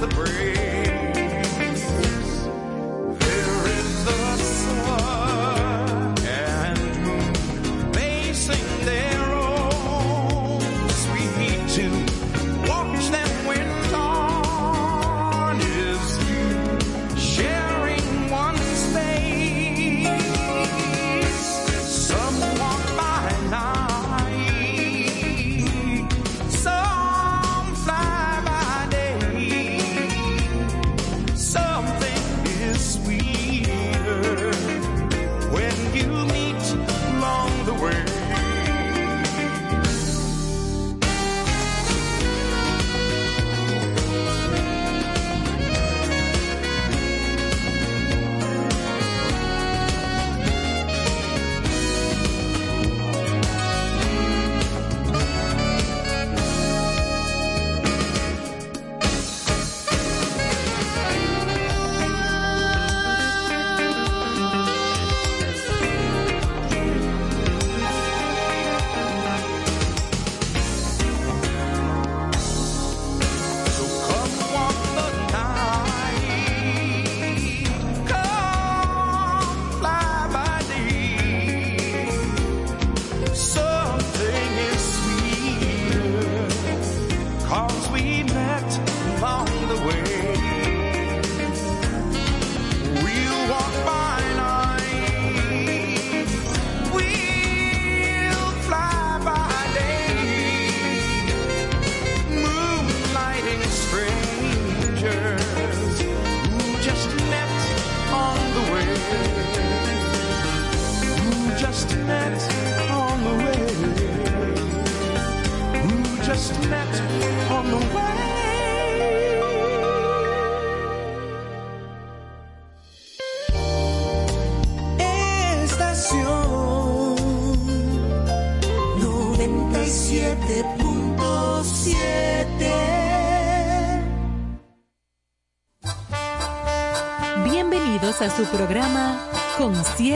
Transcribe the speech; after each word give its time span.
the 0.00 0.06
breeze. 0.06 0.59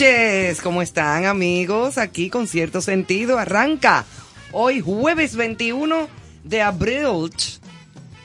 noches, 0.00 0.62
¿cómo 0.62 0.80
están 0.80 1.26
amigos? 1.26 1.98
Aquí 1.98 2.30
con 2.30 2.46
cierto 2.46 2.80
sentido 2.80 3.38
arranca 3.38 4.06
hoy 4.50 4.80
jueves 4.80 5.36
21 5.36 6.08
de 6.42 6.62
abril 6.62 7.30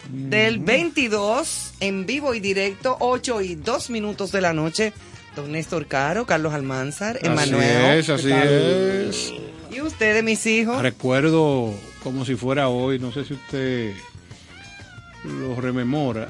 del 0.09 0.59
22 0.59 1.73
en 1.81 2.05
vivo 2.05 2.33
y 2.33 2.39
directo 2.39 2.95
8 3.01 3.41
y 3.41 3.55
2 3.55 3.89
minutos 3.89 4.31
de 4.31 4.39
la 4.39 4.53
noche. 4.53 4.93
Don 5.35 5.51
Néstor 5.51 5.87
Caro, 5.87 6.25
Carlos 6.25 6.53
Almanzar, 6.53 7.19
Emanuel. 7.21 7.99
Así 7.99 7.99
es, 7.99 8.09
así 8.09 8.31
es. 8.31 9.33
Y 9.69 9.81
ustedes, 9.81 10.23
mis 10.23 10.45
hijos. 10.45 10.81
Recuerdo 10.81 11.73
como 12.01 12.23
si 12.23 12.35
fuera 12.35 12.69
hoy, 12.69 12.99
no 12.99 13.11
sé 13.11 13.25
si 13.25 13.33
usted 13.33 13.93
lo 15.25 15.59
rememora. 15.59 16.29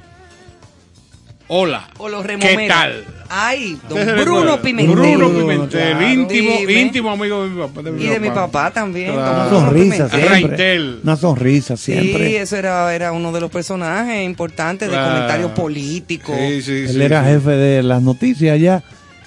Hola. 1.48 1.88
O 1.98 2.10
los 2.10 2.26
¿Qué 2.26 2.66
tal? 2.68 3.04
Ay, 3.30 3.78
don 3.90 4.00
¿Usted 4.00 4.16
se 4.18 4.22
Bruno? 4.24 4.62
Pimentel. 4.62 4.96
Bruno 4.96 5.30
Pimentel, 5.30 5.70
Claro. 5.98 6.10
íntimo, 6.10 6.52
Dime. 6.60 6.74
íntimo 6.82 7.12
amigo 7.12 7.44
de 7.44 7.50
mi 7.50 7.60
papá. 7.62 7.82
de 7.82 8.04
Y 8.04 8.08
de 8.08 8.20
mi 8.20 8.30
papá 8.30 8.72
también. 8.72 9.14
Claro. 9.14 9.32
Una 9.42 9.50
sonrisa 9.50 10.08
Pimentel. 10.08 10.10
siempre. 10.10 10.30
Raitel. 10.30 11.00
Una 11.04 11.16
sonrisa 11.16 11.78
siempre. 11.78 12.28
Sí, 12.30 12.36
eso 12.36 12.56
era, 12.56 12.94
era 12.96 13.12
uno 13.12 13.32
de 13.32 13.42
los 13.42 13.52
personajes 13.52 14.24
importantes 14.26 14.90
de 14.90 14.96
comentarios 14.96 15.52
políticos. 15.52 16.36
Sí, 16.38 16.62
sí, 16.62 16.72
Él 16.72 16.90
sí, 16.90 17.02
era 17.02 17.24
sí. 17.24 17.30
jefe 17.32 17.50
de 17.52 17.84
las 17.84 18.02
noticias 18.02 18.54
allá 18.54 18.84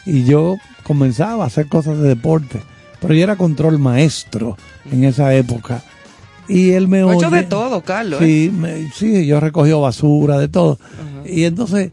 y 0.06 0.24
yo 0.24 0.56
comenzaba 0.84 1.44
a 1.44 1.46
hacer 1.48 1.66
cosas 1.68 1.98
de 1.98 2.08
deporte. 2.08 2.60
Pero 3.00 3.14
yo 3.14 3.22
era 3.22 3.36
control 3.36 3.78
maestro 3.78 4.56
en 4.90 5.04
esa 5.04 5.34
época. 5.34 5.82
Y 6.48 6.70
él 6.70 6.88
me 6.88 7.04
oye. 7.04 7.18
hecho 7.18 7.30
de 7.30 7.42
todo, 7.42 7.82
Carlos. 7.82 8.20
¿eh? 8.22 8.24
Sí, 8.24 8.50
me- 8.52 8.90
sí, 8.92 9.26
yo 9.26 9.38
recogió 9.38 9.80
basura, 9.80 10.38
de 10.38 10.48
todo. 10.48 10.78
Y 11.26 11.44
entonces 11.44 11.90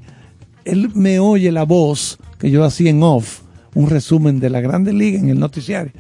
él 0.66 0.92
me 0.94 1.20
oye 1.20 1.52
la 1.52 1.64
voz 1.64 2.18
que 2.40 2.52
yo 2.52 2.64
hacía 2.64 2.90
en 2.90 3.02
off, 3.04 3.42
un 3.74 3.90
resumen 3.90 4.40
de 4.40 4.50
la 4.50 4.62
Grande 4.62 4.94
Liga 4.94 5.20
en 5.20 5.30
el 5.30 5.40
noticiario. 5.40 5.92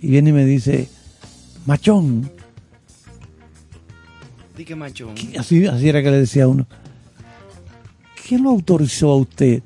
Y 0.00 0.08
viene 0.08 0.30
y 0.30 0.32
me 0.32 0.44
dice, 0.44 0.88
machón, 1.66 2.30
Di 4.56 4.64
que 4.64 4.76
machón. 4.76 5.14
así, 5.38 5.66
así 5.66 5.88
era 5.88 6.02
que 6.02 6.10
le 6.10 6.18
decía 6.18 6.44
a 6.44 6.48
uno, 6.48 6.66
¿quién 8.26 8.42
lo 8.42 8.50
autorizó 8.50 9.10
a 9.10 9.16
usted? 9.16 9.62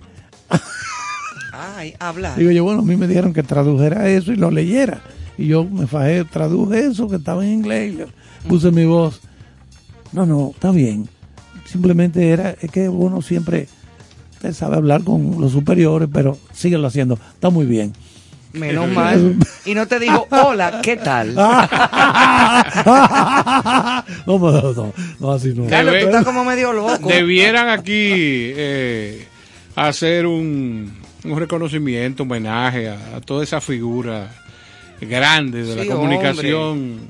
Ay, 1.52 1.94
habla. 1.98 2.36
Digo 2.36 2.50
yo, 2.50 2.64
bueno, 2.64 2.80
a 2.80 2.84
mí 2.84 2.96
me 2.96 3.06
dijeron 3.08 3.32
que 3.32 3.42
tradujera 3.42 4.08
eso 4.08 4.32
y 4.32 4.36
lo 4.36 4.50
leyera. 4.50 5.00
Y 5.38 5.48
yo 5.48 5.64
me 5.64 5.86
fajé, 5.86 6.24
traduje 6.24 6.86
eso 6.86 7.08
que 7.08 7.16
estaba 7.16 7.44
en 7.44 7.52
inglés 7.52 7.92
y 7.92 7.96
le 7.96 8.06
puse 8.48 8.70
mi 8.70 8.84
voz. 8.84 9.20
No, 10.12 10.24
no, 10.24 10.52
está 10.54 10.70
bien. 10.70 11.08
Simplemente 11.64 12.30
era, 12.30 12.50
es 12.60 12.70
que 12.70 12.88
uno 12.88 13.20
siempre, 13.22 13.68
usted 14.48 14.58
sabe 14.58 14.76
hablar 14.76 15.02
con 15.04 15.40
los 15.40 15.52
superiores, 15.52 16.08
pero 16.12 16.38
síguelo 16.52 16.86
haciendo. 16.86 17.18
Está 17.34 17.50
muy 17.50 17.66
bien. 17.66 17.92
Menos 18.52 18.88
mal. 18.88 19.36
Y 19.66 19.74
no 19.74 19.86
te 19.86 19.98
digo, 19.98 20.26
hola, 20.30 20.80
¿qué 20.82 20.96
tal? 20.96 21.34
no, 21.34 21.52
no, 24.26 24.38
no, 24.72 24.92
no, 25.20 25.32
así 25.32 25.48
no. 25.48 25.64
Tú 25.64 25.68
Debe- 25.68 26.04
estás 26.04 26.24
como 26.24 26.44
medio 26.44 26.72
loco. 26.72 27.08
Debieran 27.08 27.68
aquí 27.68 27.92
eh, 28.12 29.26
hacer 29.74 30.26
un, 30.26 30.92
un 31.24 31.38
reconocimiento, 31.38 32.22
homenaje 32.22 32.88
a, 32.88 33.16
a 33.16 33.20
toda 33.20 33.44
esa 33.44 33.60
figura 33.60 34.30
grandes 35.00 35.68
de 35.68 35.82
Sí, 35.82 35.88
la 35.88 35.94
comunicación 35.94 37.00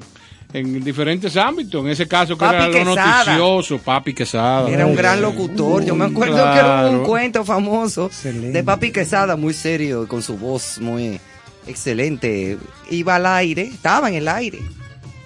en 0.58 0.82
diferentes 0.82 1.36
ámbitos. 1.36 1.84
En 1.84 1.90
ese 1.90 2.08
caso, 2.08 2.34
que 2.36 2.44
Papi 2.44 2.56
era 2.56 2.66
lo 2.66 2.94
Quesada. 2.94 3.24
noticioso, 3.24 3.78
Papi 3.78 4.14
Quesada. 4.14 4.70
Era 4.70 4.86
un 4.86 4.94
gran 4.94 5.20
locutor. 5.20 5.84
Yo 5.84 5.94
me 5.94 6.06
acuerdo 6.06 6.36
que 6.36 6.58
era 6.58 6.86
un 6.88 7.04
cuento 7.04 7.44
famoso 7.44 8.06
Excelente. 8.06 8.52
de 8.52 8.64
Papi 8.64 8.90
Quesada, 8.90 9.36
muy 9.36 9.52
serio, 9.52 10.08
con 10.08 10.22
su 10.22 10.36
voz 10.38 10.78
muy 10.80 11.20
excelente. 11.66 12.58
Iba 12.90 13.16
al 13.16 13.26
aire, 13.26 13.62
estaba 13.62 14.08
en 14.08 14.14
el 14.14 14.28
aire, 14.28 14.60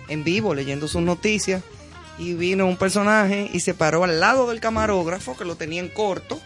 en 0.09 0.25
vivo, 0.25 0.55
leyendo 0.55 0.89
sus 0.89 1.03
noticias. 1.03 1.63
Y 2.19 2.35
vino 2.35 2.67
un 2.67 2.77
personaje 2.77 3.49
y 3.51 3.61
se 3.61 3.73
paró 3.73 4.05
al 4.05 4.21
lado 4.21 4.51
del 4.51 4.61
camarógrafo, 4.61 5.37
que 5.37 5.47
lo 5.47 5.55
tenía 5.57 5.81
en 5.81 5.89
corto. 5.89 6.39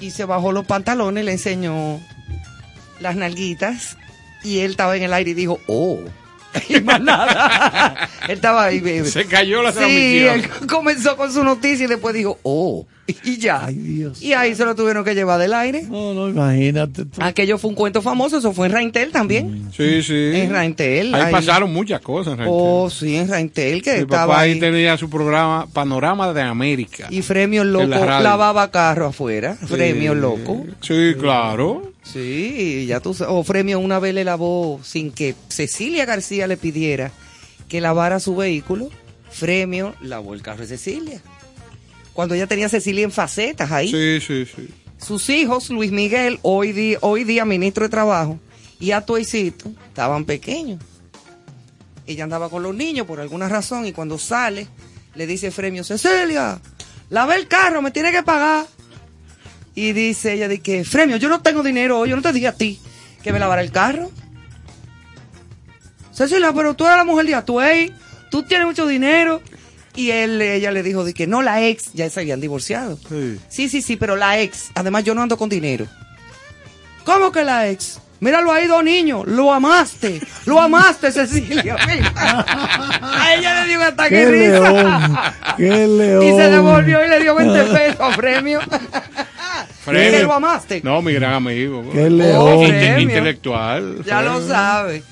Y 0.00 0.12
se 0.12 0.24
bajó 0.24 0.50
los 0.50 0.64
pantalones 0.64 1.24
le 1.24 1.32
enseñó 1.32 2.00
las 3.00 3.16
nalguitas. 3.16 3.98
Y 4.42 4.60
él 4.60 4.72
estaba 4.72 4.96
en 4.96 5.02
el 5.02 5.12
aire 5.12 5.32
y 5.32 5.34
dijo, 5.34 5.60
oh. 5.66 6.00
Y 6.68 6.80
más 6.80 7.00
nada. 7.00 8.08
él 8.28 8.34
estaba 8.34 8.64
ahí. 8.64 8.82
eh, 8.84 9.04
Se 9.04 9.26
cayó 9.26 9.62
la 9.62 9.72
Sí, 9.72 9.78
transmisión. 9.78 10.34
él 10.34 10.50
comenzó 10.68 11.16
con 11.16 11.32
su 11.32 11.42
noticia 11.44 11.84
y 11.84 11.88
después 11.88 12.14
dijo, 12.14 12.38
oh, 12.42 12.86
y 13.24 13.36
ya. 13.38 13.66
Ay, 13.66 13.74
Dios. 13.74 14.22
Y 14.22 14.32
ahí 14.32 14.54
se 14.54 14.64
lo 14.64 14.74
tuvieron 14.74 15.04
que 15.04 15.14
llevar 15.14 15.38
del 15.40 15.52
aire. 15.54 15.82
No, 15.82 16.14
no, 16.14 16.28
imagínate. 16.28 17.04
tú. 17.04 17.20
Aquello 17.20 17.58
fue 17.58 17.70
un 17.70 17.74
cuento 17.74 18.00
famoso, 18.02 18.38
eso 18.38 18.52
fue 18.52 18.66
en 18.66 18.72
Raintel 18.72 19.10
también. 19.10 19.70
Sí, 19.76 20.02
sí. 20.02 20.30
En 20.34 20.50
Raintel. 20.50 21.14
Ahí 21.14 21.32
pasaron 21.32 21.72
muchas 21.72 22.00
cosas. 22.00 22.34
en 22.34 22.38
Raintel. 22.38 22.56
Oh, 22.60 22.88
sí, 22.90 23.16
en 23.16 23.28
Raintel, 23.28 23.82
que 23.82 23.92
Mi 23.94 23.98
estaba 24.00 24.26
papá 24.28 24.40
ahí 24.42 24.52
ahí. 24.52 24.60
tenía 24.60 24.96
su 24.96 25.10
programa 25.10 25.66
Panorama 25.72 26.32
de 26.32 26.42
América. 26.42 27.08
Y 27.10 27.22
Fremio 27.22 27.64
Loco 27.64 27.86
la 27.86 28.20
lavaba 28.20 28.70
carro 28.70 29.06
afuera. 29.06 29.56
Fremio. 29.56 30.14
Loco. 30.14 30.64
Sí, 30.80 31.14
claro. 31.18 31.92
Sí, 32.02 32.86
ya 32.86 33.00
tú 33.00 33.14
sabes. 33.14 33.32
O 33.34 33.42
Fremio 33.44 33.78
una 33.80 33.98
vez 33.98 34.14
le 34.14 34.24
lavó 34.24 34.80
sin 34.82 35.10
que 35.10 35.34
Cecilia 35.48 36.04
García 36.04 36.46
le 36.46 36.56
pidiera 36.56 37.10
que 37.68 37.80
lavara 37.80 38.20
su 38.20 38.36
vehículo. 38.36 38.90
Fremio 39.30 39.94
lavó 40.02 40.34
el 40.34 40.42
carro 40.42 40.60
de 40.60 40.66
Cecilia. 40.66 41.22
Cuando 42.12 42.34
ella 42.34 42.46
tenía 42.46 42.66
a 42.66 42.68
Cecilia 42.68 43.04
en 43.04 43.12
facetas 43.12 43.70
ahí. 43.70 43.90
Sí, 43.90 44.26
sí, 44.26 44.44
sí. 44.44 44.68
Sus 44.98 45.28
hijos, 45.30 45.70
Luis 45.70 45.90
Miguel, 45.90 46.38
hoy 46.42 46.72
día, 46.72 46.98
hoy 47.00 47.24
día 47.24 47.44
ministro 47.44 47.84
de 47.84 47.88
Trabajo, 47.88 48.38
y 48.78 48.92
Atuaicito, 48.92 49.70
estaban 49.88 50.24
pequeños. 50.24 50.80
Ella 52.06 52.24
andaba 52.24 52.48
con 52.48 52.62
los 52.62 52.74
niños 52.74 53.06
por 53.06 53.20
alguna 53.20 53.48
razón 53.48 53.86
y 53.86 53.92
cuando 53.92 54.18
sale, 54.18 54.66
le 55.14 55.26
dice 55.26 55.50
Fremio, 55.50 55.84
Cecilia, 55.84 56.60
lave 57.10 57.36
el 57.36 57.48
carro, 57.48 57.82
me 57.82 57.90
tiene 57.90 58.12
que 58.12 58.22
pagar. 58.22 58.66
Y 59.74 59.92
dice 59.92 60.34
ella 60.34 60.48
de 60.48 60.60
que, 60.60 60.84
Fremio, 60.84 61.16
yo 61.16 61.28
no 61.28 61.40
tengo 61.40 61.62
dinero, 61.62 62.04
yo 62.06 62.16
no 62.16 62.22
te 62.22 62.32
dije 62.32 62.48
a 62.48 62.52
ti 62.52 62.78
que 63.22 63.32
me 63.32 63.38
lavara 63.38 63.62
el 63.62 63.70
carro. 63.72 64.10
Cecilia, 66.12 66.52
pero 66.52 66.74
tú 66.74 66.84
eres 66.84 66.98
la 66.98 67.04
mujer 67.04 67.26
de 67.26 67.34
Atuey, 67.34 67.92
tú 68.30 68.42
tienes 68.42 68.66
mucho 68.66 68.86
dinero. 68.86 69.40
Y 69.94 70.10
él, 70.10 70.40
ella 70.40 70.70
le 70.72 70.82
dijo 70.82 71.04
de 71.04 71.12
que 71.14 71.26
no, 71.26 71.42
la 71.42 71.62
ex, 71.62 71.92
ya 71.92 72.08
se 72.08 72.20
habían 72.20 72.40
divorciado. 72.40 72.98
Sí. 73.08 73.38
Sí, 73.48 73.68
sí, 73.68 73.82
sí, 73.82 73.96
pero 73.96 74.16
la 74.16 74.38
ex. 74.40 74.70
Además, 74.74 75.04
yo 75.04 75.14
no 75.14 75.22
ando 75.22 75.36
con 75.36 75.48
dinero. 75.48 75.86
¿Cómo 77.04 77.30
que 77.32 77.44
la 77.44 77.68
ex? 77.68 77.98
Míralo 78.20 78.52
ahí, 78.52 78.68
dos 78.68 78.84
niños. 78.84 79.26
Lo 79.26 79.52
amaste. 79.52 80.20
Lo 80.46 80.60
amaste, 80.60 81.10
Cecilia. 81.10 81.76
A 81.76 83.34
ella 83.36 83.62
le 83.62 83.68
dio 83.68 83.78
un 83.78 83.84
ataque 83.84 84.10
¡Qué 84.14 84.26
de 84.26 84.30
risa. 84.32 84.70
león! 84.70 85.18
¡Qué 85.56 85.86
león! 85.88 86.22
Y 86.22 86.30
se 86.30 86.50
devolvió 86.50 87.04
y 87.04 87.08
le 87.08 87.20
dio 87.20 87.34
20 87.34 87.64
pesos 87.64 88.00
a 88.00 88.16
premio. 88.16 88.60
Fremio. 89.84 90.10
Que 90.12 90.22
lo 90.22 90.32
amaste. 90.34 90.80
No, 90.84 91.02
mi 91.02 91.12
gran 91.14 91.34
amigo. 91.34 91.82
¡Qué 91.92 92.04
Oh, 92.04 92.08
león! 92.08 92.58
Inte- 92.66 93.00
intelectual. 93.02 94.04
Ya 94.04 94.22
lo 94.22 94.46
sabe. 94.46 95.02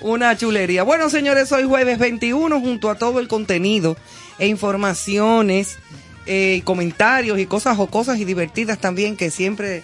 Una 0.00 0.36
chulería. 0.36 0.82
Bueno, 0.82 1.08
señores, 1.10 1.50
hoy 1.52 1.64
jueves 1.64 1.98
21, 1.98 2.60
junto 2.60 2.90
a 2.90 2.94
todo 2.96 3.20
el 3.20 3.28
contenido 3.28 3.96
e 4.38 4.46
informaciones, 4.46 5.78
eh, 6.26 6.62
comentarios 6.64 7.38
y 7.38 7.46
cosas 7.46 7.76
jocosas 7.76 8.18
y 8.18 8.24
divertidas 8.24 8.78
también 8.78 9.16
que 9.16 9.30
siempre 9.30 9.82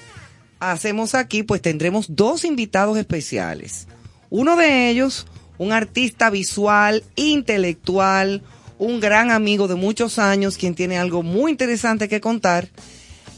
hacemos 0.58 1.14
aquí, 1.14 1.43
pues 1.43 1.62
tendremos 1.62 2.14
dos 2.14 2.44
invitados 2.44 2.99
especiales. 2.99 3.87
Uno 4.29 4.56
de 4.56 4.91
ellos, 4.91 5.26
un 5.58 5.73
artista 5.73 6.31
visual, 6.31 7.02
intelectual, 7.17 8.43
un 8.79 9.00
gran 9.00 9.31
amigo 9.31 9.69
de 9.69 9.75
muchos 9.75 10.19
años, 10.19 10.56
quien 10.56 10.75
tiene 10.75 10.99
algo 10.99 11.23
muy 11.23 11.50
interesante 11.50 12.08
que 12.08 12.20
contar. 12.20 12.69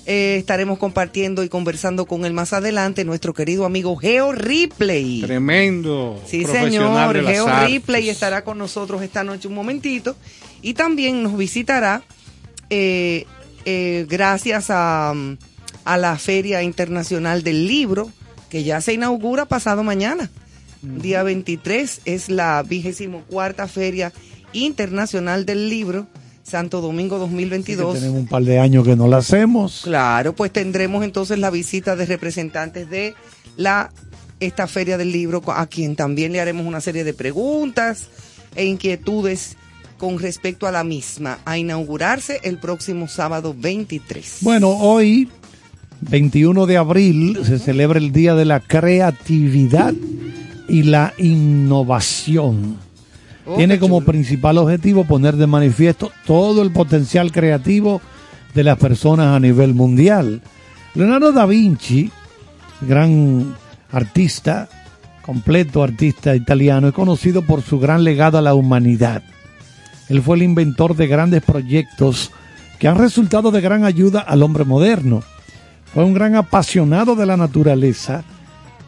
Eh, 0.04 0.36
estaremos 0.36 0.78
compartiendo 0.78 1.44
y 1.44 1.48
conversando 1.48 2.06
con 2.06 2.24
él 2.24 2.32
más 2.32 2.52
adelante, 2.52 3.04
nuestro 3.04 3.34
querido 3.34 3.64
amigo 3.64 3.96
Geo 3.96 4.32
Ripley. 4.32 5.20
Tremendo. 5.22 6.20
Sí, 6.26 6.44
señor. 6.44 7.24
Geo. 7.24 7.46
Ripley 7.66 8.08
estará 8.08 8.42
con 8.42 8.58
nosotros 8.58 9.02
esta 9.02 9.22
noche 9.22 9.46
un 9.46 9.54
momentito. 9.54 10.16
Y 10.62 10.74
también 10.74 11.22
nos 11.22 11.36
visitará, 11.36 12.02
eh, 12.70 13.26
eh, 13.64 14.06
gracias 14.08 14.70
a, 14.70 15.12
a 15.84 15.96
la 15.96 16.16
Feria 16.16 16.62
Internacional 16.62 17.42
del 17.42 17.66
Libro, 17.66 18.10
que 18.48 18.64
ya 18.64 18.80
se 18.80 18.92
inaugura 18.94 19.46
pasado 19.46 19.82
mañana. 19.82 20.30
Día 20.82 21.22
23 21.22 22.00
es 22.06 22.28
la 22.28 22.62
vigésimo 22.64 23.22
cuarta 23.28 23.68
Feria 23.68 24.12
Internacional 24.52 25.46
del 25.46 25.68
Libro, 25.68 26.08
Santo 26.42 26.80
Domingo 26.80 27.16
Que 27.16 27.20
2022. 27.20 27.94
tenemos 27.94 28.18
un 28.20 28.26
par 28.26 28.42
de 28.42 28.58
años 28.58 28.84
que 28.84 28.96
no 28.96 29.06
la 29.06 29.18
hacemos. 29.18 29.82
Claro, 29.84 30.34
pues 30.34 30.52
tendremos 30.52 31.04
entonces 31.04 31.38
la 31.38 31.50
visita 31.50 31.94
de 31.94 32.06
representantes 32.06 32.90
de 32.90 33.14
la 33.56 33.92
esta 34.40 34.66
feria 34.66 34.98
del 34.98 35.12
libro, 35.12 35.40
a 35.52 35.66
quien 35.66 35.94
también 35.94 36.32
le 36.32 36.40
haremos 36.40 36.66
una 36.66 36.80
serie 36.80 37.04
de 37.04 37.14
preguntas 37.14 38.08
e 38.56 38.64
inquietudes 38.64 39.56
con 40.02 40.18
respecto 40.18 40.66
a 40.66 40.72
la 40.72 40.82
misma, 40.82 41.38
a 41.44 41.58
inaugurarse 41.58 42.40
el 42.42 42.58
próximo 42.58 43.06
sábado 43.06 43.54
23. 43.56 44.38
Bueno, 44.40 44.70
hoy, 44.70 45.28
21 46.00 46.66
de 46.66 46.76
abril, 46.76 47.38
se 47.44 47.60
celebra 47.60 48.00
el 48.00 48.10
Día 48.10 48.34
de 48.34 48.44
la 48.44 48.58
Creatividad 48.58 49.94
y 50.68 50.82
la 50.82 51.14
Innovación. 51.18 52.78
Oh, 53.46 53.54
Tiene 53.54 53.78
como 53.78 54.00
chulo. 54.00 54.10
principal 54.10 54.58
objetivo 54.58 55.04
poner 55.04 55.36
de 55.36 55.46
manifiesto 55.46 56.10
todo 56.26 56.62
el 56.62 56.72
potencial 56.72 57.30
creativo 57.30 58.00
de 58.54 58.64
las 58.64 58.78
personas 58.78 59.36
a 59.36 59.38
nivel 59.38 59.72
mundial. 59.72 60.42
Leonardo 60.96 61.30
da 61.30 61.46
Vinci, 61.46 62.10
gran 62.80 63.54
artista, 63.92 64.68
completo 65.24 65.80
artista 65.80 66.34
italiano, 66.34 66.88
es 66.88 66.92
conocido 66.92 67.42
por 67.42 67.62
su 67.62 67.78
gran 67.78 68.02
legado 68.02 68.36
a 68.36 68.42
la 68.42 68.54
humanidad. 68.54 69.22
Él 70.12 70.20
fue 70.20 70.36
el 70.36 70.42
inventor 70.42 70.94
de 70.94 71.06
grandes 71.06 71.42
proyectos 71.42 72.32
que 72.78 72.86
han 72.86 72.98
resultado 72.98 73.50
de 73.50 73.62
gran 73.62 73.82
ayuda 73.82 74.20
al 74.20 74.42
hombre 74.42 74.66
moderno. 74.66 75.22
Fue 75.94 76.04
un 76.04 76.12
gran 76.12 76.34
apasionado 76.34 77.16
de 77.16 77.24
la 77.24 77.38
naturaleza 77.38 78.22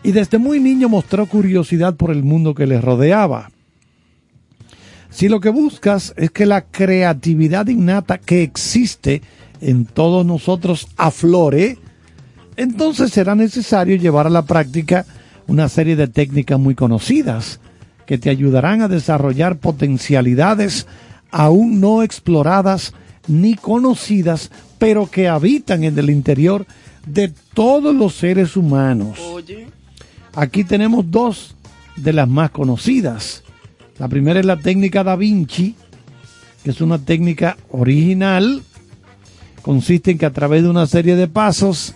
y 0.03 0.13
desde 0.13 0.37
muy 0.37 0.61
niño 0.61 0.91
mostró 0.91 1.25
curiosidad 1.25 1.95
por 1.95 2.11
el 2.11 2.25
mundo 2.25 2.55
que 2.55 2.67
le 2.67 2.79
rodeaba. 2.79 3.49
Si 5.09 5.31
lo 5.31 5.41
que 5.41 5.49
buscas 5.49 6.13
es 6.19 6.31
que 6.31 6.45
la 6.45 6.67
creatividad 6.67 7.69
innata 7.69 8.19
que 8.19 8.43
existe 8.43 9.23
en 9.63 9.87
todos 9.87 10.27
nosotros 10.27 10.89
aflore, 10.99 11.79
entonces 12.59 13.13
será 13.13 13.35
necesario 13.35 13.97
llevar 13.97 14.27
a 14.27 14.31
la 14.31 14.43
práctica 14.43 15.07
una 15.47 15.71
serie 15.71 15.97
de 15.97 16.07
técnicas 16.07 16.61
muy 16.61 16.75
conocidas 16.75 17.61
que 18.05 18.19
te 18.19 18.29
ayudarán 18.29 18.83
a 18.83 18.89
desarrollar 18.89 19.57
potencialidades 19.57 20.87
aún 21.35 21.81
no 21.81 22.05
exploradas 22.05 22.95
ni 23.27 23.57
conocidas, 23.57 24.53
pero 24.79 25.11
que 25.11 25.27
habitan 25.27 25.83
en 25.83 25.99
el 25.99 26.09
interior 26.09 26.65
de 27.07 27.33
todos 27.55 27.93
los 27.93 28.15
seres 28.15 28.57
humanos. 28.57 29.19
Oye, 29.33 29.67
Aquí 30.37 30.63
tenemos 30.63 31.11
dos 31.11 31.57
de 31.97 32.13
las 32.13 32.29
más 32.29 32.51
conocidas. 32.51 33.43
La 33.99 34.07
primera 34.09 34.39
es 34.39 34.47
la 34.47 34.59
técnica 34.59 35.03
Da 35.03 35.17
Vinci, 35.17 35.75
que 36.63 36.71
es 36.71 36.81
una 36.81 36.99
técnica 36.99 37.57
original. 37.71 38.63
Consiste 39.63 40.13
en 40.13 40.19
que 40.19 40.27
a 40.27 40.33
través 40.33 40.63
de 40.63 40.69
una 40.69 40.87
serie 40.87 41.17
de 41.17 41.27
pasos 41.27 41.95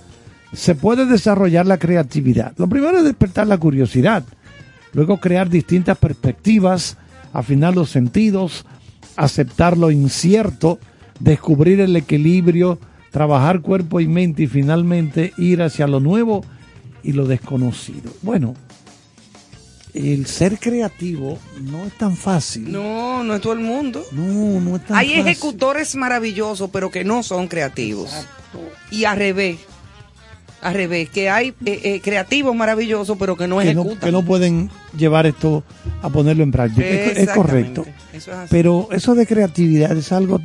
se 0.53 0.75
puede 0.75 1.07
desarrollar 1.07 1.65
la 1.65 1.79
creatividad. 1.79 2.55
Lo 2.57 2.69
primero 2.69 2.99
es 2.99 3.05
despertar 3.05 3.47
la 3.47 3.59
curiosidad, 3.59 4.25
luego 4.93 5.19
crear 5.19 5.49
distintas 5.49 5.99
perspectivas, 5.99 6.97
afinar 7.33 7.75
los 7.75 7.91
sentidos, 7.91 8.65
aceptar 9.19 9.77
lo 9.77 9.91
incierto, 9.91 10.79
descubrir 11.21 11.81
el 11.81 11.97
equilibrio, 11.97 12.79
trabajar 13.11 13.61
cuerpo 13.61 14.01
y 14.01 14.07
mente 14.07 14.45
y 14.45 14.47
finalmente 14.47 15.33
ir 15.39 15.61
hacia 15.63 15.87
lo 15.87 16.01
nuevo 16.01 16.45
y 17.03 17.13
lo 17.13 17.27
desconocido. 17.27 18.11
Bueno, 18.23 18.55
el 19.95 20.27
ser 20.27 20.59
creativo 20.59 21.39
no 21.63 21.85
es 21.85 21.97
tan 21.99 22.17
fácil. 22.17 22.71
no, 22.71 23.25
no 23.25 23.35
es 23.35 23.41
todo 23.41 23.55
el 23.55 23.61
mundo. 23.61 24.05
no, 24.13 24.61
no 24.61 24.77
es 24.77 24.85
tan 24.85 24.97
Hay 24.97 25.09
fácil. 25.09 25.27
ejecutores 25.27 25.97
maravillosos, 25.97 26.71
pero 26.71 26.91
que 26.91 27.05
no 27.05 27.23
son 27.23 27.49
creativos. 27.49 28.11
Y 28.91 29.05
al 29.05 29.19
revés. 29.19 29.59
Al 30.61 30.75
revés, 30.75 31.09
que 31.11 31.31
hay 31.31 31.49
eh, 31.65 31.81
eh, 31.85 32.01
creativos 32.03 32.55
maravillosos, 32.55 33.17
pero 33.17 33.37
que 33.37 33.47
no 33.47 33.59
que, 33.59 33.73
no, 33.75 33.83
ejecutan. 33.83 34.01
que 34.01 34.13
no 34.13 34.25
pueden 34.25 34.71
llevar 34.97 35.27
esto 35.27 35.63
a 36.03 36.09
ponerlo 36.11 36.43
en 36.43 36.51
práctica. 36.51 36.87
Es, 36.87 37.17
es 37.17 37.31
correcto. 37.31 37.83
Exactamente. 37.83 38.17
Eso 38.17 38.31
es 38.33 38.37
así. 38.39 38.49
Pero 38.51 38.89
eso 38.91 39.15
de 39.15 39.27
creatividad 39.27 39.97
es 39.97 40.11
algo 40.11 40.41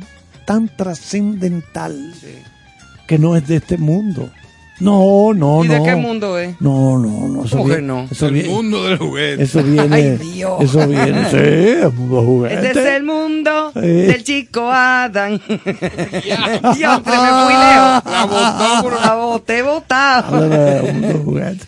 tan 0.46 0.68
trascendental 0.76 2.14
Sí. 2.20 2.28
que 3.08 3.18
no 3.18 3.36
es 3.36 3.46
de 3.48 3.56
este 3.56 3.76
mundo. 3.76 4.30
No, 4.84 5.32
no, 5.34 5.64
¿Y 5.64 5.68
no. 5.68 5.74
de 5.74 5.82
qué 5.82 5.96
mundo 5.96 6.38
es? 6.38 6.60
No, 6.60 6.98
no, 6.98 7.28
no. 7.28 7.44
Eso 7.44 7.56
¿Cómo 7.56 7.68
que 7.68 7.76
viene, 7.76 7.86
no? 7.88 8.08
Eso 8.10 8.26
el 8.26 8.32
viene, 8.34 8.48
mundo 8.50 8.84
del 8.84 8.98
juguete. 8.98 9.42
eso 9.42 9.62
viene, 9.64 9.94
Ay, 9.96 10.16
Dios. 10.18 10.60
eso 10.60 10.86
viene, 10.86 11.30
sí, 11.30 11.36
el 11.36 11.92
mundo 11.92 12.22
juguete. 12.22 12.66
Este 12.68 12.80
es 12.80 12.86
el 12.96 13.02
mundo 13.04 13.72
Sí. 13.74 13.80
del 13.80 14.24
chico 14.24 14.70
Adán. 14.70 15.40
Diantre, 15.48 17.12
me 17.22 17.30
fui 17.30 17.54
lejos. 17.54 18.04
La 18.04 18.26
botó 18.28 18.82
por- 18.82 19.00
La 19.06 19.14
boté 19.14 19.62
botada. 19.62 20.18
Háblame 20.28 20.56
del 20.58 20.94
mundo 20.94 21.22
juguete. 21.24 21.64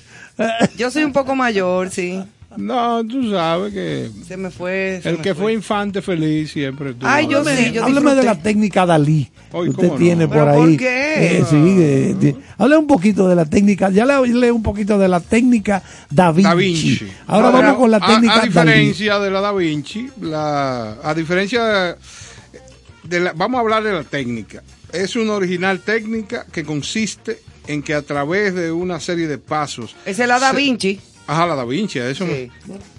Yo 0.76 0.90
soy 0.90 1.04
un 1.04 1.12
poco 1.12 1.34
mayor, 1.34 1.90
sí. 1.90 2.22
No, 2.56 3.06
tú 3.06 3.30
sabes 3.30 3.72
que 3.72 4.10
Se 4.26 4.36
me 4.36 4.50
fue. 4.50 5.00
se 5.02 5.10
el 5.10 5.16
me 5.18 5.22
que 5.22 5.34
fue. 5.34 5.42
fue 5.44 5.52
infante 5.52 6.02
feliz 6.02 6.52
siempre 6.52 6.94
tuvo. 6.94 7.08
Ay, 7.08 7.26
yo 7.28 7.38
Háblame, 7.38 7.56
sí, 7.64 7.72
yo 7.72 7.84
háblame 7.84 8.14
de 8.14 8.22
la 8.22 8.34
técnica 8.40 8.86
Dalí. 8.86 9.30
Que 9.50 9.58
usted 9.70 9.90
tiene 9.92 10.26
por 10.28 10.36
¿Pero 10.38 10.50
ahí. 10.50 10.58
por 10.58 10.76
qué? 10.76 11.38
Eh, 11.38 11.44
sí, 11.48 11.74
de- 11.74 12.14
de- 12.14 12.36
hable 12.58 12.76
un 12.76 12.86
poquito 12.86 13.28
de 13.28 13.34
la 13.36 13.44
técnica. 13.46 13.90
Ya 13.90 14.04
le 14.04 14.12
hablé 14.14 14.50
un 14.52 14.62
poquito 14.62 14.98
de 14.98 15.08
la 15.08 15.20
técnica 15.20 15.82
Da 16.10 16.30
Vinci. 16.32 16.42
Da 16.48 16.54
Vinci. 16.54 17.00
Ahora, 17.26 17.46
Ahora, 17.48 17.60
vamos 17.60 17.78
con 17.80 17.90
la 17.90 17.96
a- 17.98 18.06
técnica 18.06 18.34
a, 18.34 18.36
Dalí. 18.38 18.48
diferencia 18.48 19.18
de 19.18 19.30
la 19.30 19.40
Da 19.40 19.52
Vinci, 19.52 20.08
la, 20.20 20.96
a 21.02 21.14
diferencia 21.14 21.96
de 23.04 23.20
la, 23.20 23.32
vamos 23.34 23.58
a 23.58 23.60
hablar 23.62 23.82
de 23.82 23.92
la 23.92 24.04
técnica. 24.04 24.62
Es 24.92 25.16
una 25.16 25.32
original 25.34 25.80
técnica 25.80 26.46
que 26.50 26.64
consiste 26.64 27.40
en 27.66 27.82
que 27.82 27.94
a 27.94 28.02
través 28.02 28.54
de 28.54 28.70
una 28.72 29.00
serie 29.00 29.26
de 29.26 29.38
pasos, 29.38 29.94
Esa 30.04 30.22
es 30.22 30.28
la 30.28 30.38
Da 30.38 30.50
Se- 30.50 30.56
Vinci. 30.56 31.00
Ajá, 31.26 31.46
la 31.46 31.54
Da 31.54 31.64
Vinci, 31.64 31.98
eso 31.98 32.24
no- 32.26 32.32
Sí. 32.32 32.50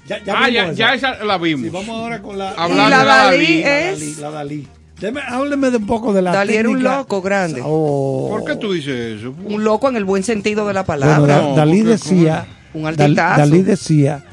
Ya, 0.07 0.19
ah, 0.33 0.49
ya, 0.49 0.63
vimos 0.63 0.77
ya 0.77 0.93
esa. 0.93 1.23
la 1.23 1.37
vimos. 1.37 1.63
Sí, 1.65 1.69
vamos 1.69 1.89
ahora 1.89 2.21
con 2.21 2.37
la, 2.37 2.51
Hablando 2.51 2.89
la 2.89 2.99
de 2.99 3.05
la 3.05 3.15
Dalí 3.15 3.37
Dalí, 3.37 3.61
la 3.63 3.79
es. 3.91 3.99
Dalí. 3.99 4.15
La 4.21 4.31
Dalí. 4.31 4.67
Deme- 4.99 5.21
hábleme 5.27 5.69
de 5.69 5.77
un 5.77 5.85
poco 5.85 6.11
de 6.13 6.21
la 6.23 6.31
Dalí 6.31 6.55
era 6.55 6.69
un 6.69 6.75
técnica. 6.77 6.97
loco 6.97 7.21
grande. 7.21 7.61
Oh. 7.63 8.27
¿Por 8.31 8.45
qué 8.45 8.55
tú 8.55 8.71
dices 8.73 9.19
eso? 9.19 9.35
Un 9.45 9.63
loco 9.63 9.89
en 9.89 9.95
el 9.97 10.05
buen 10.05 10.23
sentido 10.23 10.65
de 10.67 10.73
la 10.73 10.83
palabra. 10.85 11.41
No, 11.41 11.55
Dalí 11.55 11.81
decía, 11.81 12.47
Un 12.73 12.83
Dal- 12.83 12.99
altitazo. 13.01 13.39
Dalí 13.41 13.61
decía 13.63 14.23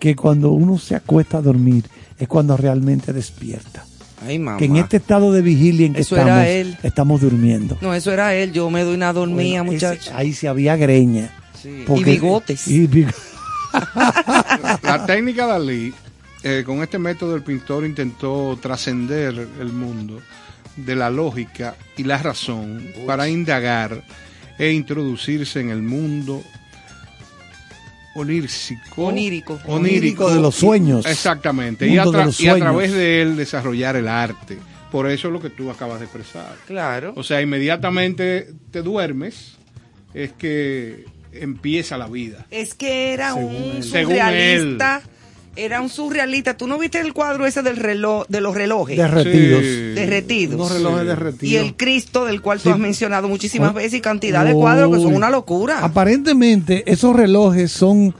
que 0.00 0.14
cuando 0.16 0.50
uno 0.52 0.78
se 0.78 0.94
acuesta 0.94 1.38
a 1.38 1.40
dormir 1.42 1.84
es 2.18 2.26
cuando 2.28 2.56
realmente 2.56 3.12
despierta. 3.12 3.84
Ay, 4.26 4.38
mamá. 4.38 4.56
Que 4.56 4.64
en 4.66 4.76
este 4.76 4.96
estado 4.96 5.32
de 5.32 5.42
vigilia 5.42 5.86
en 5.86 5.92
que 5.94 6.00
Eso 6.00 6.16
era 6.16 6.46
estamos, 6.46 6.46
él. 6.48 6.78
estamos 6.82 7.20
durmiendo. 7.20 7.76
No, 7.82 7.92
eso 7.92 8.10
era 8.10 8.34
él. 8.34 8.52
Yo 8.52 8.70
me 8.70 8.82
doy 8.82 8.94
una 8.94 9.12
dormida, 9.12 9.62
Bueno, 9.62 9.76
ese- 9.76 9.86
muchacho. 9.88 10.12
ahí 10.14 10.32
se 10.32 10.48
había 10.48 10.76
greña. 10.76 11.30
Sí. 11.60 11.84
Porque- 11.86 12.12
Y 12.12 12.14
bigotes. 12.14 12.68
y 12.68 12.86
big- 12.86 13.12
La 14.82 15.04
técnica 15.06 15.46
Dalí, 15.46 15.92
eh, 16.42 16.62
con 16.64 16.82
este 16.82 16.98
método 16.98 17.34
el 17.34 17.42
pintor 17.42 17.84
intentó 17.84 18.58
trascender 18.60 19.48
el 19.60 19.72
mundo 19.72 20.20
de 20.76 20.96
la 20.96 21.10
lógica 21.10 21.76
y 21.96 22.04
la 22.04 22.18
razón 22.18 22.86
para 23.06 23.28
indagar 23.28 24.04
e 24.58 24.70
introducirse 24.72 25.60
en 25.60 25.70
el 25.70 25.82
mundo 25.82 26.42
onírico. 28.14 28.56
Onírico. 28.96 29.60
Onírico 29.66 30.32
de 30.32 30.40
los 30.40 30.54
sueños. 30.54 31.06
Exactamente. 31.06 31.86
Y 31.86 31.98
a, 31.98 32.04
y 32.38 32.48
a 32.48 32.56
través 32.56 32.92
de 32.92 33.22
él 33.22 33.36
desarrollar 33.36 33.96
el 33.96 34.08
arte. 34.08 34.58
Por 34.90 35.10
eso 35.10 35.28
es 35.28 35.32
lo 35.32 35.40
que 35.40 35.50
tú 35.50 35.70
acabas 35.70 35.98
de 35.98 36.04
expresar. 36.06 36.54
Claro. 36.66 37.14
O 37.16 37.24
sea, 37.24 37.42
inmediatamente 37.42 38.52
te 38.70 38.82
duermes, 38.82 39.56
es 40.12 40.32
que 40.32 41.04
empieza 41.40 41.96
la 41.98 42.06
vida. 42.06 42.46
Es 42.50 42.74
que 42.74 43.12
era 43.12 43.34
un 43.34 43.82
surrealista. 43.82 45.02
Era 45.56 45.80
un 45.80 45.88
surrealista. 45.88 46.56
¿Tú 46.56 46.66
no 46.66 46.78
viste 46.78 46.98
el 46.98 47.12
cuadro 47.12 47.46
ese 47.46 47.62
del 47.62 47.76
reloj, 47.76 48.26
de 48.28 48.40
los 48.40 48.54
relojes? 48.56 48.96
derretidos. 48.96 49.60
Sí. 49.62 49.80
derretidos. 49.94 50.54
Unos 50.56 50.72
relojes 50.72 51.00
Sí. 51.02 51.06
derretidos. 51.06 51.52
Y 51.52 51.56
el 51.56 51.76
Cristo, 51.76 52.24
del 52.24 52.40
cual 52.42 52.58
tú 52.60 52.70
has 52.70 52.78
mencionado 52.78 53.28
muchísimas 53.28 53.70
Oh. 53.70 53.74
veces, 53.74 53.94
y 53.94 54.00
cantidad 54.00 54.44
de 54.44 54.52
cuadros 54.52 54.92
que 54.96 55.00
son 55.02 55.14
una 55.14 55.30
locura. 55.30 55.78
Aparentemente, 55.84 56.82
esos 56.90 57.14
relojes 57.14 57.70
son 57.70 58.14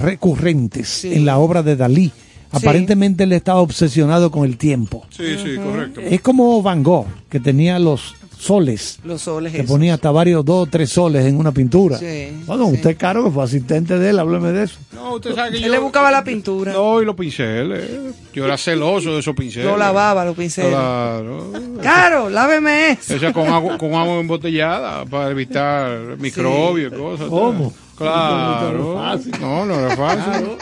recurrentes 0.00 0.88
Sí. 0.88 1.14
en 1.14 1.24
la 1.26 1.38
obra 1.38 1.62
de 1.62 1.76
Dalí. 1.76 2.10
Aparentemente 2.52 3.24
él 3.24 3.32
estaba 3.32 3.60
obsesionado 3.60 4.30
con 4.30 4.44
el 4.46 4.56
tiempo. 4.56 5.06
Sí, 5.10 5.36
sí, 5.42 5.56
correcto. 5.56 6.00
Es 6.00 6.20
como 6.22 6.62
Van 6.62 6.82
Gogh, 6.82 7.06
que 7.28 7.38
tenía 7.40 7.78
los 7.78 8.14
soles. 8.38 8.98
Los 9.04 9.22
soles 9.22 9.52
Que 9.52 9.58
esos. 9.58 9.70
ponía 9.70 9.94
hasta 9.94 10.10
varios, 10.10 10.44
dos 10.44 10.66
o 10.68 10.70
tres 10.70 10.90
soles 10.90 11.24
en 11.26 11.36
una 11.38 11.52
pintura. 11.52 11.98
Sí, 11.98 12.42
bueno, 12.46 12.66
sí. 12.66 12.74
usted, 12.74 12.96
Caro, 12.96 13.24
que 13.24 13.30
fue 13.30 13.44
asistente 13.44 13.98
de 13.98 14.10
él, 14.10 14.18
hábleme 14.18 14.52
de 14.52 14.64
eso. 14.64 14.78
No, 14.92 15.14
usted 15.14 15.34
sabe 15.34 15.50
que 15.52 15.56
Él 15.58 15.64
yo... 15.64 15.70
le 15.70 15.78
buscaba 15.78 16.10
la 16.10 16.22
pintura. 16.22 16.72
No, 16.72 17.00
y 17.00 17.04
los 17.04 17.14
pinceles. 17.16 17.90
Yo 18.32 18.44
era 18.44 18.56
celoso 18.56 19.14
de 19.14 19.20
esos 19.20 19.34
pinceles. 19.34 19.66
Lo 19.68 19.76
lavaba 19.76 20.24
los 20.24 20.36
pinceles. 20.36 20.70
Claro. 20.70 21.52
Claro, 21.80 22.30
láveme 22.30 22.90
eso. 22.92 23.14
Eso 23.14 23.26
es 23.28 23.32
con 23.32 23.48
agua, 23.48 23.78
con 23.78 23.94
agua 23.94 24.20
embotellada 24.20 25.04
para 25.06 25.30
evitar 25.30 26.16
microbios 26.18 26.92
y 26.92 26.96
cosas. 26.96 27.28
¿Cómo? 27.28 27.72
Claro. 27.96 29.00
No. 29.40 29.40
No, 29.40 29.66
no 29.66 29.74
era 29.74 29.96
fácil. 29.96 30.22
Claro. 30.24 30.58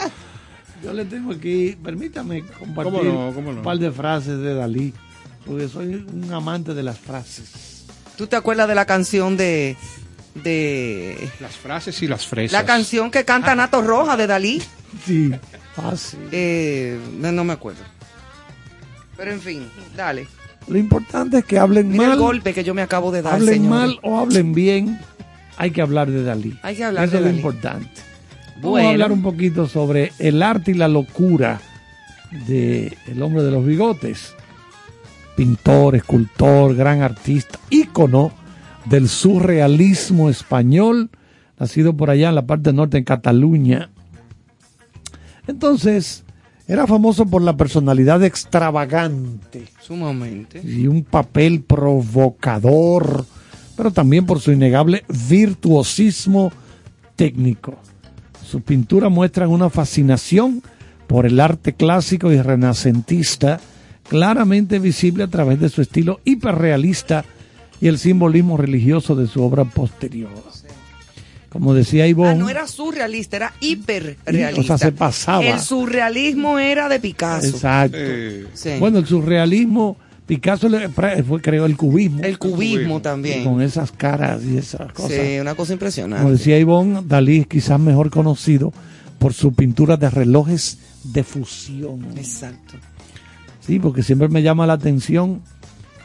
Yo 0.83 0.93
le 0.93 1.05
tengo 1.05 1.31
aquí, 1.31 1.75
permítame 1.83 2.43
compartir 2.43 2.93
¿Cómo 2.93 3.03
no? 3.03 3.33
¿Cómo 3.33 3.51
no? 3.51 3.57
un 3.57 3.63
par 3.63 3.79
de 3.79 3.91
frases 3.91 4.37
de 4.39 4.53
Dalí, 4.53 4.93
porque 5.45 5.67
soy 5.67 5.93
un 6.11 6.31
amante 6.33 6.73
de 6.73 6.83
las 6.83 6.97
frases. 6.99 7.85
¿Tú 8.17 8.27
te 8.27 8.35
acuerdas 8.35 8.67
de 8.67 8.75
la 8.75 8.85
canción 8.85 9.35
de... 9.37 9.75
de 10.43 11.29
Las 11.39 11.55
frases 11.57 12.01
y 12.01 12.07
las 12.07 12.25
fresas. 12.25 12.51
la 12.53 12.65
canción 12.65 13.11
que 13.11 13.25
canta 13.25 13.55
Nato 13.55 13.81
Roja 13.81 14.15
de 14.17 14.27
Dalí? 14.27 14.61
Sí, 15.05 15.31
fácil. 15.75 16.19
Eh, 16.31 16.97
no, 17.19 17.31
no 17.31 17.43
me 17.43 17.53
acuerdo. 17.53 17.81
Pero 19.17 19.31
en 19.31 19.41
fin, 19.41 19.67
dale. 19.95 20.27
Lo 20.67 20.77
importante 20.77 21.39
es 21.39 21.45
que 21.45 21.59
hablen 21.59 21.89
Mira 21.89 22.03
el 22.05 22.09
mal, 22.11 22.19
golpe 22.19 22.53
que 22.53 22.63
yo 22.63 22.73
me 22.73 22.81
acabo 22.81 23.11
de 23.11 23.21
dar, 23.21 23.33
hablen 23.35 23.53
señor. 23.55 23.69
mal 23.69 23.99
o 24.01 24.17
hablen 24.19 24.53
bien, 24.53 24.99
hay 25.57 25.71
que 25.71 25.81
hablar 25.81 26.09
de 26.09 26.23
Dalí. 26.23 26.57
Hay 26.63 26.75
que 26.75 26.83
hablar 26.85 27.03
Eso 27.05 27.13
de 27.13 27.19
es 27.19 27.23
lo 27.25 27.31
importante. 27.37 27.89
Vamos 28.55 28.71
Bueno. 28.71 28.87
a 28.87 28.91
hablar 28.91 29.11
un 29.11 29.21
poquito 29.21 29.67
sobre 29.67 30.11
el 30.17 30.41
arte 30.41 30.71
y 30.71 30.73
la 30.73 30.87
locura 30.87 31.59
de 32.47 32.97
el 33.07 33.21
hombre 33.21 33.43
de 33.43 33.51
los 33.51 33.65
bigotes. 33.65 34.33
Pintor, 35.35 35.95
escultor, 35.95 36.75
gran 36.75 37.01
artista, 37.01 37.59
ícono 37.69 38.31
del 38.85 39.09
surrealismo 39.09 40.29
español, 40.29 41.09
nacido 41.59 41.95
por 41.95 42.09
allá 42.09 42.29
en 42.29 42.35
la 42.35 42.45
parte 42.45 42.71
norte, 42.73 42.97
en 42.97 43.03
Cataluña. 43.03 43.89
Entonces, 45.47 46.23
era 46.67 46.87
famoso 46.87 47.25
por 47.25 47.41
la 47.41 47.55
personalidad 47.55 48.23
extravagante 48.23 49.65
Sumamente. 49.81 50.61
y 50.63 50.87
un 50.87 51.03
papel 51.03 51.61
provocador, 51.61 53.25
pero 53.77 53.91
también 53.91 54.25
por 54.25 54.39
su 54.39 54.51
innegable 54.51 55.03
virtuosismo 55.29 56.51
técnico. 57.15 57.75
Sus 58.43 58.63
pinturas 58.63 59.11
muestran 59.11 59.49
una 59.49 59.69
fascinación 59.69 60.63
por 61.07 61.25
el 61.25 61.39
arte 61.39 61.73
clásico 61.73 62.31
y 62.31 62.41
renacentista, 62.41 63.59
claramente 64.07 64.79
visible 64.79 65.23
a 65.23 65.27
través 65.27 65.59
de 65.59 65.69
su 65.69 65.81
estilo 65.81 66.19
hiperrealista 66.25 67.25
y 67.81 67.87
el 67.87 67.97
simbolismo 67.99 68.57
religioso 68.57 69.15
de 69.15 69.27
su 69.27 69.41
obra 69.43 69.65
posterior. 69.65 70.29
Como 71.49 71.73
decía 71.73 72.05
Ivonne, 72.05 72.31
Ah, 72.31 72.35
no 72.35 72.49
era 72.49 72.67
surrealista, 72.67 73.37
era 73.37 73.53
hiperrealista. 73.61 74.59
O 74.59 74.63
sea, 74.63 74.77
se 74.77 74.91
pasaba. 74.91 75.45
El 75.45 75.59
surrealismo 75.61 76.59
era 76.59 76.89
de 76.89 76.99
Picasso. 76.99 77.47
exacto. 77.47 77.97
Eh, 77.99 78.45
Sí. 78.53 78.71
Bueno, 78.79 78.97
el 78.99 79.05
surrealismo, 79.05 79.95
Picasso 80.25 80.67
le- 80.67 80.89
fue, 80.89 81.23
creó 81.41 81.65
el 81.65 81.77
cubismo. 81.77 82.21
el 82.23 82.37
cubismo 82.39 83.01
también. 83.01 83.45
con 83.45 83.61
esas 83.61 83.91
caras 83.93 84.41
y 84.43 84.57
esas 84.57 84.91
cosas. 84.91 85.11
Sí, 85.13 85.39
una 85.39 85.55
cosa 85.55 85.67
Como 85.69 85.73
impresionante. 85.75 86.31
decía 86.31 86.59
Ivonne, 86.59 87.01
Dalí 87.05 87.39
es 87.41 87.47
quizás 87.47 87.79
mejor 87.79 88.09
conocido 88.09 88.73
por 89.17 89.33
su 89.33 89.53
pintura 89.53 89.95
de 89.95 90.09
relojes 90.09 90.77
de 91.05 91.23
fusión. 91.23 92.05
Exacto. 92.17 92.73
Sí, 93.65 93.79
porque 93.79 94.03
siempre 94.03 94.27
me 94.27 94.43
llama 94.43 94.67
la 94.67 94.73
atención 94.73 95.41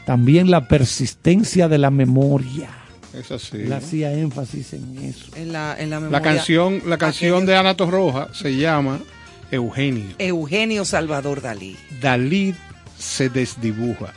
también 0.05 0.49
la 0.49 0.67
persistencia 0.67 1.67
de 1.67 1.77
la 1.77 1.91
memoria. 1.91 2.69
es 3.13 3.31
así. 3.31 3.57
Él 3.57 3.73
hacía 3.73 4.13
énfasis 4.13 4.73
en 4.73 4.97
eso. 4.99 5.27
En 5.35 5.53
la, 5.53 5.75
en 5.79 5.89
la 5.89 5.99
memoria. 5.99 6.19
La 6.19 6.23
canción, 6.23 6.81
la 6.85 6.97
canción 6.97 7.45
de 7.45 7.55
Ana 7.55 7.75
Torroja 7.75 8.29
se 8.33 8.55
llama 8.55 8.99
Eugenio. 9.51 10.15
Eugenio 10.17 10.85
Salvador 10.85 11.41
Dalí. 11.41 11.77
Dalí 12.01 12.55
se 12.97 13.29
desdibuja, 13.29 14.13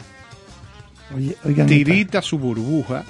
Oye, 1.15 1.37
oigan, 1.45 1.67
tirita 1.67 2.23
su 2.23 2.39
burbuja 2.39 3.05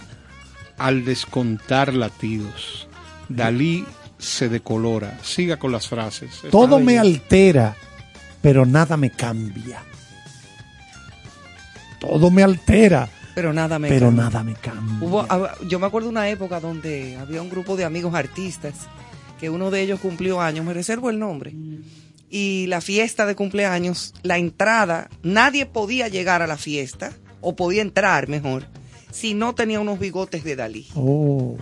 al 0.79 1.05
descontar 1.05 1.95
latidos. 1.95 2.89
Dalí 3.29 3.85
se 4.19 4.49
decolora. 4.49 5.19
Siga 5.23 5.59
con 5.59 5.73
las 5.73 5.89
frases. 5.89 6.31
todo 6.51 6.81
me 6.81 6.99
altera, 6.99 7.77
pero 8.41 8.67
nada 8.67 8.97
me 8.97 9.11
cambia. 9.11 9.83
Todo 12.07 12.31
me 12.31 12.43
altera, 12.43 13.09
Pero 13.35 13.53
nada 13.53 13.79
me 13.79 13.89
pero 13.89 14.07
cambia. 14.07 14.25
nada 14.25 14.43
me 14.45 14.55
cambia. 14.55 15.07
Hubo, 15.07 15.27
ah, 15.29 15.55
yo 15.69 15.79
me 15.79 15.87
acuerdo 15.87 16.09
una 16.09 16.29
época 16.29 16.61
donde 16.61 17.17
había 17.17 17.43
un 17.43 17.51
grupo 17.51 17.77
de 17.77 17.85
amigos 17.85 18.15
artistas 18.15 18.75
que 19.41 19.51
uno 19.51 19.71
de 19.71 19.81
ellos 19.83 20.01
cumplió 20.01 20.41
años, 20.41 20.65
me 20.65 20.73
reservo 20.73 21.11
el 21.11 21.19
nombre. 21.19 21.53
Y 22.31 22.67
la 22.69 22.81
fiesta 22.81 23.27
de 23.27 23.35
cumpleaños, 23.37 24.15
la 24.23 24.39
entrada, 24.39 25.09
nadie 25.23 25.67
podía 25.67 26.09
llegar 26.09 26.43
a 26.43 26.47
la 26.47 26.57
fiesta, 26.57 27.13
o 27.41 27.55
podía 27.55 27.83
entrar 27.83 28.29
mejor, 28.29 28.67
si 29.13 29.35
no 29.35 29.55
tenía 29.55 29.81
unos 29.81 29.99
bigotes 29.99 30.43
de 30.45 30.57
Dalí. 30.57 30.87
Oh, 30.95 31.57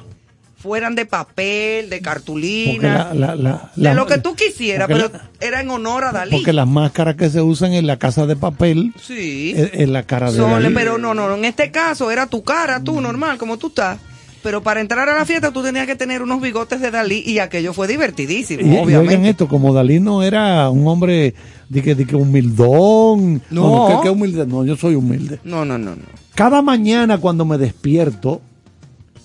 Fueran 0.63 0.95
de 0.95 1.07
papel, 1.07 1.91
de 1.91 2.01
cartulina, 2.01 3.11
la- 3.15 3.35
la- 3.35 3.37
la- 3.37 3.73
de 3.75 3.95
lo 3.95 4.07
que 4.07 4.19
tú 4.19 4.35
quisieras, 4.37 4.87
pero 4.87 5.11
era 5.41 5.61
en 5.61 5.71
honor 5.71 6.05
a 6.05 6.13
Dalí. 6.13 6.31
Porque 6.37 6.53
las 6.53 6.69
máscaras 6.69 7.17
que 7.17 7.29
se 7.31 7.43
usan 7.43 7.73
en 7.73 7.87
la 7.87 7.99
casa 7.99 8.27
de 8.27 8.37
papel 8.37 8.93
Sí. 9.01 9.55
es, 9.57 9.71
es 9.75 9.89
la 9.89 10.05
cara 10.05 10.31
de 10.31 10.37
Son- 10.39 10.51
Dalí. 10.63 10.73
pero 10.75 10.99
no, 10.99 11.15
no, 11.15 11.35
en 11.35 11.45
este 11.45 11.71
caso 11.73 12.11
era 12.13 12.27
tu 12.29 12.45
cara, 12.45 12.81
tú, 12.85 13.01
normal, 13.01 13.39
como 13.39 13.57
tú 13.59 13.67
estás. 13.69 13.99
Pero 14.43 14.61
para 14.63 14.81
entrar 14.81 15.09
a 15.09 15.15
la 15.17 15.25
fiesta 15.25 15.53
tú 15.53 15.63
tenías 15.63 15.87
que 15.87 15.95
tener 15.95 16.21
unos 16.23 16.41
bigotes 16.41 16.81
de 16.81 16.91
Dalí 16.91 17.23
y 17.27 17.39
aquello 17.39 17.73
fue 17.73 17.87
divertidísimo, 17.89 18.63
Y, 18.63 18.67
y 18.67 18.71
oigan 18.79 19.01
obviamente. 19.07 19.31
esto, 19.31 19.49
como 19.49 19.73
Dalí 19.73 20.01
no 20.01 20.23
era 20.23 20.69
un 20.71 20.87
hombre 20.89 21.35
de 21.69 21.83
que, 21.83 21.95
de 21.95 22.05
que 22.07 22.17
humildón. 22.17 23.43
No. 23.51 23.89
¿qué, 23.89 24.05
qué 24.05 24.11
humilde? 24.11 24.47
No, 24.47 24.65
yo 24.65 24.77
soy 24.77 24.95
humilde. 24.95 25.39
No, 25.45 25.65
no, 25.65 25.79
no, 25.79 25.91
no. 25.97 26.03
Cada 26.35 26.61
mañana 26.63 27.19
cuando 27.19 27.45
me 27.45 27.59
despierto, 27.59 28.41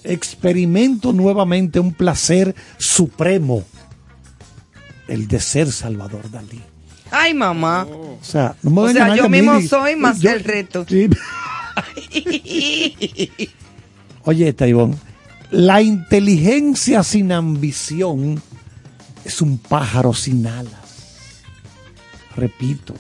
experimento 0.08 1.14
nuevamente 1.14 1.80
un 1.80 1.94
placer 1.94 2.56
supremo. 2.78 3.64
El 5.08 5.28
de 5.28 5.40
ser 5.40 5.72
Salvador 5.72 6.30
Dalí. 6.30 6.62
Ay, 7.12 7.34
mamá. 7.34 7.86
O 7.90 8.18
sea, 8.22 8.56
no 8.62 8.72
me 8.72 8.82
O 8.82 8.90
sea, 8.92 9.16
yo 9.16 9.30
mismo 9.30 9.58
y- 9.60 9.68
soy 9.68 9.96
más 9.96 10.20
yo- 10.20 10.32
el 10.32 10.44
reto. 10.44 10.86
Sí. 10.88 11.08
Oye, 14.24 14.50
esta 14.50 14.68
Ivonne, 14.68 14.98
la 15.52 15.82
inteligencia 15.82 17.04
sin 17.04 17.32
ambición 17.32 18.42
es 19.24 19.42
un 19.42 19.58
pájaro 19.58 20.14
sin 20.14 20.46
alas. 20.46 20.74
Repito, 22.36 22.94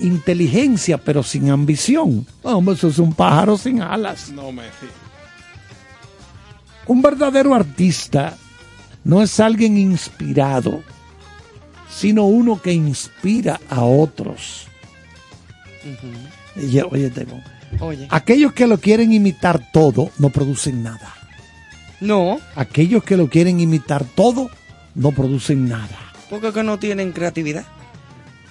inteligencia 0.00 0.98
pero 0.98 1.22
sin 1.22 1.50
ambición. 1.50 2.26
Hombre, 2.42 2.74
eso 2.74 2.88
es 2.88 2.98
un 2.98 3.12
pájaro 3.12 3.58
sin 3.58 3.82
alas. 3.82 4.30
No 4.30 4.50
me 4.52 4.62
Un 6.88 7.00
verdadero 7.02 7.54
artista 7.54 8.36
no 9.04 9.22
es 9.22 9.38
alguien 9.40 9.78
inspirado, 9.78 10.82
sino 11.90 12.24
uno 12.26 12.60
que 12.60 12.72
inspira 12.72 13.60
a 13.70 13.84
otros. 13.84 14.66
Y, 16.56 16.80
oye, 16.80 17.10
Temo, 17.10 17.42
Oye. 17.80 18.06
aquellos 18.10 18.52
que 18.52 18.66
lo 18.66 18.78
quieren 18.78 19.12
imitar 19.12 19.70
todo 19.72 20.10
no 20.18 20.30
producen 20.30 20.82
nada. 20.82 21.14
No, 22.00 22.38
Aquellos 22.54 23.02
que 23.02 23.16
lo 23.16 23.28
quieren 23.28 23.58
imitar 23.60 24.04
todo 24.04 24.50
no 24.94 25.12
producen 25.12 25.68
nada. 25.68 25.98
porque 26.30 26.52
que 26.52 26.62
no 26.62 26.78
tienen 26.78 27.12
creatividad. 27.12 27.64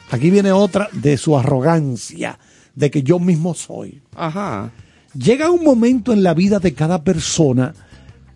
Aquí 0.10 0.30
viene 0.32 0.52
otra 0.52 0.90
de 0.94 1.18
su 1.18 1.38
arrogancia, 1.38 2.40
de 2.76 2.90
que 2.92 3.04
yo 3.04 3.20
mismo 3.20 3.54
soy. 3.54 4.02
Ajá. 4.16 4.72
Llega 5.14 5.50
un 5.52 5.64
momento 5.64 6.12
en 6.14 6.24
la 6.24 6.34
vida 6.34 6.60
de 6.60 6.74
cada 6.74 7.04
persona 7.04 7.74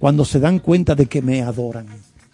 cuando 0.02 0.26
se 0.26 0.40
dan 0.40 0.58
cuenta 0.60 0.96
de 0.96 1.06
que 1.06 1.22
me 1.22 1.44
adoran. 1.44 1.86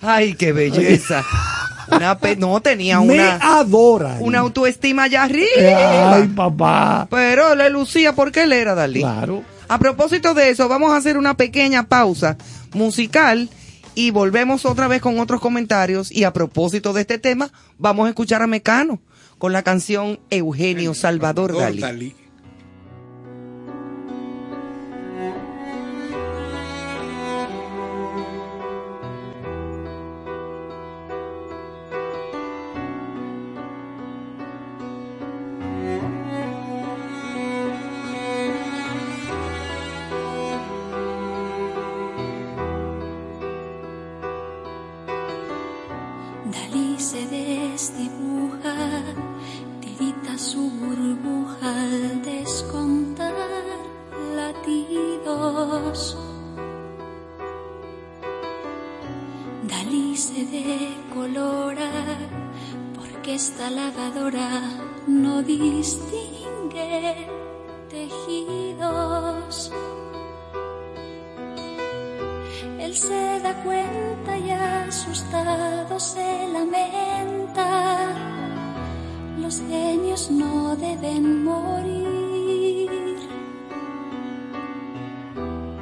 Ay, 0.01 0.33
qué 0.35 0.53
belleza. 0.53 1.23
Una 1.91 2.17
pe- 2.17 2.35
no 2.37 2.59
tenía 2.61 2.99
Me 3.01 3.13
una, 3.15 3.35
adoran. 3.59 4.17
una 4.21 4.39
autoestima 4.39 5.03
allá 5.03 5.23
arriba. 5.23 6.15
Ay, 6.15 6.27
papá. 6.29 7.07
Pero 7.11 7.55
le 7.55 7.69
lucía 7.69 8.13
porque 8.13 8.43
él 8.43 8.53
era 8.53 8.73
Dalí. 8.73 9.01
Claro. 9.01 9.43
A 9.67 9.77
propósito 9.79 10.33
de 10.33 10.49
eso, 10.49 10.67
vamos 10.69 10.91
a 10.91 10.97
hacer 10.97 11.17
una 11.17 11.35
pequeña 11.35 11.87
pausa 11.87 12.37
musical 12.73 13.49
y 13.95 14.11
volvemos 14.11 14.65
otra 14.65 14.87
vez 14.87 15.01
con 15.01 15.19
otros 15.19 15.39
comentarios. 15.41 16.11
Y 16.11 16.23
a 16.23 16.31
propósito 16.33 16.93
de 16.93 17.01
este 17.01 17.19
tema, 17.19 17.51
vamos 17.77 18.05
a 18.05 18.09
escuchar 18.09 18.41
a 18.41 18.47
Mecano 18.47 18.99
con 19.37 19.51
la 19.53 19.63
canción 19.63 20.19
Eugenio 20.29 20.93
Salvador 20.93 21.57
Dalí. 21.57 21.79
Dalí 21.81 22.15
Los 79.47 79.61
genios 79.61 80.29
no 80.29 80.75
deben 80.75 81.45
morir. 81.45 83.17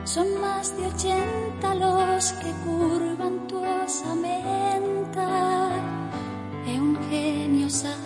Son 0.03 0.39
más 0.39 0.77
de 0.77 0.85
ochenta 0.85 1.73
los 1.73 2.31
que 2.33 2.51
curvan 2.63 3.47
tu 3.47 3.57
osamenta. 3.57 5.71
Eugenio 6.67 7.67
Salvador 7.67 8.04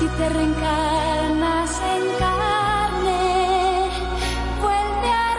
Si 0.00 0.06
te 0.06 0.28
reencarnas 0.30 1.72
en 1.94 2.04
carne, 2.18 3.22
vuelve 4.62 5.10
a 5.12 5.30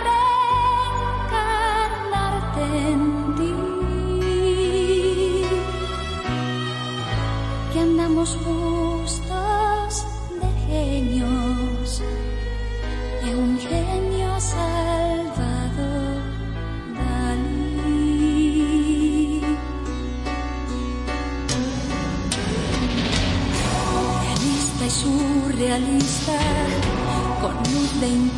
reencarnarte 1.32 2.64
en 2.92 3.02
ti. 3.38 3.54
Que 7.74 7.80
andamos 7.80 8.30
juntos. 8.44 8.71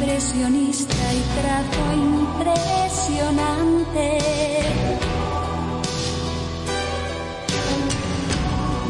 Impresionista 0.03 1.13
y 1.13 1.21
trazo 1.39 1.93
impresionante. 1.93 4.19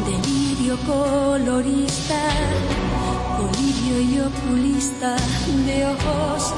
Delirio 0.06 0.74
colorista, 0.86 2.22
colirio 3.38 4.00
y 4.00 4.20
oculista 4.20 5.16
de 5.64 5.86
ojos 5.86 6.52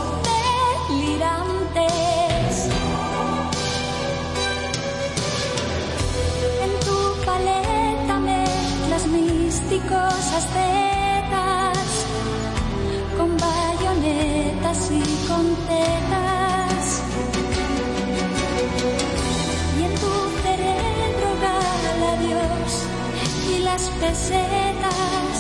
pesetas, 24.01 25.37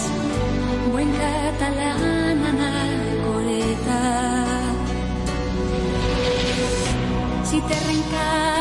buen 0.93 1.11
catalán 1.13 2.45
anacoreta. 2.53 4.01
Si 7.45 7.61
te 7.61 7.75
reencarnas 7.87 8.56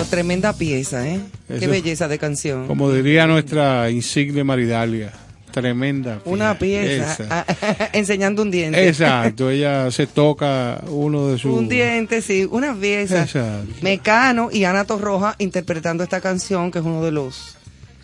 Bueno, 0.00 0.10
tremenda 0.10 0.54
pieza, 0.54 1.06
¿eh? 1.06 1.20
Qué 1.46 1.66
belleza 1.66 2.08
de 2.08 2.18
canción. 2.18 2.66
Como 2.66 2.90
diría 2.90 3.26
nuestra 3.26 3.90
insigne 3.90 4.44
Maridalia, 4.44 5.12
tremenda. 5.52 6.22
Una 6.24 6.58
pieza, 6.58 7.18
ah, 7.28 7.44
enseñando 7.92 8.40
un 8.40 8.50
diente. 8.50 8.88
Exacto, 8.88 9.50
ella 9.50 9.90
se 9.90 10.06
toca 10.06 10.82
uno 10.88 11.28
de 11.28 11.36
sus... 11.36 11.52
Un 11.52 11.68
diente, 11.68 12.22
sí, 12.22 12.48
una 12.50 12.74
pieza. 12.74 13.24
Exacto. 13.24 13.74
Mecano 13.82 14.48
y 14.50 14.64
Ana 14.64 14.86
Torroja 14.86 15.34
interpretando 15.36 16.02
esta 16.02 16.22
canción, 16.22 16.70
que 16.70 16.78
es 16.78 16.84
uno 16.86 17.04
de 17.04 17.12
los 17.12 17.58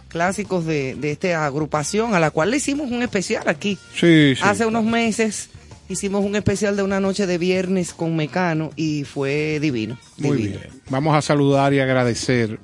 clásicos 0.09 0.67
de, 0.67 0.97
de 0.97 1.13
esta 1.13 1.47
agrupación, 1.47 2.15
a 2.15 2.21
la 2.21 2.31
cual 2.31 2.51
le 2.51 2.59
hicimos 2.59 2.91
un 2.91 3.03
especial 3.03 3.49
aquí. 3.49 3.79
Sí, 3.95 4.35
sí. 4.37 4.43
Hace 4.43 4.67
unos 4.67 4.85
meses 4.85 5.49
hicimos 5.89 6.25
un 6.25 6.37
especial 6.37 6.77
de 6.77 6.83
una 6.83 7.01
noche 7.01 7.27
de 7.27 7.39
viernes 7.39 7.93
con 7.95 8.17
Mecano 8.17 8.71
y 8.77 9.05
fue 9.05 9.59
divino. 9.61 9.99
Muy 10.19 10.37
divino. 10.39 10.59
bien. 10.61 10.71
Vamos 10.91 11.15
a 11.17 11.23
saludar 11.23 11.73
y 11.75 11.81
agradecer 11.81 12.59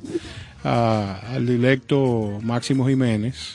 a- 0.65 1.21
al 1.33 1.47
directo 1.47 2.39
Máximo 2.43 2.87
Jiménez 2.89 3.55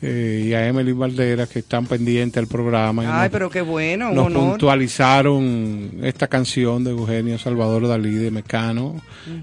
eh, 0.00 0.44
y 0.46 0.52
a 0.54 0.66
Emily 0.68 0.92
Valderas 0.92 1.48
que 1.48 1.58
están 1.58 1.86
pendientes 1.86 2.34
del 2.40 2.46
programa. 2.46 3.02
y 3.02 3.06
Ay, 3.06 3.12
nos- 3.22 3.28
pero 3.30 3.50
qué 3.50 3.62
bueno, 3.62 4.10
un 4.10 4.14
nos 4.14 4.26
honor. 4.26 4.50
puntualizaron 4.50 5.90
esta 6.02 6.28
canción 6.28 6.84
de 6.84 6.90
Eugenio 6.90 7.38
Salvador 7.38 7.88
Dalí 7.88 8.14
de 8.14 8.30
Mecano 8.30 9.00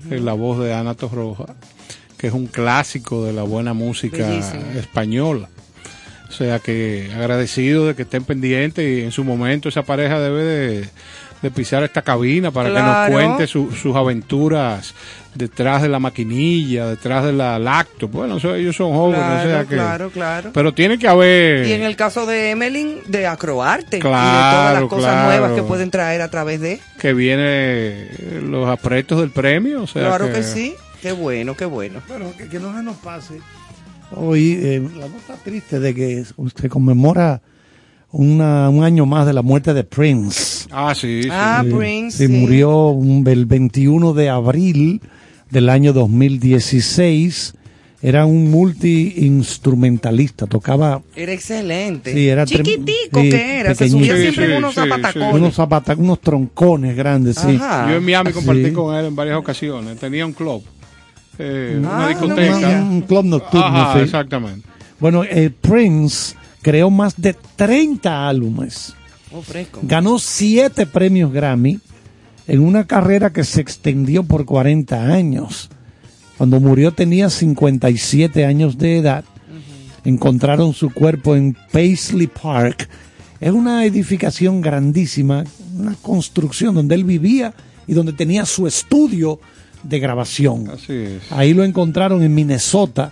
en 0.10 0.24
la 0.26 0.34
voz 0.34 0.60
de 0.64 0.74
Ana 0.74 0.94
Torroja, 0.94 1.46
que 2.18 2.28
es 2.28 2.34
un 2.34 2.48
clásico 2.48 3.26
de 3.26 3.34
la 3.34 3.44
buena 3.44 3.74
música 3.74 4.28
Bellísimo. 4.30 4.64
española. 4.80 5.50
O 6.36 6.38
sea 6.38 6.60
que 6.60 7.10
agradecido 7.16 7.88
de 7.88 7.96
que 7.96 8.02
estén 8.02 8.26
pendientes 8.26 8.86
y 8.86 9.04
en 9.06 9.12
su 9.14 9.24
momento 9.24 9.70
esa 9.70 9.84
pareja 9.84 10.20
debe 10.20 10.44
de, 10.44 10.90
de 11.42 11.52
pisar 11.52 11.82
esta 11.84 12.02
cabina 12.02 12.52
para 12.52 12.68
que 12.68 12.76
Claro. 12.76 13.14
nos 13.14 13.22
cuente 13.22 13.48
su- 13.48 13.72
sus 13.72 13.96
aventuras 13.96 14.94
detrás 15.34 15.82
de 15.82 15.88
la 15.88 16.00
maquinilla, 16.00 16.88
detrás 16.88 17.24
de 17.24 17.32
la 17.32 17.58
lacto. 17.58 18.10
Bueno, 18.10 18.38
ellos 18.54 18.76
son 18.76 18.92
jóvenes, 18.94 19.22
Claro, 19.26 19.40
o 19.48 19.50
sea 19.50 19.62
que... 19.64 19.76
claro, 19.76 20.10
claro. 20.10 20.52
Pero 20.54 20.74
tiene 20.74 21.00
que 21.00 21.08
haber... 21.08 21.66
Y 21.68 21.72
en 21.72 21.84
el 21.84 21.96
caso 21.96 22.26
de 22.26 22.52
Emeline, 22.52 23.00
de 23.08 23.28
acroarte 23.28 23.96
y 23.98 24.00
de 24.00 24.06
Claro, 24.06 24.58
todas 24.58 24.74
las 24.74 24.90
cosas 24.90 25.12
claro. 25.14 25.28
nuevas 25.30 25.52
que 25.54 25.64
pueden 25.64 25.90
traer 25.90 26.22
a 26.22 26.30
través 26.30 26.60
de. 26.60 26.82
que 27.00 27.14
viene 27.14 28.10
los 28.44 28.68
apretos 28.70 29.22
del 29.22 29.32
premio. 29.32 29.84
O 29.84 29.88
sea 29.88 30.02
claro 30.08 30.32
que, 30.34 30.44
sí. 30.44 30.76
Qué 31.02 31.12
bueno, 31.14 31.56
qué 31.56 31.66
bueno. 31.66 32.02
Bueno, 32.10 32.34
que, 32.38 32.48
que 32.50 32.60
no 32.60 32.76
se 32.76 32.84
nos 32.84 32.98
pase. 32.98 33.40
Hoy 34.12 34.58
eh, 34.62 34.82
la 34.98 35.08
nota 35.08 35.36
triste 35.44 35.80
de 35.80 35.94
que 35.94 36.24
se 36.58 36.70
conmemora 36.70 37.42
una, 38.12 38.70
un 38.70 38.84
año 38.84 39.06
más 39.06 39.26
de 39.26 39.34
la 39.34 39.42
muerte 39.42 39.74
de 39.74 39.84
Prince. 39.84 40.68
Ah, 40.72 40.94
sí, 40.96 41.24
sí. 41.24 41.30
Ah, 41.32 41.64
Eh, 41.66 41.70
Prince. 41.74 42.18
Se 42.18 42.28
sí. 42.28 42.34
murió 42.34 42.90
un- 42.90 43.28
el 43.28 43.46
21 43.46 44.14
de 44.14 44.30
abril 44.30 45.02
del 45.50 45.70
año 45.70 45.92
2016. 45.94 47.56
Era 48.02 48.26
un 48.26 48.52
multi-instrumentalista, 48.52 50.46
tocaba 50.46 51.02
Era 51.16 51.32
excelente. 51.34 52.14
Sí, 52.14 52.28
era 52.30 52.46
Chiquitico 52.46 53.22
sí, 53.22 53.30
que 53.30 53.60
era. 53.60 53.74
Se 53.74 53.86
pequeñito. 53.86 54.06
subía 54.06 54.16
Sí, 54.16 54.22
siempre 54.22 54.46
sí, 54.46 54.52
en 54.52 54.58
unos 54.60 54.74
sí, 54.76 54.82
zapatacones. 54.82 55.34
unos 55.34 55.56
zapata- 55.56 55.96
unos 55.98 56.22
troncones 56.22 56.96
grandes, 56.96 57.38
sí. 57.38 57.58
Yo 57.58 57.96
en 57.96 58.06
Miami 58.06 58.32
compartí 58.32 58.66
Sí. 58.66 58.72
con 58.74 58.96
él 58.96 59.06
en 59.06 59.16
varias 59.16 59.38
ocasiones. 59.38 59.98
Tenía 59.98 60.24
un 60.26 60.34
club, 60.34 60.62
eh, 61.40 61.76
Ah, 61.78 61.80
una 61.80 62.00
no 62.02 62.08
discoteca. 62.10 62.82
Un, 62.82 62.88
un 62.88 63.02
club 63.02 63.26
nocturno, 63.26 63.66
Ajá, 63.66 63.94
sí. 63.94 64.00
exactamente. 64.00 64.68
Bueno, 65.00 65.24
eh, 65.24 65.52
Prince 65.62 66.36
creó 66.62 66.90
más 66.90 67.16
de 67.20 67.36
30 67.56 68.28
álbumes. 68.28 68.94
Oh, 69.32 69.42
fresco. 69.42 69.80
Ganó 69.84 70.18
7 70.20 70.86
premios 70.86 71.32
Grammy 71.34 71.80
en 72.48 72.60
una 72.62 72.86
carrera 72.86 73.32
que 73.32 73.44
se 73.44 73.60
extendió 73.62 74.24
por 74.24 74.46
40 74.46 75.04
años. 75.08 75.70
Cuando 76.38 76.60
murió 76.60 76.92
tenía 76.94 77.30
57 77.30 78.46
años 78.46 78.78
de 78.78 78.98
edad. 79.00 79.26
Encontraron 80.04 80.74
su 80.74 80.92
cuerpo 80.92 81.36
en 81.36 81.58
Paisley 81.72 82.28
Park. 82.28 82.88
Es 83.40 83.52
una 83.52 83.86
edificación 83.86 84.62
grandísima, 84.62 85.44
una 85.76 85.96
construcción 86.02 86.76
donde 86.76 86.96
él 86.96 87.04
vivía 87.04 87.54
y 87.88 87.94
donde 87.94 88.14
tenía 88.14 88.46
su 88.46 88.68
estudio 88.68 89.40
de 89.88 90.00
grabación. 90.00 90.70
Así 90.70 90.94
es. 90.94 91.32
Ahí 91.32 91.54
lo 91.54 91.64
encontraron 91.64 92.24
en 92.24 92.34
Minnesota, 92.34 93.12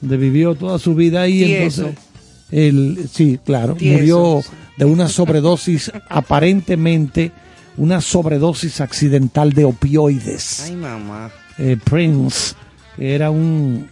donde 0.00 0.16
vivió 0.16 0.54
toda 0.54 0.78
su 0.78 0.94
vida 0.94 1.22
ahí. 1.22 1.44
Tieso. 1.44 1.88
Entonces, 1.88 2.04
él, 2.50 3.08
sí, 3.10 3.38
claro, 3.44 3.74
Tieso, 3.74 3.98
murió 3.98 4.40
de 4.76 4.84
una 4.84 5.08
sobredosis, 5.08 5.90
aparentemente 6.08 7.32
una 7.76 8.00
sobredosis 8.00 8.80
accidental 8.80 9.52
de 9.52 9.64
opioides. 9.64 10.62
Ay, 10.66 10.76
mamá. 10.76 11.30
Eh, 11.58 11.76
Prince 11.82 12.54
que 12.96 13.14
era 13.14 13.30
un, 13.30 13.86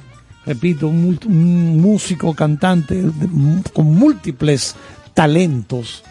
repito, 0.46 0.88
un, 0.88 1.80
músico 1.80 2.34
cantante 2.34 3.02
de- 3.02 3.62
con 3.72 3.86
múltiples 3.94 4.74
talentos. 5.14 6.02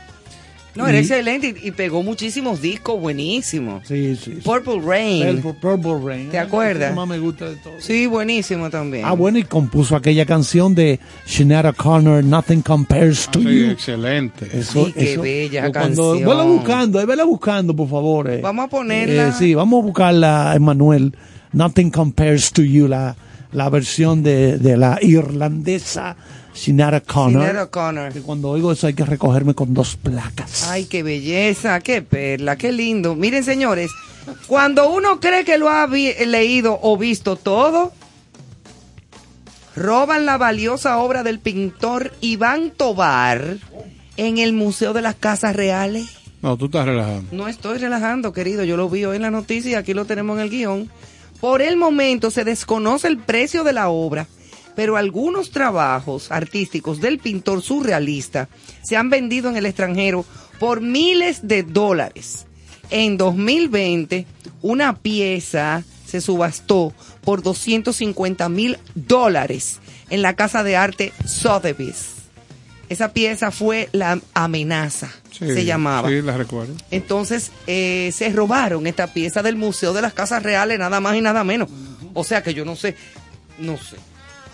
No, 0.73 0.87
era 0.87 0.97
Y- 0.97 1.01
excelente 1.01 1.53
y, 1.61 1.67
y 1.67 1.71
pegó 1.71 2.01
muchísimos 2.01 2.61
discos 2.61 2.99
buenísimos. 2.99 3.85
Sí, 3.87 4.15
sí. 4.15 4.35
sí. 4.35 4.41
Purple 4.41 4.79
Rain. 4.81 5.41
Purple, 5.41 5.53
Purple 5.77 6.05
Rain. 6.09 6.29
¿Te 6.29 6.39
acuerdas? 6.39 6.95
más 6.95 7.07
me 7.07 7.19
gusta 7.19 7.49
de 7.49 7.57
todo. 7.57 7.73
Sí, 7.79 8.05
buenísimo 8.07 8.69
también. 8.69 9.03
Ah, 9.05 9.11
bueno, 9.11 9.37
y 9.37 9.43
compuso 9.43 9.95
aquella 9.97 10.25
canción 10.25 10.73
de 10.73 10.99
Sinead 11.25 11.75
Connor, 11.75 12.23
Nothing 12.23 12.61
Compares 12.61 13.27
to 13.31 13.39
Sí, 13.41 13.45
You. 13.45 13.71
excelente. 13.71 14.47
Eso, 14.53 14.85
Ay, 14.85 14.93
qué 14.93 15.11
eso. 15.13 15.21
bella 15.21 15.65
Yo 15.67 15.71
cuando, 15.73 16.11
canción. 16.11 16.29
Vela 16.29 16.43
buscando, 16.43 16.99
ahí 16.99 17.05
vela 17.05 17.23
buscando, 17.25 17.75
por 17.75 17.89
favor. 17.89 18.29
eh. 18.29 18.39
Vamos 18.41 18.65
a 18.65 18.67
ponerla. 18.69 19.27
Eh, 19.27 19.31
sí, 19.37 19.53
vamos 19.53 19.81
a 19.83 19.85
buscarla, 19.85 20.53
Emanuel. 20.55 21.13
Nothing 21.53 21.89
Compares 21.91 22.49
to 22.53 22.61
You, 22.61 22.87
la, 22.87 23.17
la 23.51 23.69
versión 23.69 24.23
de, 24.23 24.57
de 24.57 24.77
la 24.77 24.97
irlandesa 25.01 26.15
Sinead 26.53 27.03
Connor. 27.03 27.45
Sinead 27.45 27.63
O'Connor. 27.63 28.13
Que 28.13 28.21
cuando 28.21 28.49
oigo 28.49 28.71
eso 28.71 28.87
hay 28.87 28.93
que 28.93 29.05
recogerme 29.05 29.53
con 29.53 29.73
dos 29.73 29.95
placas. 29.95 30.67
Ay, 30.69 30.85
qué 30.85 31.03
belleza, 31.03 31.79
qué 31.79 32.01
perla, 32.01 32.57
qué 32.57 32.71
lindo. 32.71 33.15
Miren, 33.15 33.43
señores, 33.43 33.91
cuando 34.47 34.89
uno 34.89 35.19
cree 35.19 35.45
que 35.45 35.57
lo 35.57 35.69
ha 35.69 35.87
leído 35.87 36.79
o 36.81 36.97
visto 36.97 37.35
todo, 37.35 37.93
roban 39.75 40.25
la 40.25 40.37
valiosa 40.37 40.97
obra 40.97 41.23
del 41.23 41.39
pintor 41.39 42.11
Iván 42.21 42.71
Tobar 42.71 43.57
en 44.17 44.37
el 44.37 44.53
Museo 44.53 44.93
de 44.93 45.01
las 45.01 45.15
Casas 45.15 45.55
Reales. 45.55 46.09
No, 46.41 46.57
tú 46.57 46.65
estás 46.65 46.85
relajando. 46.85 47.27
No 47.31 47.47
estoy 47.47 47.77
relajando, 47.77 48.33
querido. 48.33 48.63
Yo 48.63 48.75
lo 48.75 48.89
vi 48.89 49.05
hoy 49.05 49.15
en 49.15 49.21
la 49.21 49.31
noticia 49.31 49.71
y 49.71 49.75
aquí 49.75 49.93
lo 49.93 50.05
tenemos 50.05 50.37
en 50.37 50.43
el 50.43 50.49
guion. 50.49 50.89
Por 51.39 51.61
el 51.61 51.77
momento 51.77 52.29
se 52.31 52.43
desconoce 52.43 53.07
el 53.07 53.17
precio 53.17 53.63
de 53.63 53.73
la 53.73 53.89
obra, 53.89 54.27
pero 54.75 54.97
algunos 54.97 55.51
trabajos 55.51 56.31
artísticos 56.31 57.01
del 57.01 57.19
pintor 57.19 57.61
surrealista 57.61 58.49
se 58.81 58.97
han 58.97 59.09
vendido 59.09 59.49
en 59.49 59.57
el 59.57 59.65
extranjero 59.65 60.25
por 60.59 60.81
miles 60.81 61.47
de 61.47 61.63
dólares. 61.63 62.45
En 62.89 63.17
2020, 63.17 64.25
una 64.61 64.97
pieza 64.97 65.83
se 66.05 66.21
subastó 66.21 66.93
por 67.21 67.41
250 67.41 68.49
mil 68.49 68.77
dólares 68.95 69.79
en 70.09 70.21
la 70.21 70.35
casa 70.35 70.63
de 70.63 70.75
arte 70.75 71.13
Sotheby's. 71.25 72.09
Esa 72.89 73.13
pieza 73.13 73.51
fue 73.51 73.87
La 73.93 74.19
Amenaza, 74.33 75.09
Sí, 75.31 75.47
se 75.47 75.63
llamaba. 75.63 76.09
Sí, 76.09 76.21
la 76.21 76.35
recuerdo. 76.37 76.75
Entonces 76.91 77.51
eh, 77.65 78.11
se 78.13 78.29
robaron 78.29 78.85
esta 78.85 79.07
pieza 79.07 79.41
del 79.41 79.55
Museo 79.55 79.93
de 79.93 80.01
las 80.01 80.13
Casas 80.13 80.43
Reales, 80.43 80.77
nada 80.77 80.99
más 80.99 81.15
y 81.15 81.21
nada 81.21 81.45
menos. 81.45 81.69
O 82.13 82.25
sea 82.25 82.43
que 82.43 82.53
yo 82.53 82.65
no 82.65 82.75
sé, 82.75 82.95
no 83.57 83.77
sé. 83.77 83.95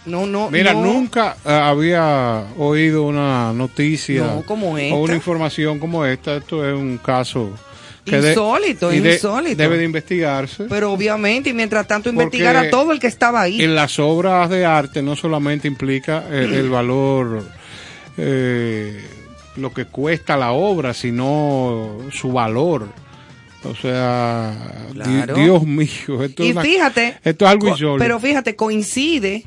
No, 0.08 0.26
no. 0.26 0.50
Mira, 0.50 0.74
no. 0.74 0.82
nunca 0.84 1.38
eh, 1.46 1.52
había 1.52 2.46
oído 2.58 3.04
una 3.04 3.54
noticia 3.54 4.24
No, 4.24 4.42
como 4.44 4.78
esta. 4.78 4.96
o 4.96 5.02
una 5.04 5.16
información 5.16 5.80
como 5.80 6.06
esta. 6.06 6.38
Esto 6.38 6.68
es 6.68 6.74
un 6.76 6.98
caso 6.98 7.52
que 8.06 8.22
de- 8.22 8.30
Insólito, 8.30 8.90
de- 8.90 9.56
debe 9.56 9.78
de 9.78 9.84
investigarse. 9.84 10.64
Pero 10.70 10.94
obviamente, 10.94 11.50
y 11.50 11.54
mientras 11.54 11.86
tanto 11.88 12.10
investigar 12.10 12.56
a 12.56 12.70
todo 12.70 12.94
el 12.94 13.00
que 13.00 13.08
estaba 13.08 13.42
ahí. 13.42 13.62
En 13.62 13.76
las 13.76 14.00
obras 14.00 14.50
de 14.50 14.66
arte 14.66 15.02
no 15.02 15.16
solamente 15.18 15.68
implica 15.68 16.24
el, 16.32 16.54
el 16.54 16.70
valor, 16.70 17.44
eh, 18.18 19.04
lo 19.58 19.74
que 19.74 19.86
cuesta 19.86 20.38
la 20.38 20.52
obra, 20.54 20.94
sino 20.94 21.98
su 22.12 22.32
valor. 22.32 22.88
O 23.64 23.76
sea, 23.76 24.54
di-. 24.94 25.34
Dios 25.44 25.64
mío, 25.64 26.24
esto, 26.24 26.44
y 26.44 26.48
es 26.50 26.52
una- 26.54 26.62
fíjate, 26.62 27.18
esto 27.24 27.46
es 27.46 27.52
algo 27.52 27.68
insólito. 27.70 27.98
pero 27.98 28.20
fíjate, 28.20 28.56
coincide 28.56 29.44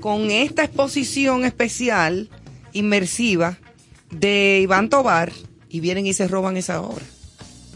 con 0.00 0.30
esta 0.30 0.64
exposición 0.64 1.44
especial, 1.44 2.28
inmersiva, 2.72 3.58
de 4.10 4.60
Iván 4.62 4.88
Tobar, 4.90 5.32
y 5.68 5.80
vienen 5.80 6.06
y 6.06 6.12
se 6.14 6.28
roban 6.28 6.56
esa 6.56 6.80
obra. 6.82 7.04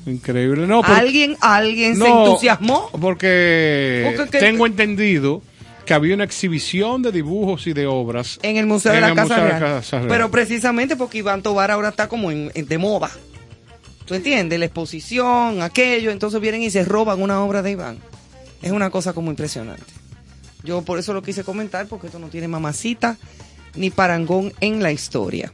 Increíble. 0.06 0.66
No, 0.66 0.82
alguien, 0.84 1.36
alguien 1.40 1.96
se 1.96 2.06
entusiasmó. 2.08 2.88
Porque, 3.00 4.12
Porque 4.16 4.30
que- 4.30 4.38
tengo 4.38 4.66
entendido 4.66 5.42
que 5.84 5.94
había 5.94 6.14
una 6.14 6.24
exhibición 6.24 7.02
de 7.02 7.12
dibujos 7.12 7.66
y 7.66 7.72
de 7.72 7.86
obras 7.86 8.38
En 8.42 8.56
el 8.56 8.66
Museo 8.66 8.92
de 8.92 9.00
la 9.00 9.08
el 9.08 9.14
Casa 9.14 9.28
Museo 9.28 9.44
de 9.44 9.50
Real. 9.50 9.60
la 9.62 9.68
Casa 9.80 9.96
Real. 9.98 10.08
Pero 10.08 10.30
precisamente 10.30 10.96
porque 10.96 11.18
Iván 11.18 11.42
Tobar 11.42 11.70
ahora 11.70 11.88
está 11.90 12.08
como 12.08 12.30
en, 12.30 12.50
en- 12.54 12.66
de 12.66 12.78
moda. 12.78 13.10
¿Tú 14.04 14.14
entiendes? 14.14 14.58
La 14.58 14.64
exposición, 14.66 15.60
aquello, 15.60 16.10
entonces 16.10 16.40
vienen 16.40 16.62
y 16.62 16.70
se 16.70 16.84
roban 16.84 17.20
una 17.20 17.42
obra 17.42 17.60
de 17.62 17.72
Iván. 17.72 17.98
Es 18.62 18.70
una 18.72 18.88
cosa 18.90 19.12
como 19.12 19.30
impresionante. 19.30 19.84
Yo 20.68 20.82
por 20.82 20.98
eso 20.98 21.14
lo 21.14 21.22
quise 21.22 21.44
comentar, 21.44 21.86
porque 21.86 22.08
esto 22.08 22.18
no 22.18 22.28
tiene 22.28 22.46
mamacita 22.46 23.16
ni 23.74 23.88
parangón 23.88 24.52
en 24.60 24.82
la 24.82 24.92
historia. 24.92 25.50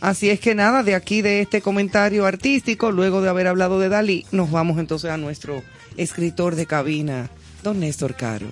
Así 0.00 0.30
es 0.30 0.38
que 0.38 0.54
nada, 0.54 0.84
de 0.84 0.94
aquí 0.94 1.22
de 1.22 1.40
este 1.40 1.60
comentario 1.60 2.24
artístico, 2.24 2.92
luego 2.92 3.20
de 3.20 3.28
haber 3.30 3.48
hablado 3.48 3.80
de 3.80 3.88
Dalí, 3.88 4.26
nos 4.30 4.52
vamos 4.52 4.78
entonces 4.78 5.10
a 5.10 5.16
nuestro 5.16 5.60
escritor 5.96 6.54
de 6.54 6.66
cabina, 6.66 7.30
don 7.64 7.80
Néstor 7.80 8.14
Caro. 8.14 8.46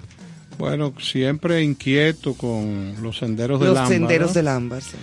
Bueno, 0.59 0.93
siempre 0.99 1.63
inquieto 1.63 2.35
con 2.35 2.97
los 3.01 3.19
senderos 3.19 3.61
del 3.61 3.69
Los 3.69 3.79
ámbar, 3.79 3.93
senderos 3.93 4.31
¿no? 4.31 4.35
del 4.35 4.49
ámbar. 4.49 4.83
sí. 4.83 4.97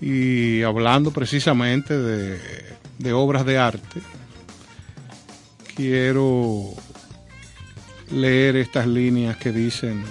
y 0.00 0.62
hablando 0.62 1.10
precisamente 1.10 1.98
de, 1.98 2.38
de 2.98 3.12
obras 3.12 3.44
de 3.44 3.58
arte, 3.58 4.00
quiero 5.74 6.72
leer 8.10 8.56
estas 8.56 8.86
líneas 8.86 9.36
que 9.36 9.52
dicen, 9.52 10.02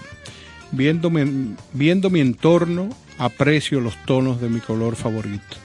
viendo 0.71 1.09
mi, 1.09 1.55
viendo 1.73 2.09
mi 2.09 2.19
entorno, 2.19 2.89
aprecio 3.17 3.79
los 3.79 3.95
tonos 4.05 4.41
de 4.41 4.49
mi 4.49 4.59
color 4.59 4.95
favorito. 4.95 5.57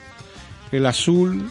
El 0.71 0.85
azul, 0.85 1.49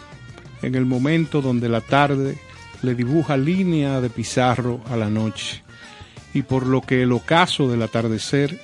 en 0.62 0.74
el 0.74 0.84
momento 0.84 1.42
donde 1.42 1.68
la 1.68 1.80
tarde 1.80 2.36
le 2.82 2.94
dibuja 2.94 3.36
línea 3.36 4.00
de 4.00 4.10
pizarro 4.10 4.80
a 4.90 4.96
la 4.96 5.08
noche, 5.08 5.62
y 6.34 6.42
por 6.42 6.66
lo 6.66 6.80
que 6.80 7.02
el 7.02 7.12
ocaso 7.12 7.68
del 7.68 7.82
atardecer 7.82 8.58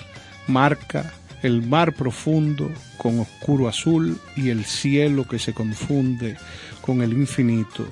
marca 0.46 1.12
el 1.42 1.62
mar 1.62 1.92
profundo 1.92 2.70
con 2.96 3.20
oscuro 3.20 3.68
azul 3.68 4.18
y 4.36 4.48
el 4.48 4.64
cielo 4.64 5.26
que 5.28 5.38
se 5.38 5.52
confunde 5.52 6.36
con 6.80 7.02
el 7.02 7.12
infinito, 7.12 7.86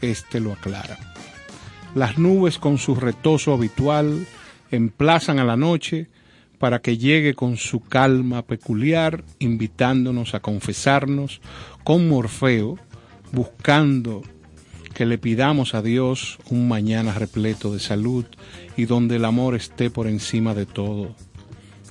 este 0.00 0.38
lo 0.38 0.52
aclara. 0.52 1.07
Las 1.94 2.18
nubes 2.18 2.58
con 2.58 2.78
su 2.78 2.94
retozo 2.94 3.54
habitual 3.54 4.26
emplazan 4.70 5.38
a 5.38 5.44
la 5.44 5.56
noche 5.56 6.08
para 6.58 6.80
que 6.80 6.98
llegue 6.98 7.34
con 7.34 7.56
su 7.56 7.80
calma 7.80 8.42
peculiar, 8.42 9.24
invitándonos 9.38 10.34
a 10.34 10.40
confesarnos 10.40 11.40
con 11.84 12.08
Morfeo, 12.08 12.78
buscando 13.32 14.22
que 14.94 15.06
le 15.06 15.18
pidamos 15.18 15.74
a 15.74 15.82
Dios 15.82 16.38
un 16.50 16.68
mañana 16.68 17.14
repleto 17.14 17.72
de 17.72 17.78
salud 17.78 18.26
y 18.76 18.84
donde 18.84 19.16
el 19.16 19.24
amor 19.24 19.54
esté 19.54 19.90
por 19.90 20.08
encima 20.08 20.54
de 20.54 20.66
todo. 20.66 21.14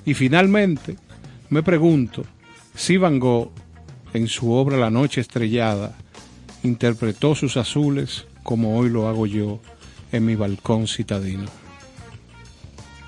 Y 0.05 0.13
finalmente, 0.13 0.97
me 1.49 1.63
pregunto 1.63 2.23
si 2.75 2.97
Van 2.97 3.19
Gogh, 3.19 3.51
en 4.13 4.27
su 4.27 4.51
obra 4.51 4.77
La 4.77 4.89
Noche 4.89 5.21
Estrellada, 5.21 5.97
interpretó 6.63 7.35
sus 7.35 7.57
azules 7.57 8.27
como 8.43 8.77
hoy 8.77 8.89
lo 8.89 9.07
hago 9.07 9.25
yo 9.25 9.59
en 10.11 10.25
mi 10.25 10.35
balcón 10.35 10.87
citadino. 10.87 11.45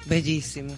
Bellísimo. 0.05 0.73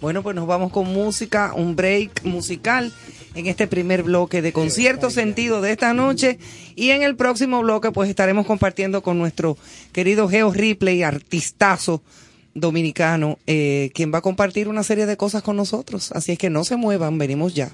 Bueno, 0.00 0.22
pues 0.22 0.34
nos 0.34 0.46
vamos 0.46 0.72
con 0.72 0.86
música, 0.92 1.52
un 1.54 1.76
break 1.76 2.24
musical 2.24 2.92
en 3.34 3.46
este 3.46 3.66
primer 3.66 4.02
bloque 4.02 4.40
de 4.42 4.52
concierto 4.52 5.10
sentido 5.10 5.60
de 5.60 5.72
esta 5.72 5.92
noche 5.92 6.38
y 6.74 6.90
en 6.90 7.02
el 7.02 7.16
próximo 7.16 7.60
bloque 7.60 7.92
pues 7.92 8.08
estaremos 8.08 8.46
compartiendo 8.46 9.02
con 9.02 9.18
nuestro 9.18 9.58
querido 9.92 10.28
Geo 10.28 10.52
Ripley, 10.52 11.02
artistazo 11.02 12.02
dominicano, 12.54 13.38
eh, 13.46 13.90
quien 13.94 14.12
va 14.12 14.18
a 14.18 14.22
compartir 14.22 14.68
una 14.68 14.82
serie 14.82 15.06
de 15.06 15.16
cosas 15.16 15.42
con 15.42 15.56
nosotros. 15.56 16.12
Así 16.12 16.32
es 16.32 16.38
que 16.38 16.50
no 16.50 16.64
se 16.64 16.76
muevan, 16.76 17.18
venimos 17.18 17.54
ya. 17.54 17.70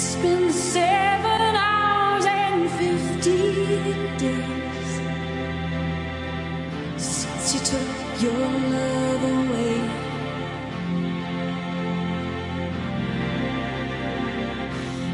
It's 0.00 0.14
been 0.16 0.52
seven 0.52 1.56
hours 1.56 2.24
and 2.26 2.70
fifty 2.70 3.38
days 4.18 4.90
since 6.96 7.54
you 7.54 7.60
took 7.72 8.22
your 8.22 8.48
love 8.74 9.24
away. 9.38 9.80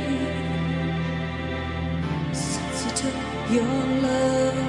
since 2.33 2.85
you 2.85 2.91
took 3.03 3.51
your 3.51 3.85
love 4.03 4.57
away. 4.57 4.68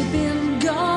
You've 0.00 0.12
been 0.12 0.58
gone, 0.60 0.89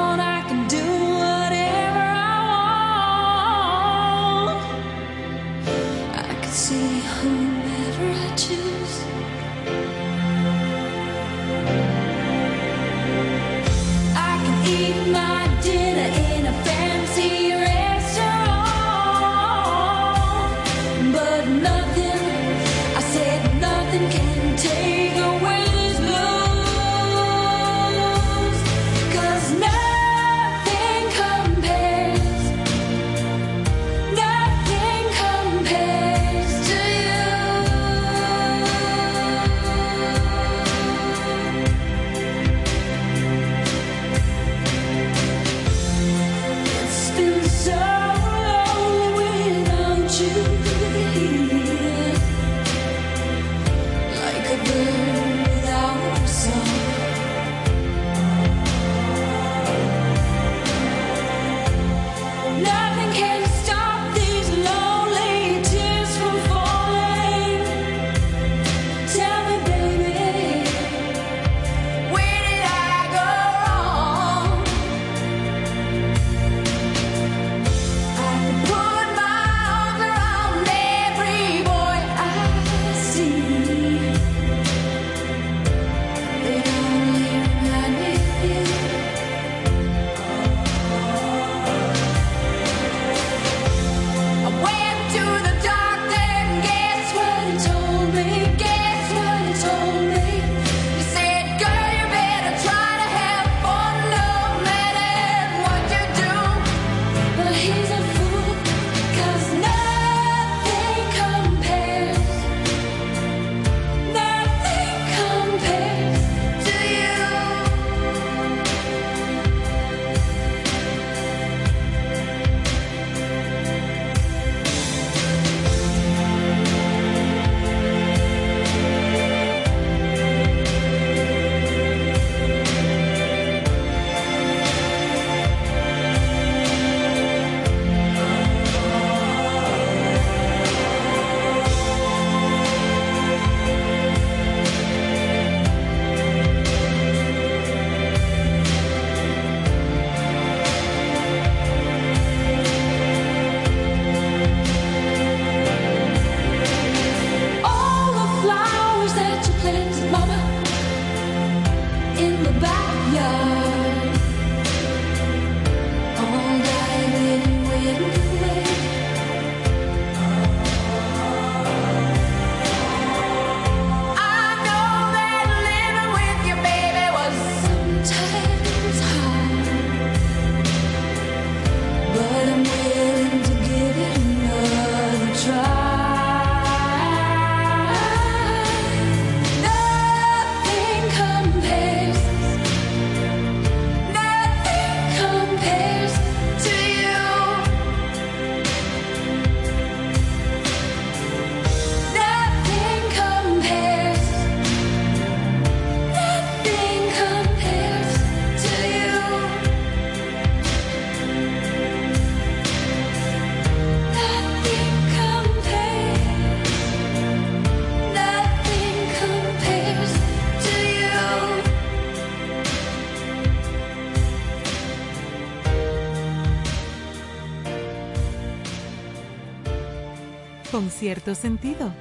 cierto 231.04 231.36
sentido. 231.36 231.92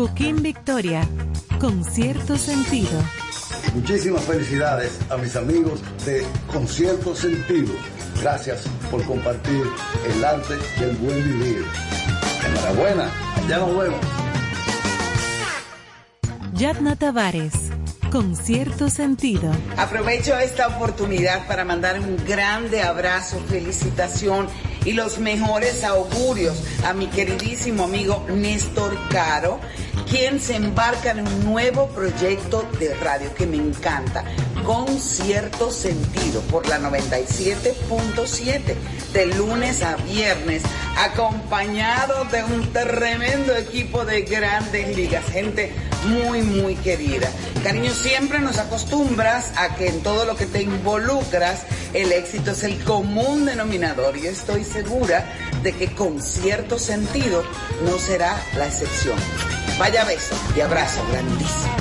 Joaquín 0.00 0.42
Victoria, 0.42 1.06
con 1.60 1.84
cierto 1.84 2.38
sentido. 2.38 2.88
Muchísimas 3.74 4.24
felicidades 4.24 4.98
a 5.10 5.18
mis 5.18 5.36
amigos 5.36 5.82
de 6.06 6.24
Concierto 6.50 7.14
Sentido. 7.14 7.74
Gracias 8.22 8.64
por 8.90 9.04
compartir 9.04 9.62
el 10.06 10.24
arte 10.24 10.54
del 10.78 10.96
buen 10.96 11.22
vivir. 11.22 11.66
Enhorabuena, 12.46 13.10
ya 13.46 13.58
nos 13.58 13.76
vemos. 13.76 14.00
Yatna 16.54 16.96
Tavares, 16.96 17.52
con 18.10 18.34
cierto 18.36 18.88
sentido. 18.88 19.52
Aprovecho 19.76 20.34
esta 20.38 20.68
oportunidad 20.68 21.46
para 21.46 21.66
mandar 21.66 22.00
un 22.00 22.16
grande 22.26 22.80
abrazo, 22.80 23.38
felicitación 23.50 24.48
y 24.84 24.92
los 24.92 25.18
mejores 25.18 25.84
augurios 25.84 26.62
a 26.86 26.94
mi 26.94 27.06
queridísimo 27.08 27.84
amigo 27.84 28.24
Néstor 28.30 28.96
Caro, 29.10 29.60
quien 30.10 30.40
se 30.40 30.56
embarca 30.56 31.12
en 31.12 31.20
un 31.20 31.44
nuevo 31.44 31.86
proyecto 31.88 32.68
de 32.80 32.92
radio 32.94 33.32
que 33.32 33.46
me 33.46 33.58
encanta, 33.58 34.24
con 34.66 34.98
cierto 34.98 35.70
sentido, 35.70 36.40
por 36.42 36.68
la 36.68 36.80
97.7, 36.80 38.74
de 39.12 39.26
lunes 39.26 39.82
a 39.82 39.94
viernes, 39.96 40.62
acompañado 40.98 42.24
de 42.24 42.42
un 42.42 42.72
tremendo 42.72 43.54
equipo 43.56 44.04
de 44.04 44.22
grandes 44.22 44.96
ligas, 44.96 45.24
gente 45.26 45.72
muy, 46.06 46.42
muy 46.42 46.74
querida. 46.74 47.30
Cariño, 47.62 47.92
siempre 47.92 48.40
nos 48.40 48.58
acostumbras 48.58 49.52
a 49.56 49.76
que 49.76 49.88
en 49.88 50.02
todo 50.02 50.24
lo 50.24 50.34
que 50.34 50.46
te 50.46 50.62
involucras, 50.62 51.66
el 51.94 52.10
éxito 52.10 52.50
es 52.50 52.64
el 52.64 52.82
común 52.82 53.44
denominador. 53.44 54.16
Y 54.16 54.26
estoy 54.26 54.64
segura 54.64 55.24
de 55.62 55.72
que 55.72 55.94
con 55.94 56.20
cierto 56.20 56.78
sentido 56.78 57.44
no 57.84 57.98
será 57.98 58.42
la 58.56 58.66
excepción. 58.66 59.18
Vaya 59.80 60.04
beso 60.04 60.36
y 60.54 60.60
abrazo 60.60 61.02
grandísimo. 61.10 61.74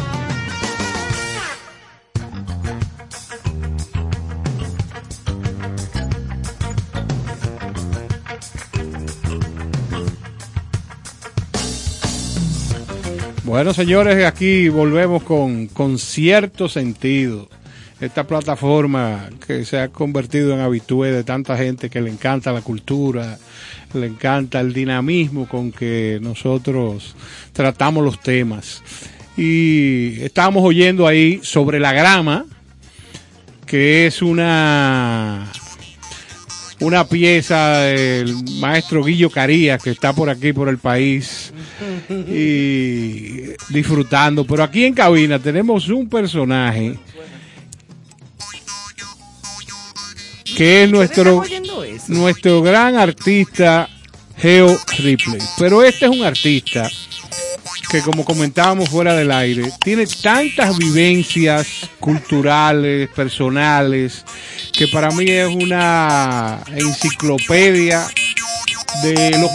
Bueno, 13.44 13.74
señores, 13.74 14.26
aquí 14.26 14.70
volvemos 14.70 15.24
con, 15.24 15.68
con 15.68 16.00
cierto 16.00 16.70
sentido. 16.70 17.50
Esta 18.00 18.26
plataforma 18.26 19.28
que 19.46 19.66
se 19.66 19.78
ha 19.78 19.90
convertido 19.90 20.54
en 20.54 20.62
habitué 20.62 21.12
de 21.12 21.26
tanta 21.26 21.58
gente 21.58 21.90
que 21.90 22.00
le 22.00 22.10
encanta 22.10 22.54
la 22.54 22.62
cultura, 22.62 23.38
le 23.94 24.08
encanta 24.08 24.60
el 24.60 24.74
dinamismo 24.74 25.48
con 25.48 25.72
que 25.72 26.20
nosotros 26.22 27.16
tratamos 27.54 28.04
los 28.04 28.20
temas. 28.22 28.84
Y 29.38 30.22
estábamos 30.22 30.64
oyendo 30.64 31.08
ahí 31.08 31.40
sobre 31.44 31.80
la 31.80 31.94
grama, 31.94 32.46
que 33.66 34.08
es 34.08 34.22
una 34.22 35.50
una 36.82 37.06
pieza 37.06 37.80
del 37.80 38.34
maestro 38.60 39.04
Guillo 39.04 39.30
Carías 39.30 39.84
que 39.84 39.90
está 39.90 40.14
por 40.14 40.30
aquí 40.30 40.54
por 40.54 40.70
el 40.70 40.78
país 40.78 41.54
y 42.10 43.50
disfrutando. 43.70 44.46
Pero 44.46 44.64
aquí 44.64 44.86
en 44.86 44.94
cabina 44.94 45.40
tenemos 45.40 45.90
un 45.90 46.08
personaje 46.08 46.98
que 50.60 50.84
es 50.84 50.92
nuestro, 50.92 51.42
nuestro 52.10 52.62
gran 52.62 52.98
artista 52.98 53.88
Geo 54.36 54.78
Ripley. 54.98 55.40
Pero 55.58 55.82
este 55.86 56.04
es 56.04 56.12
un 56.12 56.26
artista 56.26 56.92
que 57.90 58.02
como 58.02 58.26
comentábamos 58.26 58.90
fuera 58.90 59.16
del 59.16 59.32
aire, 59.32 59.72
tiene 59.82 60.06
tantas 60.06 60.78
vivencias 60.78 61.90
culturales, 62.02 63.08
personales, 63.16 64.26
que 64.74 64.90
para 64.90 65.12
mí 65.12 65.30
es 65.30 65.48
una 65.48 66.62
enciclopedia 66.76 68.06
de 69.02 69.32
lo, 69.40 69.50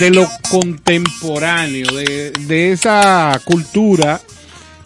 de 0.00 0.10
lo 0.10 0.28
contemporáneo, 0.50 1.94
de, 1.94 2.32
de 2.32 2.72
esa 2.72 3.40
cultura 3.44 4.20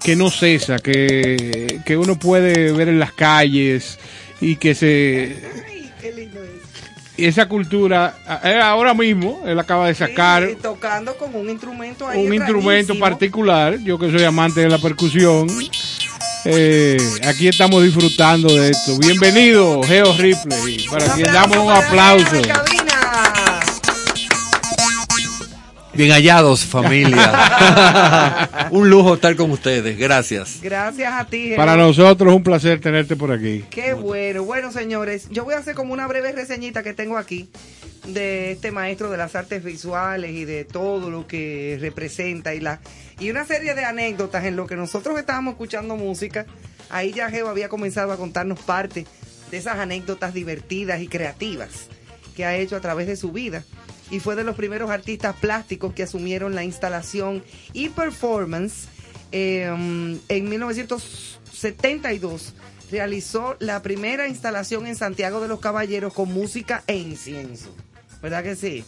que 0.02 0.14
no 0.14 0.30
cesa, 0.30 0.78
que, 0.78 1.80
que 1.86 1.96
uno 1.96 2.18
puede 2.18 2.70
ver 2.72 2.88
en 2.88 2.98
las 2.98 3.12
calles 3.12 3.98
y 4.40 4.56
que 4.56 4.74
se... 4.74 5.36
Y 7.16 7.24
esa 7.26 7.48
cultura, 7.48 8.16
eh, 8.44 8.60
ahora 8.62 8.94
mismo, 8.94 9.42
él 9.44 9.58
acaba 9.58 9.88
de 9.88 9.94
sacar 9.96 10.46
Sí, 10.48 10.56
tocando 10.62 11.16
con 11.16 11.34
un 11.34 11.50
instrumento 11.50 12.06
ahí 12.06 12.24
un 12.24 12.32
instrumento 12.32 12.92
rarísimo. 12.92 13.00
particular, 13.00 13.78
yo 13.80 13.98
que 13.98 14.08
soy 14.12 14.22
amante 14.22 14.60
de 14.60 14.68
la 14.68 14.78
percusión. 14.78 15.48
eh, 16.44 16.96
aquí 17.26 17.48
estamos 17.48 17.82
disfrutando 17.82 18.54
de 18.54 18.70
esto. 18.70 18.96
Bienvenido, 18.98 19.82
Geo 19.82 20.12
Ripley, 20.16 20.86
para 20.88 21.12
quien 21.14 21.32
damos 21.32 21.56
un 21.58 21.70
aplauso. 21.72 22.40
Bien 25.98 26.12
hallados, 26.12 26.64
familia. 26.64 28.68
Un 28.70 28.88
lujo 28.88 29.14
estar 29.14 29.34
con 29.34 29.50
ustedes. 29.50 29.98
Gracias. 29.98 30.60
Gracias 30.62 31.12
a 31.12 31.24
ti. 31.24 31.54
Para 31.56 31.76
nosotros 31.76 32.30
es 32.30 32.36
un 32.36 32.44
placer 32.44 32.80
tenerte 32.80 33.16
por 33.16 33.32
aquí. 33.32 33.64
Qué 33.68 33.94
bueno. 33.94 34.44
Bueno, 34.44 34.70
señores, 34.70 35.26
yo 35.28 35.42
voy 35.42 35.54
a 35.54 35.58
hacer 35.58 35.74
como 35.74 35.92
una 35.92 36.06
breve 36.06 36.30
reseñita 36.30 36.84
que 36.84 36.94
tengo 36.94 37.18
aquí 37.18 37.50
de 38.06 38.52
este 38.52 38.70
maestro 38.70 39.10
de 39.10 39.16
las 39.16 39.34
artes 39.34 39.64
visuales 39.64 40.30
y 40.30 40.44
de 40.44 40.64
todo 40.64 41.10
lo 41.10 41.26
que 41.26 41.78
representa 41.80 42.54
y 42.54 42.60
la 42.60 42.78
y 43.18 43.30
una 43.30 43.44
serie 43.44 43.74
de 43.74 43.84
anécdotas 43.84 44.44
en 44.44 44.54
lo 44.54 44.68
que 44.68 44.76
nosotros 44.76 45.18
estábamos 45.18 45.54
escuchando 45.54 45.96
música. 45.96 46.46
Ahí 46.90 47.12
ya 47.12 47.28
Geo 47.28 47.48
había 47.48 47.68
comenzado 47.68 48.12
a 48.12 48.16
contarnos 48.16 48.60
parte 48.60 49.04
de 49.50 49.56
esas 49.56 49.80
anécdotas 49.80 50.32
divertidas 50.32 51.00
y 51.00 51.08
creativas 51.08 51.88
que 52.36 52.44
ha 52.44 52.54
hecho 52.54 52.76
a 52.76 52.80
través 52.80 53.08
de 53.08 53.16
su 53.16 53.32
vida. 53.32 53.64
Y 54.10 54.20
fue 54.20 54.36
de 54.36 54.44
los 54.44 54.56
primeros 54.56 54.88
artistas 54.90 55.36
plásticos 55.36 55.92
que 55.92 56.04
asumieron 56.04 56.54
la 56.54 56.64
instalación 56.64 57.44
y 57.72 57.90
performance 57.90 58.88
eh, 59.32 59.66
en 60.28 60.48
1972 60.48 62.54
realizó 62.90 63.56
la 63.58 63.82
primera 63.82 64.28
instalación 64.28 64.86
en 64.86 64.96
Santiago 64.96 65.40
de 65.40 65.48
los 65.48 65.60
Caballeros 65.60 66.14
con 66.14 66.32
música 66.32 66.82
e 66.86 66.96
incienso. 66.96 67.74
¿Verdad 68.22 68.42
que 68.42 68.56
sí? 68.56 68.84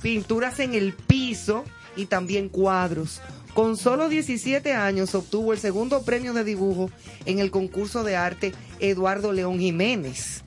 Pinturas 0.00 0.60
en 0.60 0.74
el 0.74 0.94
piso 0.94 1.64
y 1.96 2.06
también 2.06 2.48
cuadros. 2.48 3.20
Con 3.54 3.76
solo 3.76 4.08
17 4.08 4.72
años 4.72 5.14
obtuvo 5.14 5.52
el 5.52 5.58
segundo 5.58 6.02
premio 6.02 6.32
de 6.32 6.44
dibujo 6.44 6.90
en 7.26 7.38
el 7.38 7.50
concurso 7.50 8.02
de 8.02 8.16
arte 8.16 8.52
Eduardo 8.80 9.32
León 9.32 9.58
Jiménez. 9.58 10.42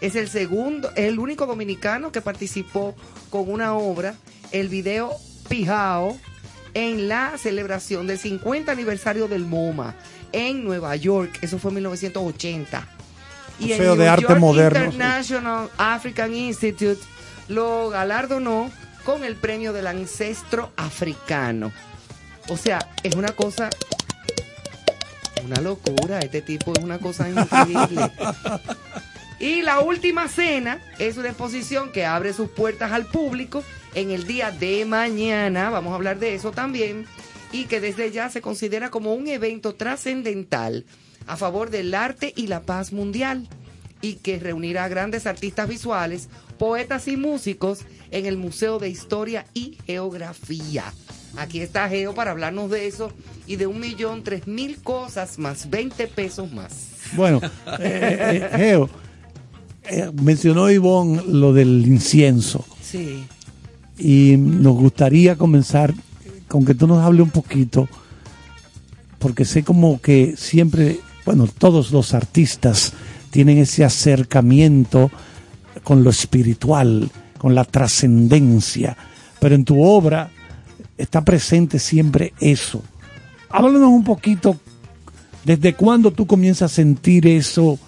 Es 0.00 0.14
el 0.14 0.28
segundo, 0.28 0.90
es 0.90 1.06
el 1.06 1.18
único 1.18 1.46
dominicano 1.46 2.12
que 2.12 2.20
participó 2.20 2.94
con 3.30 3.50
una 3.50 3.74
obra, 3.74 4.14
el 4.52 4.68
video 4.68 5.12
Pijao, 5.48 6.18
en 6.74 7.08
la 7.08 7.38
celebración 7.38 8.06
del 8.06 8.18
50 8.18 8.70
aniversario 8.70 9.28
del 9.28 9.46
MoMA 9.46 9.94
en 10.32 10.62
Nueva 10.62 10.94
York. 10.96 11.38
Eso 11.40 11.58
fue 11.58 11.70
en 11.70 11.76
1980. 11.76 12.86
Y 13.58 13.68
Museo 13.68 13.92
el 13.92 13.98
de 13.98 14.04
New 14.04 14.12
Arte 14.12 14.22
York 14.22 14.38
Moderno. 14.38 14.84
International 14.84 15.70
African 15.78 16.34
Institute 16.34 17.00
lo 17.48 17.88
galardonó 17.88 18.70
con 19.04 19.24
el 19.24 19.36
premio 19.36 19.72
del 19.72 19.86
ancestro 19.86 20.72
africano. 20.76 21.72
O 22.48 22.56
sea, 22.56 22.86
es 23.02 23.14
una 23.14 23.32
cosa, 23.32 23.70
una 25.44 25.60
locura. 25.62 26.18
Este 26.20 26.42
tipo 26.42 26.72
es 26.76 26.84
una 26.84 26.98
cosa 26.98 27.28
increíble. 27.30 28.12
Y 29.38 29.62
la 29.62 29.80
última 29.80 30.28
cena 30.28 30.80
es 30.98 31.16
una 31.18 31.28
exposición 31.28 31.92
que 31.92 32.06
abre 32.06 32.32
sus 32.32 32.48
puertas 32.48 32.92
al 32.92 33.06
público 33.06 33.62
en 33.94 34.10
el 34.10 34.26
día 34.26 34.50
de 34.50 34.84
mañana, 34.84 35.70
vamos 35.70 35.92
a 35.92 35.96
hablar 35.96 36.18
de 36.18 36.34
eso 36.34 36.52
también, 36.52 37.06
y 37.52 37.64
que 37.64 37.80
desde 37.80 38.10
ya 38.10 38.28
se 38.30 38.40
considera 38.40 38.90
como 38.90 39.14
un 39.14 39.28
evento 39.28 39.74
trascendental 39.74 40.84
a 41.26 41.36
favor 41.36 41.70
del 41.70 41.94
arte 41.94 42.32
y 42.36 42.46
la 42.46 42.62
paz 42.62 42.92
mundial, 42.92 43.48
y 44.00 44.14
que 44.16 44.38
reunirá 44.38 44.84
a 44.84 44.88
grandes 44.88 45.26
artistas 45.26 45.68
visuales, 45.68 46.28
poetas 46.58 47.08
y 47.08 47.16
músicos 47.16 47.80
en 48.10 48.26
el 48.26 48.36
Museo 48.36 48.78
de 48.78 48.88
Historia 48.88 49.46
y 49.54 49.78
Geografía. 49.86 50.84
Aquí 51.36 51.60
está 51.60 51.88
Geo 51.88 52.14
para 52.14 52.30
hablarnos 52.30 52.70
de 52.70 52.86
eso 52.86 53.12
y 53.46 53.56
de 53.56 53.66
un 53.66 53.80
millón 53.80 54.22
tres 54.22 54.46
mil 54.46 54.82
cosas 54.82 55.38
más 55.38 55.68
20 55.68 56.06
pesos 56.08 56.50
más. 56.52 56.88
Bueno, 57.12 57.40
eh, 57.78 58.48
eh, 58.52 58.56
Geo, 58.56 58.90
eh, 59.90 60.10
mencionó 60.22 60.70
Ivonne 60.70 61.22
lo 61.28 61.52
del 61.52 61.86
incienso 61.86 62.64
Sí. 62.82 63.24
y 63.98 64.36
nos 64.36 64.74
gustaría 64.74 65.36
comenzar 65.36 65.94
con 66.48 66.64
que 66.64 66.74
tú 66.74 66.86
nos 66.86 67.04
hable 67.04 67.22
un 67.22 67.30
poquito, 67.30 67.88
porque 69.18 69.44
sé 69.44 69.64
como 69.64 70.00
que 70.00 70.34
siempre, 70.36 71.00
bueno, 71.24 71.46
todos 71.46 71.90
los 71.90 72.14
artistas 72.14 72.92
tienen 73.30 73.58
ese 73.58 73.84
acercamiento 73.84 75.10
con 75.82 76.04
lo 76.04 76.10
espiritual, 76.10 77.10
con 77.38 77.54
la 77.54 77.64
trascendencia, 77.64 78.96
pero 79.40 79.54
en 79.54 79.64
tu 79.64 79.82
obra 79.82 80.30
está 80.96 81.22
presente 81.24 81.78
siempre 81.78 82.32
eso. 82.40 82.82
Háblanos 83.50 83.88
un 83.88 84.04
poquito, 84.04 84.56
¿desde 85.44 85.74
cuándo 85.74 86.12
tú 86.12 86.26
comienzas 86.26 86.70
a 86.72 86.74
sentir 86.74 87.26
eso? 87.26 87.78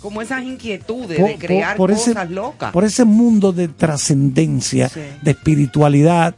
Como 0.00 0.22
esas 0.22 0.42
inquietudes 0.44 1.18
por- 1.18 1.28
de 1.28 1.36
crear 1.38 1.76
por 1.76 1.90
cosas 1.92 2.08
ese, 2.24 2.26
locas. 2.34 2.72
Por 2.72 2.84
ese 2.84 3.04
mundo 3.04 3.52
de 3.52 3.68
trascendencia, 3.68 4.88
Sí. 4.88 5.00
de 5.22 5.30
espiritualidad. 5.30 6.34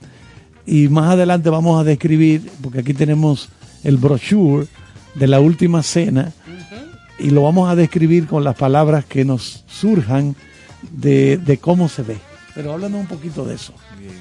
Y 0.66 0.88
más 0.88 1.10
adelante 1.10 1.50
vamos 1.50 1.80
a 1.80 1.84
describir, 1.84 2.50
porque 2.62 2.80
aquí 2.80 2.94
tenemos 2.94 3.48
el 3.84 3.96
brochure 3.96 4.66
de 5.14 5.26
la 5.26 5.40
última 5.40 5.82
cena, 5.82 6.32
y 7.18 7.30
lo 7.30 7.42
vamos 7.42 7.68
a 7.70 7.74
describir 7.74 8.26
con 8.26 8.44
las 8.44 8.56
palabras 8.56 9.04
que 9.04 9.24
nos 9.24 9.64
surjan 9.66 10.36
de, 10.92 11.36
de 11.38 11.58
cómo 11.58 11.88
se 11.88 12.02
ve. 12.02 12.18
Pero 12.54 12.72
háblanos 12.72 13.00
un 13.00 13.06
poquito 13.06 13.44
de 13.44 13.56
eso. 13.56 13.74
Bien. 13.98 14.12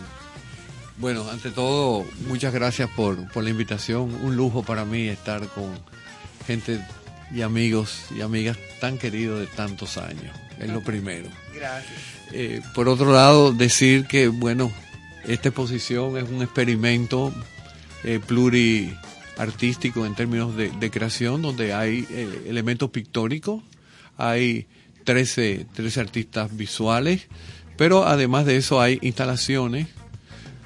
Bueno, 0.98 1.24
ante 1.30 1.52
todo, 1.52 2.04
muchas 2.28 2.54
gracias 2.54 2.90
por, 2.96 3.32
por 3.32 3.44
la 3.44 3.52
invitación. 3.52 4.14
Un 4.24 4.36
lujo 4.36 4.64
para 4.64 4.84
mí 4.86 5.08
estar 5.08 5.40
con 5.48 5.66
gente 6.46 6.82
y 7.34 7.42
amigos 7.42 8.06
y 8.16 8.22
amigas 8.22 8.58
tan 8.80 8.98
queridos 8.98 9.40
de 9.40 9.48
tantos 9.48 9.98
años. 9.98 10.36
Es 10.60 10.70
lo 10.70 10.82
primero. 10.82 11.28
Gracias. 11.56 11.94
Eh, 12.32 12.62
por 12.76 12.90
otro 12.90 13.12
lado, 13.14 13.54
decir 13.54 14.06
que, 14.06 14.28
bueno, 14.28 14.72
esta 15.26 15.50
exposición 15.50 16.18
es 16.18 16.30
un 16.30 16.42
experimento 16.42 17.34
eh, 18.04 18.20
pluriartístico 18.26 20.06
en 20.06 20.16
términos 20.16 20.56
de, 20.56 20.70
de 20.70 20.92
creación, 20.92 21.42
donde 21.42 21.74
hay 21.74 22.06
eh, 22.10 22.44
elementos 22.48 22.90
pictóricos, 22.90 23.64
hay 24.18 24.68
13, 25.06 25.66
13 25.74 26.00
artistas 26.00 26.56
visuales, 26.56 27.28
pero 27.78 28.06
además 28.06 28.46
de 28.46 28.58
eso 28.58 28.82
hay 28.82 29.00
instalaciones, 29.02 29.88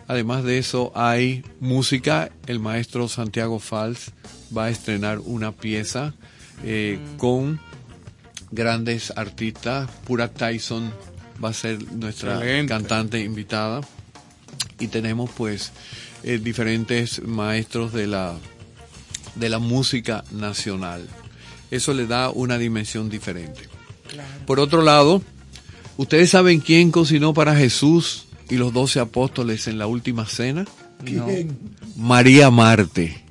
además 0.07 0.43
de 0.43 0.57
eso 0.57 0.91
hay 0.95 1.43
música, 1.59 2.31
el 2.47 2.59
maestro 2.59 3.07
Santiago 3.07 3.59
Fals 3.59 4.11
va 4.55 4.65
a 4.65 4.69
estrenar 4.69 5.19
una 5.19 5.51
pieza 5.51 6.13
eh, 6.63 6.99
con 7.17 7.59
grandes 8.51 9.11
artistas. 9.15 9.89
Pura 10.05 10.27
Tyson 10.29 10.91
va 11.43 11.49
a 11.49 11.53
ser 11.53 11.91
nuestra 11.93 12.35
Excelente. 12.35 12.73
cantante 12.73 13.19
invitada. 13.19 13.81
Y 14.79 14.87
tenemos 14.87 15.29
pues 15.31 15.71
eh, 16.23 16.39
diferentes 16.41 17.23
maestros 17.23 17.93
de 17.93 18.07
la, 18.07 18.35
de 19.35 19.49
la 19.49 19.59
música 19.59 20.23
nacional. 20.31 21.07
Eso 21.71 21.93
le 21.93 22.05
da 22.05 22.29
una 22.29 22.57
dimensión 22.57 23.09
diferente. 23.09 23.61
Por 24.45 24.59
otro 24.59 24.81
lado, 24.83 25.21
¿ustedes 25.97 26.29
saben 26.29 26.59
quién 26.59 26.91
cocinó 26.91 27.33
para 27.33 27.55
Jesús 27.55 28.25
y 28.49 28.57
los 28.57 28.73
doce 28.73 28.99
apóstoles 28.99 29.67
en 29.67 29.79
la 29.79 29.87
última 29.87 30.27
cena? 30.27 30.65
María 31.95 32.51
Marte. 32.51 33.22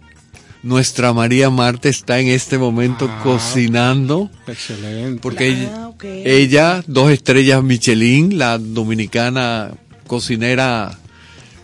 Nuestra 0.63 1.13
María 1.13 1.51
Marte 1.51 1.89
está 1.89 2.21
en 2.21 2.29
este 2.29 2.57
momento 2.57 3.09
Ah. 3.11 3.21
cocinando 3.25 4.31
Excelente. 4.47 5.21
porque 5.21 5.49
ella, 5.49 5.71
Ah, 5.75 5.93
ella, 6.25 6.85
dos 6.87 7.11
estrellas 7.11 7.63
Michelin, 7.65 8.39
la 8.39 8.59
dominicana 8.59 9.73
cocinera 10.07 10.99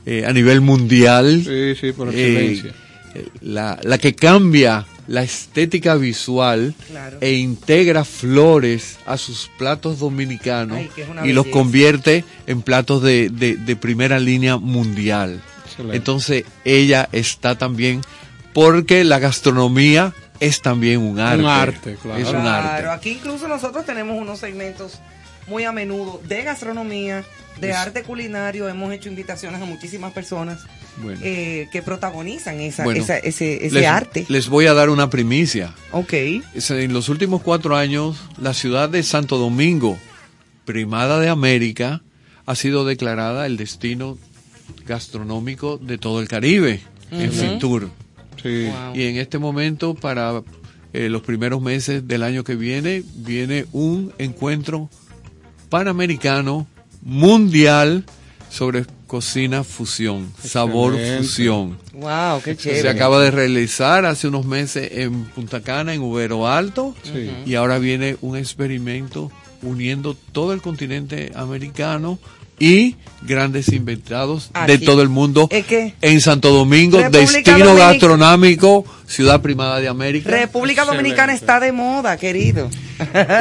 eh, 0.07 0.25
a 0.27 0.33
nivel 0.33 0.61
mundial, 0.63 1.43
Sí, 1.47 1.75
sí, 1.81 1.93
por 1.93 2.09
eh, 2.09 2.13
excelencia. 2.55 2.73
eh, 3.15 3.27
la, 3.43 3.79
la 3.83 3.99
que 3.99 4.15
cambia 4.15 4.87
la 5.07 5.23
estética 5.23 5.95
visual 5.97 6.75
Claro. 6.89 7.19
e 7.21 7.35
integra 7.35 8.05
flores 8.05 8.99
a 9.07 9.17
sus 9.17 9.51
platos 9.59 9.99
dominicanos 9.99 10.79
Ay, 10.79 10.91
que 10.95 11.03
es 11.03 11.09
una 11.09 11.27
y 11.27 11.33
los 11.33 11.47
convierte 11.47 12.25
en 12.47 12.63
platos 12.63 13.03
de, 13.03 13.29
de- 13.31 13.57
de 13.57 13.77
primera 13.77 14.19
línea 14.19 14.57
mundial. 14.57 15.41
Excelente. 15.67 15.97
Entonces 15.99 16.45
ella 16.65 17.09
está 17.13 17.57
también 17.59 18.01
porque 18.55 19.05
la 19.05 19.19
gastronomía 19.19 20.15
es 20.41 20.63
también 20.63 21.01
un 21.01 21.19
arte. 21.21 21.47
arte, 21.47 21.97
claro. 22.01 22.19
Es 22.21 22.27
un 22.29 22.41
Claro, 22.41 22.69
arte. 22.69 22.89
aquí 22.89 23.11
incluso 23.19 23.49
nosotros 23.49 23.85
tenemos 23.85 24.17
unos 24.21 24.39
segmentos 24.39 25.01
muy 25.47 25.65
a 25.65 25.73
menudo 25.73 26.21
de 26.29 26.43
gastronomía, 26.43 27.25
de 27.61 27.73
arte 27.73 28.03
culinario. 28.03 28.69
Hemos 28.69 28.93
hecho 28.93 29.09
invitaciones 29.09 29.61
a 29.61 29.65
muchísimas 29.65 30.13
personas 30.13 30.61
Bueno. 31.03 31.21
eh, 31.25 31.69
que 31.73 31.83
protagonizan 31.83 32.61
esa, 32.61 32.85
Bueno, 32.85 33.03
esa- 33.03 33.19
ese, 33.19 33.67
ese 33.67 33.75
les, 33.75 33.87
arte. 33.87 34.27
Les 34.29 34.49
voy 34.49 34.67
a 34.67 34.75
dar 34.75 34.91
una 34.91 35.11
primicia. 35.11 35.73
Ok. 35.93 36.13
Es- 36.55 36.71
En 36.71 36.93
los 36.93 37.09
últimos 37.09 37.43
cuatro 37.43 37.77
años, 37.77 38.17
la 38.41 38.53
ciudad 38.55 38.89
de 38.89 39.03
Santo 39.03 39.39
Domingo, 39.39 39.99
primada 40.65 41.19
de 41.19 41.29
América, 41.31 42.03
ha 42.47 42.55
sido 42.55 42.85
declarada 42.85 43.47
el 43.47 43.57
destino 43.57 44.19
gastronómico 44.87 45.79
de 45.79 45.99
todo 45.99 46.21
el 46.21 46.29
Caribe 46.29 46.81
en 47.11 47.33
Fitur. 47.33 47.91
Sí. 48.43 48.67
Wow. 48.67 48.95
Y 48.97 49.03
en 49.05 49.17
este 49.17 49.39
momento, 49.39 49.95
para 49.95 50.43
eh, 50.93 51.09
los 51.09 51.23
primeros 51.23 51.61
meses 51.61 52.07
del 52.09 52.23
año 52.23 52.45
que 52.45 52.55
viene, 52.57 53.03
viene 53.17 53.67
un 53.73 54.13
encuentro 54.19 54.89
panamericano 55.69 56.67
mundial 57.03 58.05
sobre 58.51 58.85
cocina 59.07 59.65
fusión, 59.65 60.31
sabor 60.43 60.95
fusión. 61.19 61.79
Wow, 61.95 62.43
qué 62.43 62.57
chévere. 62.57 62.83
Se 62.83 62.89
acaba 62.89 63.21
de 63.23 63.31
realizar 63.31 64.05
hace 64.07 64.29
unos 64.29 64.45
meses 64.47 64.91
en 64.93 65.25
Punta 65.25 65.61
Cana, 65.63 65.95
en 65.95 66.01
Ubero 66.03 66.47
Alto, 66.47 66.95
Sí. 67.03 67.31
y 67.47 67.55
ahora 67.55 67.79
viene 67.79 68.17
un 68.21 68.37
experimento 68.37 69.31
uniendo 69.63 70.15
todo 70.33 70.53
el 70.53 70.63
continente 70.63 71.33
americano 71.35 72.19
y 72.59 72.97
grandes 73.23 73.69
inventados 73.73 74.51
de 74.67 74.79
todo 74.79 75.03
el 75.03 75.09
mundo 75.09 75.49
¿Es 75.51 75.67
que? 75.67 75.95
en 76.01 76.21
Santo 76.21 76.51
Domingo, 76.51 76.99
República 76.99 77.19
destino 77.19 77.59
Dominicana. 77.59 77.93
gastronómico, 77.93 78.85
ciudad 79.07 79.41
primada 79.41 79.81
de 79.81 79.89
América. 79.89 80.31
República 80.31 80.85
Dominicana 80.85 81.33
Excelente. 81.33 81.45
está 81.45 81.61
de 81.61 81.73
moda, 81.73 82.17
querido. 82.17 82.71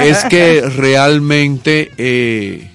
es 0.01 0.25
que 0.25 0.61
realmente 0.75 1.91
eh, 1.97 2.69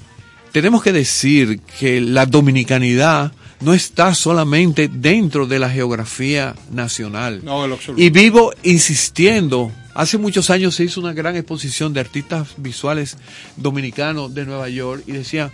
tenemos 0.53 0.83
que 0.83 0.93
decir 0.93 1.61
que 1.79 2.01
la 2.01 2.27
dominicanidad 2.27 3.33
no 3.61 3.75
está 3.75 4.15
solamente 4.15 4.89
dentro 4.89 5.47
de 5.47 5.59
la 5.59 5.71
geografía 5.71 6.55
nacional. 6.71 7.41
No, 7.45 7.65
en 7.65 7.71
lo 7.71 7.77
absoluto. 7.77 8.03
Y 8.03 8.11
vivo 8.11 8.53
insistiendo. 8.63 9.71
Hace 9.95 10.19
muchos 10.19 10.51
años 10.51 10.75
se 10.75 10.85
hizo 10.85 11.01
una 11.01 11.13
gran 11.13 11.37
exposición 11.37 11.93
de 11.93 12.01
artistas 12.01 12.49
visuales 12.57 13.19
dominicanos 13.57 14.35
de 14.35 14.47
Nueva 14.47 14.69
York 14.69 15.05
y 15.07 15.13
decían, 15.13 15.53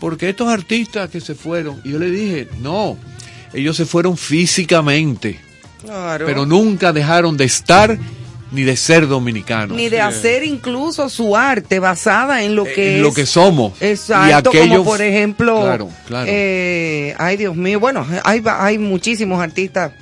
¿por 0.00 0.16
qué 0.16 0.30
estos 0.30 0.48
artistas 0.48 1.08
que 1.10 1.20
se 1.20 1.34
fueron? 1.34 1.80
Y 1.84 1.90
yo 1.90 1.98
le 1.98 2.10
dije, 2.10 2.48
no, 2.60 2.96
ellos 3.52 3.76
se 3.76 3.84
fueron 3.86 4.16
físicamente, 4.16 5.38
Claro. 5.82 6.26
pero 6.26 6.44
nunca 6.46 6.92
dejaron 6.92 7.36
de 7.36 7.44
estar 7.44 7.96
ni 8.52 8.62
de 8.64 8.76
ser 8.76 9.06
dominicanos. 9.06 9.76
Ni 9.76 9.88
de 9.88 10.00
hacer 10.00 10.42
incluso 10.42 11.08
su 11.08 11.36
arte 11.36 11.78
basada 11.78 12.42
en 12.42 12.56
lo 12.56 12.64
que 12.64 12.90
en 12.92 12.96
es. 12.96 13.02
lo 13.02 13.14
que 13.14 13.24
somos. 13.24 13.74
Exacto, 13.80 14.28
y 14.50 14.58
aquellos, 14.58 14.78
como 14.78 14.90
por 14.90 15.00
ejemplo, 15.02 15.60
Claro, 15.60 15.88
claro. 16.08 16.26
eh, 16.28 17.14
ay 17.18 17.36
Dios 17.36 17.54
mío, 17.54 17.78
bueno, 17.78 18.04
hay, 18.24 18.42
hay 18.44 18.78
muchísimos 18.78 19.40
artistas 19.40 19.92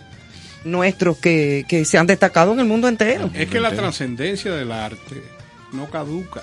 nuestros 0.65 1.19
que, 1.19 1.65
que 1.69 1.85
se 1.85 1.99
han 1.99 2.07
destacado 2.07 2.53
en 2.55 2.61
el 2.61 2.67
mundo 2.67 2.89
entero. 2.89 3.31
Es 3.35 3.49
que 3.49 3.61
la 3.61 3.73
trascendencia 3.73 4.53
del 4.55 4.73
arte 4.73 5.23
no 5.73 5.89
caduca. 5.91 6.43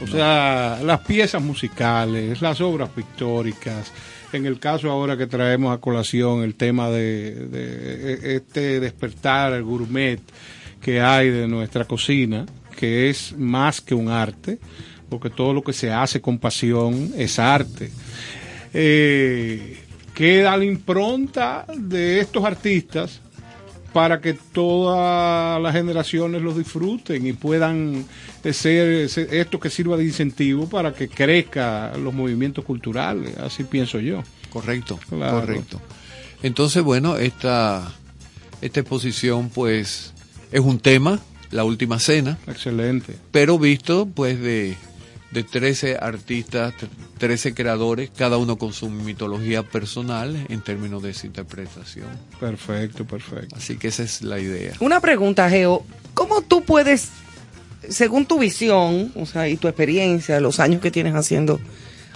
O 0.00 0.06
sea, 0.06 0.78
las 0.82 1.00
piezas 1.00 1.42
musicales, 1.42 2.42
las 2.42 2.60
obras 2.60 2.90
pictóricas, 2.90 3.92
en 4.32 4.44
el 4.44 4.58
caso 4.58 4.90
ahora 4.90 5.16
que 5.16 5.26
traemos 5.26 5.74
a 5.74 5.80
colación 5.80 6.42
el 6.42 6.54
tema 6.54 6.90
de, 6.90 7.46
de 7.46 8.36
este 8.36 8.80
despertar 8.80 9.52
al 9.52 9.62
gourmet 9.62 10.20
que 10.80 11.00
hay 11.00 11.30
de 11.30 11.48
nuestra 11.48 11.84
cocina, 11.84 12.44
que 12.76 13.08
es 13.08 13.34
más 13.36 13.80
que 13.80 13.94
un 13.94 14.08
arte, 14.08 14.58
porque 15.08 15.30
todo 15.30 15.54
lo 15.54 15.62
que 15.62 15.72
se 15.72 15.90
hace 15.90 16.20
con 16.20 16.38
pasión 16.38 17.12
es 17.16 17.38
arte. 17.38 17.90
Eh, 18.74 19.78
queda 20.14 20.56
la 20.56 20.64
impronta 20.64 21.66
de 21.76 22.20
estos 22.20 22.44
artistas 22.44 23.20
para 23.96 24.20
que 24.20 24.34
todas 24.34 25.58
las 25.62 25.72
generaciones 25.72 26.42
los 26.42 26.54
disfruten 26.58 27.26
y 27.26 27.32
puedan 27.32 28.04
eh, 28.44 28.52
ser, 28.52 29.08
ser 29.08 29.32
esto 29.34 29.58
que 29.58 29.70
sirva 29.70 29.96
de 29.96 30.04
incentivo 30.04 30.68
para 30.68 30.92
que 30.92 31.08
crezca 31.08 31.96
los 31.96 32.12
movimientos 32.12 32.62
culturales, 32.62 33.34
así 33.38 33.64
pienso 33.64 33.98
yo. 33.98 34.22
Correcto, 34.50 35.00
Claro. 35.08 35.40
correcto. 35.40 35.80
Entonces, 36.42 36.82
bueno, 36.82 37.16
esta, 37.16 37.90
esta 38.60 38.80
exposición 38.80 39.48
pues 39.48 40.12
es 40.52 40.60
un 40.60 40.78
tema, 40.78 41.18
la 41.50 41.64
última 41.64 41.98
cena, 41.98 42.36
Excelente. 42.46 43.16
pero 43.30 43.58
visto 43.58 44.04
pues 44.04 44.38
de, 44.38 44.76
de 45.30 45.42
13 45.42 45.96
artistas, 45.98 46.74
13 47.18 47.54
creadores, 47.54 48.10
cada 48.16 48.36
uno 48.36 48.58
con 48.58 48.72
su 48.72 48.90
mitología 48.90 49.62
personal 49.62 50.46
en 50.48 50.60
términos 50.60 51.02
de 51.02 51.14
su 51.14 51.26
interpretación. 51.26 52.08
Perfecto, 52.38 53.04
perfecto. 53.06 53.56
Así 53.56 53.76
que 53.78 53.88
esa 53.88 54.02
es 54.02 54.22
la 54.22 54.38
idea. 54.38 54.74
Una 54.80 55.00
pregunta, 55.00 55.48
Geo, 55.48 55.84
¿cómo 56.14 56.42
tú 56.42 56.62
puedes, 56.62 57.08
según 57.88 58.26
tu 58.26 58.38
visión, 58.38 59.12
o 59.16 59.24
sea, 59.24 59.48
y 59.48 59.56
tu 59.56 59.68
experiencia, 59.68 60.40
los 60.40 60.60
años 60.60 60.80
que 60.80 60.90
tienes 60.90 61.14
haciendo 61.14 61.58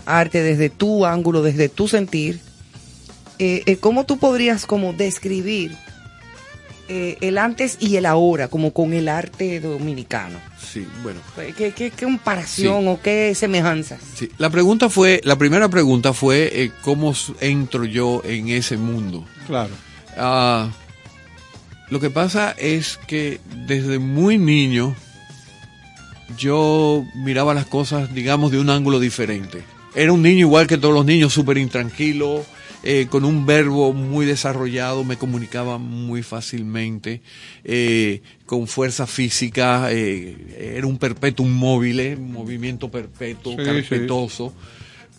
arte 0.05 0.42
desde 0.42 0.68
tu 0.68 1.07
ángulo, 1.07 1.42
desde 1.42 1.68
tu 1.68 1.88
sentir, 1.88 2.40
eh, 3.38 3.62
eh, 3.64 3.76
¿cómo 3.76 4.05
tú 4.05 4.18
podrías 4.18 4.66
como 4.66 4.92
describir 4.92 5.76
eh, 6.93 7.16
el 7.20 7.38
antes 7.38 7.76
y 7.78 7.95
el 7.97 8.05
ahora, 8.05 8.49
como 8.49 8.72
con 8.72 8.93
el 8.93 9.09
arte 9.09 9.61
dominicano? 9.61 10.38
Sí, 10.61 10.86
bueno. 11.03 11.20
¿Qué, 11.36 11.53
qué- 11.55 11.72
qué 11.72 11.91
comparación 11.93 12.88
o 12.88 13.01
qué 13.01 13.32
semejanzas? 13.34 14.01
Sí, 14.14 14.28
la 14.38 14.51
pregunta 14.51 14.91
fue, 14.91 15.20
la 15.24 15.36
primera 15.36 15.68
pregunta 15.68 16.12
fue 16.12 16.51
eh, 16.53 16.70
cómo 16.82 17.14
entro 17.41 17.84
yo 17.84 18.22
en 18.24 18.49
ese 18.49 18.76
mundo. 18.76 19.24
Claro. 19.47 19.70
Ah, 20.16 20.68
lo 21.91 22.01
que 22.01 22.11
pasa 22.11 22.55
es 22.59 22.99
que 23.07 23.41
desde 23.66 23.99
muy 24.01 24.36
niño 24.36 24.95
yo 26.38 27.05
miraba 27.14 27.55
las 27.55 27.66
cosas, 27.66 28.12
digamos, 28.14 28.53
de 28.53 28.59
un 28.59 28.70
ángulo 28.70 29.01
diferente. 29.01 29.62
Era 29.95 30.12
un 30.12 30.22
niño 30.22 30.41
igual 30.47 30.66
que 30.66 30.78
todos 30.78 30.95
los 30.95 31.05
niños, 31.05 31.32
súper 31.32 31.59
intranquilo, 31.59 32.45
eh, 32.82 33.08
con 33.10 33.24
un 33.26 33.44
verbo 33.44 33.92
muy 33.92 34.24
desarrollado, 34.24 35.04
me 35.04 35.16
comunicaba 35.16 35.76
muy 35.76 36.22
fácilmente, 36.22 37.20
eh, 37.62 38.22
con 38.46 38.66
fuerza 38.66 39.06
física, 39.06 39.92
eh, 39.92 40.76
era 40.76 40.86
un 40.86 40.96
perpetuum 40.96 41.50
móvil, 41.50 42.16
un 42.18 42.32
movimiento 42.32 42.90
perpetuo, 42.90 43.52
Sí, 43.52 43.64
carpetoso, 43.64 44.54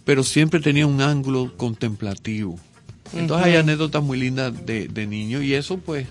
pero 0.03 0.23
siempre 0.23 0.59
tenía 0.59 0.87
un 0.87 1.01
ángulo 1.01 1.55
contemplativo. 1.55 2.59
Entonces 3.13 3.47
hay 3.47 3.55
anécdotas 3.57 4.01
muy 4.01 4.17
lindas 4.17 4.65
de, 4.65 4.87
de 4.87 5.05
niño 5.05 5.41
y 5.41 5.53
eso 5.53 5.77
pues, 5.77 6.07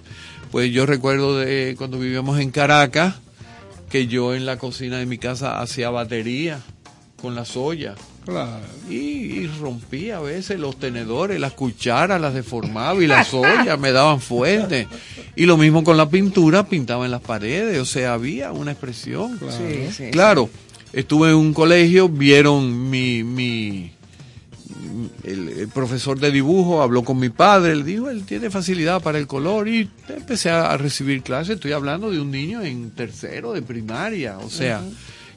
pues 0.52 0.70
yo 0.70 0.86
recuerdo 0.86 1.38
de 1.38 1.74
cuando 1.76 1.98
vivíamos 1.98 2.38
en 2.38 2.50
Caracas, 2.50 3.16
que 3.88 4.06
yo 4.06 4.34
en 4.34 4.46
la 4.46 4.58
cocina 4.58 4.98
de 4.98 5.06
mi 5.06 5.18
casa 5.18 5.60
hacía 5.60 5.90
batería 5.90 6.60
con 7.20 7.34
las 7.34 7.56
ollas 7.56 7.96
Claro. 8.30 8.60
y, 8.88 8.94
y 8.94 9.46
rompía 9.60 10.18
a 10.18 10.20
veces 10.20 10.58
los 10.58 10.78
tenedores, 10.78 11.40
las 11.40 11.52
cucharas 11.52 12.20
las 12.20 12.34
deformaba 12.34 13.02
y 13.02 13.06
las 13.06 13.32
ollas 13.34 13.78
me 13.78 13.92
daban 13.92 14.20
fuerte. 14.20 14.88
Y 15.36 15.46
lo 15.46 15.56
mismo 15.56 15.84
con 15.84 15.96
la 15.96 16.08
pintura, 16.08 16.66
pintaba 16.66 17.04
en 17.04 17.10
las 17.10 17.20
paredes, 17.22 17.78
o 17.78 17.84
sea, 17.84 18.14
había 18.14 18.52
una 18.52 18.72
expresión. 18.72 19.38
Sí, 19.38 19.88
sí. 19.92 20.10
Claro, 20.10 20.48
estuve 20.92 21.30
en 21.30 21.36
un 21.36 21.54
colegio, 21.54 22.08
vieron 22.08 22.90
mi, 22.90 23.22
mi 23.24 23.92
el, 25.24 25.48
el 25.48 25.68
profesor 25.68 26.18
de 26.18 26.30
dibujo 26.30 26.82
habló 26.82 27.04
con 27.04 27.18
mi 27.18 27.28
padre, 27.30 27.72
él 27.72 27.84
dijo, 27.84 28.10
él 28.10 28.24
tiene 28.24 28.50
facilidad 28.50 29.02
para 29.02 29.18
el 29.18 29.26
color 29.26 29.68
y 29.68 29.88
empecé 30.08 30.50
a, 30.50 30.70
a 30.70 30.76
recibir 30.76 31.22
clases, 31.22 31.56
estoy 31.56 31.72
hablando 31.72 32.10
de 32.10 32.20
un 32.20 32.30
niño 32.30 32.62
en 32.62 32.90
tercero 32.90 33.52
de 33.52 33.62
primaria, 33.62 34.38
o 34.38 34.50
sea, 34.50 34.82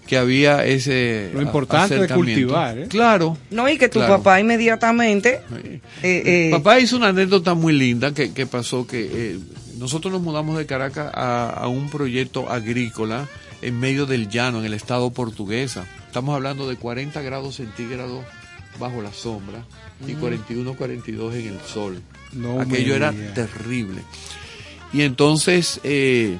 que 0.07 0.17
había 0.17 0.65
ese 0.65 1.31
Lo 1.33 1.41
importante 1.41 1.95
de 1.95 2.01
acercamiento. 2.05 2.41
cultivar, 2.41 2.77
¿eh? 2.77 2.87
Claro. 2.89 3.37
No, 3.51 3.69
y 3.69 3.77
que 3.77 3.87
tu 3.89 3.99
Claro. 3.99 4.17
papá 4.17 4.39
inmediatamente... 4.39 5.41
eh, 5.61 5.79
eh, 6.03 6.49
Papá 6.51 6.79
hizo 6.79 6.97
una 6.97 7.07
anécdota 7.09 7.53
muy 7.53 7.73
linda 7.73 8.13
que, 8.13 8.33
que 8.33 8.45
pasó 8.45 8.85
que 8.85 9.09
eh, 9.11 9.39
nosotros 9.77 10.11
nos 10.13 10.21
mudamos 10.21 10.57
de 10.57 10.65
Caracas 10.65 11.09
a, 11.13 11.49
a 11.49 11.67
un 11.67 11.89
proyecto 11.89 12.49
agrícola 12.51 13.27
en 13.61 13.79
medio 13.79 14.05
del 14.05 14.27
llano, 14.29 14.59
en 14.59 14.65
el 14.65 14.73
estado 14.73 15.09
portuguesa. 15.11 15.85
Estamos 16.05 16.35
hablando 16.35 16.67
de 16.67 16.75
40 16.75 17.21
grados 17.21 17.55
centígrados 17.55 18.23
bajo 18.79 19.01
la 19.01 19.13
sombra 19.13 19.63
y 20.07 20.13
41, 20.13 20.73
42 20.75 21.33
en 21.35 21.47
el 21.47 21.59
sol. 21.61 22.01
No 22.33 22.59
Aquello 22.59 22.95
era 22.95 23.13
terrible. 23.33 24.01
Y 24.91 25.01
entonces 25.03 25.79
eh, 25.83 26.37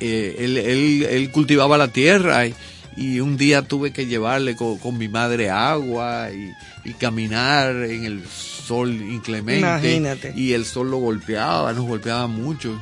eh, 0.00 0.36
él, 0.38 0.56
él- 0.58 1.02
él 1.08 1.30
cultivaba 1.30 1.78
la 1.78 1.88
tierra 1.88 2.46
y, 2.46 2.54
y 2.96 3.20
un 3.20 3.36
día 3.36 3.62
tuve 3.62 3.92
que 3.92 4.06
llevarle 4.06 4.56
con, 4.56 4.78
con 4.78 4.96
mi 4.98 5.08
madre 5.08 5.50
agua 5.50 6.28
y, 6.32 6.88
y 6.88 6.92
caminar 6.94 7.74
en 7.84 8.04
el 8.04 8.26
sol 8.28 8.90
inclemente. 8.92 9.58
Imagínate. 9.60 10.32
Y 10.36 10.52
el 10.52 10.64
sol 10.64 10.90
lo 10.90 10.98
golpeaba, 10.98 11.72
nos 11.72 11.86
golpeaba 11.86 12.26
mucho. 12.26 12.80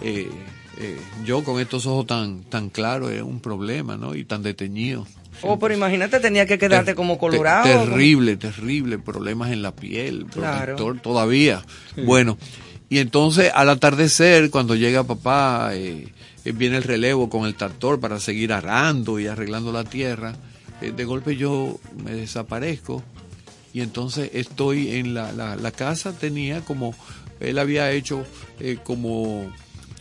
Eh, 0.00 0.30
eh, 0.78 0.96
yo 1.26 1.44
con 1.44 1.60
estos 1.60 1.84
ojos 1.86 2.06
tan, 2.06 2.42
tan 2.44 2.70
claros 2.70 3.10
era 3.10 3.24
un 3.24 3.40
problema, 3.40 3.96
¿no? 3.98 4.14
Y 4.14 4.24
tan 4.24 4.42
detenido. 4.42 5.06
oh, 5.42 5.58
pero 5.58 5.74
imagínate, 5.74 6.20
tenía 6.20 6.46
que 6.46 6.58
quedarte 6.58 6.86
Ter- 6.86 6.94
como 6.94 7.18
colorado. 7.18 7.64
terrible, 7.66 8.36
terrible, 8.38 8.98
problemas 8.98 9.50
en 9.52 9.60
la 9.62 9.72
piel, 9.76 10.24
Claro. 10.32 10.74
protector 10.76 11.00
todavía. 11.02 11.62
Bueno, 12.06 12.38
y 12.88 12.98
entonces 12.98 13.52
al 13.54 13.68
atardecer, 13.68 14.48
cuando 14.50 14.74
llega 14.74 15.04
papá, 15.04 15.70
eh, 15.74 16.08
viene 16.44 16.76
el 16.76 16.82
relevo 16.82 17.28
con 17.28 17.46
el 17.46 17.54
tractor 17.54 18.00
para 18.00 18.18
seguir 18.20 18.52
arando 18.52 19.18
y 19.18 19.26
arreglando 19.26 19.72
la 19.72 19.84
tierra. 19.84 20.34
eh, 20.80 20.92
de 20.92 21.04
golpe 21.04 21.36
yo 21.36 21.78
me 22.02 22.12
desaparezco 22.12 23.02
y 23.72 23.82
entonces 23.82 24.30
estoy 24.34 24.96
en 24.96 25.14
la, 25.14 25.32
la, 25.32 25.56
la 25.56 25.70
casa, 25.70 26.12
tenía 26.12 26.62
como, 26.62 26.94
él 27.38 27.58
había 27.58 27.92
hecho 27.92 28.24
eh, 28.58 28.78
como, 28.82 29.52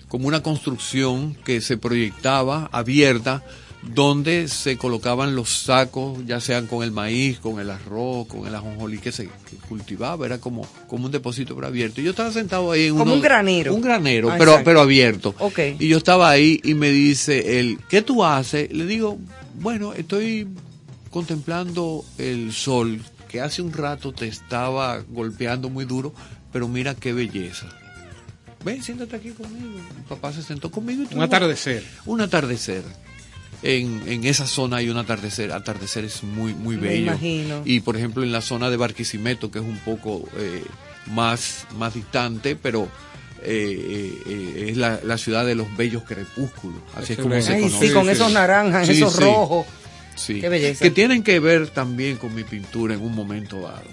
como 0.07 0.27
una 0.27 0.41
construcción 0.41 1.35
que 1.45 1.61
se 1.61 1.77
proyectaba 1.77 2.69
abierta 2.71 3.43
donde 3.81 4.47
se 4.49 4.77
colocaban 4.77 5.35
los 5.35 5.49
sacos, 5.63 6.19
ya 6.25 6.39
sean 6.41 6.67
con 6.67 6.83
el 6.83 6.91
maíz, 6.91 7.39
con 7.39 7.59
el 7.59 7.69
arroz, 7.69 8.27
con 8.27 8.45
el 8.45 8.53
ajonjolí 8.53 8.97
que 8.99 9.11
se 9.11 9.25
que 9.27 9.55
cultivaba, 9.69 10.25
era 10.25 10.37
como, 10.39 10.67
como 10.87 11.05
un 11.05 11.11
depósito 11.11 11.55
pero 11.55 11.67
abierto. 11.67 12.01
Y 12.01 12.03
yo 12.03 12.09
estaba 12.11 12.31
sentado 12.31 12.71
ahí 12.71 12.85
en 12.87 12.91
Como 12.91 13.03
uno 13.03 13.13
un 13.13 13.21
granero. 13.21 13.73
Un 13.73 13.81
granero, 13.81 14.29
Ah, 14.31 14.35
pero, 14.37 14.51
exacto. 14.51 14.65
pero 14.65 14.81
abierto. 14.81 15.35
Ok. 15.39 15.59
Y 15.79 15.87
yo 15.87 15.97
estaba 15.97 16.29
ahí 16.29 16.59
y 16.63 16.73
me 16.73 16.89
dice 16.89 17.59
él, 17.59 17.79
¿qué 17.89 18.01
tú 18.01 18.23
haces? 18.25 18.71
Le 18.71 18.85
digo, 18.85 19.17
bueno, 19.61 19.93
estoy 19.93 20.47
contemplando 21.09 22.03
el 22.17 22.51
sol 22.53 22.99
que 23.29 23.41
hace 23.41 23.61
un 23.61 23.71
rato 23.73 24.11
te 24.11 24.27
estaba 24.27 24.99
golpeando 25.07 25.69
muy 25.69 25.85
duro, 25.85 26.13
pero 26.51 26.67
mira 26.67 26.95
qué 26.95 27.13
belleza. 27.13 27.67
Ven, 28.65 28.83
siéntate 28.83 29.15
aquí 29.15 29.29
conmigo. 29.29 29.79
Mi 29.95 30.01
papá 30.07 30.33
se 30.33 30.43
sentó 30.43 30.69
conmigo. 30.69 31.03
y 31.09 31.15
Un 31.15 31.21
atardecer. 31.21 31.83
Un 32.05 32.19
atardecer. 32.21 32.83
En, 33.61 34.03
en 34.07 34.23
esa 34.25 34.47
zona 34.47 34.77
hay 34.77 34.89
un 34.89 34.97
atardecer. 34.97 35.51
Atardecer 35.51 36.05
es 36.05 36.23
muy, 36.23 36.53
muy 36.53 36.77
Me 36.77 36.87
bello. 36.87 37.01
imagino. 37.07 37.61
Y 37.65 37.81
por 37.81 37.97
ejemplo 37.97 38.23
en 38.23 38.31
la 38.31 38.41
zona 38.41 38.69
de 38.69 38.77
Barquisimeto, 38.77 39.51
que 39.51 39.59
es 39.59 39.65
un 39.65 39.77
poco 39.79 40.27
eh, 40.37 40.63
más, 41.07 41.65
más 41.77 41.93
distante, 41.93 42.55
pero 42.55 42.87
eh, 43.43 44.13
eh, 44.25 44.65
es 44.69 44.77
la, 44.77 44.99
la 45.03 45.17
ciudad 45.17 45.45
de 45.45 45.55
los 45.55 45.75
bellos 45.75 46.03
crepúsculos. 46.03 46.81
Así 46.95 47.13
es 47.13 47.19
como 47.19 47.39
se 47.41 47.59
conoce. 47.59 47.87
sí, 47.87 47.93
con 47.93 48.09
esos 48.09 48.31
naranjas, 48.31 48.87
Sí, 48.87 48.93
esos 48.93 49.13
sí. 49.13 49.23
rojos. 49.23 49.65
Sí. 50.15 50.41
Qué 50.41 50.49
belleza. 50.49 50.83
Que 50.83 50.91
tienen 50.91 51.23
que 51.23 51.39
ver 51.39 51.67
también 51.69 52.17
con 52.17 52.33
mi 52.35 52.43
pintura 52.43 52.93
en 52.93 53.01
un 53.01 53.15
momento 53.15 53.61
dado. 53.61 53.83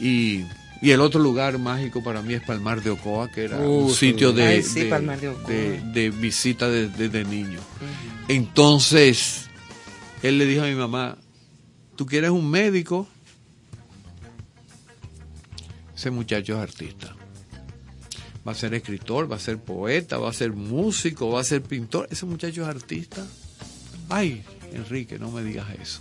Y, 0.00 0.44
y 0.82 0.90
el 0.90 1.00
otro 1.00 1.20
lugar 1.20 1.58
mágico 1.58 2.02
para 2.02 2.20
mí 2.22 2.34
es 2.34 2.42
Palmar 2.42 2.82
de 2.82 2.90
Ocoa, 2.90 3.30
que 3.30 3.44
era 3.44 3.58
Uh, 3.60 3.86
un 3.86 3.94
sitio 3.94 4.32
de, 4.32 4.42
Ay, 4.44 4.62
sí, 4.62 4.80
de- 4.80 4.86
Palmar 4.90 5.20
de 5.20 5.28
Ocoa. 5.28 5.48
de- 5.48 5.80
de 5.80 6.10
visita 6.10 6.68
de- 6.68 6.88
desde 6.88 7.24
niño. 7.24 7.60
Entonces, 8.28 9.46
él 10.22 10.38
le 10.38 10.46
dijo 10.46 10.62
a 10.64 10.66
mi 10.66 10.74
mamá, 10.74 11.16
¿tú 11.96 12.04
quieres 12.04 12.30
un 12.30 12.50
médico? 12.50 13.06
Ese 15.96 16.10
muchacho 16.10 16.54
es 16.54 16.58
artista. 16.60 17.14
Va 18.46 18.52
a 18.52 18.54
ser 18.56 18.74
escritor, 18.74 19.30
va 19.30 19.36
a 19.36 19.38
ser 19.38 19.58
poeta, 19.58 20.18
va 20.18 20.30
a 20.30 20.32
ser 20.32 20.52
músico, 20.52 21.30
va 21.30 21.40
a 21.40 21.44
ser 21.44 21.62
pintor. 21.62 22.08
Ese 22.10 22.26
muchacho 22.26 22.62
es 22.62 22.68
artista. 22.68 23.24
Ay, 24.08 24.42
Enrique, 24.72 25.16
no 25.18 25.30
me 25.30 25.44
digas 25.44 25.66
eso. 25.80 26.00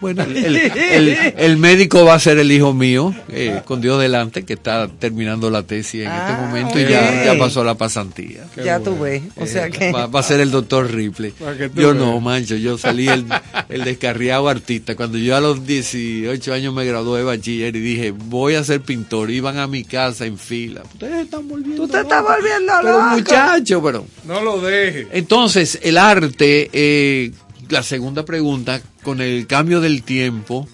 Bueno, 0.00 0.22
el, 0.22 0.36
el- 0.36 0.56
el- 0.56 1.34
el 1.36 1.56
médico 1.58 2.04
va 2.04 2.14
a 2.14 2.18
ser 2.20 2.38
el 2.38 2.50
hijo 2.50 2.72
mío, 2.72 3.14
eh, 3.28 3.60
con 3.64 3.80
Dios 3.80 4.00
delante, 4.00 4.44
que 4.44 4.54
está 4.54 4.88
terminando 4.88 5.50
la 5.50 5.62
tesis 5.64 6.02
en 6.02 6.08
Ah, 6.08 6.28
este 6.30 6.42
momento 6.46 6.78
y 6.80 6.84
ya, 6.90 7.24
ya 7.24 7.38
pasó 7.38 7.62
la 7.64 7.74
pasantía. 7.74 8.44
Qué 8.54 8.64
ya 8.64 8.78
tú 8.80 8.92
bueno. 8.92 9.26
ves. 9.36 9.44
O 9.44 9.46
sea 9.46 9.66
Eh, 9.66 9.70
que... 9.70 9.92
va, 9.92 10.06
va 10.06 10.20
a 10.20 10.22
ser 10.22 10.40
el 10.40 10.50
doctor 10.50 10.90
Ripley. 10.90 11.34
Yo 11.74 11.92
no, 11.94 12.18
mancho, 12.20 12.56
yo 12.56 12.78
salí 12.78 13.08
el, 13.08 13.26
el 13.68 13.84
descarriado 13.84 14.48
artista. 14.48 14.96
Cuando 14.96 15.18
yo 15.18 15.36
a 15.36 15.40
los 15.40 15.66
18 15.66 16.52
años 16.54 16.72
me 16.74 16.84
gradué 16.84 17.18
de 17.18 17.24
bachiller 17.24 17.76
y 17.76 17.80
dije, 17.80 18.10
voy 18.12 18.54
a 18.54 18.64
ser 18.64 18.80
pintor, 18.80 19.30
iban 19.30 19.58
a 19.58 19.66
mi 19.66 19.84
casa 19.84 20.24
en 20.26 20.38
fila. 20.38 20.82
Ustedes 20.94 21.24
están 21.24 21.46
volviendo 21.48 21.82
Tú 21.82 21.88
te 21.92 22.00
estás 22.00 22.22
volviendo 22.22 22.72
Pero 22.82 22.92
loco. 22.98 23.16
muchacho, 23.16 23.82
pero... 23.82 24.06
No 24.24 24.40
lo 24.40 24.60
deje. 24.60 25.08
Entonces, 25.12 25.78
el 25.82 25.98
arte, 25.98 26.70
eh, 26.72 27.32
la 27.70 27.82
segunda 27.82 28.24
pregunta, 28.24 28.80
con 29.02 29.20
el 29.20 29.46
cambio 29.46 29.80
del 29.80 30.02
tiempo, 30.02 30.68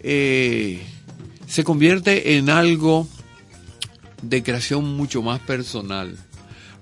eh, 0.00 0.82
se 1.46 1.62
convierte 1.64 2.36
en 2.36 2.50
algo 2.50 3.06
de 4.22 4.42
creación 4.42 4.96
mucho 4.96 5.22
más 5.22 5.40
personal. 5.40 6.16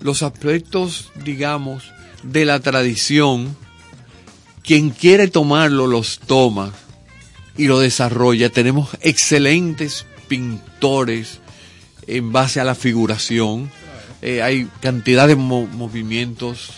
Los 0.01 0.23
aspectos, 0.23 1.11
digamos, 1.25 1.93
de 2.23 2.45
la 2.45 2.61
tradición, 2.61 3.57
quien 4.63 4.91
quiere 4.91 5.29
tomarlo 5.29 5.87
los 5.87 6.19
toma 6.21 6.73
y 7.57 7.67
lo 7.67 7.81
desarrolla. 7.81 8.51
Tenemos 8.51 8.91
excelentes 9.01 10.07
pintores 10.29 11.41
en 12.07 12.33
base 12.33 12.61
a 12.61 12.65
la 12.65 12.75
figuración. 12.75 13.71
Eh, 14.23 14.43
hay 14.43 14.69
cantidad 14.81 15.29
de 15.29 15.37
mo- 15.37 15.67
movimientos 15.67 16.71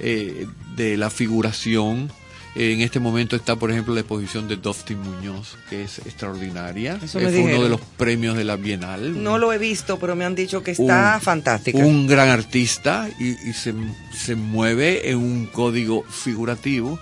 eh, 0.00 0.46
de 0.76 0.96
la 0.96 1.10
figuración 1.10 2.10
Eh, 2.56 2.72
En 2.72 2.82
este 2.82 3.00
momento 3.00 3.34
está, 3.34 3.56
por 3.56 3.72
ejemplo, 3.72 3.92
la 3.94 4.00
exposición 4.02 4.46
de 4.46 4.54
Dustin 4.56 5.00
Muñoz, 5.00 5.56
que 5.68 5.82
es 5.82 5.98
extraordinaria. 5.98 7.00
Eso 7.02 7.18
Fue 7.18 7.26
uno 7.40 7.62
de 7.64 7.68
los 7.68 7.80
premios 7.96 8.36
de 8.36 8.44
la 8.44 8.54
Bienal. 8.54 9.20
No 9.24 9.38
lo 9.38 9.52
he 9.52 9.58
visto, 9.58 9.98
pero 9.98 10.14
me 10.14 10.24
han 10.24 10.36
dicho 10.36 10.62
que 10.62 10.70
está 10.70 11.14
Un- 11.16 11.20
fantástica. 11.20 11.78
Un 11.78 12.06
gran 12.06 12.28
artista 12.28 13.08
y, 13.18 13.30
y 13.48 13.52
se, 13.54 13.74
se 14.16 14.36
mueve 14.36 15.10
en 15.10 15.18
un 15.18 15.46
código 15.46 16.04
figurativo, 16.08 17.00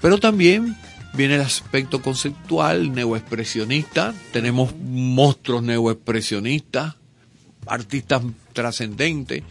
pero 0.00 0.16
también 0.18 0.74
viene 1.12 1.34
el 1.34 1.42
aspecto 1.42 2.00
conceptual, 2.00 2.94
neoexpresionista. 2.94 4.14
Tenemos 4.32 4.74
monstruos 4.80 5.62
neoexpresionistas, 5.62 6.94
artistas 7.66 8.22
trascendentes. 8.52 9.42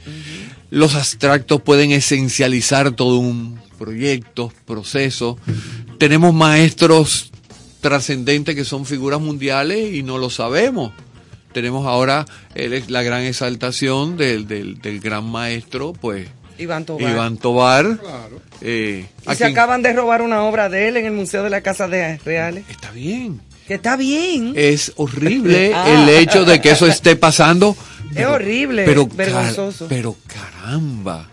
Los 0.70 0.96
abstractos 0.96 1.62
pueden 1.62 1.92
esencializar 1.92 2.92
todo 2.92 3.18
un 3.20 3.60
proyecto, 3.78 4.52
proceso. 4.66 5.38
Tenemos 5.98 6.34
maestros 6.34 7.32
trascendentes 7.82 8.56
que 8.56 8.66
son 8.66 8.86
figuras 8.86 9.20
mundiales 9.20 9.94
y 9.94 10.04
no 10.04 10.18
lo 10.18 10.30
sabemos. 10.30 10.94
Tenemos 11.52 11.86
ahora 11.86 12.26
el- 12.56 12.84
la 12.88 13.04
gran 13.04 13.22
exaltación 13.24 14.18
del, 14.18 14.48
del, 14.48 14.82
del 14.82 15.00
gran 15.00 15.26
maestro, 15.26 15.94
pues, 15.94 16.28
Iván 16.58 16.86
Tobar. 16.86 17.12
Iván 17.12 17.38
Tobar. 17.38 18.00
eh, 18.62 19.06
Y 19.32 19.36
se 19.36 19.46
acaban 19.46 19.82
de 19.82 19.92
robar 19.94 20.22
una 20.22 20.44
obra 20.44 20.70
de 20.70 20.88
él 20.88 20.98
en 20.98 21.06
el 21.06 21.12
Museo 21.12 21.44
de 21.44 21.50
la 21.50 21.62
Casa 21.62 21.88
de 21.88 22.18
Reales. 22.20 22.64
Está 22.70 22.92
bien. 22.92 23.42
Que 23.68 23.76
está 23.76 23.96
bien. 23.98 24.54
Es 24.56 24.94
horrible 24.96 25.72
Ah. 25.76 25.90
el 25.90 26.10
hecho 26.10 26.46
de 26.46 26.62
que 26.62 26.72
eso 26.72 26.86
esté 26.88 27.16
pasando. 27.16 27.76
Es 28.16 28.26
horrible, 28.26 28.84
pero, 28.86 29.08
vergonzoso. 29.08 29.88
car- 29.88 29.90
pero 29.90 30.16
caramba, 30.28 31.30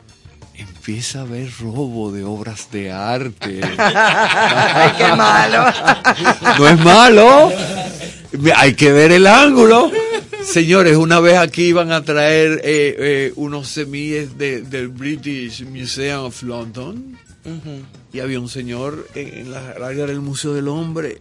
empieza 0.55 1.21
a 1.21 1.23
haber 1.23 1.51
robo 1.61 2.13
de 2.13 2.25
obras 2.25 2.69
de 2.71 2.91
arte. 2.93 3.61
Ay, 3.79 4.93
qué 4.99 5.09
malo. 5.17 5.65
No 6.59 6.69
es 6.69 6.79
malo. 6.81 7.53
Hay 8.57 8.75
que 8.75 8.93
ver 8.93 9.13
el 9.13 9.27
ángulo. 9.27 9.91
Señores, 10.45 10.97
una 10.97 11.21
vez 11.21 11.37
aquí 11.39 11.65
iban 11.65 11.93
a 11.93 12.03
traer 12.03 12.61
eh, 12.65 12.97
eh, 12.99 13.33
unos 13.37 13.69
semillas 13.69 14.37
de- 14.39 14.63
del 14.63 14.89
British 14.89 15.65
Museum 15.67 16.25
of 16.27 16.43
London 16.43 17.19
y 18.13 18.21
había 18.21 18.39
un 18.41 18.49
señor 18.49 19.07
en, 19.15 19.29
en 19.39 19.51
la 19.53 19.71
área 19.85 20.07
del 20.07 20.21
Museo 20.21 20.53
del 20.55 20.69
Hombre 20.69 21.21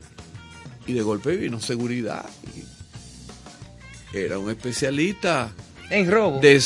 y 0.88 0.94
de 0.94 1.02
golpe 1.02 1.36
vino 1.36 1.60
seguridad. 1.60 2.26
y 2.56 2.64
era 4.14 4.40
un 4.40 4.50
especialista 4.50 5.52
En 5.90 6.10
robo. 6.10 6.40
de 6.40 6.60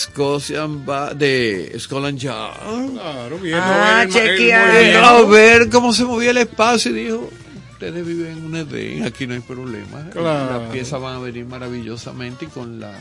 Ba- 0.85 1.13
de 1.13 1.75
Scotland 1.79 2.17
Yard. 2.19 2.91
Claro, 2.93 3.37
viendo 3.39 3.61
Ah, 3.63 4.05
chequeando. 4.09 4.99
A 4.99 5.21
ver 5.29 5.69
cómo 5.69 5.93
se 5.93 6.03
movía 6.05 6.31
el 6.31 6.37
espacio 6.37 6.91
y 6.91 7.03
dijo, 7.05 7.29
ustedes 7.73 8.05
viven 8.05 8.37
en 8.37 8.45
un 8.45 8.55
Edén, 8.55 9.03
aquí 9.05 9.27
no 9.27 9.33
hay 9.33 9.39
problema. 9.41 10.09
Claro. 10.11 10.61
Las 10.63 10.71
piezas 10.71 10.99
van 11.01 11.15
a 11.15 11.19
venir 11.19 11.45
maravillosamente 11.45 12.45
y 12.45 12.47
con 12.49 12.79
la 12.79 12.93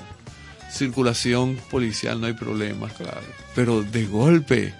circulación 0.71 1.59
policial 1.71 2.21
no 2.21 2.27
hay 2.27 2.33
problema. 2.35 2.89
Claro. 2.89 3.21
Pero 3.55 3.83
de 3.83 4.07
golpe, 4.07 4.75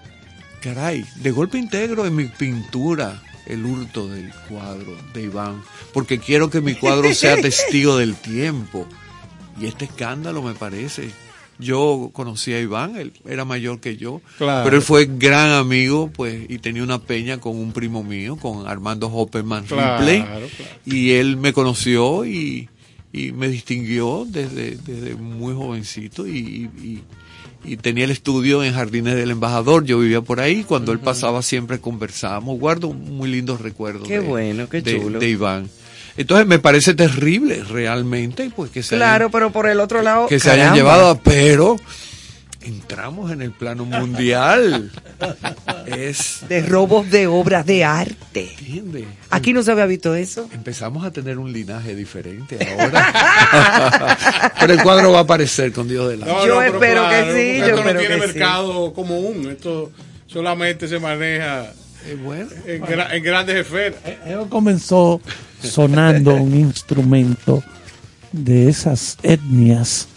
caray, 0.63 1.05
de 1.17 1.31
golpe 1.31 1.59
integro 1.59 2.07
en 2.07 2.15
mi 2.17 2.25
pintura 2.27 3.21
el 3.47 3.65
hurto 3.67 4.09
del 4.09 4.33
cuadro 4.49 4.97
de 5.13 5.23
Iván, 5.23 5.63
porque 5.93 6.19
quiero 6.19 6.49
que 6.49 6.61
mi 6.61 6.75
cuadro 6.75 7.13
sea 7.15 7.37
testigo 7.43 7.97
del 7.99 8.15
tiempo. 8.15 8.87
Y 9.61 9.67
este 9.67 9.85
escándalo 9.87 10.43
me 10.43 10.55
parece. 10.55 11.11
Yo 11.59 12.11
conocí 12.13 12.53
a 12.55 12.61
Iván, 12.61 12.97
él 12.97 13.13
era 13.27 13.45
mayor 13.45 13.79
que 13.79 13.97
yo, 13.97 14.21
Claro. 14.39 14.65
pero 14.65 14.77
él 14.79 14.83
fue 14.83 15.07
gran 15.07 15.51
amigo, 15.51 16.11
pues, 16.13 16.47
y 16.49 16.59
tenía 16.59 16.83
una 16.83 16.99
peña 17.01 17.39
con 17.39 17.57
un 17.57 17.73
primo 17.73 18.03
mío, 18.03 18.37
con 18.37 18.67
Armando 18.67 19.07
Hopperman 19.09 19.65
Claro, 19.65 19.99
Ripley, 19.99 20.23
claro. 20.23 20.47
y 20.87 21.11
él 21.13 21.37
me 21.37 21.53
conoció 21.53 22.25
y, 22.25 22.69
y 23.13 23.31
me 23.33 23.49
distinguió 23.49 24.27
desde, 24.29 24.77
desde 24.77 25.15
muy 25.15 25.55
jovencito 25.55 26.27
y, 26.27 26.39
y- 26.83 27.03
y 27.65 27.77
tenía 27.77 28.07
el 28.07 28.11
estudio 28.11 28.65
en 28.65 28.73
Jardines 28.75 29.15
del 29.15 29.31
Embajador, 29.31 29.85
yo 29.85 30.01
vivía 30.01 30.21
por 30.21 30.41
ahí, 30.41 30.65
cuando 30.65 30.91
él 30.91 30.99
pasaba 30.99 31.43
siempre 31.43 31.79
conversábamos, 31.79 32.59
guardo 32.59 32.93
muy 32.93 33.31
lindos 33.31 33.61
recuerdos 33.61 34.09
Qué 34.09 34.19
de, 34.19 34.27
bueno, 34.27 34.69
qué 34.69 34.81
de- 34.83 34.99
chulo. 34.99 35.21
de 35.21 35.29
Iván. 35.29 35.71
Entonces 36.17 36.47
me 36.47 36.59
parece 36.59 36.95
terrible 36.95 37.63
realmente 37.65 38.51
pues 38.55 38.71
que 38.71 38.83
se 38.83 38.97
Claro, 38.97 39.25
hayan, 39.27 39.31
pero 39.33 39.51
por 39.53 39.69
el 39.69 39.81
otro 39.81 40.03
lado. 40.03 40.27
que 40.29 40.39
se 40.41 40.51
hayan 40.51 40.75
llevado, 40.75 41.21
pero 41.25 41.77
entramos 42.61 43.33
en 43.33 43.43
el 43.43 43.51
plano 43.51 43.85
mundial. 43.85 44.91
es 45.87 46.41
De 46.49 46.63
robos 46.63 47.11
de 47.11 47.27
obras 47.27 47.67
de 47.67 47.85
arte. 47.85 48.51
¿entiende? 48.59 49.07
Aquí 49.31 49.53
no 49.53 49.63
se 49.63 49.73
había 49.73 49.87
visto 49.87 50.15
eso. 50.15 50.49
Empezamos 50.53 51.05
a 51.05 51.11
tener 51.11 51.39
un 51.39 51.53
linaje 51.53 51.95
diferente 51.95 52.59
ahora. 52.79 54.51
Pero 54.61 54.73
el 54.75 54.83
cuadro 54.83 55.13
va 55.13 55.21
a 55.21 55.23
aparecer 55.23 55.73
con 55.73 55.89
Dios 55.89 56.09
de 56.11 56.19
la 56.19 56.27
Yo 56.27 56.59
pero 56.59 56.63
espero 56.63 57.09
que 57.09 57.17
sí, 57.35 57.59
yo 57.59 57.65
esto 57.67 57.79
espero 57.79 57.95
no 57.95 57.99
tiene 58.01 58.15
que 58.17 58.21
sí. 58.29 58.39
mercado 58.39 58.93
común, 58.93 59.49
esto 59.51 59.91
solamente 60.27 60.87
se 60.89 60.99
maneja 61.01 61.73
bueno. 62.23 62.49
en, 62.67 62.83
gra- 62.83 63.13
en 63.13 63.23
grandes 63.23 63.57
esferas. 63.57 63.99
Él 64.27 64.39
comenzó 64.49 65.21
sonando 65.63 66.35
un 66.35 66.55
instrumento 66.55 67.63
de 68.33 68.69
esas 68.69 69.19
etnias 69.23 70.09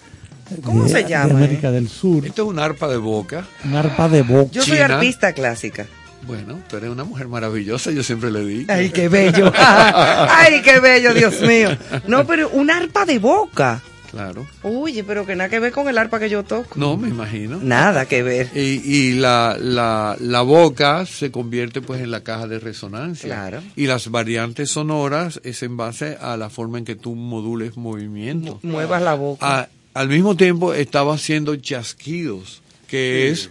¿Cómo 0.63 0.83
de, 0.83 0.89
se 0.89 1.03
de 1.03 1.09
llama, 1.09 1.31
América 1.37 1.71
del 1.71 1.89
Sur, 1.89 2.25
Esto 2.25 2.43
es 2.43 2.47
un 2.49 2.59
arpa 2.59 2.87
de 2.87 2.97
boca. 2.97 3.45
un 3.63 3.75
arpa 3.75 4.07
de 4.09 4.21
boca. 4.21 4.49
Yo 4.51 4.61
soy 4.63 4.77
China. 4.77 4.95
artista 4.95 5.33
clásica. 5.33 5.85
Bueno, 6.27 6.59
tú 6.67 6.77
eres 6.77 6.89
una 6.89 7.03
mujer 7.03 7.27
maravillosa, 7.27 7.91
yo 7.91 8.01
siempre 8.03 8.31
le 8.31 8.43
digo. 8.45 8.73
Ay, 8.73 8.89
qué 8.89 9.09
bello. 9.09 9.51
Ay, 9.57 10.61
qué 10.63 10.79
bello, 10.79 11.13
Dios 11.13 11.39
mío. 11.41 11.77
No, 12.07 12.25
pero 12.25 12.49
un 12.49 12.71
arpa 12.71 13.05
de 13.05 13.19
boca. 13.19 13.81
Claro. 14.15 14.47
Oye, 14.63 15.03
pero 15.03 15.25
que 15.25 15.35
nada 15.35 15.49
que 15.49 15.59
ver 15.59 15.73
con 15.73 15.89
el 15.89 15.97
arpa 15.97 16.19
que 16.19 16.29
yo 16.29 16.43
toco. 16.43 16.79
No, 16.79 16.95
me 16.95 17.09
imagino. 17.09 17.59
Nada 17.61 18.05
que 18.05 18.23
ver. 18.23 18.49
Y, 18.55 18.81
y 18.85 19.11
la, 19.15 19.57
la, 19.59 20.15
la 20.21 20.41
boca 20.41 21.05
se 21.05 21.31
convierte 21.31 21.81
pues 21.81 21.99
en 22.01 22.11
la 22.11 22.23
caja 22.23 22.47
de 22.47 22.59
resonancia. 22.59 23.27
Claro. 23.27 23.61
Y 23.75 23.87
las 23.87 24.09
variantes 24.09 24.71
sonoras 24.71 25.41
es 25.43 25.63
en 25.63 25.75
base 25.75 26.17
a 26.21 26.37
la 26.37 26.49
forma 26.49 26.77
en 26.77 26.85
que 26.85 26.95
tú 26.95 27.13
modules 27.13 27.75
movimiento. 27.75 28.59
Muevas 28.63 29.01
la 29.01 29.15
boca. 29.15 29.59
A- 29.63 29.69
al 29.93 30.07
mismo 30.07 30.35
tiempo 30.37 30.73
estaba 30.73 31.13
haciendo 31.15 31.55
chasquidos, 31.57 32.61
que 32.87 33.29
es 33.31 33.49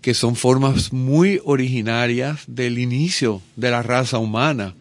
que 0.00 0.14
son 0.14 0.34
formas 0.36 0.92
muy 0.92 1.40
originarias 1.44 2.40
del 2.46 2.78
inicio 2.78 3.42
de 3.56 3.70
la 3.70 3.82
raza 3.82 4.18
humana 4.18 4.74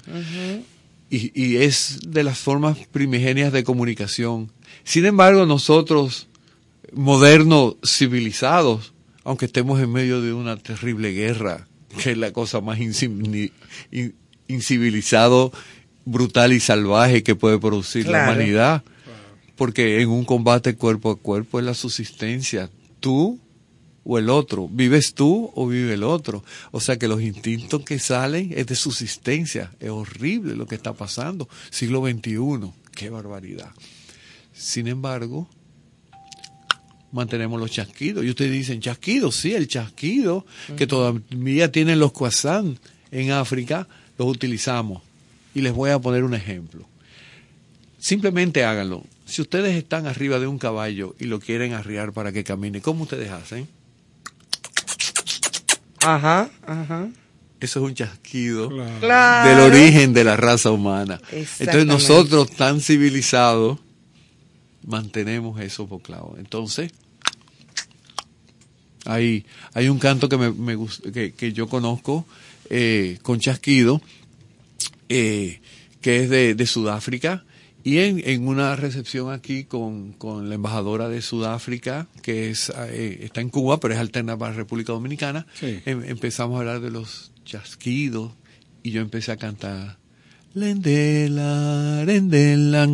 y, 1.09 1.31
y 1.33 1.57
es 1.57 1.99
de 2.07 2.23
las 2.23 2.37
formas 2.39 2.77
primigenias 2.91 3.51
de 3.51 3.63
comunicación. 3.63 4.51
Sin 4.83 5.05
embargo, 5.05 5.45
nosotros, 5.45 6.27
modernos, 6.93 7.75
civilizados, 7.85 8.93
aunque 9.23 9.45
estemos 9.45 9.79
en 9.81 9.91
medio 9.91 10.21
de 10.21 10.33
una 10.33 10.57
terrible 10.57 11.11
guerra, 11.11 11.67
que 12.01 12.11
es 12.11 12.17
la 12.17 12.31
cosa 12.31 12.61
más 12.61 12.79
incivili- 12.79 13.51
in- 13.91 14.15
incivilizado, 14.47 15.51
brutal 16.05 16.53
y 16.53 16.59
salvaje 16.59 17.23
que 17.23 17.35
puede 17.35 17.59
producir 17.59 18.07
la 18.07 18.23
humanidad, 18.33 18.83
porque 19.55 20.01
en 20.01 20.09
un 20.09 20.25
combate 20.25 20.75
cuerpo 20.75 21.11
a 21.11 21.17
cuerpo 21.17 21.59
es 21.59 21.65
la 21.65 21.73
subsistencia. 21.73 22.69
Tú 22.99 23.39
o 24.11 24.17
el 24.17 24.31
otro, 24.31 24.67
vives 24.67 25.13
tú 25.13 25.51
o 25.53 25.67
vive 25.67 25.93
el 25.93 26.01
otro. 26.01 26.43
O 26.71 26.81
sea 26.81 26.97
que 26.97 27.07
los 27.07 27.21
instintos 27.21 27.85
que 27.85 27.99
salen 27.99 28.51
es 28.55 28.65
de 28.65 28.75
subsistencia. 28.75 29.71
Es 29.79 29.91
horrible 29.91 30.55
lo 30.55 30.65
que 30.65 30.73
está 30.73 30.93
pasando. 30.93 31.47
Siglo 31.69 32.01
XXI, 32.01 32.71
qué 32.95 33.11
barbaridad. 33.11 33.69
Sin 34.51 34.87
embargo, 34.87 35.47
mantenemos 37.11 37.61
los 37.61 37.69
chasquidos. 37.69 38.25
Y 38.25 38.31
ustedes 38.31 38.51
dicen, 38.51 38.81
chasquidos, 38.81 39.35
sí, 39.35 39.53
el 39.53 39.67
chasquido 39.67 40.43
que 40.75 40.87
todavía 40.87 41.71
tienen 41.71 41.99
los 41.99 42.11
croissants 42.11 42.81
en 43.11 43.29
África, 43.29 43.87
los 44.17 44.27
utilizamos. 44.27 45.03
Y 45.53 45.61
les 45.61 45.71
voy 45.71 45.91
a 45.91 45.99
poner 45.99 46.23
un 46.23 46.33
ejemplo. 46.33 46.87
Simplemente 47.99 48.63
háganlo. 48.63 49.03
Si 49.27 49.43
ustedes 49.43 49.75
están 49.75 50.07
arriba 50.07 50.39
de 50.39 50.47
un 50.47 50.57
caballo 50.57 51.15
y 51.19 51.25
lo 51.25 51.39
quieren 51.39 51.73
arriar 51.73 52.11
para 52.11 52.31
que 52.31 52.43
camine, 52.43 52.81
¿cómo 52.81 53.03
ustedes 53.03 53.29
hacen? 53.29 53.67
Ajá, 56.05 56.49
ajá. 56.65 57.09
Eso 57.59 57.79
es 57.79 57.85
un 57.85 57.93
chasquido 57.93 58.69
Claro. 59.01 59.49
del 59.49 59.59
origen 59.59 60.13
de 60.13 60.23
la 60.23 60.37
raza 60.37 60.71
humana. 60.71 61.19
Entonces 61.31 61.85
nosotros 61.85 62.51
tan 62.51 62.79
civilizados 62.79 63.79
mantenemos 64.85 65.59
eso 65.59 65.85
voclado. 65.85 66.35
Entonces 66.39 66.91
hay, 69.05 69.45
hay 69.73 69.89
un 69.89 69.99
canto 69.99 70.29
que, 70.29 70.37
me, 70.37 70.51
me 70.51 70.77
que, 71.13 71.33
que 71.33 71.53
yo 71.53 71.67
conozco 71.67 72.25
eh, 72.69 73.17
con 73.21 73.39
chasquido 73.39 74.01
eh, 75.09 75.59
que 76.01 76.23
es 76.23 76.29
de, 76.29 76.55
de 76.55 76.65
Sudáfrica 76.67 77.43
Y 77.83 77.99
en, 77.99 78.21
en 78.25 78.47
una 78.47 78.75
recepción 78.75 79.31
aquí 79.31 79.63
con, 79.63 80.11
con 80.13 80.49
la 80.49 80.55
embajadora 80.55 81.07
de 81.07 81.21
Sudáfrica, 81.21 82.07
que 82.21 82.49
es 82.49 82.71
eh, 82.89 83.19
está 83.23 83.39
en 83.41 83.49
Cuba, 83.49 83.79
pero 83.79 83.93
es 83.93 83.99
alterna 83.99 84.37
para 84.37 84.51
la 84.51 84.57
República 84.57 84.91
Dominicana, 84.93 85.45
Sí. 85.59 85.79
em- 85.85 86.03
empezamos 86.03 86.57
a 86.57 86.59
hablar 86.59 86.81
de 86.81 86.91
los 86.91 87.31
chasquidos 87.45 88.33
y 88.83 88.91
yo 88.91 89.01
empecé 89.01 89.31
a 89.31 89.37
cantar. 89.37 89.97
Lendela, 90.53 92.03
rendela, 92.05 92.85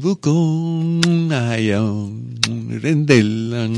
bucón, 0.00 1.30
ayon, 1.32 2.34
rendela. 2.82 3.68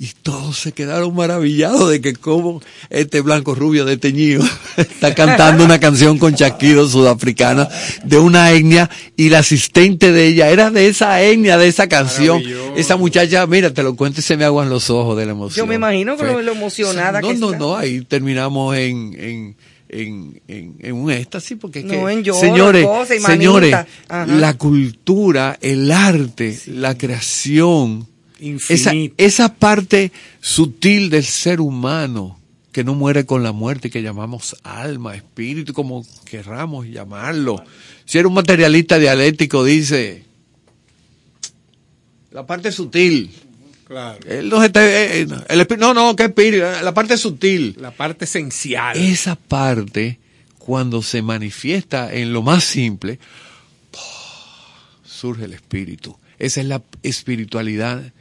Y 0.00 0.12
todos 0.22 0.56
se 0.56 0.70
quedaron 0.70 1.12
maravillados 1.16 1.90
de 1.90 2.00
que 2.00 2.14
como 2.14 2.62
este 2.88 3.20
blanco 3.20 3.56
rubio 3.56 3.84
de 3.84 3.96
teñido 3.96 4.44
está 4.76 5.12
cantando 5.12 5.64
una 5.64 5.80
canción 5.80 6.18
con 6.18 6.36
chasquidos 6.36 6.92
sudafricana 6.92 7.68
de 8.04 8.16
una 8.16 8.52
etnia 8.52 8.88
y 9.16 9.28
la 9.28 9.40
asistente 9.40 10.12
de 10.12 10.28
ella 10.28 10.50
era 10.50 10.70
de 10.70 10.86
esa 10.86 11.20
etnia, 11.20 11.58
de 11.58 11.66
esa 11.66 11.88
canción. 11.88 12.40
Esa 12.76 12.96
muchacha, 12.96 13.44
mira, 13.48 13.74
te 13.74 13.82
lo 13.82 13.96
cuento 13.96 14.20
y 14.20 14.22
se 14.22 14.36
me 14.36 14.44
aguan 14.44 14.70
los 14.70 14.88
ojos 14.88 15.18
de 15.18 15.26
la 15.26 15.32
emoción. 15.32 15.64
Yo 15.64 15.66
me 15.66 15.74
imagino 15.74 16.16
que 16.16 16.22
lo, 16.22 16.42
lo 16.42 16.52
emocionada 16.52 17.20
no, 17.20 17.28
que 17.30 17.34
no, 17.34 17.46
está. 17.46 17.58
no, 17.58 17.76
ahí 17.76 18.02
terminamos 18.02 18.76
en, 18.76 19.16
en, 19.18 19.56
en, 19.88 20.40
en, 20.46 20.76
en 20.78 20.94
un 20.94 21.10
éxtasis 21.10 21.58
porque 21.60 21.80
es 21.80 21.84
No, 21.86 22.06
que, 22.06 22.12
en 22.12 22.22
lloro, 22.22 22.38
señores, 22.40 22.86
señores, 23.26 23.76
la 24.08 24.54
cultura, 24.54 25.58
el 25.60 25.90
arte, 25.90 26.56
la 26.66 26.96
creación, 26.96 28.06
esa, 28.68 28.92
esa 29.16 29.54
parte 29.54 30.12
sutil 30.40 31.10
del 31.10 31.24
ser 31.24 31.60
humano 31.60 32.38
que 32.72 32.84
no 32.84 32.94
muere 32.94 33.26
con 33.26 33.42
la 33.42 33.52
muerte, 33.52 33.90
que 33.90 34.02
llamamos 34.02 34.56
alma, 34.62 35.16
espíritu, 35.16 35.72
como 35.72 36.06
querramos 36.24 36.86
llamarlo. 36.86 37.64
Si 38.04 38.18
era 38.18 38.28
un 38.28 38.34
materialista 38.34 38.98
dialéctico, 38.98 39.64
dice, 39.64 40.24
la 42.30 42.46
parte 42.46 42.70
sutil, 42.70 43.30
Claro. 43.86 44.18
él 44.28 44.50
no, 44.50 44.62
eh, 44.62 44.70
eh, 44.74 45.26
el 45.48 45.66
no, 45.78 45.94
no, 45.94 46.14
que 46.14 46.24
espíritu, 46.24 46.62
eh, 46.62 46.82
la 46.82 46.92
parte 46.92 47.16
sutil. 47.16 47.74
La 47.80 47.90
parte 47.90 48.26
esencial. 48.26 48.96
Esa 48.98 49.34
parte, 49.34 50.18
cuando 50.58 51.02
se 51.02 51.22
manifiesta 51.22 52.12
en 52.14 52.34
lo 52.34 52.42
más 52.42 52.64
simple, 52.64 53.18
surge 55.04 55.46
el 55.46 55.54
espíritu. 55.54 56.18
Esa 56.38 56.60
es 56.60 56.66
la 56.66 56.82
espiritualidad 57.02 58.12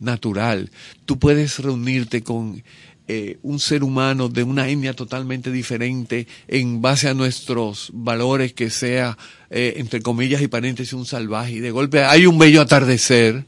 natural. 0.00 0.70
Tú 1.06 1.18
puedes 1.18 1.58
reunirte 1.58 2.22
con 2.22 2.62
eh, 3.08 3.38
un 3.42 3.58
ser 3.58 3.84
humano 3.84 4.28
de 4.28 4.42
una 4.42 4.68
etnia 4.68 4.94
totalmente 4.94 5.50
diferente 5.50 6.26
en 6.46 6.82
base 6.82 7.08
a 7.08 7.14
nuestros 7.14 7.90
valores, 7.92 8.52
que 8.52 8.70
sea, 8.70 9.16
eh, 9.50 9.74
entre 9.76 10.02
comillas 10.02 10.42
y 10.42 10.48
paréntesis, 10.48 10.92
un 10.92 11.06
salvaje. 11.06 11.52
Y 11.52 11.60
de 11.60 11.70
golpe 11.70 12.02
hay 12.02 12.26
un 12.26 12.38
bello 12.38 12.60
atardecer. 12.60 13.44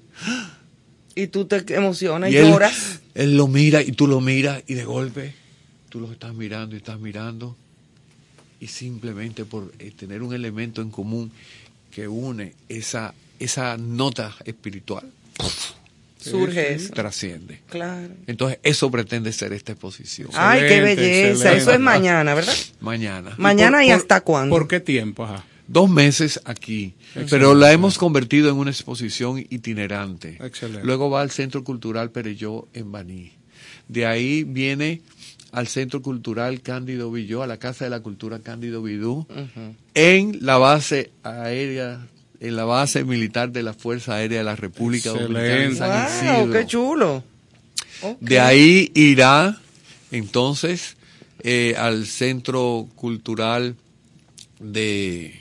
Y 1.14 1.26
tú 1.26 1.44
te 1.44 1.64
emocionas 1.74 2.30
y, 2.30 2.34
Y 2.34 2.36
él, 2.38 2.48
lloras. 2.48 3.00
él 3.14 3.36
lo 3.36 3.48
mira 3.48 3.82
y 3.82 3.92
tú 3.92 4.06
lo 4.06 4.20
miras 4.20 4.62
y 4.66 4.74
de 4.74 4.84
golpe 4.84 5.40
tú 5.90 6.00
lo 6.00 6.10
estás 6.10 6.32
mirando 6.32 6.74
y 6.74 6.78
estás 6.78 6.98
mirando 6.98 7.56
y 8.60 8.68
simplemente 8.68 9.44
por 9.44 9.72
eh, 9.78 9.90
tener 9.90 10.22
un 10.22 10.32
elemento 10.32 10.80
en 10.80 10.90
común 10.90 11.30
que 11.90 12.06
une 12.08 12.54
esa, 12.68 13.12
esa 13.38 13.76
nota 13.76 14.34
espiritual, 14.44 15.10
Surge 16.20 16.74
eso. 16.74 16.92
trasciende. 16.92 17.60
Claro. 17.68 18.12
Entonces 18.26 18.58
eso 18.62 18.90
pretende 18.90 19.32
ser 19.32 19.52
esta 19.52 19.72
exposición. 19.72 20.28
Ay, 20.34 20.60
qué 20.60 20.66
Excelente, 20.78 21.00
belleza. 21.02 21.28
excelente. 21.30 21.58
Eso 21.62 21.72
es 21.72 21.80
mañana, 21.80 22.34
¿verdad? 22.34 22.54
Mañana. 22.80 23.34
Mañana 23.38 23.84
y, 23.84 23.88
por- 23.88 23.96
hasta 23.96 24.20
cuándo. 24.22 24.54
¿Por 24.54 24.68
qué 24.68 24.80
tiempo? 24.80 25.24
Ajá. 25.24 25.44
Dos 25.66 25.88
meses 25.88 26.40
aquí, 26.46 26.94
pero 27.30 27.54
la 27.54 27.70
hemos 27.72 27.96
convertido 27.96 28.50
en 28.50 28.56
una 28.56 28.70
exposición 28.72 29.38
itinerante. 29.50 30.36
Excelente. 30.40 30.84
Luego 30.84 31.10
va 31.10 31.20
al 31.20 31.30
Centro 31.30 31.62
Cultural 31.62 32.10
Pereyó 32.10 32.66
en 32.74 32.90
Baní. 32.90 33.32
De 33.86 34.04
ahí 34.04 34.42
viene 34.42 35.00
al 35.52 35.68
Centro 35.68 36.02
Cultural 36.02 36.60
Cándido 36.60 37.12
Villó, 37.12 37.42
a 37.44 37.46
la 37.46 37.58
Casa 37.58 37.84
de 37.84 37.90
la 37.90 38.00
Cultura 38.00 38.40
Cándido 38.40 38.82
Vidú, 38.82 39.26
en 39.94 40.38
la 40.40 40.58
base 40.58 41.12
aérea, 41.22 42.00
en 42.40 42.56
la 42.56 42.64
base 42.64 43.04
militar 43.04 43.52
de 43.52 43.62
la 43.62 43.74
Fuerza 43.74 44.14
Aérea 44.16 44.38
de 44.38 44.44
la 44.44 44.56
República 44.56 45.10
Dominicana 45.10 45.64
en 45.64 45.70
Excelente. 45.72 46.26
Wow, 46.26 46.36
Isidro. 46.36 46.52
qué 46.52 46.66
chulo. 46.66 47.24
De 48.20 48.40
ahí 48.40 48.90
irá 48.94 49.60
entonces 50.10 50.96
eh, 51.42 51.74
al 51.76 52.06
Centro 52.06 52.88
Cultural 52.94 53.76
de, 54.58 55.38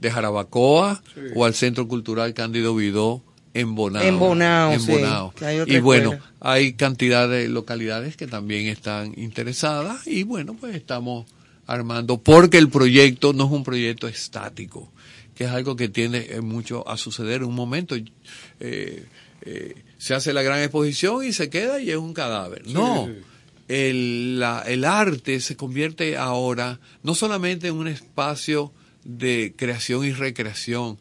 de 0.00 0.10
Jarabacoa 0.10 1.02
o 1.34 1.44
al 1.44 1.54
Centro 1.54 1.86
Cultural 1.86 2.34
Cándido 2.34 2.74
Vidó 2.74 3.22
en 3.54 3.74
Bonao. 3.74 4.02
En 4.02 4.18
Bonao, 4.18 4.72
En 4.72 4.80
sí, 4.80 4.92
Bonao. 4.92 5.28
otra 5.28 5.52
y 5.52 5.78
bueno, 5.80 6.18
hay 6.40 6.74
cantidad 6.74 7.28
de 7.28 7.48
localidades 7.48 8.16
que 8.16 8.26
también 8.26 8.66
están 8.66 9.12
interesadas 9.16 10.06
y 10.06 10.22
bueno, 10.22 10.54
pues 10.54 10.74
estamos 10.74 11.26
armando 11.66 12.18
porque 12.18 12.58
el 12.58 12.68
proyecto 12.68 13.32
no 13.32 13.46
es 13.46 13.50
un 13.50 13.64
proyecto 13.64 14.08
estático, 14.08 14.92
que 15.40 15.46
es 15.46 15.50
algo 15.52 15.74
que 15.74 15.88
tiene 15.88 16.26
eh, 16.28 16.42
mucho 16.42 16.86
a 16.86 16.98
suceder 16.98 17.36
en 17.40 17.44
un 17.48 17.54
momento. 17.54 17.96
eh, 17.96 19.06
eh, 19.40 19.74
se 19.96 20.12
hace 20.12 20.34
la 20.34 20.42
gran 20.42 20.60
exposición 20.60 21.24
y 21.24 21.32
se 21.32 21.48
queda 21.48 21.80
y 21.80 21.88
es 21.90 21.96
un 21.96 22.12
cadáver. 22.12 22.66
no, 22.68 23.06
sí. 23.06 23.22
el, 23.68 24.38
la- 24.38 24.62
el 24.66 24.84
arte 24.84 25.40
se 25.40 25.56
convierte 25.56 26.18
ahora 26.18 26.78
no 27.02 27.14
solamente 27.14 27.68
en 27.68 27.74
un 27.76 27.88
espacio 27.88 28.70
de 29.02 29.54
creación 29.56 30.04
y 30.04 30.12
recreación, 30.12 30.98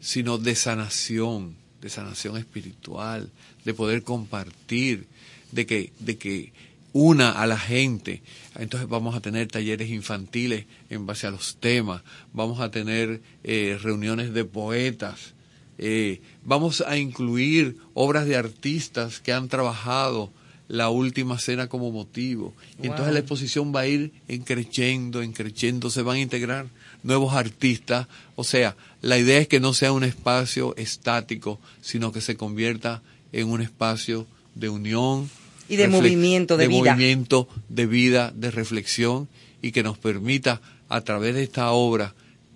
sino 0.00 0.38
de 0.38 0.54
sanación, 0.54 1.54
de 1.82 1.90
sanación 1.90 2.38
espiritual, 2.38 3.28
de 3.66 3.74
poder 3.74 4.02
compartir, 4.04 5.06
de 5.50 5.66
que, 5.66 5.92
de 5.98 6.16
que 6.16 6.52
una 6.92 7.30
a 7.32 7.46
la 7.46 7.58
gente. 7.58 8.22
Entonces 8.56 8.88
vamos 8.88 9.14
a 9.14 9.20
tener 9.20 9.48
talleres 9.48 9.90
infantiles 9.90 10.66
en 10.90 11.06
base 11.06 11.26
a 11.26 11.30
los 11.30 11.56
temas, 11.56 12.02
vamos 12.32 12.60
a 12.60 12.70
tener 12.70 13.22
eh, 13.44 13.78
reuniones 13.82 14.34
de 14.34 14.44
poetas, 14.44 15.34
eh, 15.78 16.20
vamos 16.44 16.82
a 16.86 16.96
incluir 16.98 17.78
obras 17.94 18.26
de 18.26 18.36
artistas 18.36 19.20
que 19.20 19.32
han 19.32 19.48
trabajado 19.48 20.30
la 20.68 20.88
última 20.88 21.38
cena 21.38 21.68
como 21.68 21.90
motivo. 21.90 22.54
Y 22.82 22.86
entonces 22.86 23.12
la 23.12 23.20
exposición 23.20 23.74
va 23.74 23.80
a 23.80 23.86
ir 23.86 24.12
encreciendo, 24.28 25.22
encreciendo, 25.22 25.90
se 25.90 26.02
van 26.02 26.16
a 26.16 26.20
integrar 26.20 26.66
nuevos 27.02 27.34
artistas. 27.34 28.06
O 28.36 28.44
sea, 28.44 28.76
la 29.02 29.18
idea 29.18 29.38
es 29.38 29.48
que 29.48 29.60
no 29.60 29.74
sea 29.74 29.92
un 29.92 30.04
espacio 30.04 30.74
estático, 30.76 31.60
sino 31.82 32.12
que 32.12 32.20
se 32.20 32.36
convierta 32.36 33.02
en 33.32 33.48
un 33.48 33.60
espacio 33.60 34.26
de 34.54 34.68
unión. 34.68 35.28
Y 35.68 35.76
de 35.76 35.88
movimiento, 35.88 36.56
de 36.56 36.68
vida. 36.68 36.92
movimiento, 36.94 37.48
de 37.68 37.86
vida, 37.86 38.32
de 38.34 38.50
reflexión 38.50 39.28
y 39.62 39.72
que 39.72 39.82
nos 39.82 39.98
permita 39.98 40.60
a 40.88 41.00
través 41.00 41.34
de 41.34 41.42
esta 41.42 41.70
obra 41.70 42.14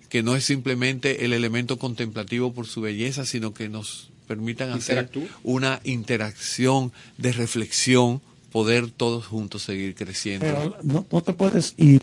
que 0.09 0.23
no 0.23 0.35
es 0.35 0.43
simplemente 0.43 1.25
el 1.25 1.33
elemento 1.33 1.77
contemplativo 1.77 2.53
por 2.53 2.67
su 2.67 2.81
belleza, 2.81 3.25
sino 3.25 3.53
que 3.53 3.69
nos 3.69 4.09
permitan 4.27 4.71
hacer 4.71 5.09
una 5.43 5.79
interacción 5.83 6.91
de 7.17 7.31
reflexión, 7.31 8.21
poder 8.51 8.89
todos 8.89 9.25
juntos 9.25 9.63
seguir 9.63 9.95
creciendo. 9.95 10.45
Pero 10.45 10.77
no, 10.83 11.05
no 11.11 11.21
te 11.21 11.33
puedes 11.33 11.73
ir 11.77 12.01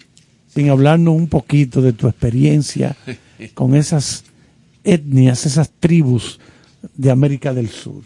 sin 0.54 0.70
hablarnos 0.70 1.14
un 1.14 1.28
poquito 1.28 1.82
de 1.82 1.92
tu 1.92 2.08
experiencia 2.08 2.96
con 3.54 3.74
esas 3.74 4.24
etnias, 4.84 5.46
esas 5.46 5.70
tribus 5.80 6.38
de 6.96 7.10
América 7.10 7.52
del 7.52 7.68
Sur. 7.68 8.02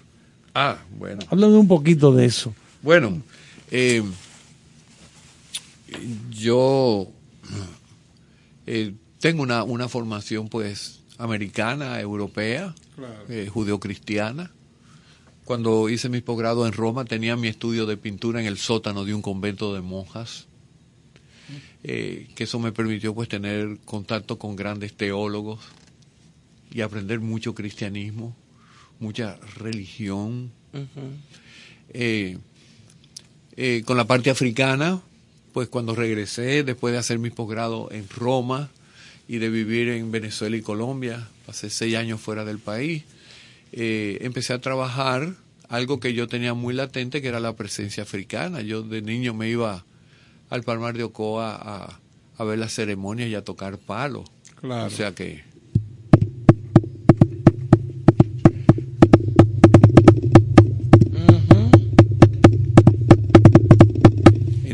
ah, 0.54 0.78
bueno. 0.98 1.20
Háblame 1.30 1.56
un 1.56 1.68
poquito 1.68 2.12
de 2.12 2.26
eso. 2.26 2.54
Bueno, 2.82 3.22
eh, 3.70 4.02
yo 6.30 7.08
eh, 8.66 8.92
tengo 9.20 9.42
una, 9.42 9.64
una 9.64 9.88
formación 9.88 10.48
pues 10.48 11.00
americana, 11.18 12.00
europea, 12.00 12.74
Claro. 12.96 13.24
eh, 13.28 13.48
judeocristiana. 13.52 14.50
Cuando 15.44 15.88
hice 15.88 16.08
mi 16.08 16.20
posgrado 16.20 16.66
en 16.66 16.72
Roma 16.72 17.04
tenía 17.04 17.36
mi 17.36 17.48
estudio 17.48 17.86
de 17.86 17.96
pintura 17.96 18.40
en 18.40 18.46
el 18.46 18.58
sótano 18.58 19.04
de 19.04 19.14
un 19.14 19.22
convento 19.22 19.72
de 19.74 19.80
monjas, 19.80 20.46
eh, 21.84 22.28
que 22.34 22.44
eso 22.44 22.58
me 22.58 22.72
permitió 22.72 23.14
pues 23.14 23.28
tener 23.28 23.78
contacto 23.84 24.38
con 24.38 24.56
grandes 24.56 24.92
teólogos 24.94 25.60
y 26.70 26.82
aprender 26.82 27.20
mucho 27.20 27.54
cristianismo, 27.54 28.36
mucha 29.00 29.36
religión. 29.56 30.50
Eh, 31.90 32.36
eh, 33.60 33.82
con 33.84 33.96
la 33.96 34.04
parte 34.04 34.30
africana, 34.30 35.00
pues 35.52 35.68
cuando 35.68 35.96
regresé, 35.96 36.62
después 36.62 36.92
de 36.92 36.98
hacer 36.98 37.18
mi 37.18 37.30
posgrado 37.30 37.88
en 37.90 38.08
Roma 38.08 38.70
y 39.26 39.38
de 39.38 39.50
vivir 39.50 39.88
en 39.88 40.12
Venezuela 40.12 40.56
y 40.56 40.62
Colombia, 40.62 41.26
pasé 41.44 41.68
seis 41.68 41.96
años 41.96 42.20
fuera 42.20 42.44
del 42.44 42.60
país, 42.60 43.02
eh, 43.72 44.18
empecé 44.20 44.52
a 44.52 44.60
trabajar 44.60 45.34
algo 45.68 45.98
que 45.98 46.14
yo 46.14 46.28
tenía 46.28 46.54
muy 46.54 46.72
latente, 46.72 47.20
que 47.20 47.26
era 47.26 47.40
la 47.40 47.56
presencia 47.56 48.04
africana. 48.04 48.60
Yo 48.60 48.82
de 48.82 49.02
niño 49.02 49.34
me 49.34 49.48
iba 49.50 49.84
al 50.50 50.62
Palmar 50.62 50.96
de 50.96 51.02
Ocoa 51.02 51.56
a, 51.56 51.98
a 52.38 52.44
ver 52.44 52.60
las 52.60 52.72
ceremonias 52.72 53.28
y 53.28 53.34
a 53.34 53.42
tocar 53.42 53.76
palos. 53.76 54.30
Claro. 54.60 54.86
O 54.86 54.90
sea 54.90 55.16
que 55.16 55.42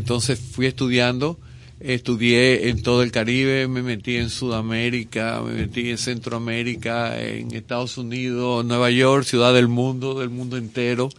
entonces 0.05 0.39
fui 0.39 0.67
estudiando, 0.67 1.39
estudié 1.79 2.69
en 2.69 2.83
todo 2.83 3.01
el 3.01 3.11
Caribe, 3.11 3.67
me 3.67 3.81
metí 3.81 4.17
en 4.17 4.29
Sudamérica, 4.29 5.41
me 5.43 5.53
metí 5.53 5.89
en 5.89 5.97
Centroamérica, 5.97 7.19
en 7.19 7.51
Estados 7.55 7.97
Unidos, 7.97 8.63
Nueva 8.63 8.91
York, 8.91 9.25
ciudad 9.25 9.51
del 9.51 9.67
mundo, 9.67 10.19
del 10.19 10.29
mundo 10.29 10.57
entero. 10.57 11.09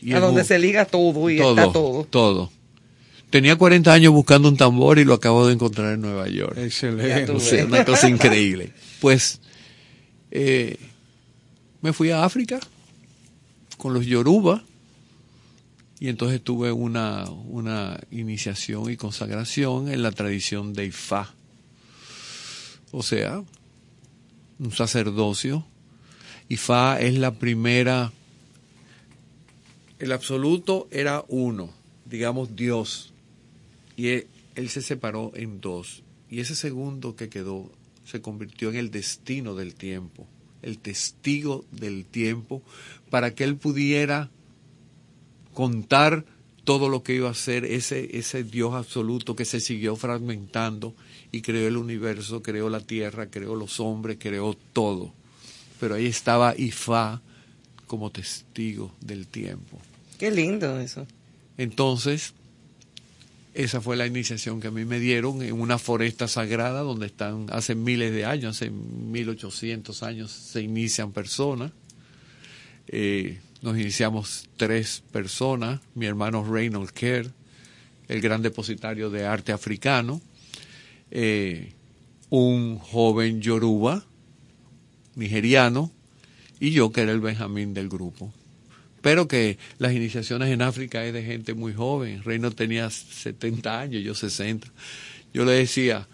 Y 0.00 0.14
a 0.14 0.20
donde 0.20 0.44
se 0.44 0.58
liga 0.58 0.86
todo 0.86 1.28
y 1.28 1.38
está 1.38 1.70
todo. 1.70 2.04
todo. 2.08 2.50
Tenía 3.28 3.56
40 3.56 3.92
años 3.92 4.14
buscando 4.14 4.48
un 4.48 4.56
tambor 4.56 4.98
y 4.98 5.04
lo 5.04 5.12
acabo 5.12 5.46
de 5.46 5.52
encontrar 5.52 5.92
en 5.92 6.00
Nueva 6.00 6.26
York. 6.26 6.56
Excelente. 6.56 7.26
tú 7.26 7.36
O 7.36 7.40
sea, 7.40 7.66
una 7.66 7.84
cosa 7.84 8.08
increíble. 8.08 8.72
Pues 9.02 9.42
eh, 10.30 10.78
me 11.82 11.92
fui 11.92 12.10
a 12.10 12.24
África 12.24 12.58
con 13.76 13.92
los 13.92 14.06
Yoruba 14.06 14.64
y 16.00 16.08
entonces 16.08 16.42
tuve 16.42 16.72
una, 16.72 17.28
una 17.30 18.00
iniciación 18.10 18.90
y 18.90 18.96
consagración 18.96 19.90
en 19.90 20.02
la 20.02 20.10
tradición 20.10 20.72
de 20.72 20.86
Ifá. 20.86 21.34
O 22.90 23.02
sea, 23.02 23.44
un 24.58 24.72
sacerdocio. 24.72 25.66
Ifá 26.48 26.98
es 26.98 27.18
la 27.18 27.34
primera... 27.34 28.12
El 29.98 30.12
absoluto 30.12 30.88
era 30.90 31.22
uno, 31.28 31.68
digamos 32.06 32.56
Dios, 32.56 33.12
y 33.94 34.08
él, 34.08 34.26
él 34.54 34.70
se 34.70 34.80
separó 34.80 35.32
en 35.34 35.60
dos. 35.60 36.02
Y 36.30 36.40
ese 36.40 36.56
segundo 36.56 37.14
que 37.14 37.28
quedó 37.28 37.70
se 38.06 38.22
convirtió 38.22 38.70
en 38.70 38.76
el 38.76 38.90
destino 38.90 39.54
del 39.54 39.74
tiempo, 39.74 40.26
el 40.62 40.78
testigo 40.78 41.66
del 41.70 42.06
tiempo, 42.06 42.62
para 43.10 43.34
que 43.34 43.44
él 43.44 43.56
pudiera 43.56 44.30
contar 45.54 46.24
todo 46.64 46.88
lo 46.88 47.02
que 47.02 47.14
iba 47.14 47.30
a 47.30 47.34
ser 47.34 47.64
ese, 47.64 48.16
ese 48.16 48.44
Dios 48.44 48.74
absoluto 48.74 49.34
que 49.34 49.44
se 49.44 49.60
siguió 49.60 49.96
fragmentando 49.96 50.94
y 51.32 51.42
creó 51.42 51.68
el 51.68 51.76
universo, 51.76 52.42
creó 52.42 52.68
la 52.68 52.80
tierra, 52.80 53.26
creó 53.26 53.54
los 53.54 53.80
hombres, 53.80 54.18
creó 54.20 54.56
todo. 54.72 55.12
Pero 55.80 55.94
ahí 55.94 56.06
estaba 56.06 56.54
Ifá 56.56 57.22
como 57.86 58.10
testigo 58.10 58.92
del 59.00 59.26
tiempo. 59.26 59.78
Qué 60.18 60.30
lindo 60.30 60.78
eso. 60.78 61.06
Entonces, 61.56 62.34
esa 63.54 63.80
fue 63.80 63.96
la 63.96 64.06
iniciación 64.06 64.60
que 64.60 64.68
a 64.68 64.70
mí 64.70 64.84
me 64.84 65.00
dieron 65.00 65.42
en 65.42 65.60
una 65.60 65.78
foresta 65.78 66.28
sagrada 66.28 66.82
donde 66.82 67.06
están 67.06 67.46
hace 67.50 67.74
miles 67.74 68.12
de 68.12 68.24
años, 68.24 68.56
hace 68.56 68.70
1800 68.70 70.02
años 70.02 70.30
se 70.30 70.62
inician 70.62 71.12
personas. 71.12 71.72
Eh, 72.86 73.40
nos 73.62 73.78
iniciamos 73.78 74.48
tres 74.56 75.02
personas, 75.12 75.80
mi 75.94 76.06
hermano 76.06 76.44
Reynold 76.44 76.90
Kerr, 76.90 77.30
el 78.08 78.20
gran 78.20 78.42
depositario 78.42 79.10
de 79.10 79.26
arte 79.26 79.52
africano, 79.52 80.20
eh, 81.10 81.72
un 82.30 82.78
joven 82.78 83.40
yoruba, 83.40 84.04
nigeriano, 85.14 85.92
y 86.58 86.70
yo 86.70 86.92
que 86.92 87.02
era 87.02 87.12
el 87.12 87.20
Benjamín 87.20 87.74
del 87.74 87.88
grupo. 87.88 88.32
Pero 89.02 89.28
que 89.28 89.58
las 89.78 89.92
iniciaciones 89.92 90.50
en 90.50 90.62
África 90.62 91.04
es 91.04 91.12
de 91.12 91.22
gente 91.22 91.54
muy 91.54 91.72
joven. 91.72 92.22
Reino 92.22 92.50
tenía 92.50 92.90
70 92.90 93.80
años, 93.80 94.02
yo 94.02 94.14
60. 94.14 94.68
Yo 95.32 95.44
le 95.44 95.52
decía, 95.52 96.06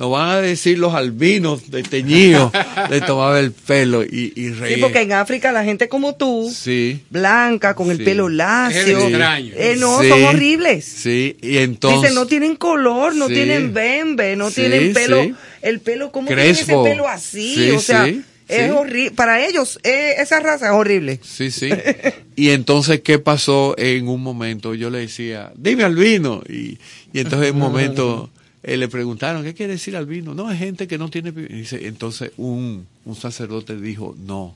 nos 0.00 0.10
van 0.10 0.30
a 0.30 0.40
decir 0.40 0.78
los 0.78 0.94
albinos 0.94 1.70
de 1.70 1.82
teñido. 1.82 2.50
le 2.88 3.00
tomaba 3.02 3.38
el 3.38 3.52
pelo 3.52 4.02
y, 4.02 4.32
y 4.34 4.48
reía. 4.50 4.76
Sí, 4.76 4.80
porque 4.80 5.02
en 5.02 5.12
África 5.12 5.52
la 5.52 5.62
gente 5.62 5.88
como 5.90 6.14
tú, 6.16 6.50
Sí, 6.52 7.02
blanca, 7.10 7.74
con 7.74 7.90
el 7.90 8.02
pelo 8.02 8.30
lacio, 8.30 8.98
extraño. 8.98 9.52
eh, 9.56 9.76
no, 9.78 10.00
Sí. 10.00 10.08
son 10.08 10.24
horribles. 10.24 10.84
sí. 10.86 11.36
Y 11.42 11.58
entonces... 11.58 12.00
Dicen, 12.00 12.14
no 12.14 12.26
tienen 12.26 12.56
color, 12.56 13.14
no 13.14 13.28
tienen 13.28 13.74
bembe, 13.74 14.36
no 14.36 14.50
tienen 14.50 14.94
pelo, 14.94 15.20
el 15.60 15.80
pelo, 15.80 16.10
¿cómo 16.10 16.26
tienen 16.28 16.46
ese 16.46 16.64
Crespo. 16.64 16.82
pelo 16.82 17.06
así? 17.06 17.54
Sí, 17.54 17.70
o 17.72 17.78
sea, 17.80 18.06
es 18.48 18.70
horrible. 18.72 19.10
Para 19.12 19.46
ellos, 19.46 19.78
eh, 19.84 20.14
esa 20.18 20.40
raza 20.40 20.66
es 20.68 20.72
horrible. 20.72 21.20
Sí, 21.22 21.50
sí. 21.50 21.68
Y 22.36 22.50
entonces, 22.52 23.00
¿qué 23.02 23.18
pasó 23.18 23.74
en 23.76 24.08
un 24.08 24.22
momento? 24.22 24.74
Yo 24.74 24.88
le 24.88 25.00
decía, 25.00 25.52
dime 25.56 25.84
albino. 25.84 26.42
Y, 26.48 26.78
y 27.12 27.20
entonces 27.20 27.50
en 27.50 27.56
un 27.56 27.60
momento 27.60 28.30
eh, 28.62 28.76
le 28.76 28.88
preguntaron, 28.88 29.42
¿qué 29.42 29.54
quiere 29.54 29.72
decir 29.74 29.96
albino? 29.96 30.34
No, 30.34 30.50
es 30.50 30.58
gente 30.58 30.86
que 30.86 30.98
no 30.98 31.08
tiene... 31.10 31.32
pi-". 31.32 31.46
Y 31.48 31.58
dice, 31.60 31.86
entonces 31.86 32.32
un, 32.36 32.86
un 33.04 33.16
sacerdote 33.16 33.76
dijo, 33.80 34.16
no, 34.26 34.54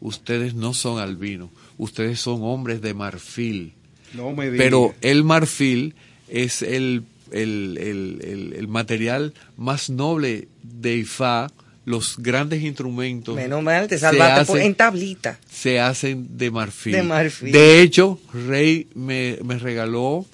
ustedes 0.00 0.54
no 0.54 0.74
son 0.74 0.98
albinos, 1.00 1.50
ustedes 1.78 2.20
son 2.20 2.40
hombres 2.42 2.80
de 2.82 2.94
marfil. 2.94 3.72
No 4.14 4.32
me 4.32 4.50
digas. 4.50 4.58
Pero 4.64 4.94
el 5.00 5.24
marfil 5.24 5.94
es 6.28 6.62
el, 6.62 7.02
el, 7.30 7.78
el, 7.80 8.20
el- 8.24 8.52
el 8.56 8.68
material 8.68 9.32
más 9.56 9.90
noble 9.90 10.48
de 10.62 10.96
Ifá, 10.96 11.48
los 11.84 12.16
grandes 12.18 12.62
instrumentos. 12.62 13.36
Menos 13.36 13.62
mal, 13.62 13.86
te 13.86 13.96
salvaste 13.98 14.44
por- 14.46 14.58
en 14.60 14.74
tablita. 14.74 15.38
se 15.48 15.78
hacen 15.78 16.36
de 16.36 16.50
marfil. 16.50 16.92
De 16.94 17.02
marfil. 17.04 17.52
De 17.52 17.80
hecho, 17.80 18.18
Rey 18.32 18.88
me, 18.94 19.38
me 19.44 19.56
regaló 19.58 20.26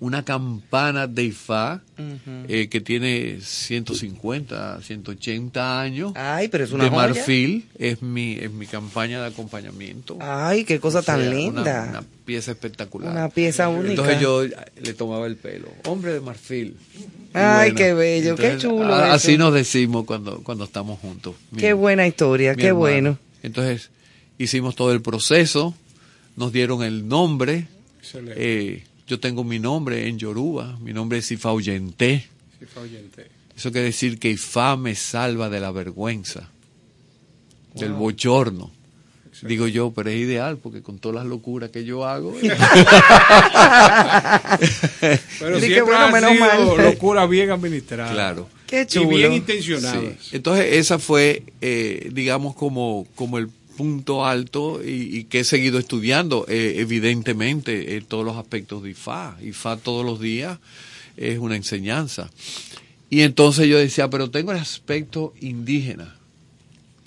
una 0.00 0.24
campana 0.24 1.06
de 1.08 1.24
Ifá 1.24 1.82
eh, 2.48 2.68
que 2.68 2.80
tiene 2.80 3.38
150, 3.42 4.80
180 4.82 5.80
años. 5.80 6.12
Ay, 6.14 6.48
pero 6.48 6.64
es 6.64 6.72
una 6.72 6.84
de 6.84 6.90
joya. 6.90 7.02
marfil. 7.08 7.64
Es 7.78 8.02
mi, 8.02 8.34
es 8.34 8.50
mi 8.52 8.66
campaña 8.66 9.20
de 9.20 9.26
acompañamiento. 9.28 10.16
Ay, 10.20 10.64
qué 10.64 10.78
cosa 10.80 11.00
O 11.00 11.02
sea, 11.02 11.14
tan 11.16 11.26
una- 11.26 11.34
linda. 11.36 11.86
Una, 11.90 12.04
pieza 12.24 12.50
espectacular. 12.52 13.10
Una 13.10 13.28
pieza 13.28 13.68
única. 13.68 13.90
Entonces 13.90 14.20
yo 14.20 14.44
le 14.44 14.94
tomaba 14.94 15.26
el 15.26 15.36
pelo. 15.36 15.68
Hombre 15.86 16.12
de 16.12 16.20
marfil. 16.20 16.76
Ay, 17.32 17.74
qué 17.74 17.94
bello, 17.94 18.36
qué 18.36 18.56
chulo 18.58 18.94
a-. 18.94 19.12
Así 19.14 19.36
nos 19.38 19.52
decimos 19.54 20.04
cuando, 20.04 20.42
cuando 20.42 20.64
estamos 20.64 20.98
juntos. 21.00 21.34
Mi- 21.50 21.60
Qué 21.60 21.72
buena 21.72 22.06
historia, 22.06 22.54
qué 22.54 22.66
hermano. 22.68 22.78
bueno. 22.80 23.18
Entonces, 23.42 23.90
hicimos 24.38 24.76
todo 24.76 24.92
el 24.92 25.00
proceso, 25.02 25.74
nos 26.36 26.52
dieron 26.52 26.82
el 26.82 27.08
nombre. 27.08 27.66
Excelente. 28.00 28.34
Eh, 28.36 28.84
yo 29.08 29.18
tengo 29.18 29.42
mi 29.44 29.58
nombre 29.58 30.06
en 30.08 30.18
Yoruba, 30.18 30.76
mi 30.80 30.92
nombre 30.92 31.18
es 31.18 31.30
Ifa 31.32 31.50
Oyente. 31.52 32.26
Sí, 32.58 32.66
fue 32.66 32.82
oyente. 32.82 33.26
Eso 33.56 33.72
quiere 33.72 33.86
decir 33.86 34.18
que 34.18 34.30
Ifa 34.30 34.76
me 34.76 34.94
salva 34.94 35.48
de 35.48 35.60
la 35.60 35.70
vergüenza, 35.72 36.48
del 37.74 37.92
bochorno. 37.92 38.70
Digo 39.42 39.68
yo, 39.68 39.92
pero 39.92 40.10
es 40.10 40.16
ideal 40.16 40.58
porque 40.58 40.82
con 40.82 40.98
todas 40.98 41.18
las 41.18 41.26
locuras 41.26 41.70
que 41.70 41.84
yo 41.84 42.04
hago. 42.04 42.34
Pero 45.38 45.56
Dije, 45.56 45.66
siempre 45.74 45.82
bueno, 45.82 46.04
han 46.06 46.12
menos 46.12 46.32
sido 46.32 46.76
mal. 46.76 46.84
locuras 46.84 47.28
bien 47.30 47.50
administradas. 47.52 48.12
Claro. 48.12 48.48
Qué 48.66 48.82
Y 48.82 48.86
chulo. 48.86 49.08
bien 49.10 49.32
intencionadas. 49.32 50.14
Sí. 50.20 50.36
Entonces, 50.36 50.74
esa 50.74 50.98
fue, 50.98 51.44
eh, 51.60 52.10
digamos, 52.12 52.54
como, 52.56 53.06
como 53.14 53.38
el 53.38 53.48
punto 53.78 54.26
alto 54.26 54.80
y, 54.84 55.24
que 55.30 55.40
he 55.40 55.44
seguido 55.44 55.78
estudiando, 55.78 56.44
eh, 56.48 56.74
evidentemente, 56.78 57.96
en 57.96 58.04
todos 58.06 58.24
los 58.24 58.36
aspectos 58.36 58.82
de 58.82 58.90
IFA. 58.90 59.38
IFA 59.40 59.76
todos 59.76 60.04
los 60.04 60.18
días 60.18 60.58
es 61.16 61.38
una 61.38 61.54
enseñanza. 61.54 62.28
Y 63.08 63.20
entonces 63.20 63.68
yo 63.68 63.78
decía, 63.78 64.10
pero 64.10 64.32
tengo 64.32 64.50
el 64.50 64.58
aspecto 64.58 65.32
indígena, 65.40 66.16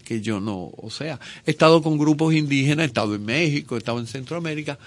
que 0.06 0.22
yo 0.22 0.40
no, 0.40 0.72
o 0.78 0.90
sea, 0.90 1.20
he 1.46 1.52
estado 1.52 1.84
con 1.84 1.98
grupos 1.98 2.34
indígenas, 2.34 2.86
he 2.86 2.88
estado 2.88 3.16
en 3.16 3.26
México, 3.26 3.76
he 3.76 3.80
estado 3.80 4.00
en 4.00 4.08
Centroamérica, 4.08 4.80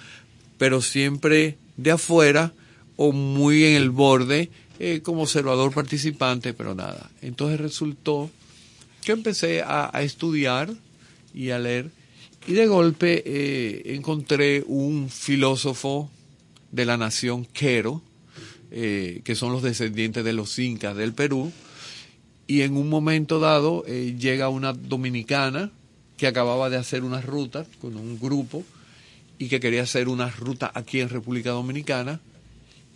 pero 0.57 0.80
siempre 0.80 1.59
de 1.76 1.91
afuera 1.91 2.55
o 2.97 3.12
muy 3.12 3.64
en 3.64 3.74
el 3.74 3.91
borde, 3.91 4.49
eh, 4.78 5.01
como 5.03 5.22
observador 5.24 5.70
participante, 5.74 6.55
pero 6.55 6.74
nada. 6.74 7.11
Entonces 7.20 7.61
resultó 7.61 8.30
que 9.05 9.12
empecé 9.12 9.62
a 9.62 9.91
estudiar 10.03 10.70
y 11.35 11.51
a 11.51 11.59
leer, 11.59 11.91
y 12.47 12.53
de 12.53 12.66
golpe 12.66 13.22
eh, 13.24 13.95
encontré 13.95 14.62
un 14.66 15.09
filósofo 15.09 16.11
de 16.72 16.85
la 16.85 16.97
nación 16.97 17.47
Quero, 17.47 18.03
eh, 18.70 19.22
que 19.24 19.35
son 19.35 19.53
los 19.53 19.62
descendientes 19.62 20.24
de 20.24 20.32
los 20.32 20.59
incas 20.59 20.97
del 20.97 21.14
Perú, 21.14 21.53
y 22.47 22.61
en 22.61 22.76
un 22.76 22.91
momento 22.91 23.41
dado 23.41 23.85
eh, 23.87 24.14
llega 24.18 24.51
una 24.51 24.74
dominicana 24.74 25.70
que 26.18 26.26
acababa 26.26 26.68
de 26.68 26.76
hacer 26.76 27.03
una 27.03 27.22
ruta 27.22 27.66
con 27.80 27.97
un 27.97 28.20
grupo 28.20 28.62
y 29.39 29.49
que 29.49 29.59
quería 29.59 29.82
hacer 29.82 30.09
una 30.09 30.28
ruta 30.28 30.70
aquí 30.74 31.01
en 31.01 31.09
República 31.09 31.51
Dominicana. 31.51 32.20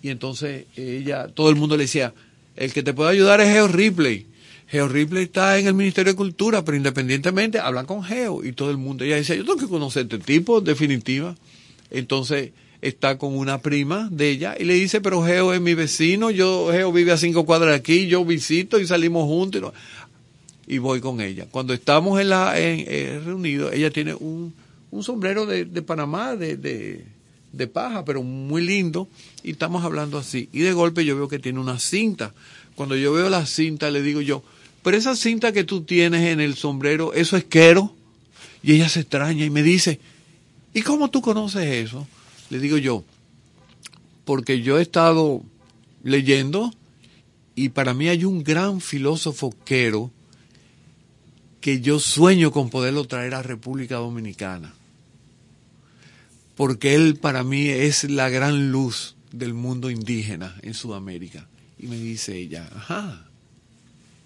Y 0.02 0.10
entonces 0.10 0.66
ella, 0.76 1.28
todo 1.28 1.50
el 1.50 1.56
mundo 1.56 1.76
le 1.76 1.84
decía, 1.84 2.12
el 2.54 2.72
que 2.72 2.82
te 2.82 2.92
puede 2.92 3.10
ayudar 3.10 3.40
es 3.40 3.48
Geo 3.48 3.66
Ripley. 3.66 4.26
Geo 4.68 4.86
Ripley 4.86 5.24
está 5.24 5.58
en 5.58 5.66
el 5.66 5.74
Ministerio 5.74 6.12
de 6.12 6.16
Cultura, 6.16 6.62
pero 6.62 6.76
independientemente 6.76 7.58
hablan 7.58 7.86
con 7.86 8.04
Geo 8.04 8.44
y 8.44 8.52
todo 8.52 8.70
el 8.70 8.76
mundo. 8.76 9.02
Ella 9.02 9.16
decía, 9.16 9.34
yo 9.34 9.44
tengo 9.44 9.56
que 9.56 9.66
conocer 9.66 10.02
este 10.02 10.18
tipo, 10.18 10.60
definitiva. 10.60 11.34
Entonces 11.90 12.52
está 12.82 13.16
con 13.16 13.34
una 13.34 13.62
prima 13.62 14.08
de 14.12 14.28
ella 14.28 14.54
y 14.58 14.64
le 14.64 14.74
dice, 14.74 15.00
pero 15.00 15.22
Geo 15.22 15.54
es 15.54 15.60
mi 15.60 15.72
vecino, 15.72 16.30
yo 16.30 16.68
Geo 16.70 16.92
vive 16.92 17.12
a 17.12 17.16
cinco 17.16 17.46
cuadras 17.46 17.70
de 17.70 17.76
aquí, 17.76 18.06
yo 18.08 18.24
visito 18.26 18.78
y 18.78 18.86
salimos 18.86 19.24
juntos. 19.24 19.72
Y, 20.66 20.76
voy 20.76 21.00
con 21.00 21.22
ella. 21.22 21.46
Cuando 21.50 21.72
estamos 21.72 22.20
en 22.20 22.28
la 22.28 22.58
en, 22.60 22.84
eh, 22.86 23.70
ella 23.72 23.90
tiene 23.90 24.14
un, 24.14 24.52
un 24.90 25.02
sombrero 25.02 25.46
de, 25.46 25.64
de 25.64 25.80
Panamá, 25.80 26.36
de, 26.36 26.58
de, 26.58 27.06
de 27.54 27.66
paja, 27.68 28.04
pero 28.04 28.22
muy 28.22 28.62
lindo, 28.62 29.08
y 29.42 29.52
estamos 29.52 29.82
hablando 29.82 30.18
así. 30.18 30.50
Y 30.52 30.60
de 30.60 30.74
golpe 30.74 31.06
yo 31.06 31.16
veo 31.16 31.26
que 31.26 31.38
tiene 31.38 31.58
una 31.58 31.78
cinta. 31.78 32.34
Cuando 32.74 32.96
yo 32.96 33.14
veo 33.14 33.30
la 33.30 33.46
cinta, 33.46 33.90
le 33.90 34.02
digo 34.02 34.20
yo, 34.20 34.44
pero 34.88 34.96
esa 34.96 35.14
cinta 35.14 35.52
que 35.52 35.64
tú 35.64 35.82
tienes 35.82 36.22
en 36.28 36.40
el 36.40 36.54
sombrero, 36.54 37.12
¿eso 37.12 37.36
es 37.36 37.44
quero? 37.44 37.94
Y 38.62 38.72
ella 38.72 38.88
se 38.88 39.00
extraña 39.00 39.44
y 39.44 39.50
me 39.50 39.62
dice, 39.62 40.00
¿y 40.72 40.80
cómo 40.80 41.10
tú 41.10 41.20
conoces 41.20 41.66
eso? 41.66 42.08
Le 42.48 42.58
digo 42.58 42.78
yo, 42.78 43.04
porque 44.24 44.62
yo 44.62 44.78
he 44.78 44.80
estado 44.80 45.42
leyendo 46.02 46.72
y 47.54 47.68
para 47.68 47.92
mí 47.92 48.08
hay 48.08 48.24
un 48.24 48.42
gran 48.42 48.80
filósofo 48.80 49.54
quero 49.66 50.10
que 51.60 51.82
yo 51.82 51.98
sueño 51.98 52.50
con 52.50 52.70
poderlo 52.70 53.04
traer 53.06 53.34
a 53.34 53.42
República 53.42 53.96
Dominicana. 53.96 54.72
Porque 56.56 56.94
él 56.94 57.18
para 57.18 57.44
mí 57.44 57.68
es 57.68 58.04
la 58.04 58.30
gran 58.30 58.72
luz 58.72 59.16
del 59.32 59.52
mundo 59.52 59.90
indígena 59.90 60.56
en 60.62 60.72
Sudamérica. 60.72 61.46
Y 61.78 61.88
me 61.88 61.96
dice 61.98 62.38
ella, 62.38 62.70
ajá. 62.74 63.27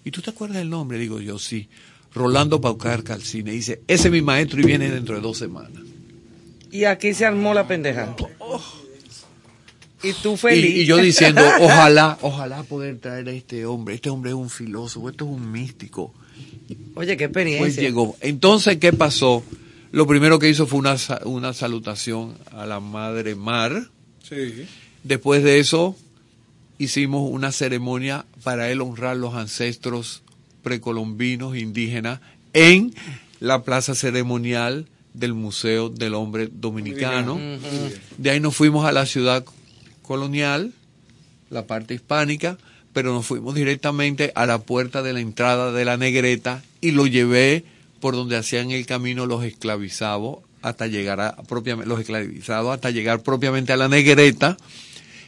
¿Y 0.05 0.11
tú 0.11 0.21
te 0.21 0.29
acuerdas 0.31 0.57
del 0.57 0.69
nombre? 0.69 0.97
Digo 0.97 1.19
yo, 1.21 1.39
sí. 1.39 1.67
Rolando 2.13 2.61
Paucar 2.61 3.03
Calcine. 3.03 3.51
Dice, 3.51 3.81
ese 3.87 4.07
es 4.07 4.11
mi 4.11 4.21
maestro 4.21 4.59
y 4.61 4.63
viene 4.65 4.89
dentro 4.89 5.15
de 5.15 5.21
dos 5.21 5.37
semanas. 5.37 5.81
Y 6.71 6.85
aquí 6.85 7.13
se 7.13 7.25
armó 7.25 7.53
la 7.53 7.67
pendeja. 7.67 8.15
Y 10.03 10.11
tú 10.13 10.33
Y, 10.33 10.37
feliz. 10.37 10.75
y 10.75 10.85
yo 10.85 10.97
diciendo, 10.97 11.41
ojalá, 11.61 12.17
ojalá 12.21 12.63
poder 12.63 12.99
traer 12.99 13.29
a 13.29 13.31
este 13.31 13.65
hombre. 13.65 13.95
Este 13.95 14.09
hombre 14.09 14.31
es 14.31 14.35
un 14.35 14.49
filósofo, 14.49 15.09
esto 15.09 15.25
es 15.25 15.31
un 15.31 15.51
místico. 15.51 16.13
Oye, 16.95 17.15
qué 17.17 17.25
experiencia. 17.25 17.63
Pues 17.65 17.75
llegó. 17.75 18.15
Entonces, 18.21 18.77
¿qué 18.77 18.91
pasó? 18.93 19.43
Lo 19.91 20.07
primero 20.07 20.39
que 20.39 20.49
hizo 20.49 20.65
fue 20.67 20.79
una, 20.79 20.95
una 21.25 21.53
salutación 21.53 22.35
a 22.51 22.65
la 22.65 22.79
Madre 22.79 23.35
Mar. 23.35 23.89
Sí. 24.27 24.65
Después 25.03 25.43
de 25.43 25.59
eso, 25.59 25.95
hicimos 26.77 27.29
una 27.29 27.51
ceremonia 27.51 28.25
para 28.43 28.69
él 28.69 28.81
honrar 28.81 29.17
los 29.17 29.35
ancestros 29.35 30.21
precolombinos 30.63 31.55
indígenas 31.57 32.19
en 32.53 32.93
la 33.39 33.63
plaza 33.63 33.95
ceremonial 33.95 34.87
del 35.13 35.33
Museo 35.33 35.89
del 35.89 36.15
Hombre 36.15 36.49
Dominicano. 36.51 37.39
De 38.17 38.29
ahí 38.29 38.39
nos 38.39 38.55
fuimos 38.55 38.85
a 38.85 38.91
la 38.91 39.05
ciudad 39.05 39.43
colonial, 40.01 40.73
la 41.49 41.67
parte 41.67 41.93
hispánica, 41.93 42.57
pero 42.93 43.13
nos 43.13 43.25
fuimos 43.25 43.55
directamente 43.55 44.31
a 44.35 44.45
la 44.45 44.59
puerta 44.59 45.01
de 45.01 45.13
la 45.13 45.19
entrada 45.19 45.71
de 45.71 45.85
la 45.85 45.97
Negreta 45.97 46.63
y 46.81 46.91
lo 46.91 47.07
llevé 47.07 47.65
por 47.99 48.15
donde 48.15 48.37
hacían 48.37 48.71
el 48.71 48.85
camino 48.85 49.25
los 49.25 49.43
esclavizados 49.43 50.39
hasta 50.61 50.87
llegar 50.87 51.19
a 51.19 51.35
propiamente 51.43 51.89
los 51.89 51.99
esclavizados 51.99 52.73
hasta 52.73 52.91
llegar 52.91 53.21
propiamente 53.21 53.73
a 53.73 53.77
la 53.77 53.89
Negreta 53.89 54.57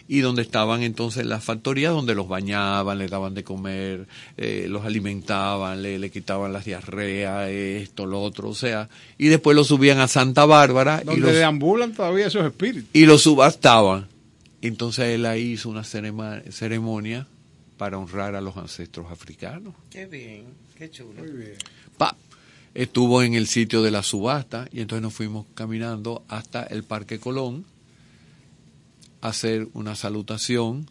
y 0.08 0.20
donde 0.20 0.42
estaban 0.44 0.84
entonces 0.84 1.26
las 1.26 1.44
factorías 1.44 1.92
donde 1.92 2.14
los 2.14 2.28
bañaban, 2.28 3.00
les 3.00 3.10
daban 3.10 3.34
de 3.34 3.44
comer, 3.44 4.08
eh, 4.38 4.68
los 4.70 4.86
alimentaban, 4.86 5.82
le, 5.82 5.98
le 5.98 6.12
quitaban 6.12 6.54
las 6.54 6.66
diarreas, 6.66 7.50
esto, 7.50 8.06
lo 8.06 8.22
otro, 8.22 8.50
o 8.50 8.56
sea, 8.56 8.90
y 9.18 9.28
después 9.28 9.56
los 9.56 9.68
subían 9.68 10.00
a 10.00 10.08
Santa 10.08 10.46
Bárbara 10.46 11.02
y 11.02 11.06
Donde 11.06 11.22
los, 11.22 11.34
deambulan 11.34 11.94
todavía 11.94 12.28
esos 12.28 12.46
espíritus. 12.46 12.90
y 12.94 13.06
los 13.06 13.22
subastaban. 13.24 14.08
Entonces 14.62 15.10
él 15.10 15.26
ahí 15.26 15.52
hizo 15.54 15.70
una 15.70 15.84
ceremonia 15.84 17.28
para 17.78 17.98
honrar 17.98 18.36
a 18.36 18.42
los 18.42 18.58
ancestros 18.58 19.12
africanos. 19.12 19.74
Qué 19.90 20.06
bien, 20.06 20.46
qué 20.78 20.90
chulo. 20.90 21.22
Pa, 21.98 22.16
estuvo 22.74 23.22
en 23.22 23.36
el 23.36 23.48
sitio 23.48 23.84
de 23.84 23.92
la 23.92 24.02
subasta 24.02 24.68
y 24.72 24.82
entonces 24.82 25.04
nos 25.04 25.14
fuimos 25.14 25.46
caminando 25.54 26.24
hasta 26.30 26.64
el 26.64 26.84
Parque 26.84 27.20
Colón 27.20 27.66
hacer 29.28 29.68
una 29.74 29.96
salutación 29.96 30.90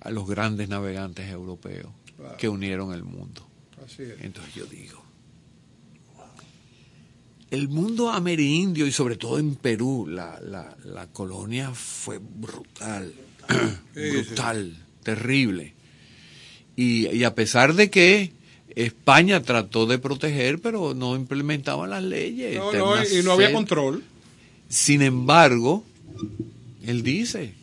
a 0.00 0.10
los 0.10 0.26
grandes 0.26 0.68
navegantes 0.68 1.30
europeos 1.30 1.90
que 2.38 2.48
unieron 2.48 2.92
el 2.92 3.04
mundo. 3.04 3.46
Así 3.84 4.02
es. 4.02 4.14
Entonces 4.20 4.54
yo 4.54 4.66
digo, 4.66 5.02
el 7.50 7.68
mundo 7.68 8.10
amerindio 8.10 8.86
y 8.86 8.92
sobre 8.92 9.16
todo 9.16 9.38
en 9.38 9.54
Perú, 9.54 10.06
la, 10.08 10.40
la, 10.40 10.76
la 10.84 11.06
colonia 11.08 11.72
fue 11.72 12.18
brutal, 12.18 13.14
brutal, 13.94 14.76
terrible. 15.02 15.74
Y, 16.76 17.08
y 17.08 17.24
a 17.24 17.34
pesar 17.34 17.74
de 17.74 17.90
que 17.90 18.32
España 18.74 19.42
trató 19.42 19.86
de 19.86 19.98
proteger, 19.98 20.60
pero 20.60 20.94
no 20.94 21.14
implementaban 21.14 21.90
las 21.90 22.02
leyes. 22.02 22.56
No, 22.56 22.70
Tenía 22.70 22.86
no, 22.86 23.04
y 23.04 23.22
no 23.22 23.32
había 23.32 23.52
control. 23.52 24.02
Sin 24.68 25.02
embargo, 25.02 25.84
él 26.86 27.02
dice, 27.02 27.54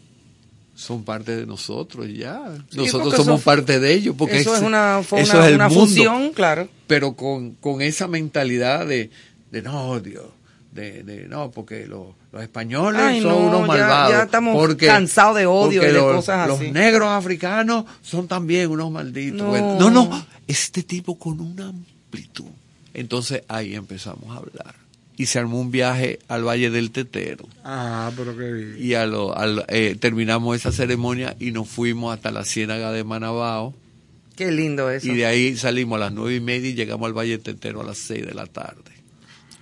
son 0.75 1.03
parte 1.03 1.35
de 1.35 1.45
nosotros 1.45 2.07
ya. 2.13 2.41
Sí, 2.69 2.77
nosotros 2.77 3.15
somos 3.15 3.39
eso- 3.41 3.45
parte 3.45 3.79
de 3.79 3.93
ellos. 3.93 4.15
Porque 4.17 4.39
eso 4.39 4.55
es 4.55 4.61
una, 4.61 5.01
fue 5.03 5.21
eso 5.21 5.33
una, 5.33 5.41
es 5.43 5.49
el 5.49 5.55
una 5.55 5.69
mundo. 5.69 5.85
fusión, 5.85 6.31
claro. 6.33 6.67
Pero 6.87 7.13
con, 7.13 7.51
con 7.55 7.81
esa 7.81 8.07
mentalidad 8.07 8.85
de, 8.87 9.09
de 9.51 9.61
no, 9.61 9.99
Dios, 9.99 10.25
de, 10.71 11.03
de 11.03 11.27
no, 11.27 11.51
porque 11.51 11.85
los, 11.85 12.07
los 12.31 12.41
españoles 12.41 13.01
Ay, 13.01 13.21
son 13.21 13.29
no, 13.31 13.37
unos 13.47 13.61
ya- 13.61 13.67
malvados. 13.67 14.11
ya 14.13 14.23
estamos 14.23 14.55
porque, 14.55 14.87
cansados 14.87 15.35
de 15.37 15.45
odio 15.45 15.83
y 15.83 15.85
de 15.87 15.93
los, 15.93 16.15
cosas 16.15 16.47
los 16.47 16.59
así. 16.59 16.71
negros 16.71 17.09
africanos 17.09 17.85
son 18.01 18.27
también 18.27 18.69
unos 18.71 18.89
malditos. 18.91 19.41
No. 19.41 19.47
Bueno, 19.49 19.77
no, 19.79 19.89
no, 19.89 20.25
este 20.47 20.83
tipo 20.83 21.17
con 21.19 21.39
una 21.41 21.67
amplitud. 21.69 22.45
Entonces 22.93 23.43
ahí 23.47 23.75
empezamos 23.75 24.29
a 24.35 24.37
hablar. 24.39 24.75
Y 25.21 25.25
se 25.27 25.37
armó 25.39 25.59
un 25.59 25.69
viaje 25.71 26.17
al 26.27 26.43
Valle 26.47 26.69
del 26.71 26.89
Tetero 26.91 27.47
Ah, 27.63 28.11
pero 28.17 28.35
qué 28.35 28.51
bien. 28.51 28.75
y 28.79 28.93
a 28.95 29.05
lo, 29.05 29.35
eh, 29.67 29.95
terminamos 29.99 30.55
esa 30.55 30.71
ceremonia 30.71 31.35
y 31.39 31.51
nos 31.51 31.67
fuimos 31.67 32.13
hasta 32.13 32.31
la 32.31 32.43
ciénaga 32.45 32.91
de 32.91 33.03
Manabao 33.03 33.75
Qué 34.35 34.51
lindo 34.51 34.89
eso. 34.89 35.07
y 35.11 35.15
de 35.15 35.25
ahí 35.27 35.55
salimos 35.57 35.97
a 35.97 36.05
las 36.05 36.13
nueve 36.13 36.35
y 36.35 36.39
media 36.39 36.69
y 36.69 36.73
llegamos 36.73 37.05
al 37.05 37.13
Valle 37.13 37.37
Tetero 37.37 37.81
a 37.81 37.83
las 37.83 37.97
seis 37.99 38.25
de 38.25 38.33
la 38.33 38.47
tarde 38.47 38.81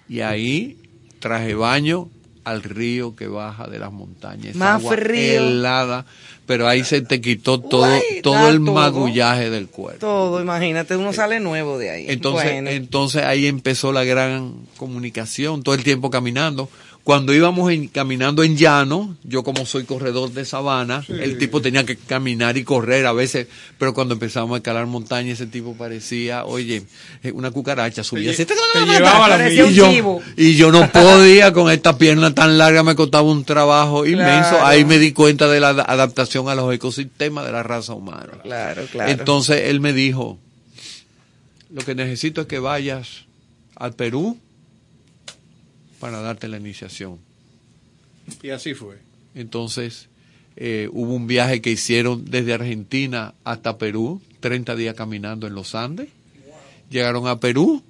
y 0.08 0.22
ahí 0.22 0.78
traje 1.20 1.54
baño 1.56 2.10
al 2.50 2.64
río 2.64 3.16
que 3.16 3.28
baja 3.28 3.68
de 3.68 3.80
las 3.80 3.92
montañas 3.92 4.56
Más 4.56 4.82
agua 4.82 4.96
frío. 4.96 5.40
helada 5.42 6.06
pero 6.46 6.68
ahí 6.68 6.84
se 6.84 7.02
te 7.02 7.22
quitó 7.22 7.60
todo 7.60 7.84
Uy, 7.84 8.22
todo 8.24 8.50
el 8.50 8.64
todo. 8.66 8.74
magullaje 8.74 9.52
del 9.52 9.68
cuerpo 9.68 10.00
Todo, 10.00 10.42
imagínate, 10.42 10.96
uno 10.96 11.14
sale 11.14 11.40
nuevo 11.40 11.78
de 11.78 11.92
ahí. 11.92 12.06
entonces, 12.10 12.52
Bueno. 12.52 12.70
entonces 12.72 13.24
ahí 13.24 13.46
empezó 13.46 13.92
la 13.92 14.04
gran 14.04 14.56
comunicación, 14.78 15.62
todo 15.64 15.76
el 15.76 15.84
tiempo 15.84 16.10
caminando. 16.10 16.68
Cuando 17.10 17.34
íbamos 17.34 17.72
en- 17.72 17.88
caminando 17.88 18.44
en 18.44 18.56
llano, 18.56 19.18
yo 19.24 19.42
como 19.42 19.66
soy 19.66 19.84
corredor 19.86 20.32
de 20.32 20.46
sabana, 20.46 21.04
el 21.08 21.40
tipo 21.40 21.60
tenía 21.60 21.84
que 21.84 21.96
caminar 21.98 22.56
y 22.56 22.64
correr 22.64 23.08
a 23.08 23.14
veces, 23.14 23.48
pero 23.80 23.96
cuando 23.96 24.14
empezamos 24.14 24.54
a 24.54 24.58
escalar 24.58 24.86
montaña, 24.86 25.34
ese 25.34 25.48
tipo 25.48 25.74
parecía, 25.76 26.46
oye, 26.46 26.84
eh, 27.24 27.32
una 27.32 27.50
cucaracha 27.50 28.04
subía 28.04 28.30
así, 28.30 28.46
te 28.46 28.54
llevaba 28.86 29.28
la 29.28 29.50
y 29.52 29.74
yo, 29.74 30.20
y 30.38 30.54
yo 30.56 30.72
no 30.72 30.88
podía 30.92 31.52
con 31.52 31.72
esta 31.72 31.98
pierna 31.98 32.36
tan 32.36 32.60
larga, 32.60 32.84
me 32.84 32.94
costaba 32.94 33.24
un 33.28 33.44
trabajo 33.44 34.06
inmenso. 34.06 34.52
Claro. 34.52 34.68
Ahí 34.68 34.86
me 34.86 35.00
di 35.00 35.12
cuenta 35.12 35.48
de 35.48 35.60
la 35.60 35.70
ad- 35.70 35.80
adaptación 35.88 36.48
a 36.48 36.54
los 36.54 36.72
ecosistemas 36.72 37.44
de 37.44 37.52
la 37.54 37.64
raza 37.64 37.96
humana. 37.96 38.34
Claro, 38.44 38.84
claro. 38.92 39.10
Entonces 39.12 39.64
él 39.66 39.80
me 39.80 39.94
dijo, 39.94 40.38
lo 41.74 41.82
que 41.84 41.96
necesito 41.96 42.42
es 42.42 42.48
que 42.48 42.60
vayas 42.60 43.26
al 43.76 43.94
Perú 43.94 44.38
para 46.00 46.22
darte 46.22 46.48
la 46.48 46.58
iniciación. 46.58 47.20
Y 48.42 48.50
así 48.50 48.74
fue. 48.74 48.98
Entonces 49.36 50.08
eh, 50.56 50.90
hubo 50.92 51.14
un 51.14 51.28
viaje 51.28 51.62
que 51.62 51.72
hicieron 51.72 52.26
desde 52.26 52.54
Argentina 52.54 53.34
hasta 53.44 53.78
Perú, 53.78 54.22
30 54.40 54.76
días 54.76 54.96
caminando 54.96 55.48
en 55.48 55.56
los 55.56 55.76
Andes. 55.76 56.10
Llegaron 56.90 57.28
a 57.28 57.40
Perú, 57.40 57.84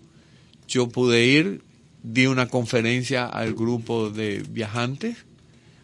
yo 0.67 0.89
pude 0.89 1.25
ir, 1.25 1.61
di 2.03 2.27
una 2.27 2.47
conferencia 2.47 3.25
al 3.25 3.53
grupo 3.53 4.09
de 4.09 4.43
viajantes 4.49 5.17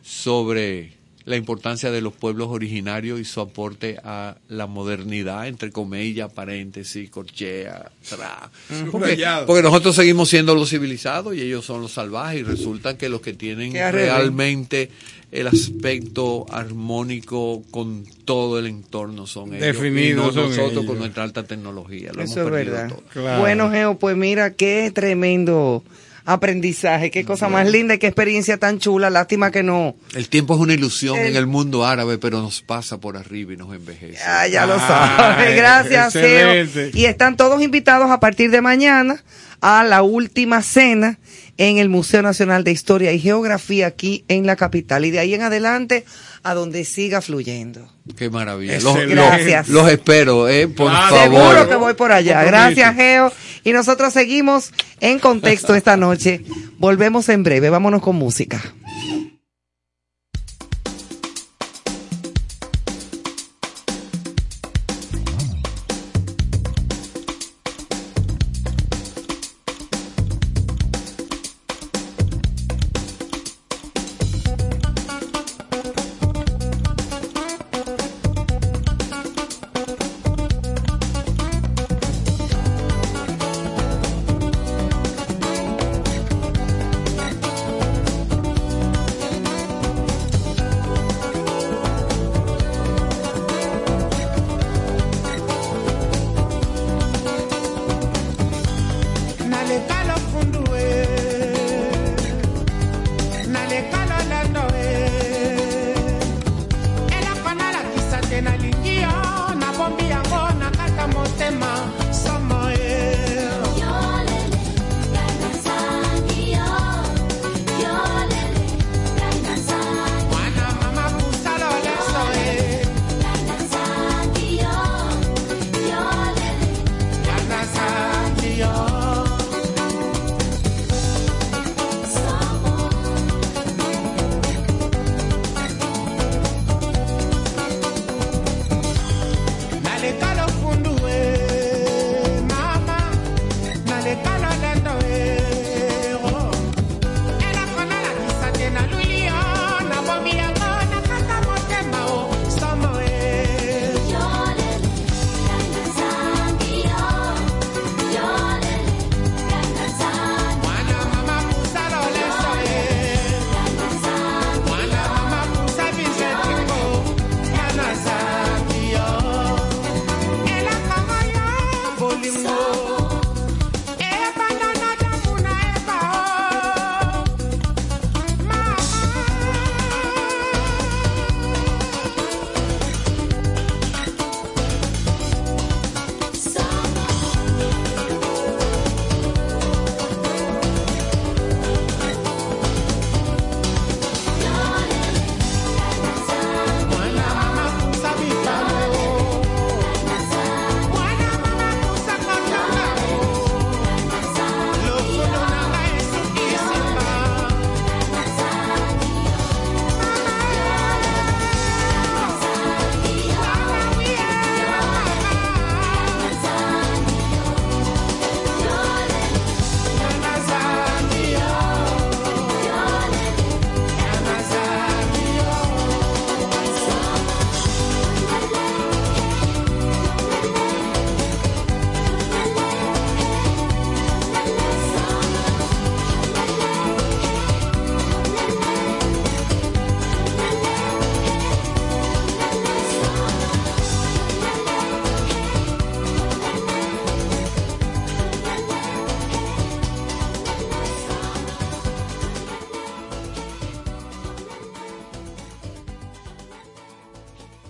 sobre 0.03 0.93
la 1.25 1.35
importancia 1.35 1.89
de 1.89 2.01
los 2.01 2.13
pueblos 2.13 2.49
originarios 2.49 3.19
y 3.19 3.25
su 3.25 3.41
aporte 3.41 3.97
a 4.03 4.37
la 4.47 4.67
modernidad, 4.67 5.47
entre 5.47 5.71
comillas, 5.71 6.31
paréntesis, 6.31 7.09
corchea, 7.09 7.91
tra. 8.07 8.51
Porque, 8.67 8.91
Subrayado. 8.91 9.45
porque 9.47 9.63
nosotros 9.63 9.95
seguimos 9.95 10.29
siendo 10.29 10.53
los 10.53 10.69
civilizados 10.69 11.35
y 11.35 11.41
ellos 11.41 11.65
son 11.65 11.81
los 11.81 11.93
salvajes 11.93 12.41
y 12.41 12.43
resulta 12.43 12.95
que 12.97 13.09
los 13.09 13.21
que 13.21 13.33
tienen 13.33 13.75
arreglo. 13.75 14.13
realmente 14.17 14.91
el 15.31 15.47
aspecto 15.47 16.45
armónico 16.51 17.63
con 17.71 18.05
todo 18.25 18.59
el 18.59 18.67
entorno 18.67 19.25
son 19.25 19.49
ellos. 19.55 19.61
Definido 19.65 20.07
y 20.09 20.13
no 20.27 20.31
son 20.31 20.49
nosotros 20.49 20.71
ellos. 20.73 20.85
con 20.85 20.99
nuestra 20.99 21.23
alta 21.23 21.43
tecnología. 21.43 22.11
Lo 22.13 22.21
Eso 22.21 22.33
hemos 22.33 22.37
es 22.37 22.53
perdido 22.53 22.73
verdad. 22.75 22.89
todo. 22.89 23.03
Claro. 23.11 23.41
Bueno, 23.41 23.71
Geo, 23.71 23.97
pues 23.97 24.15
mira, 24.15 24.53
qué 24.53 24.91
tremendo 24.93 25.83
aprendizaje. 26.25 27.11
Qué 27.11 27.23
cosa 27.23 27.47
más 27.47 27.69
linda, 27.69 27.97
qué 27.97 28.07
experiencia 28.07 28.57
tan 28.57 28.79
chula. 28.79 29.09
Lástima 29.09 29.51
que 29.51 29.63
no. 29.63 29.95
El 30.15 30.27
tiempo 30.27 30.55
es 30.55 30.59
una 30.59 30.73
ilusión 30.73 31.17
en 31.17 31.35
el 31.35 31.45
mundo 31.45 31.85
árabe, 31.85 32.17
pero 32.17 32.41
nos 32.41 32.61
pasa 32.61 32.99
por 32.99 33.15
arriba 33.15 33.53
y 33.53 33.57
nos 33.57 33.73
envejece. 33.73 34.21
Ah, 34.25 34.47
ya 34.47 34.65
lo 34.65 34.75
ah, 34.77 35.15
sabes. 35.17 35.55
Gracias, 35.55 36.13
Seo. 36.13 36.91
Y 36.93 37.05
están 37.05 37.37
todos 37.37 37.61
invitados 37.61 38.09
a 38.09 38.19
partir 38.19 38.51
de 38.51 38.61
mañana 38.61 39.23
a 39.61 39.83
la 39.83 40.01
última 40.01 40.61
cena 40.61 41.19
en 41.57 41.77
el 41.77 41.89
Museo 41.89 42.21
Nacional 42.21 42.63
de 42.63 42.71
Historia 42.71 43.13
y 43.13 43.19
Geografía 43.19 43.87
aquí 43.87 44.25
en 44.27 44.45
la 44.45 44.55
capital. 44.55 45.05
Y 45.05 45.11
de 45.11 45.19
ahí 45.19 45.33
en 45.33 45.41
adelante 45.41 46.05
a 46.45 46.53
donde 46.53 46.85
siga 46.85 47.21
fluyendo. 47.21 47.89
Qué 48.15 48.29
maravilla. 48.29 48.79
Los, 48.79 48.95
Gracias. 49.07 49.67
Los, 49.67 49.89
espero, 49.89 50.47
eh, 50.47 50.67
por 50.67 50.91
favor. 50.91 51.23
Seguro 51.23 51.67
que 51.67 51.75
voy 51.75 51.93
por 51.95 52.11
allá. 52.11 52.43
Gracias, 52.43 52.95
Geo. 52.95 53.33
Y 53.63 53.73
nosotros 53.73 54.13
seguimos 54.13 54.71
en 54.99 55.17
contexto 55.17 55.73
esta 55.73 55.97
noche. 55.97 56.45
Volvemos 56.77 57.29
en 57.29 57.41
breve. 57.41 57.71
Vámonos 57.71 58.03
con 58.03 58.15
música. 58.17 58.61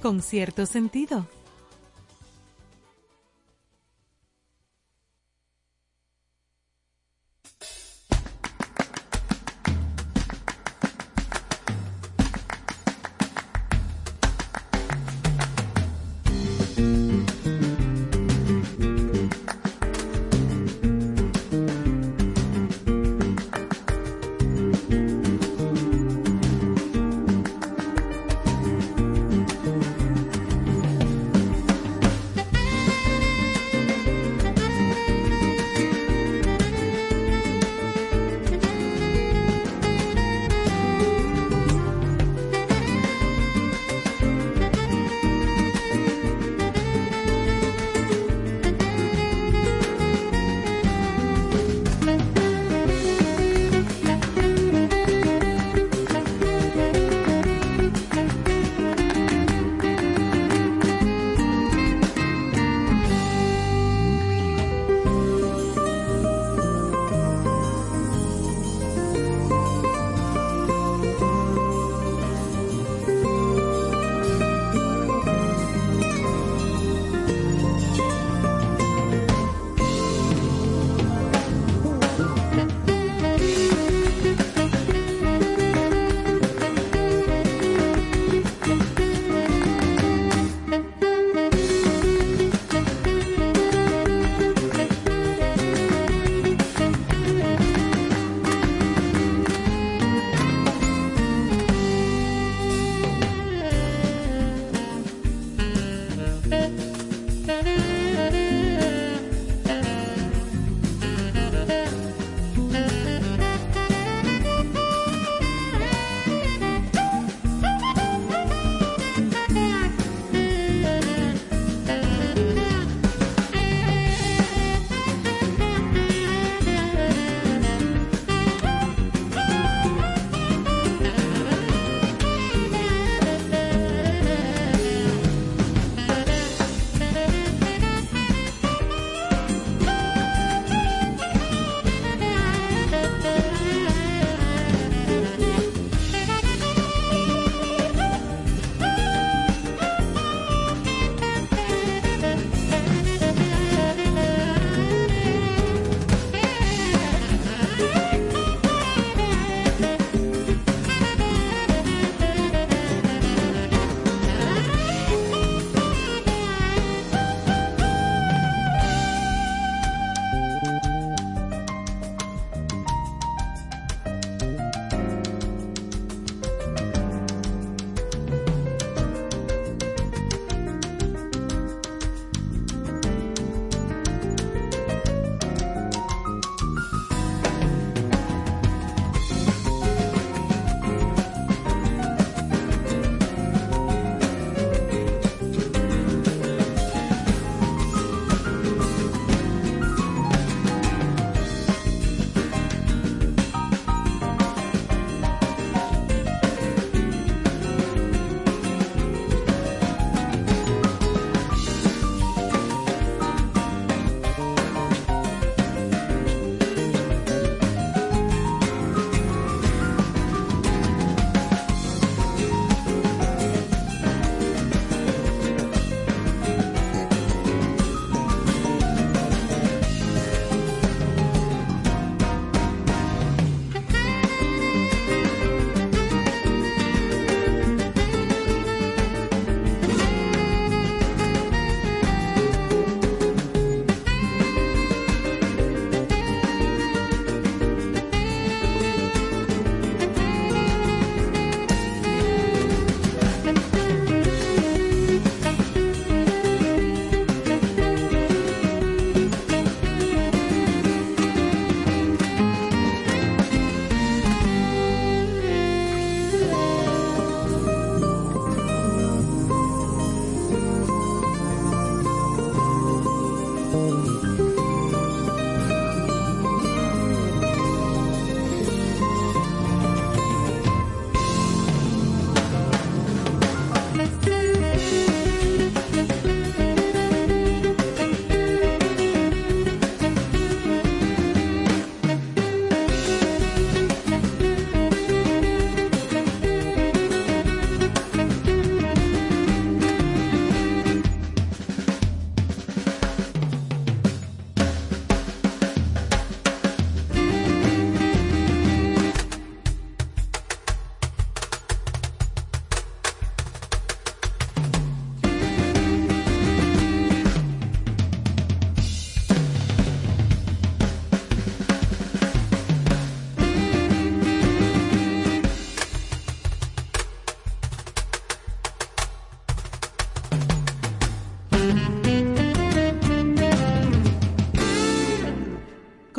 con 0.05 0.21
cierto 0.21 0.67
sentido. 0.67 1.25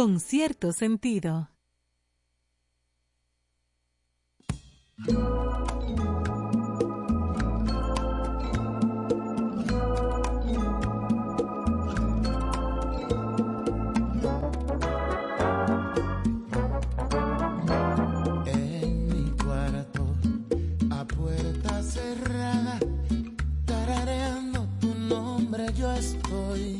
con 0.07 0.21
cierto 0.21 0.73
sentido. 0.73 1.49
cuarto 19.43 20.07
a 20.91 21.05
puerta 21.05 21.83
cerrada, 21.83 22.79
tarareando 23.65 24.69
tu 24.79 24.95
nombre 24.95 25.67
yo 25.75 25.93
estoy, 25.93 26.79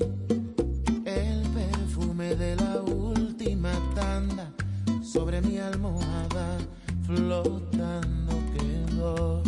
el 1.05 1.43
perfume 1.51 2.37
de 2.37 2.55
la 2.55 2.66
sobre 5.17 5.41
mi 5.41 5.57
almohada 5.57 6.59
flotando 7.07 8.35
quedó 8.55 9.43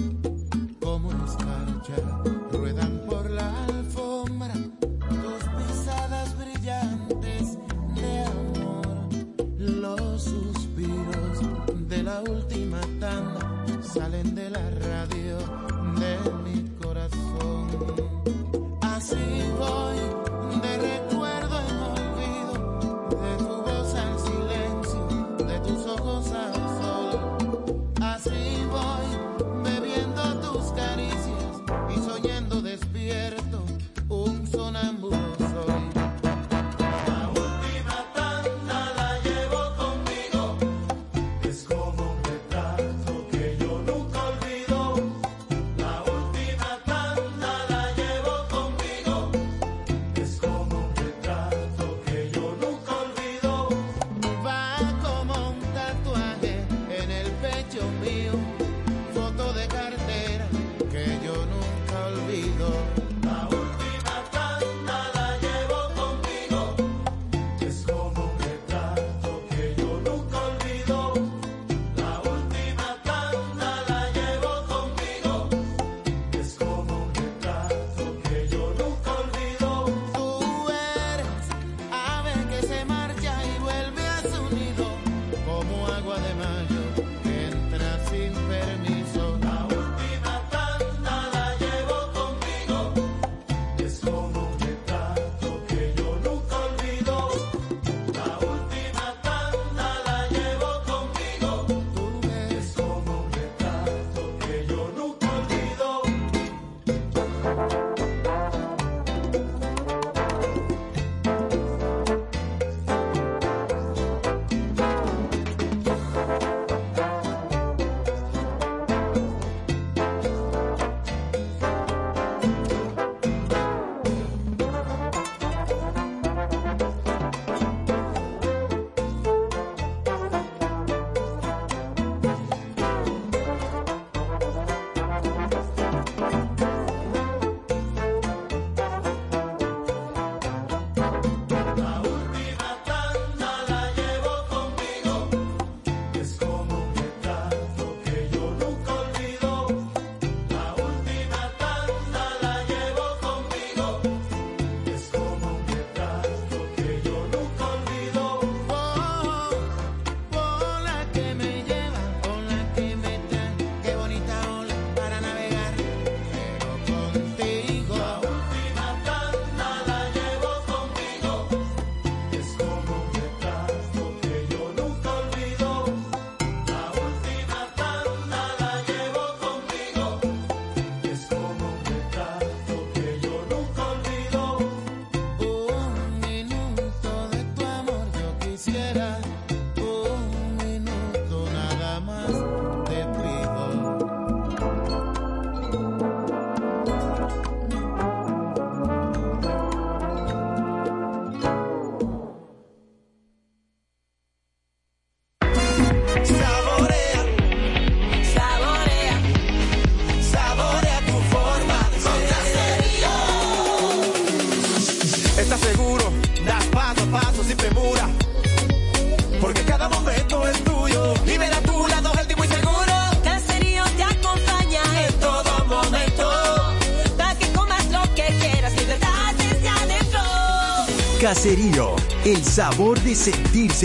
como 0.81 1.09
una 1.11 1.27
escarcha 1.27 1.97
ruedando. 2.51 2.98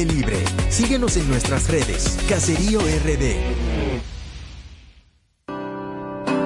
Libre. 0.02 0.38
Síguenos 0.70 1.18
en 1.18 1.30
nuestras 1.30 1.70
redes. 1.70 2.18
Caserío 2.28 2.80
RD. 2.80 3.36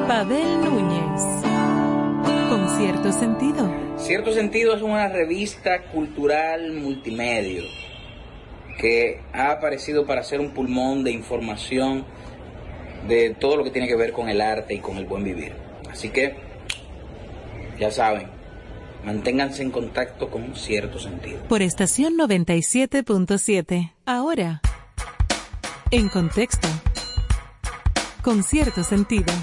Pavel 0.05 0.61
Núñez. 0.65 1.21
Con 2.49 2.67
cierto 2.77 3.13
sentido. 3.13 3.73
Cierto 3.95 4.33
sentido 4.33 4.75
es 4.75 4.81
una 4.81 5.07
revista 5.07 5.83
cultural 5.83 6.73
multimedia 6.73 7.63
que 8.77 9.21
ha 9.31 9.51
aparecido 9.51 10.05
para 10.05 10.23
ser 10.23 10.41
un 10.41 10.51
pulmón 10.51 11.05
de 11.05 11.11
información 11.11 12.05
de 13.07 13.33
todo 13.39 13.55
lo 13.55 13.63
que 13.63 13.71
tiene 13.71 13.87
que 13.87 13.95
ver 13.95 14.11
con 14.11 14.27
el 14.27 14.41
arte 14.41 14.73
y 14.73 14.79
con 14.79 14.97
el 14.97 15.05
buen 15.05 15.23
vivir. 15.23 15.53
Así 15.89 16.09
que, 16.09 16.35
ya 17.79 17.91
saben, 17.91 18.27
Manténganse 19.05 19.63
en 19.63 19.71
contacto 19.71 20.29
con 20.29 20.55
cierto 20.55 20.99
sentido. 20.99 21.39
Por 21.47 21.61
estación 21.61 22.17
97.7. 22.17 23.93
Ahora, 24.05 24.61
en 25.91 26.09
contexto. 26.09 26.67
Con 28.21 28.43
cierto 28.43 28.83
sentido. 28.83 29.33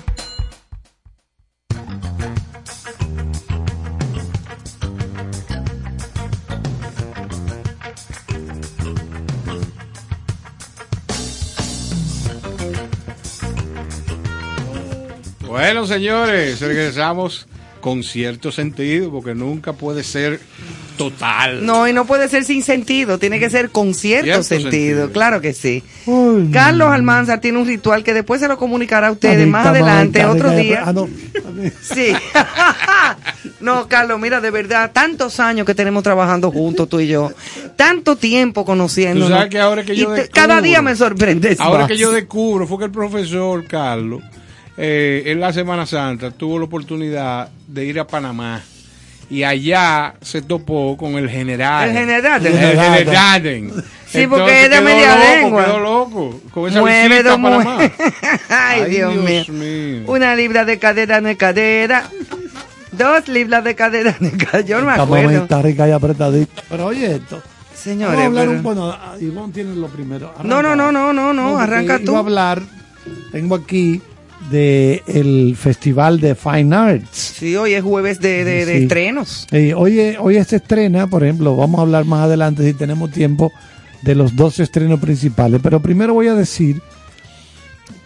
Bueno, 15.55 15.87
señores, 15.87 16.61
regresamos 16.61 17.47
con 17.85 18.03
cierto 18.03 18.51
sentido, 18.51 19.11
porque 19.11 19.35
nunca 19.35 19.75
puede 19.75 20.03
ser 20.05 20.41
total. 20.97 21.67
No, 21.67 21.87
y 21.87 21.93
no 21.93 22.07
puede 22.07 22.31
ser 22.31 22.43
sin 22.45 22.63
sentido, 22.63 23.19
tiene 23.19 23.39
que 23.39 23.51
ser 23.51 23.69
con 23.69 23.93
cierto, 23.93 24.25
Cierto 24.25 24.43
sentido. 24.43 24.71
sentido. 24.71 25.11
claro 25.13 25.43
que 25.43 25.53
sí. 25.53 25.83
Carlos 26.51 26.89
Almanzar 26.91 27.43
tiene 27.43 27.59
un 27.59 27.67
ritual 27.67 28.03
que 28.03 28.15
después 28.15 28.41
se 28.41 28.49
lo 28.49 28.57
comunicará 28.57 29.09
a 29.09 29.13
ustedes 29.13 29.47
más 29.47 29.67
adelante, 29.67 30.25
otro 30.25 30.49
adicta, 30.49 30.63
día. 30.63 30.83
ah, 30.87 30.93
no. 30.95 31.07
Sí. 31.83 32.15
no, 33.61 33.87
Carlos, 33.87 34.19
mira, 34.19 34.41
de 34.41 34.51
verdad, 34.51 34.91
tantos 34.93 35.39
años 35.39 35.67
que 35.67 35.75
tenemos 35.75 36.03
trabajando 36.03 36.51
juntos 36.51 36.89
tú 36.89 37.01
y 37.01 37.07
yo, 37.09 37.33
tanto 37.77 38.17
tiempo 38.17 38.65
conociéndonos. 38.65 39.29
Tú 39.29 39.35
sabes 39.35 39.51
que 39.51 39.61
ahora 39.61 39.85
que 39.85 39.95
yo 39.95 40.11
descubro- 40.11 40.31
cada 40.33 40.63
día 40.63 40.81
me 40.81 40.97
sorprendes 40.97 41.61
Ahora 41.61 41.81
más. 41.81 41.89
que 41.89 41.99
yo 41.99 42.11
descubro 42.13 42.67
fue 42.67 42.79
que 42.79 42.85
el 42.87 42.91
profesor 42.91 43.63
Carlos, 43.67 44.23
eh, 44.77 45.23
en 45.27 45.41
la 45.41 45.53
Semana 45.53 45.87
Santa, 45.87 46.31
tuvo 46.31 46.59
la 46.59 46.65
oportunidad 46.65 47.49
de 47.67 47.85
ir 47.85 47.99
a 48.01 48.07
Panamá. 48.07 48.63
Y 49.31 49.43
allá 49.43 50.15
se 50.21 50.43
topó 50.43 50.97
con 50.99 51.15
el 51.15 51.31
general. 51.31 51.89
El 51.89 51.97
general. 51.97 52.47
El 52.47 52.59
general. 52.59 53.85
Sí, 54.07 54.27
porque 54.29 54.65
es 54.65 54.71
de 54.71 54.81
media 54.83 55.17
loco, 55.17 55.35
lengua. 55.41 55.65
Quedó 55.65 55.81
loco 55.81 56.41
con 56.53 56.71
esa 56.71 56.81
Mueve, 56.81 57.09
visita 57.09 57.33
a 57.35 57.43
Panamá. 57.43 57.79
Ay, 58.51 58.81
Ay, 58.83 58.91
Dios, 58.91 59.13
Dios 59.13 59.25
mío. 59.25 59.45
mío. 59.49 60.03
Una 60.07 60.37
libra 60.37 60.65
de 60.65 60.79
cadera 60.79 61.21
no 61.23 61.31
es 61.31 61.37
cadera. 61.39 62.05
Dos 62.93 63.27
libras 63.29 63.65
de 63.65 63.75
cadera 63.75 64.15
no 64.21 64.29
es 64.29 64.35
cadera. 64.37 64.61
Yo 64.61 64.79
no 64.81 64.87
me 64.87 64.93
acuerdo. 64.93 65.33
mamita 65.33 65.63
rica 65.63 65.89
y 65.89 65.93
apretadita. 65.93 66.63
Pero 66.69 66.87
oye 66.87 67.17
esto. 67.17 67.43
Señores, 67.75 68.17
Vamos 68.17 68.23
a 68.23 68.27
hablar 68.27 68.45
pero- 68.45 68.57
un 68.57 68.63
bueno, 68.63 68.91
ah, 68.93 69.15
Ivonne 69.21 69.53
tiene 69.53 69.75
lo 69.75 69.89
primero. 69.89 70.33
No, 70.45 70.63
no, 70.63 70.77
no, 70.77 70.93
no, 70.93 71.13
no, 71.13 71.33
no, 71.33 71.49
porque 71.51 71.63
arranca 71.65 71.99
tú. 71.99 72.15
a 72.15 72.21
hablar, 72.21 72.63
tengo 73.33 73.57
aquí 73.57 74.01
de 74.51 75.03
el 75.07 75.57
Festival 75.57 76.21
de 76.21 76.35
Fine 76.35 76.75
Arts. 76.75 77.35
Sí, 77.39 77.57
hoy 77.57 77.75
es 77.75 77.83
jueves 77.83 78.21
de, 78.21 78.45
de- 78.45 78.83
estrenos. 78.83 79.47
Hoy, 79.77 79.99
hoy 80.21 80.45
se 80.45 80.57
estrena, 80.57 81.07
por 81.07 81.23
ejemplo, 81.25 81.57
vamos 81.57 81.79
a 81.79 81.83
hablar 81.83 82.05
más 82.05 82.25
adelante 82.25 82.65
si 82.65 82.75
tenemos 82.75 83.11
tiempo 83.11 83.53
de 84.03 84.15
los 84.15 84.37
dos 84.37 84.61
estrenos 84.61 85.01
principales, 85.01 85.61
pero 85.63 85.81
primero 85.81 86.13
voy 86.15 86.29
a 86.29 86.35
decir 86.35 86.81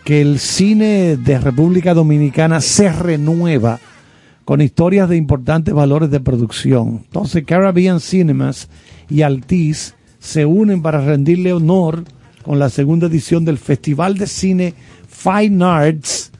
que 0.04 0.20
el 0.20 0.38
cine 0.38 1.16
de 1.16 1.38
República 1.38 1.92
Dominicana 1.92 2.60
se 2.60 2.90
renueva 2.92 3.78
con 4.44 4.60
historias 4.62 5.08
de 5.08 5.16
importantes 5.16 5.74
valores 5.74 6.10
de 6.10 6.20
producción. 6.20 7.02
Entonces 7.04 7.44
Caribbean 7.44 8.00
Cinemas 8.00 8.68
y 9.10 9.22
Altiz 9.22 9.94
se 10.20 10.46
unen 10.46 10.80
para 10.82 11.04
rendirle 11.04 11.52
honor 11.52 12.04
con 12.42 12.58
la 12.58 12.70
segunda 12.70 13.08
edición 13.08 13.44
del 13.44 13.58
Festival 13.58 14.16
de 14.16 14.26
Cine 14.26 14.74
Fine 15.18 15.64
Arts 15.64 16.30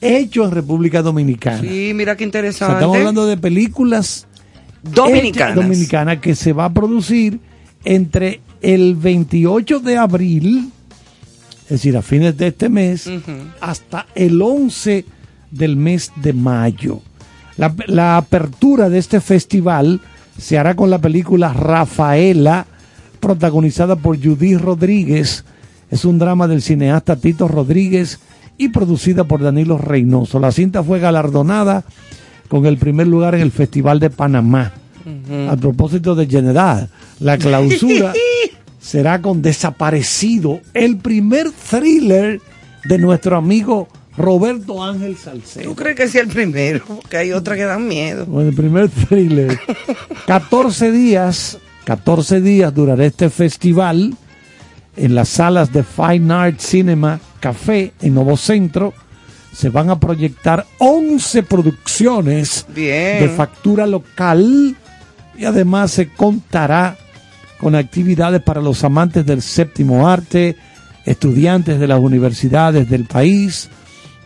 hecho 0.00 0.44
en 0.44 0.50
República 0.50 1.02
Dominicana. 1.02 1.60
Sí, 1.60 1.92
mira 1.94 2.16
qué 2.16 2.24
O 2.24 2.26
sea, 2.26 2.26
interesante. 2.26 2.74
estamos 2.74 2.96
hablando 2.96 3.26
de 3.26 3.36
películas 3.36 4.26
dominicanas 4.82 6.18
que 6.18 6.34
se 6.34 6.52
va 6.52 6.66
a 6.66 6.72
producir 6.72 7.40
entre 7.84 8.40
el 8.60 8.96
28 8.96 9.80
de 9.80 9.96
abril, 9.96 10.70
es 11.64 11.68
decir, 11.68 11.96
a 11.96 12.02
fines 12.02 12.36
de 12.36 12.48
este 12.48 12.68
mes, 12.68 13.10
hasta 13.60 14.06
el 14.14 14.40
11 14.40 15.04
del 15.50 15.76
mes 15.76 16.12
de 16.16 16.32
mayo. 16.32 17.00
La, 17.56 17.74
la 17.86 18.16
apertura 18.16 18.88
de 18.88 18.98
este 18.98 19.20
festival 19.20 20.00
se 20.38 20.58
hará 20.58 20.74
con 20.74 20.90
la 20.90 20.98
película 20.98 21.52
Rafaela, 21.52 22.66
protagonizada 23.20 23.96
por 23.96 24.20
Judith 24.22 24.60
Rodríguez. 24.60 25.44
Es 25.92 26.06
un 26.06 26.18
drama 26.18 26.48
del 26.48 26.62
cineasta 26.62 27.16
Tito 27.16 27.46
Rodríguez 27.48 28.18
y 28.56 28.70
producida 28.70 29.24
por 29.24 29.42
Danilo 29.42 29.76
Reynoso. 29.76 30.40
La 30.40 30.50
cinta 30.50 30.82
fue 30.82 30.98
galardonada 31.00 31.84
con 32.48 32.64
el 32.64 32.78
primer 32.78 33.06
lugar 33.06 33.34
en 33.34 33.42
el 33.42 33.52
Festival 33.52 34.00
de 34.00 34.08
Panamá. 34.08 34.72
A 35.50 35.56
propósito 35.56 36.14
de 36.14 36.26
General, 36.26 36.88
la 37.20 37.36
clausura 37.36 38.14
será 38.80 39.20
con 39.20 39.42
Desaparecido, 39.42 40.60
el 40.72 40.96
primer 40.96 41.50
thriller 41.50 42.40
de 42.86 42.98
nuestro 42.98 43.36
amigo 43.36 43.86
Roberto 44.16 44.82
Ángel 44.82 45.18
Salcedo. 45.18 45.68
¿Tú 45.68 45.76
crees 45.76 45.96
que 45.96 46.08
sea 46.08 46.22
el 46.22 46.28
primero? 46.28 46.84
Porque 46.86 47.18
hay 47.18 47.32
otras 47.32 47.58
que 47.58 47.64
dan 47.64 47.86
miedo. 47.86 48.24
Bueno, 48.24 48.48
el 48.48 48.56
primer 48.56 48.88
thriller. 48.88 49.58
14 50.26 50.90
días, 50.90 51.58
14 51.84 52.40
días 52.40 52.72
durará 52.74 53.04
este 53.04 53.28
festival 53.28 54.14
en 54.96 55.14
las 55.14 55.28
salas 55.28 55.72
de 55.72 55.82
Fine 55.82 56.32
Art 56.32 56.58
Cinema 56.58 57.20
Café 57.40 57.92
en 58.00 58.14
Nuevo 58.14 58.36
Centro. 58.36 58.92
Se 59.52 59.68
van 59.68 59.90
a 59.90 60.00
proyectar 60.00 60.66
11 60.78 61.42
producciones 61.42 62.66
Bien. 62.74 63.20
de 63.20 63.28
factura 63.28 63.86
local 63.86 64.76
y 65.36 65.44
además 65.44 65.92
se 65.92 66.08
contará 66.08 66.96
con 67.58 67.74
actividades 67.74 68.42
para 68.42 68.60
los 68.60 68.82
amantes 68.82 69.24
del 69.24 69.42
séptimo 69.42 70.08
arte, 70.08 70.56
estudiantes 71.04 71.78
de 71.78 71.86
las 71.86 72.00
universidades 72.00 72.88
del 72.88 73.04
país, 73.04 73.68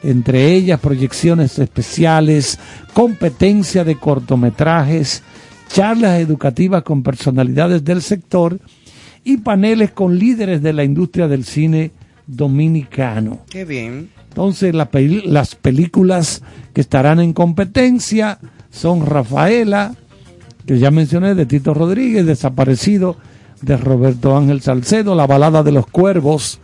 entre 0.03 0.53
ellas 0.53 0.81
proyecciones 0.81 1.59
especiales, 1.59 2.59
competencia 2.95 3.85
de 3.85 3.97
cortometrajes, 3.97 5.23
charlas 5.69 6.21
educativas 6.21 6.83
con 6.83 7.03
personalidades 7.03 7.85
del 7.85 8.01
sector 8.01 8.59
y 9.27 9.39
paneles 9.39 9.91
con 9.91 10.21
líderes 10.21 10.63
de 10.63 10.73
la 10.73 10.85
industria 10.85 11.27
del 11.27 11.45
cine 11.45 11.91
dominicano. 12.29 13.41
Qué 13.51 13.65
bien. 13.65 14.09
Entonces 14.29 14.73
la 14.73 14.89
las 15.25 15.57
películas 15.57 16.43
que 16.73 16.81
estarán 16.81 17.19
en 17.19 17.33
competencia 17.33 18.39
son 18.71 19.05
Rafaela, 19.05 19.97
que 20.65 20.79
ya 20.79 20.93
mencioné, 20.93 21.35
de 21.35 21.45
Tito 21.45 21.75
Rodríguez, 21.75 22.25
Desaparecido, 22.25 23.17
de 23.63 23.77
Roberto 23.77 24.37
Ángel 24.37 24.61
Salcedo, 24.61 25.17
La 25.17 25.27
balada 25.27 25.65
de 25.65 25.73
los 25.73 25.89
cuervos, 25.89 26.61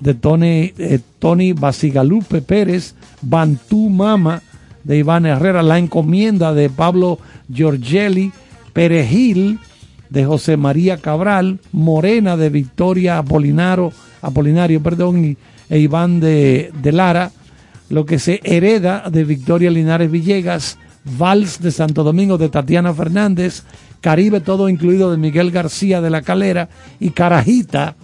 de 0.00 0.14
Tony, 0.14 0.72
eh, 0.78 1.00
Tony 1.18 1.52
Basigalupe 1.52 2.40
Pérez, 2.40 2.94
Bantú 3.20 3.90
Mama, 3.90 4.42
de 4.84 4.96
Iván 4.96 5.26
Herrera, 5.26 5.62
La 5.62 5.78
encomienda 5.78 6.54
de 6.54 6.70
Pablo 6.70 7.18
Giorgelli, 7.50 8.32
Perejil, 8.72 9.58
de 10.10 10.24
José 10.24 10.56
María 10.56 10.98
Cabral, 10.98 11.58
Morena, 11.72 12.36
de 12.36 12.50
Victoria 12.50 13.18
Apolinaro, 13.18 13.92
Apolinario, 14.22 14.82
perdón, 14.82 15.24
y, 15.24 15.36
e 15.68 15.78
Iván 15.78 16.20
de, 16.20 16.70
de 16.82 16.92
Lara, 16.92 17.30
lo 17.88 18.06
que 18.06 18.18
se 18.18 18.40
hereda 18.44 19.04
de 19.10 19.24
Victoria 19.24 19.70
Linares 19.70 20.10
Villegas, 20.10 20.78
Vals 21.04 21.60
de 21.60 21.70
Santo 21.70 22.02
Domingo 22.02 22.38
de 22.38 22.48
Tatiana 22.48 22.92
Fernández, 22.92 23.62
Caribe 24.00 24.40
todo 24.40 24.68
incluido 24.68 25.10
de 25.10 25.16
Miguel 25.16 25.50
García 25.50 26.00
de 26.00 26.10
la 26.10 26.22
Calera 26.22 26.68
y 27.00 27.10
Carajita 27.10 27.96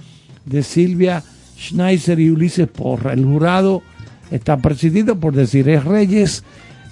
de 0.45 0.63
Silvia 0.63 1.23
Schneiser 1.59 2.19
y 2.19 2.31
Ulises 2.31 2.69
Porra. 2.69 3.13
El 3.13 3.25
jurado 3.25 3.83
está 4.31 4.57
presidido 4.57 5.17
por 5.17 5.35
Desiree 5.35 5.81
Reyes, 5.81 6.45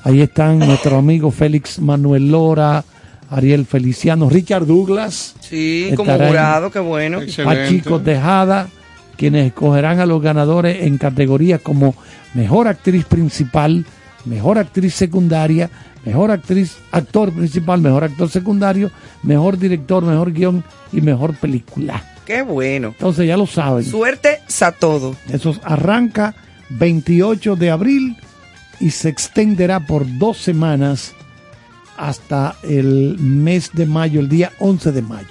ahí 0.04 0.20
están 0.20 0.58
nuestro 0.58 0.98
amigo 0.98 1.30
Félix 1.30 1.78
Manuel 1.78 2.30
Lora, 2.30 2.84
Ariel 3.31 3.65
Feliciano, 3.65 4.28
Richard 4.28 4.66
Douglas. 4.66 5.36
Sí, 5.40 5.90
como 5.97 6.12
jurado, 6.12 6.70
qué 6.70 6.81
bueno. 6.81 7.20
Pachico 7.44 8.01
Tejada, 8.01 8.69
quienes 9.16 9.47
escogerán 9.47 10.01
a 10.01 10.07
los 10.07 10.20
ganadores 10.20 10.82
en 10.82 10.98
categorías 10.98 11.61
como 11.61 11.94
mejor 12.35 12.69
actriz 12.69 13.05
principal, 13.05 13.86
mejor 14.24 14.59
actriz 14.59 14.94
secundaria, 14.94 15.70
mejor 16.05 16.31
actriz, 16.31 16.77
actor 16.90 17.32
principal, 17.32 17.81
mejor 17.81 18.05
actor 18.05 18.28
secundario, 18.28 18.90
mejor 19.23 19.59
director, 19.59 20.02
mejor 20.05 20.32
guion 20.32 20.65
y 20.93 21.01
mejor 21.01 21.35
película. 21.35 22.02
Qué 22.27 22.43
bueno. 22.43 22.89
Entonces 22.89 23.27
ya 23.27 23.36
lo 23.36 23.47
saben. 23.47 23.85
Suerte 23.85 24.40
a 24.61 24.73
todo. 24.73 25.16
Eso 25.32 25.55
arranca 25.62 26.35
28 26.70 27.57
de 27.57 27.70
abril 27.70 28.16
y 28.81 28.90
se 28.90 29.09
extenderá 29.09 29.81
por 29.81 30.05
dos 30.19 30.39
semanas 30.39 31.12
hasta 32.01 32.56
el 32.62 33.18
mes 33.18 33.70
de 33.74 33.85
mayo, 33.85 34.20
el 34.20 34.28
día 34.31 34.52
11 34.59 34.93
de 34.93 35.02
mayo. 35.02 35.28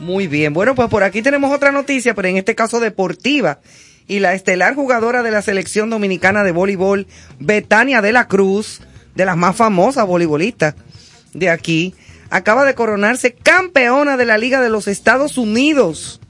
Muy 0.00 0.26
bien. 0.26 0.52
Bueno, 0.52 0.74
pues 0.74 0.88
por 0.88 1.02
aquí 1.02 1.22
tenemos 1.22 1.50
otra 1.50 1.72
noticia, 1.72 2.14
pero 2.14 2.28
en 2.28 2.36
este 2.36 2.54
caso 2.54 2.78
deportiva. 2.78 3.60
Y 4.06 4.18
la 4.18 4.34
estelar 4.34 4.74
jugadora 4.74 5.22
de 5.22 5.30
la 5.30 5.40
selección 5.40 5.88
dominicana 5.88 6.44
de 6.44 6.52
voleibol, 6.52 7.06
Betania 7.38 8.02
de 8.02 8.12
la 8.12 8.28
Cruz, 8.28 8.82
de 9.14 9.24
las 9.24 9.36
más 9.36 9.56
famosas 9.56 10.06
voleibolistas 10.06 10.74
de 11.32 11.48
aquí, 11.48 11.94
acaba 12.28 12.66
de 12.66 12.74
coronarse 12.74 13.32
campeona 13.32 14.18
de 14.18 14.26
la 14.26 14.36
Liga 14.36 14.60
de 14.60 14.68
los 14.68 14.88
Estados 14.88 15.38
Unidos, 15.38 16.20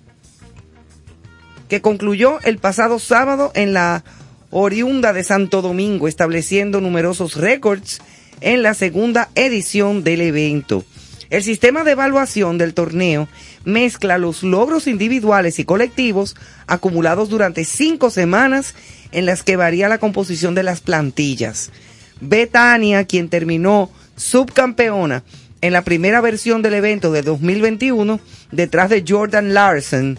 que 1.68 1.80
concluyó 1.80 2.38
el 2.42 2.58
pasado 2.58 3.00
sábado 3.00 3.50
en 3.54 3.72
la 3.72 4.04
oriunda 4.50 5.12
de 5.12 5.24
Santo 5.24 5.62
Domingo, 5.62 6.06
estableciendo 6.06 6.80
numerosos 6.80 7.34
récords 7.34 8.00
en 8.40 8.62
la 8.62 8.74
segunda 8.74 9.28
edición 9.34 10.04
del 10.04 10.20
evento. 10.20 10.84
El 11.30 11.44
sistema 11.44 11.84
de 11.84 11.92
evaluación 11.92 12.58
del 12.58 12.74
torneo 12.74 13.28
mezcla 13.64 14.18
los 14.18 14.42
logros 14.42 14.86
individuales 14.86 15.58
y 15.58 15.64
colectivos 15.64 16.34
acumulados 16.66 17.28
durante 17.28 17.64
cinco 17.64 18.10
semanas 18.10 18.74
en 19.12 19.26
las 19.26 19.42
que 19.42 19.56
varía 19.56 19.88
la 19.88 19.98
composición 19.98 20.54
de 20.54 20.64
las 20.64 20.80
plantillas. 20.80 21.70
Betania, 22.20 23.04
quien 23.04 23.28
terminó 23.28 23.90
subcampeona 24.16 25.22
en 25.60 25.72
la 25.72 25.82
primera 25.82 26.20
versión 26.20 26.62
del 26.62 26.74
evento 26.74 27.12
de 27.12 27.22
2021, 27.22 28.18
detrás 28.50 28.90
de 28.90 29.04
Jordan 29.06 29.54
Larson, 29.54 30.18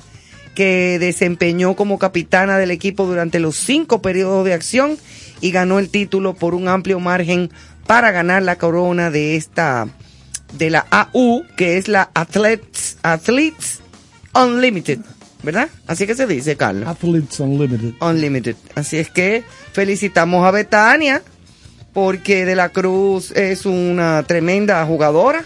que 0.55 0.97
desempeñó 0.99 1.75
como 1.75 1.99
capitana 1.99 2.57
del 2.57 2.71
equipo 2.71 3.05
durante 3.05 3.39
los 3.39 3.57
cinco 3.57 4.01
periodos 4.01 4.45
de 4.45 4.53
acción 4.53 4.97
y 5.39 5.51
ganó 5.51 5.79
el 5.79 5.89
título 5.89 6.35
por 6.35 6.53
un 6.53 6.67
amplio 6.67 6.99
margen 6.99 7.49
para 7.87 8.11
ganar 8.11 8.43
la 8.43 8.57
corona 8.57 9.09
de 9.09 9.35
esta 9.35 9.87
de 10.53 10.69
la 10.69 10.85
AU, 10.89 11.43
que 11.55 11.77
es 11.77 11.87
la 11.87 12.09
Athletes, 12.13 12.97
Athletes 13.03 13.79
Unlimited, 14.33 14.99
¿verdad? 15.43 15.69
Así 15.87 16.05
que 16.07 16.15
se 16.15 16.27
dice, 16.27 16.55
Carlos. 16.55 16.87
Athletes 16.87 17.39
Unlimited. 17.39 17.93
Unlimited. 18.01 18.55
Así 18.75 18.97
es 18.97 19.09
que 19.09 19.43
felicitamos 19.73 20.45
a 20.45 20.51
Betania 20.51 21.21
porque 21.93 22.45
De 22.45 22.55
la 22.55 22.69
Cruz 22.69 23.31
es 23.31 23.65
una 23.65 24.23
tremenda 24.23 24.85
jugadora 24.85 25.43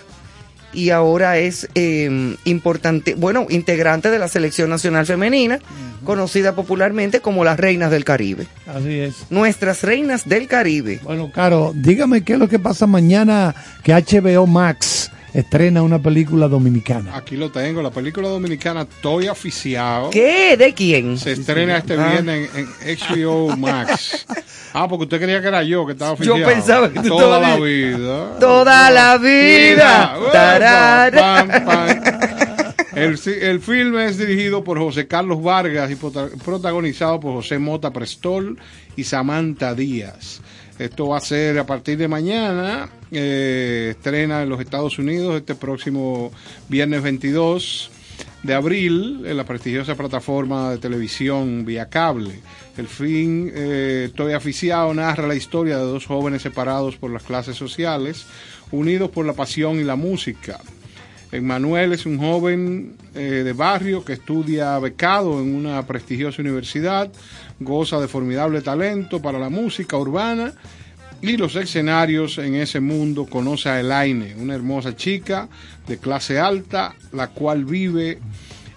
y 0.76 0.90
ahora 0.90 1.38
es 1.38 1.68
eh, 1.74 2.36
importante, 2.44 3.16
bueno, 3.16 3.48
integrante 3.50 4.12
de 4.12 4.20
la 4.20 4.28
selección 4.28 4.70
nacional 4.70 5.06
femenina, 5.06 5.60
conocida 6.04 6.54
popularmente 6.54 7.22
como 7.22 7.44
las 7.44 7.60
Reinas 7.60 7.90
del 7.90 8.04
Caribe. 8.04 8.48
Así 8.68 9.00
es. 9.00 9.26
Nuestras 9.30 9.82
Reinas 9.84 10.28
del 10.28 10.48
Caribe. 10.48 11.00
Bueno, 11.04 11.32
Caro, 11.32 11.72
dígame 11.74 12.24
qué 12.24 12.34
es 12.34 12.40
lo 12.40 12.50
que 12.50 12.60
pasa 12.60 12.86
mañana 12.86 13.56
que 13.84 13.94
HBO 13.94 14.46
Max 14.46 15.12
estrena 15.40 15.82
una 15.84 16.00
película 16.02 16.48
dominicana. 16.48 17.16
Aquí 17.16 17.36
lo 17.36 17.52
tengo, 17.52 17.82
la 17.82 17.92
película 17.92 18.28
dominicana 18.30 18.82
Estoy 18.84 19.28
Aficiado. 19.28 20.10
¿Qué? 20.10 20.56
¿De 20.58 20.74
quién? 20.74 21.18
Se 21.18 21.34
estrena 21.34 21.78
este 21.78 21.96
Ah. 21.96 22.10
viernes 22.12 22.50
en, 22.56 22.68
en 22.90 22.98
HBO 22.98 23.56
Max. 23.58 24.26
Ah, 24.78 24.90
porque 24.90 25.04
usted 25.06 25.22
creía 25.22 25.42
que 25.42 25.48
era 25.48 25.64
yo 25.64 25.86
que 25.86 25.94
estaba 25.94 26.18
Yo 26.18 26.34
oficiado. 26.34 26.54
pensaba 26.54 26.92
que 26.92 27.00
tú 27.00 27.08
Toda 27.08 27.40
la 27.40 27.56
vida. 27.56 28.38
Toda 28.42 28.92
la 28.92 29.18
vida. 29.18 30.16
Mira, 30.20 30.32
Tarara. 30.34 31.46
pam, 31.48 31.66
pam. 31.66 32.76
El, 32.94 33.18
el 33.42 33.60
filme 33.62 34.06
es 34.06 34.18
dirigido 34.18 34.66
por 34.66 34.78
José 34.78 35.08
Carlos 35.08 35.42
Vargas 35.42 35.90
y 35.92 35.96
prota- 35.96 36.28
protagonizado 36.44 37.22
por 37.22 37.32
José 37.36 37.58
Mota 37.58 37.92
Prestol 37.92 38.58
y 38.98 39.06
Samantha 39.06 39.74
Díaz. 39.74 40.42
Esto 40.78 41.08
va 41.08 41.18
a 41.18 41.22
ser 41.22 41.58
a 41.58 41.66
partir 41.66 41.98
de 41.98 42.08
mañana. 42.08 42.90
eh, 43.12 43.90
estrena 43.92 44.44
en 44.44 44.50
los 44.50 44.60
Estados 44.60 45.00
Unidos 45.00 45.38
este 45.38 45.56
próximo 45.56 46.32
viernes 46.68 47.02
22 47.02 47.92
de 48.44 48.54
abril 48.54 49.24
en 49.26 49.38
la 49.38 49.46
prestigiosa 49.46 49.96
plataforma 49.96 50.72
de 50.72 50.78
televisión 50.78 51.66
vía 51.66 51.88
cable. 51.90 52.42
El 52.78 52.88
fin, 52.88 53.52
eh, 53.54 54.06
Estoy 54.08 54.34
aficiado, 54.34 54.94
narra 54.94 55.28
la 55.28 55.36
historia 55.36 55.78
de 55.78 55.84
dos 55.84 56.06
jóvenes 56.06 56.42
separados 56.42 56.98
por 56.98 57.10
las 57.12 57.24
clases 57.24 57.56
sociales, 57.56 58.26
unidos 58.72 59.10
por 59.10 59.26
la 59.26 59.34
pasión 59.34 59.80
y 59.80 59.84
la 59.84 59.96
música. 59.96 60.60
Emmanuel 61.32 61.94
es 61.94 62.06
un 62.06 62.18
joven 62.18 62.96
eh, 63.14 63.20
de 63.44 63.54
barrio 63.54 64.06
que 64.06 64.14
estudia 64.14 64.78
becado 64.80 65.42
en 65.42 65.56
una 65.56 65.86
prestigiosa 65.86 66.42
universidad, 66.42 67.12
goza 67.60 68.00
de 68.00 68.08
formidable 68.08 68.62
talento 68.62 69.22
para 69.22 69.40
la 69.40 69.50
música 69.50 69.98
urbana 69.98 70.54
y 71.22 71.38
los 71.38 71.56
escenarios 71.56 72.38
en 72.38 72.56
ese 72.56 72.80
mundo. 72.80 73.26
Conoce 73.26 73.70
a 73.70 73.80
Elaine, 73.80 74.36
una 74.38 74.56
hermosa 74.56 74.96
chica 74.96 75.48
de 75.88 75.98
clase 75.98 76.40
alta, 76.40 76.96
la 77.12 77.28
cual 77.28 77.66
vive 77.66 78.20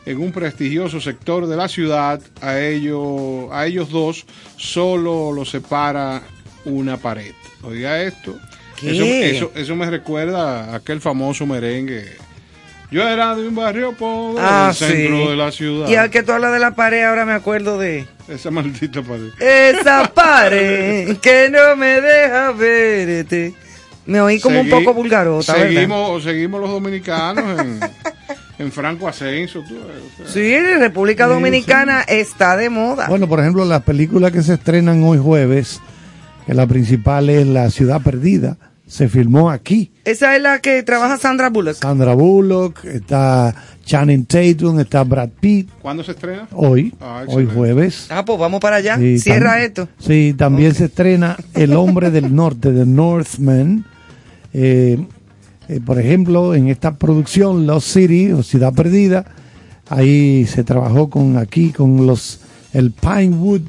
en 0.06 0.18
un 0.18 0.32
prestigioso 0.32 1.00
sector 1.00 1.46
de 1.46 1.56
la 1.56 1.68
ciudad. 1.68 2.20
A 2.40 2.58
ellos, 2.60 3.48
a 3.52 3.66
ellos 3.66 3.90
dos 3.90 4.26
solo 4.56 5.32
los 5.32 5.50
separa 5.50 6.22
una 6.64 6.96
pared. 6.96 7.34
Oiga 7.62 8.02
esto. 8.02 8.38
¿Qué? 8.76 8.92
Eso, 8.92 9.04
eso, 9.04 9.52
eso 9.56 9.76
me 9.76 9.90
recuerda 9.90 10.72
a 10.72 10.76
aquel 10.76 11.00
famoso 11.00 11.46
merengue. 11.46 12.27
Yo 12.90 13.06
era 13.06 13.36
de 13.36 13.46
un 13.46 13.54
barrio 13.54 13.92
pobre 13.92 14.42
Ah, 14.42 14.72
centro 14.74 15.24
sí. 15.24 15.28
de 15.30 15.36
la 15.36 15.52
ciudad. 15.52 15.88
Y 15.88 15.94
al 15.96 16.08
que 16.10 16.22
tú 16.22 16.32
hablas 16.32 16.52
de 16.52 16.58
la 16.58 16.70
pared, 16.74 17.02
ahora 17.04 17.26
me 17.26 17.32
acuerdo 17.32 17.78
de 17.78 18.06
Esa 18.28 18.50
maldita 18.50 19.02
pared. 19.02 19.28
esa 19.38 20.04
pared 20.14 21.16
que 21.18 21.50
no 21.50 21.76
me 21.76 22.00
deja 22.00 22.52
verte. 22.52 23.54
Me 24.06 24.22
oí 24.22 24.40
como 24.40 24.60
un 24.62 24.70
poco 24.70 24.94
vulgarota, 24.94 25.52
¿verdad? 25.52 25.68
seguimos, 25.68 26.22
seguimos 26.22 26.60
los 26.62 26.70
dominicanos 26.70 27.60
en, 27.60 27.78
en 28.58 28.72
franco 28.72 29.06
ascenso. 29.06 29.62
tú, 29.68 29.76
o 29.76 30.16
sea. 30.16 30.26
Sí, 30.32 30.58
República 30.78 31.26
Sí, 31.26 31.30
Dominicana 31.34 32.00
está 32.08 32.56
de 32.56 32.70
moda. 32.70 33.06
Bueno, 33.08 33.28
por 33.28 33.40
ejemplo, 33.40 33.66
las 33.66 33.82
películas 33.82 34.32
que 34.32 34.40
se 34.40 34.54
estrenan 34.54 35.02
hoy 35.02 35.18
jueves, 35.18 35.82
que 36.46 36.54
la 36.54 36.66
principal 36.66 37.28
es 37.28 37.46
La 37.46 37.68
Ciudad 37.68 38.00
Perdida, 38.00 38.56
se 38.88 39.08
filmó 39.08 39.50
aquí. 39.50 39.92
Esa 40.04 40.34
es 40.34 40.42
la 40.42 40.58
que 40.60 40.82
trabaja 40.82 41.18
Sandra 41.18 41.50
Bullock. 41.50 41.74
Sandra 41.76 42.14
Bullock, 42.14 42.84
está 42.86 43.54
Channing 43.84 44.24
Tatum, 44.24 44.80
está 44.80 45.04
Brad 45.04 45.28
Pitt. 45.40 45.68
¿Cuándo 45.80 46.02
se 46.02 46.12
estrena? 46.12 46.48
Hoy, 46.52 46.94
Ah, 47.00 47.22
hoy 47.28 47.46
jueves. 47.46 48.06
Ah, 48.10 48.24
pues 48.24 48.38
vamos 48.38 48.60
para 48.60 48.76
allá. 48.76 48.96
Sí, 48.96 49.18
Cierra 49.18 49.62
esto. 49.62 49.88
Sí, 49.98 50.34
también 50.36 50.74
se 50.74 50.86
estrena 50.86 51.36
El 51.54 51.74
Hombre 51.76 52.10
del 52.10 52.34
Norte, 52.34 52.72
The 52.72 52.86
Northman. 52.86 53.84
Eh, 54.54 54.98
eh, 55.68 55.80
por 55.84 55.98
ejemplo, 56.00 56.54
en 56.54 56.68
esta 56.68 56.96
producción, 56.96 57.66
Lost 57.66 57.88
City, 57.92 58.32
o 58.32 58.42
Ciudad 58.42 58.72
Perdida, 58.72 59.26
ahí 59.90 60.46
se 60.46 60.64
trabajó 60.64 61.10
con 61.10 61.36
aquí, 61.36 61.70
con 61.72 62.06
los 62.06 62.40
el 62.72 62.90
Pinewood, 62.92 63.62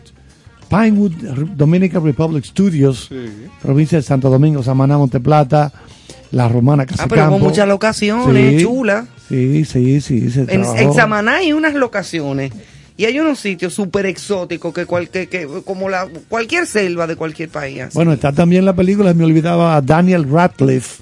Pinewood 0.69 1.11
Dominican 1.55 2.03
Republic 2.03 2.45
Studios, 2.45 3.07
Sí. 3.09 3.15
provincia 3.61 3.97
de 3.97 4.03
Santo 4.03 4.29
Domingo, 4.29 4.61
Samaná, 4.63 4.97
Monteplata, 4.97 5.71
La 6.31 6.47
Romana, 6.47 6.85
Ah, 6.99 7.05
pero 7.09 7.29
con 7.29 7.41
muchas 7.41 7.67
locaciones, 7.67 8.57
Sí. 8.59 8.63
chulas. 8.65 9.05
Sí, 9.29 9.65
sí, 9.65 9.99
sí. 10.01 10.29
Se 10.29 10.41
En, 10.43 10.63
en 10.63 10.93
Samaná 10.93 11.37
hay 11.37 11.53
unas 11.53 11.73
locaciones 11.73 12.51
y 12.97 13.05
hay 13.05 13.19
unos 13.19 13.39
sitios 13.39 13.73
súper 13.73 14.05
exóticos 14.05 14.73
que, 14.73 14.85
cual- 14.85 15.09
que- 15.09 15.27
que- 15.27 15.47
como 15.65 15.89
la, 15.89 16.07
cualquier 16.27 16.67
selva 16.67 17.07
de 17.07 17.15
cualquier 17.15 17.49
país. 17.49 17.81
así. 17.81 17.95
Bueno, 17.95 18.13
está 18.13 18.31
también 18.31 18.65
la 18.65 18.75
película, 18.75 19.13
me 19.13 19.23
olvidaba, 19.25 19.75
a 19.75 19.81
Daniel 19.81 20.29
Radcliffe, 20.29 21.01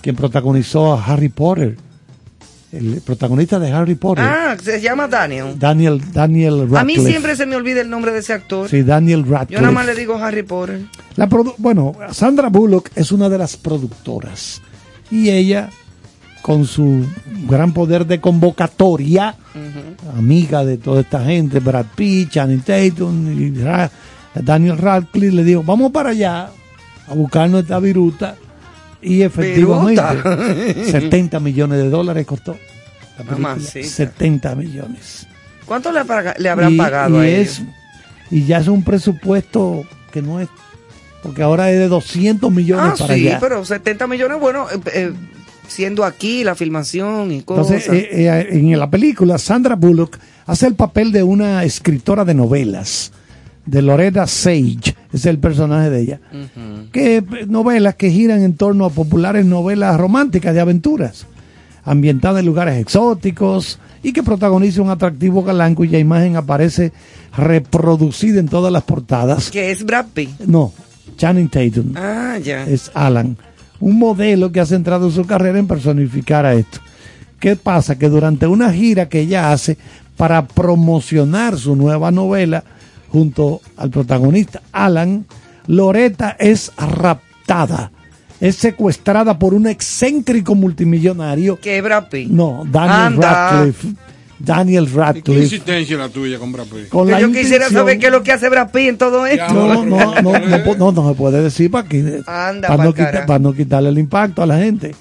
quien 0.00 0.14
protagonizó 0.14 0.92
a 0.94 1.04
Harry 1.04 1.28
Potter. 1.28 1.76
El 2.70 3.00
protagonista 3.00 3.58
de 3.58 3.72
Harry 3.72 3.94
Potter. 3.94 4.24
ah, 4.26 4.54
se 4.62 4.78
llama 4.80 5.08
Daniel. 5.08 5.58
Daniel, 5.58 6.02
Daniel 6.12 6.68
Radcliffe. 6.68 6.78
A 6.78 6.84
mí 6.84 6.96
siempre 7.10 7.34
se 7.34 7.46
me 7.46 7.56
olvida 7.56 7.80
el 7.80 7.88
nombre 7.88 8.12
de 8.12 8.18
ese 8.18 8.34
actor. 8.34 8.68
Sí, 8.68 8.82
Daniel 8.82 9.24
Radcliffe. 9.26 9.54
Yo 9.54 9.60
nada 9.62 9.72
más 9.72 9.86
le 9.86 9.94
digo 9.94 10.16
Harry 10.16 10.42
Potter. 10.42 10.82
La 11.16 11.26
bueno, 11.56 11.94
Sandra 12.12 12.48
Bullock 12.50 12.90
es 12.94 13.10
una 13.10 13.28
de 13.30 13.38
las 13.38 13.56
productoras. 13.56 14.60
Y 15.10 15.30
ella, 15.30 15.70
con 16.42 16.66
su 16.66 17.06
gran 17.48 17.72
poder 17.72 18.06
de 18.06 18.20
convocatoria, 18.20 19.34
amiga 20.16 20.62
de 20.64 20.76
toda 20.76 21.00
esta 21.00 21.24
gente, 21.24 21.60
Brad 21.60 21.86
Pitt, 21.96 22.30
Channing 22.32 22.60
Tatum 22.60 23.32
y 23.40 23.50
Ra- 23.62 23.90
Daniel 24.34 24.76
Radcliffe, 24.76 25.34
le 25.34 25.42
dijo, 25.44 25.62
vamos 25.62 25.90
para 25.90 26.10
allá 26.10 26.50
a 27.08 27.14
buscar 27.14 27.48
nuestra 27.48 27.78
viruta. 27.80 28.36
Y 29.00 29.22
efectivamente, 29.22 30.02
Viruta. 30.02 30.90
70 30.90 31.40
millones 31.40 31.78
de 31.78 31.88
dólares 31.90 32.26
costó. 32.26 32.52
La 33.18 33.24
película. 33.24 33.48
Mamacita. 33.50 33.86
70 33.88 34.54
millones. 34.56 35.26
¿Cuánto 35.66 35.92
le, 35.92 36.00
le 36.38 36.48
habrán 36.48 36.72
Y- 36.72 36.76
pagado 36.76 37.22
y 37.22 37.26
a 37.26 37.28
es- 37.38 37.58
ellos? 37.58 37.68
Y 38.30 38.44
ya 38.44 38.58
es 38.58 38.68
un 38.68 38.82
presupuesto 38.84 39.84
que 40.12 40.20
no 40.22 40.40
es, 40.40 40.48
porque 41.22 41.42
ahora 41.42 41.70
es 41.70 41.78
de 41.78 41.88
200 41.88 42.52
millones 42.52 42.92
Ah, 42.92 42.94
para 42.98 43.14
sí, 43.14 43.26
allá. 43.28 43.38
pero 43.40 43.64
70 43.64 44.06
millones, 44.06 44.38
bueno, 44.40 44.66
eh, 44.70 44.78
eh, 44.92 45.12
siendo 45.66 46.04
aquí 46.04 46.44
la 46.44 46.54
filmación 46.54 47.32
y 47.32 47.42
cosas. 47.42 47.86
Entonces, 47.86 48.06
eh, 48.12 48.48
en 48.50 48.78
la 48.78 48.90
película, 48.90 49.38
Sandra 49.38 49.76
Bullock 49.76 50.18
hace 50.46 50.66
el 50.66 50.74
papel 50.74 51.10
de 51.12 51.22
una 51.22 51.64
escritora 51.64 52.24
de 52.24 52.34
novelas, 52.34 53.12
de 53.64 53.80
Loretta 53.82 54.26
Sage, 54.26 54.94
es 55.12 55.24
el 55.26 55.38
personaje 55.38 55.90
de 55.90 56.00
ella, 56.00 56.20
que 56.92 57.16
eh, 57.16 57.24
novelas 57.48 57.94
que 57.94 58.10
giran 58.10 58.42
en 58.42 58.54
torno 58.54 58.84
a 58.84 58.90
populares 58.90 59.44
novelas 59.46 59.98
románticas 59.98 60.54
de 60.54 60.60
aventuras, 60.60 61.26
ambientadas 61.84 62.40
en 62.40 62.46
lugares 62.46 62.76
exóticos 62.78 63.78
y 64.02 64.12
que 64.12 64.22
protagoniza 64.22 64.82
un 64.82 64.90
atractivo 64.90 65.42
galán 65.42 65.74
cuya 65.74 65.98
imagen 65.98 66.36
aparece 66.36 66.92
reproducida 67.36 68.40
en 68.40 68.48
todas 68.48 68.72
las 68.72 68.82
portadas. 68.82 69.50
que 69.50 69.70
es 69.70 69.84
Brad 69.84 70.06
Pitt. 70.12 70.40
No, 70.46 70.72
Channing 71.16 71.48
Tatum 71.48 71.94
Ah, 71.96 72.36
ya. 72.42 72.64
es 72.64 72.90
Alan, 72.94 73.36
un 73.80 73.98
modelo 73.98 74.52
que 74.52 74.60
ha 74.60 74.66
centrado 74.66 75.10
su 75.10 75.24
carrera 75.24 75.58
en 75.58 75.66
personificar 75.66 76.44
a 76.44 76.54
esto. 76.54 76.78
¿Qué 77.40 77.56
pasa? 77.56 77.96
Que 77.98 78.08
durante 78.08 78.46
una 78.46 78.72
gira 78.72 79.08
que 79.08 79.20
ella 79.20 79.52
hace 79.52 79.78
para 80.16 80.46
promocionar 80.46 81.56
su 81.56 81.76
nueva 81.76 82.10
novela 82.10 82.64
junto 83.10 83.60
al 83.76 83.90
protagonista 83.90 84.62
Alan, 84.72 85.26
Loretta 85.66 86.36
es 86.38 86.72
raptada, 86.76 87.90
es 88.40 88.56
secuestrada 88.56 89.38
por 89.38 89.54
un 89.54 89.66
excéntrico 89.66 90.54
multimillonario. 90.54 91.58
Que 91.60 91.80
Brad 91.82 92.08
Pitt. 92.08 92.28
No, 92.30 92.64
Daniel 92.70 92.92
Anda. 93.14 93.50
Radcliffe. 93.50 93.88
Daniel 94.40 94.84
¿Y 94.84 94.86
qué 94.86 94.96
Radcliffe. 94.96 95.42
insistencia 95.42 95.96
la 95.96 96.08
tuya 96.08 96.38
con 96.38 96.52
Brad 96.52 96.66
Pitt? 96.66 96.88
Con 96.90 97.10
la 97.10 97.20
yo 97.20 97.32
quisiera 97.32 97.68
saber 97.70 97.98
qué 97.98 98.06
es 98.06 98.12
lo 98.12 98.22
que 98.22 98.30
hace 98.32 98.48
Brad 98.48 98.70
Pitt 98.70 98.88
en 98.90 98.96
todo 98.98 99.26
esto. 99.26 99.52
No, 99.52 99.66
no, 99.74 99.84
no, 99.84 100.22
no, 100.22 100.38
no, 100.38 100.74
no, 100.76 100.92
no 100.92 101.08
se 101.08 101.14
puede 101.16 101.42
decir 101.42 101.70
para, 101.72 101.88
que, 101.88 102.22
Anda 102.26 102.68
para, 102.68 102.84
no 102.84 102.94
quitar- 102.94 103.26
para 103.26 103.38
no 103.40 103.52
quitarle 103.52 103.88
el 103.88 103.98
impacto 103.98 104.40
a 104.42 104.46
la 104.46 104.58
gente. 104.58 104.94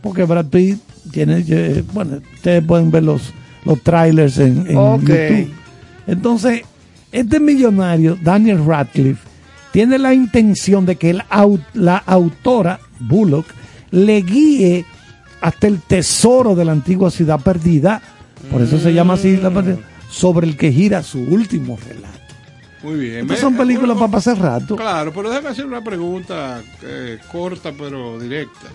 Porque 0.00 0.24
Brad 0.24 0.46
Pitt 0.46 0.78
tiene, 1.12 1.44
eh, 1.48 1.84
bueno, 1.92 2.20
ustedes 2.34 2.64
pueden 2.64 2.90
ver 2.90 3.02
los, 3.02 3.34
los 3.66 3.82
trailers 3.82 4.38
en. 4.38 4.64
YouTube. 4.66 5.50
Entonces, 6.06 6.62
este 7.12 7.40
millonario, 7.40 8.16
Daniel 8.22 8.64
Radcliffe, 8.64 9.26
tiene 9.72 9.98
la 9.98 10.14
intención 10.14 10.86
de 10.86 10.96
que 10.96 11.10
el 11.10 11.22
la 11.74 11.96
autora, 11.98 12.80
Bullock, 13.00 13.46
le 13.90 14.22
guíe 14.22 14.84
hasta 15.40 15.66
el 15.66 15.80
tesoro 15.80 16.54
de 16.54 16.64
la 16.64 16.72
antigua 16.72 17.10
ciudad 17.10 17.40
perdida, 17.40 18.00
por 18.50 18.62
eso 18.62 18.78
se 18.78 18.92
llama 18.92 19.14
así, 19.14 19.36
la 19.36 19.50
perdida, 19.50 19.78
sobre 20.10 20.46
el 20.46 20.56
que 20.56 20.72
gira 20.72 21.02
su 21.02 21.20
último 21.20 21.78
relato. 21.86 22.18
Muy 22.82 22.94
bien. 22.98 23.14
Estas 23.20 23.36
Me- 23.36 23.40
son 23.40 23.56
películas 23.56 23.96
eh, 23.96 24.00
para 24.00 24.12
pasar 24.12 24.38
rato. 24.38 24.76
Claro, 24.76 25.12
pero 25.12 25.28
déjame 25.30 25.48
hacer 25.48 25.66
una 25.66 25.82
pregunta 25.82 26.62
eh, 26.82 27.18
corta 27.30 27.72
pero 27.76 28.18
directa. 28.18 28.68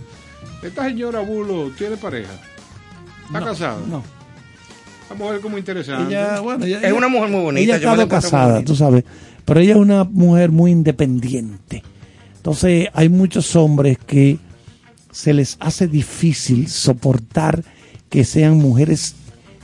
¿Esta 0.61 0.85
señora 0.85 1.21
Bulo 1.21 1.71
tiene 1.77 1.97
pareja? 1.97 2.33
¿Está 3.27 3.39
No, 3.39 3.45
casada? 3.45 3.77
no. 3.89 4.03
Mujer 5.13 5.39
como 5.41 5.57
interesante. 5.57 6.09
Ella, 6.13 6.39
bueno, 6.39 6.65
ella- 6.65 6.81
Es 6.81 6.93
una 6.93 7.07
mujer 7.07 7.29
muy 7.29 7.41
bonita. 7.41 7.63
Ella 7.63 7.73
ha 7.75 7.77
estado 7.91 8.07
casada, 8.07 8.63
tú 8.63 8.75
sabes, 8.75 9.03
pero 9.45 9.59
ella 9.59 9.71
es 9.73 9.77
una 9.77 10.03
mujer 10.03 10.51
muy 10.51 10.71
independiente. 10.71 11.83
Entonces 12.35 12.87
hay 12.93 13.09
muchos 13.09 13.55
hombres 13.55 13.97
que 14.05 14.37
se 15.11 15.33
les 15.33 15.57
hace 15.59 15.87
difícil 15.87 16.67
soportar 16.67 17.63
que 18.09 18.25
sean 18.25 18.57
mujeres 18.57 19.15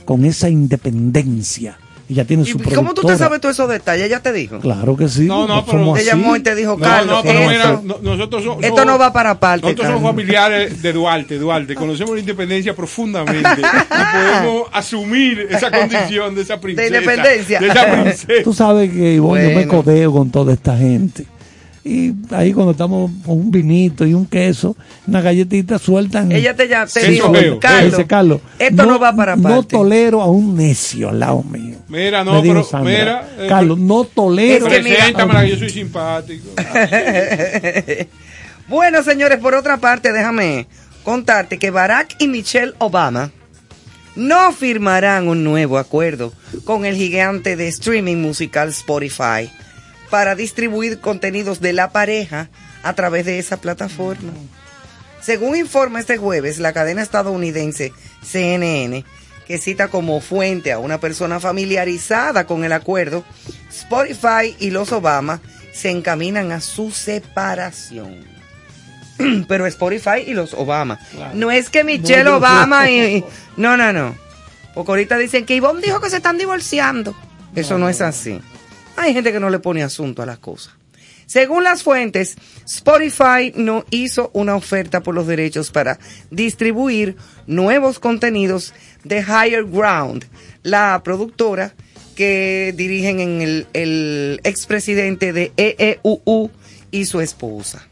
con 0.04 0.24
esa 0.24 0.48
independencia. 0.48 1.76
Ella 2.10 2.24
tiene 2.24 2.42
¿Y 2.42 2.46
su 2.46 2.58
cómo 2.58 2.64
tú 2.64 2.72
te 2.72 2.80
productora. 2.82 3.18
sabes 3.18 3.40
todos 3.40 3.54
esos 3.54 3.68
detalles? 3.68 4.06
Ella 4.06 4.20
te 4.20 4.32
dijo. 4.32 4.58
Claro 4.58 4.96
que 4.96 5.08
sí. 5.08 5.22
No, 5.26 5.46
no, 5.46 5.64
somos 5.64 5.66
pero- 5.66 5.94
Te 5.94 6.04
llamó 6.04 6.34
y 6.34 6.40
te 6.40 6.54
dijo, 6.56 6.72
No, 6.72 6.78
Carlos, 6.84 7.16
no, 7.16 7.22
pero 7.22 7.38
esto, 7.38 7.50
mira, 7.52 7.80
no- 7.84 7.98
nosotros 8.02 8.42
so- 8.42 8.54
esto 8.60 8.66
somos- 8.76 8.86
no 8.86 8.98
va 8.98 9.12
para 9.12 9.38
parte. 9.38 9.62
Nosotros 9.62 9.86
somos 9.86 10.02
familiares 10.02 10.82
de 10.82 10.92
Duarte, 10.92 11.38
Duarte, 11.38 11.74
conocemos 11.76 12.14
la 12.14 12.20
independencia 12.20 12.74
profundamente 12.74 13.60
y 13.60 13.62
podemos 13.62 14.68
asumir 14.72 15.46
esa 15.50 15.70
condición 15.70 16.34
de 16.34 16.42
esa 16.42 16.60
princesa. 16.60 16.88
independencia. 16.88 17.60
De 17.60 17.68
esa 17.68 17.86
princesa. 17.92 18.42
Tú 18.42 18.52
sabes 18.54 18.90
que 18.90 19.14
Ivonne, 19.14 19.50
yo 19.52 19.56
me 19.56 19.66
codeo 19.68 20.10
con 20.12 20.30
toda 20.30 20.52
esta 20.52 20.76
gente. 20.76 21.26
Y 21.82 22.12
ahí 22.30 22.52
cuando 22.52 22.72
estamos 22.72 23.10
con 23.24 23.38
un 23.38 23.50
vinito 23.50 24.06
y 24.06 24.12
un 24.12 24.26
queso, 24.26 24.76
una 25.06 25.22
galletita 25.22 25.78
sueltan. 25.78 26.30
Ella 26.30 26.54
te, 26.54 26.68
ya, 26.68 26.86
te 26.86 27.08
dijo. 27.08 27.32
Carlos, 27.58 27.92
Dice 27.92 28.06
Carlos, 28.06 28.40
esto 28.58 28.84
no, 28.84 28.98
va 28.98 29.16
para 29.16 29.34
No 29.34 29.42
parte. 29.42 29.76
tolero 29.76 30.20
a 30.20 30.30
un 30.30 30.56
necio 30.56 31.08
al 31.08 31.20
lado 31.20 31.42
mío. 31.42 31.76
Mira, 31.88 32.22
no, 32.22 32.42
pero 32.42 32.62
Sandra. 32.64 32.92
mira, 32.92 33.28
eh, 33.38 33.46
Carlos, 33.48 33.78
no 33.78 34.04
tolero. 34.04 34.66
Es 34.66 34.74
que 34.74 34.82
mira- 34.82 35.46
yo 35.46 35.56
soy 35.56 35.70
simpático. 35.70 36.50
bueno, 38.68 39.02
señores, 39.02 39.38
por 39.38 39.54
otra 39.54 39.78
parte, 39.78 40.12
déjame 40.12 40.66
contarte 41.02 41.58
que 41.58 41.70
Barack 41.70 42.16
y 42.18 42.28
Michelle 42.28 42.72
Obama 42.78 43.30
no 44.16 44.52
firmarán 44.52 45.28
un 45.28 45.44
nuevo 45.44 45.78
acuerdo 45.78 46.32
con 46.64 46.84
el 46.84 46.94
gigante 46.96 47.56
de 47.56 47.68
streaming 47.68 48.16
musical 48.16 48.68
Spotify 48.68 49.50
para 50.10 50.34
distribuir 50.34 51.00
contenidos 51.00 51.60
de 51.60 51.72
la 51.72 51.90
pareja 51.90 52.48
a 52.82 52.92
través 52.94 53.26
de 53.26 53.38
esa 53.38 53.58
plataforma. 53.58 54.32
Según 55.20 55.56
informa 55.56 56.00
este 56.00 56.16
jueves 56.16 56.58
la 56.58 56.72
cadena 56.72 57.02
estadounidense 57.02 57.92
CNN, 58.22 59.04
que 59.46 59.58
cita 59.58 59.88
como 59.88 60.20
fuente 60.20 60.72
a 60.72 60.78
una 60.78 60.98
persona 60.98 61.40
familiarizada 61.40 62.46
con 62.46 62.64
el 62.64 62.72
acuerdo, 62.72 63.24
Spotify 63.68 64.56
y 64.58 64.70
los 64.70 64.92
Obama 64.92 65.40
se 65.72 65.90
encaminan 65.90 66.52
a 66.52 66.60
su 66.60 66.90
separación. 66.90 68.24
Pero 69.48 69.66
Spotify 69.66 70.24
y 70.26 70.34
los 70.34 70.54
Obama. 70.54 70.98
No 71.34 71.50
es 71.50 71.68
que 71.68 71.84
Michelle 71.84 72.24
No, 72.24 72.36
Obama 72.36 72.90
y... 72.90 73.24
No, 73.56 73.76
no, 73.76 73.92
no. 73.92 74.14
Porque 74.74 74.92
ahorita 74.92 75.18
dicen 75.18 75.44
que 75.44 75.56
Ivonne 75.56 75.82
dijo 75.82 76.00
que 76.00 76.10
se 76.10 76.16
están 76.16 76.38
divorciando. 76.38 77.14
Eso 77.54 77.76
no 77.76 77.88
es 77.88 78.00
así. 78.00 78.40
Hay 79.00 79.14
gente 79.14 79.32
que 79.32 79.40
no 79.40 79.48
le 79.48 79.60
pone 79.60 79.82
asunto 79.82 80.20
a 80.22 80.26
las 80.26 80.38
cosas. 80.38 80.74
Según 81.24 81.64
las 81.64 81.82
fuentes, 81.82 82.36
Spotify 82.66 83.50
no 83.54 83.86
hizo 83.90 84.30
una 84.34 84.54
oferta 84.56 85.00
por 85.00 85.14
los 85.14 85.26
derechos 85.26 85.70
para 85.70 85.98
distribuir 86.30 87.16
nuevos 87.46 87.98
contenidos 87.98 88.74
de 89.04 89.20
Higher 89.20 89.64
Ground, 89.64 90.26
la 90.62 91.00
productora 91.02 91.72
que 92.14 92.74
dirigen 92.76 93.20
en 93.20 93.40
el, 93.40 93.66
el 93.72 94.40
expresidente 94.44 95.32
de 95.32 95.52
EEUU 95.56 96.50
y 96.90 97.06
su 97.06 97.22
esposa. 97.22 97.86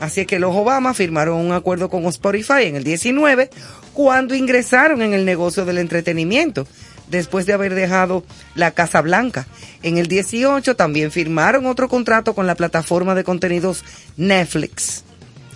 Así 0.00 0.24
que 0.24 0.38
los 0.38 0.56
Obama 0.56 0.94
firmaron 0.94 1.36
un 1.36 1.52
acuerdo 1.52 1.90
con 1.90 2.06
Spotify 2.06 2.62
en 2.62 2.76
el 2.76 2.84
19 2.84 3.50
cuando 3.92 4.34
ingresaron 4.34 5.02
en 5.02 5.12
el 5.12 5.26
negocio 5.26 5.66
del 5.66 5.76
entretenimiento, 5.76 6.66
después 7.08 7.46
de 7.46 7.52
haber 7.52 7.74
dejado 7.74 8.24
la 8.54 8.70
Casa 8.72 9.00
Blanca. 9.00 9.46
En 9.82 9.98
el 9.98 10.06
18 10.06 10.76
también 10.76 11.10
firmaron 11.10 11.66
otro 11.66 11.88
contrato 11.88 12.34
con 12.34 12.46
la 12.46 12.54
plataforma 12.54 13.14
de 13.14 13.24
contenidos 13.24 13.84
Netflix. 14.16 15.04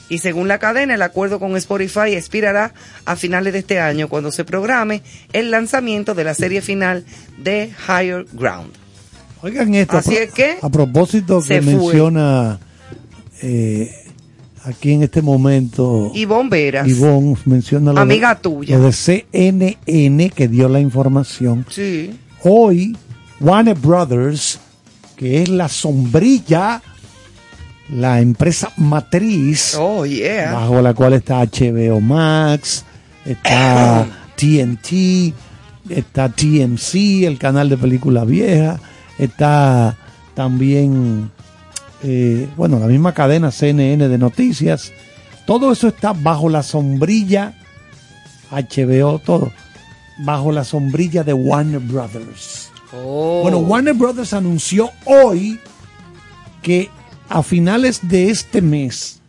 Y 0.09 0.19
según 0.19 0.47
la 0.47 0.59
cadena, 0.59 0.95
el 0.95 1.03
acuerdo 1.03 1.41
con 1.41 1.57
Spotify 1.57 2.15
expirará 2.15 2.73
a 3.05 3.17
finales 3.17 3.53
de 3.53 3.59
este 3.61 3.81
año 3.81 4.09
cuando 4.09 4.31
se 4.31 4.45
programe 4.45 5.03
el 5.33 5.51
lanzamiento 5.51 6.15
de 6.15 6.25
la 6.25 6.35
serie 6.35 6.63
final 6.63 7.05
de 7.39 7.73
Higher 7.89 8.25
Ground. 8.33 8.73
Oigan 9.43 9.75
esto. 9.75 9.99
Así 9.99 10.17
es 10.17 10.33
que 10.33 10.59
A 10.63 10.71
propósito 10.71 11.43
se 11.43 11.55
que 11.55 11.63
fue. 11.63 11.75
menciona 11.75 12.61
eh, 13.43 14.06
aquí 14.67 14.93
en 14.93 15.03
este 15.05 15.23
momento. 15.23 16.11
Y 16.15 16.25
bomberas. 16.25 16.87
Ivonne 16.89 17.37
menciona 17.45 17.93
lo 17.93 18.01
Amiga 18.01 18.35
de, 18.35 18.41
tuya. 18.41 18.77
lo 18.79 18.85
de 18.85 18.93
CNN 18.93 20.31
que 20.31 20.49
dio 20.49 20.69
la 20.69 20.81
información. 20.81 21.65
Sí. 21.71 22.11
Hoy, 22.43 22.97
Warner 23.41 23.77
Brothers, 23.77 24.59
que 25.17 25.43
es 25.43 25.49
la 25.49 25.69
sombrilla, 25.69 26.83
la 27.91 28.21
empresa 28.21 28.71
matriz, 28.77 29.77
Oh, 29.79 30.05
yeah. 30.05 30.53
bajo 30.53 30.83
la 30.83 30.93
cual 30.95 31.15
está 31.15 31.43
HBO 31.45 32.01
Max, 32.01 32.85
está 33.25 34.07
TNT, 34.37 35.33
está 35.89 36.29
TMC, 36.29 37.25
el 37.25 37.39
canal 37.39 37.69
de 37.69 37.77
películas 37.77 38.27
viejas, 38.27 38.81
está 39.19 39.97
también, 40.35 41.31
eh, 42.03 42.49
bueno, 42.57 42.79
la 42.79 42.87
misma 42.87 43.13
cadena 43.15 43.51
CNN 43.51 44.09
de 44.09 44.19
noticias. 44.19 44.93
Todo 45.47 45.73
eso 45.73 45.89
está 45.89 46.13
bajo 46.13 46.49
la 46.49 46.63
sombrilla 46.63 47.55
HBO, 48.51 49.19
todo, 49.19 49.53
bajo 50.19 50.53
la 50.53 50.65
sombrilla 50.65 51.25
de 51.25 51.33
Warner 51.33 51.81
Brothers. 51.81 52.71
Oh. 52.93 53.41
Bueno, 53.43 53.59
Warner 53.59 53.95
Brothers 53.95 54.33
anunció 54.33 54.91
hoy 55.05 55.59
que 56.63 56.91
a 57.29 57.43
finales 57.43 58.01
de 58.09 58.31
este 58.31 58.63
mes 58.63 59.21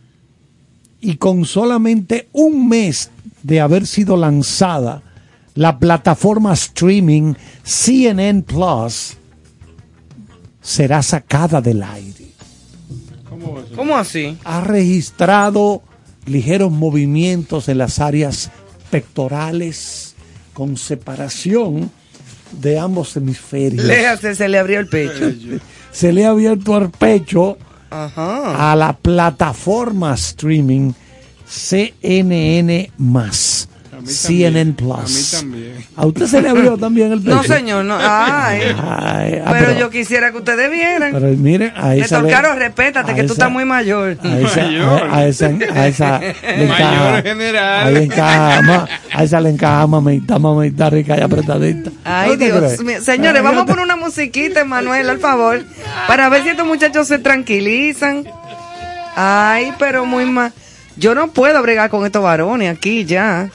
y 1.00 1.16
con 1.16 1.44
solamente 1.44 2.28
un 2.32 2.68
mes 2.68 3.10
de 3.42 3.60
haber 3.60 3.86
sido 3.86 4.16
lanzada 4.16 5.02
la 5.54 5.78
plataforma 5.78 6.52
streaming 6.52 7.34
CNN 7.64 8.42
Plus 8.42 9.16
será 10.60 11.02
sacada 11.02 11.60
del 11.60 11.82
aire. 11.82 12.17
¿Cómo 13.74 13.96
así? 13.96 14.36
Ha 14.44 14.60
registrado 14.62 15.82
ligeros 16.26 16.70
movimientos 16.70 17.68
en 17.68 17.78
las 17.78 17.98
áreas 17.98 18.50
pectorales 18.90 20.14
con 20.52 20.76
separación 20.76 21.90
de 22.52 22.78
ambos 22.78 23.16
hemisferios. 23.16 23.84
Léase, 23.84 24.34
se 24.34 24.48
le 24.48 24.58
abrió 24.58 24.80
el 24.80 24.88
pecho. 24.88 25.30
Se 25.92 26.12
le 26.12 26.24
ha 26.26 26.30
abierto 26.30 26.76
el 26.78 26.90
pecho 26.90 27.58
Ajá. 27.90 28.72
a 28.72 28.76
la 28.76 28.94
plataforma 28.96 30.14
streaming 30.14 30.92
CNN 31.46 32.90
más. 32.98 33.67
CNN 34.08 34.72
Plus. 34.74 35.34
A 35.34 35.42
mí 35.42 35.50
también. 35.52 35.74
¿A 35.96 36.06
usted 36.06 36.26
se 36.26 36.42
le 36.42 36.48
abrió 36.48 36.76
también 36.76 37.12
el 37.12 37.20
pecho? 37.20 37.36
No, 37.36 37.42
señor, 37.44 37.84
no. 37.84 37.96
Ay. 38.00 38.60
Ay, 38.78 39.42
ah, 39.44 39.50
pero, 39.58 39.78
yo 39.78 39.90
quisiera 39.90 40.30
que 40.30 40.38
ustedes 40.38 40.70
vieran. 40.70 41.12
Pero 41.12 41.26
miren, 41.36 41.72
ahí 41.76 42.02
sale. 42.04 42.30
Caro, 42.30 42.54
respétate, 42.54 43.14
que 43.14 43.20
tú 43.22 43.26
esa- 43.26 43.32
estás 43.34 43.50
muy 43.50 43.64
mayor. 43.64 44.16
A 44.22 44.38
esa, 44.38 44.60
a, 44.62 45.16
a 45.16 45.26
esa, 45.26 45.46
a 45.74 45.86
esa 45.86 46.18
le 46.20 46.28
encaja, 46.64 47.10
Mayor 47.10 47.22
general. 47.22 47.94
le 47.94 48.02
encaja, 48.04 48.62
ma- 48.62 48.88
a 49.12 49.22
esa 49.24 49.40
le 49.40 49.50
encaja 49.50 49.86
mamita, 49.86 50.38
mamita 50.38 50.90
rica 50.90 51.16
y 51.18 51.20
apretadita. 51.20 51.90
Ay, 52.04 52.30
¿No 52.32 52.38
te 52.38 52.44
Dios 52.46 52.84
mío. 52.84 53.02
Señores, 53.02 53.36
Ay, 53.40 53.42
vamos 53.44 53.64
poner 53.66 53.84
una 53.84 53.96
musiquita, 53.96 54.64
Manuel, 54.64 55.08
al 55.10 55.18
favor, 55.18 55.64
para 56.06 56.28
ver 56.28 56.42
si 56.42 56.50
estos 56.50 56.66
muchachos 56.66 57.08
se 57.08 57.18
tranquilizan. 57.18 58.24
Ay, 59.16 59.72
pero 59.78 60.04
muy 60.06 60.24
mal. 60.26 60.52
Yo 60.96 61.14
no 61.14 61.28
puedo 61.28 61.60
bregar 61.62 61.90
con 61.90 62.04
estos 62.06 62.22
varones 62.22 62.76
aquí 62.76 63.04
ya, 63.04 63.50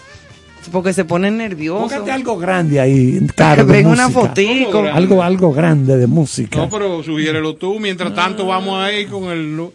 porque 0.71 0.93
se 0.93 1.05
ponen 1.05 1.37
nerviosos. 1.37 1.83
Búscate 1.83 2.11
algo 2.11 2.37
grande 2.37 2.79
ahí, 2.79 3.19
caro. 3.35 3.65
de 3.65 3.73
Ven 3.73 3.87
una 3.87 4.09
fotico. 4.09 4.79
Algo, 4.79 5.21
algo 5.23 5.53
grande 5.53 5.97
de 5.97 6.07
música. 6.07 6.57
No, 6.57 6.69
pero 6.69 7.03
sugiérelo 7.03 7.55
tú. 7.55 7.79
Mientras 7.79 8.13
tanto, 8.13 8.45
vamos 8.45 8.77
ahí 8.83 9.05
con 9.05 9.25
el 9.31 9.69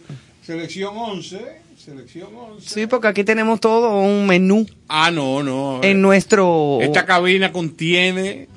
selección 0.45 0.93
11. 0.95 1.39
Selección 1.77 2.29
11. 2.35 2.67
Sí, 2.69 2.87
porque 2.87 3.07
aquí 3.07 3.23
tenemos 3.23 3.59
todo 3.59 3.99
un 4.01 4.27
menú 4.27 4.65
Ah, 4.87 5.11
no, 5.11 5.41
no. 5.43 5.79
en 5.81 6.01
nuestro... 6.01 6.79
Esta 6.81 7.05
cabina 7.05 7.51
contiene 7.51 8.47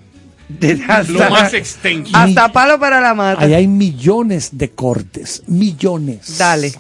lo 1.09 1.31
más 1.31 1.55
extenso. 1.55 2.11
Hasta 2.15 2.53
palo 2.53 2.79
para 2.79 3.01
la 3.01 3.15
mata. 3.15 3.43
Ahí 3.45 3.55
hay 3.55 3.67
millones 3.67 4.51
de 4.53 4.71
cortes, 4.71 5.43
millones. 5.47 6.37
Dale. 6.39 6.73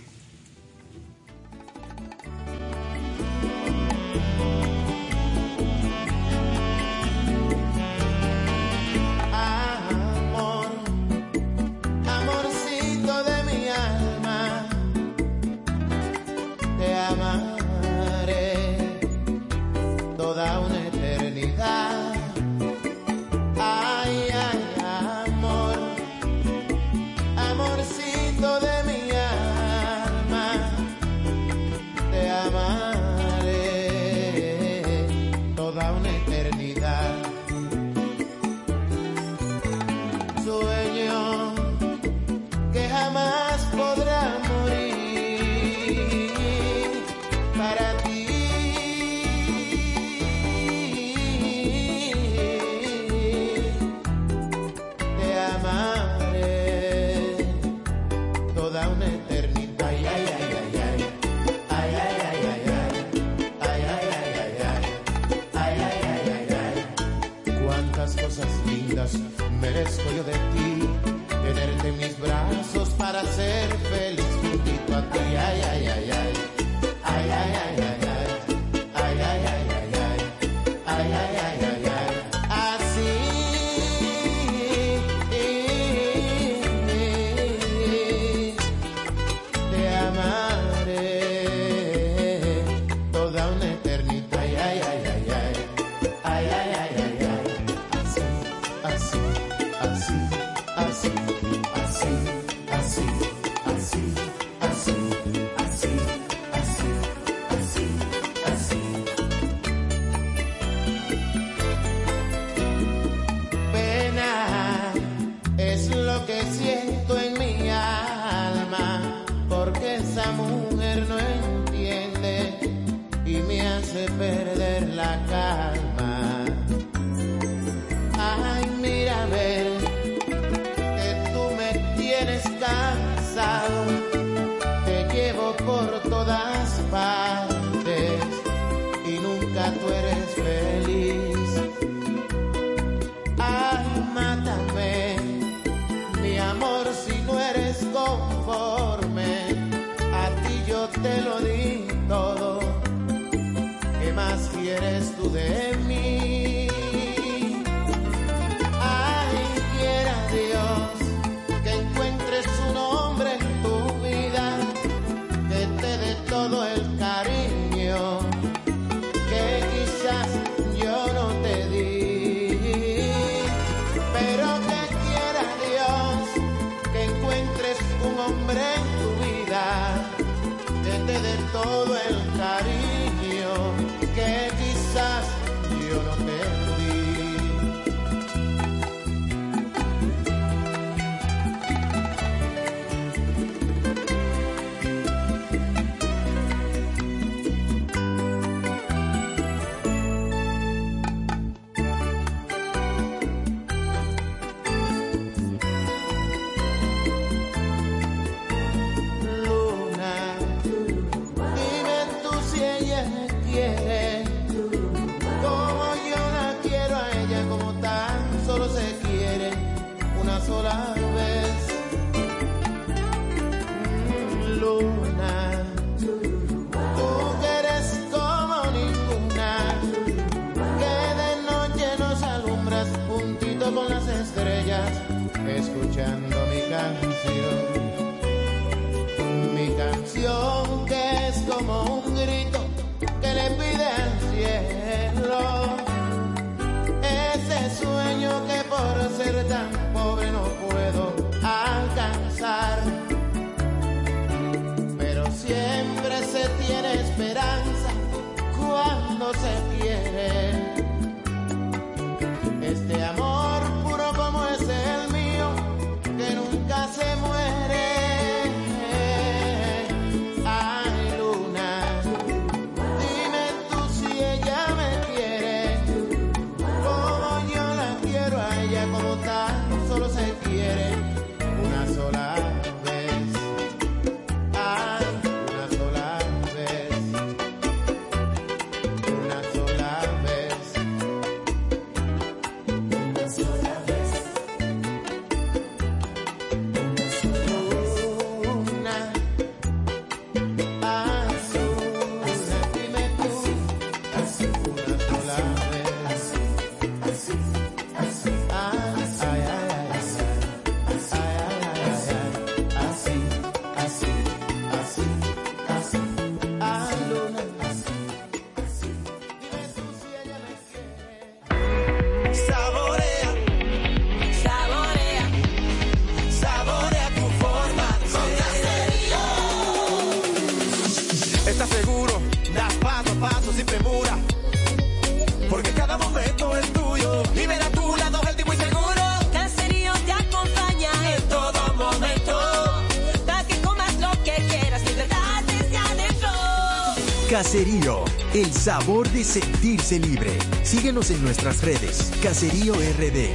El 348.34 348.50
sabor 348.50 349.10
de 349.10 349.24
sentirse 349.24 349.98
libre. 349.98 350.30
Síguenos 350.62 351.10
en 351.10 351.22
nuestras 351.22 351.60
redes. 351.60 352.10
Caserío 352.22 352.72
RD. 352.72 353.28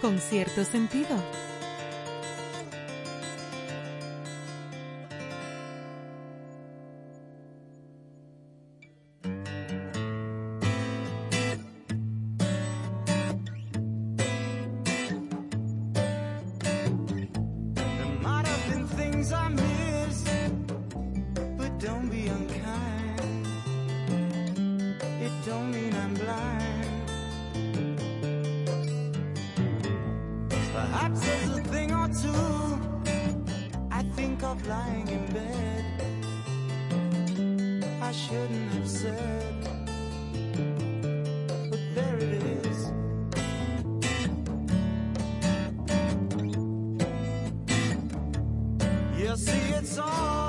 con 0.00 0.18
cierto 0.18 0.64
sentido. 0.64 1.14
it's 49.80 49.96
all 49.98 50.39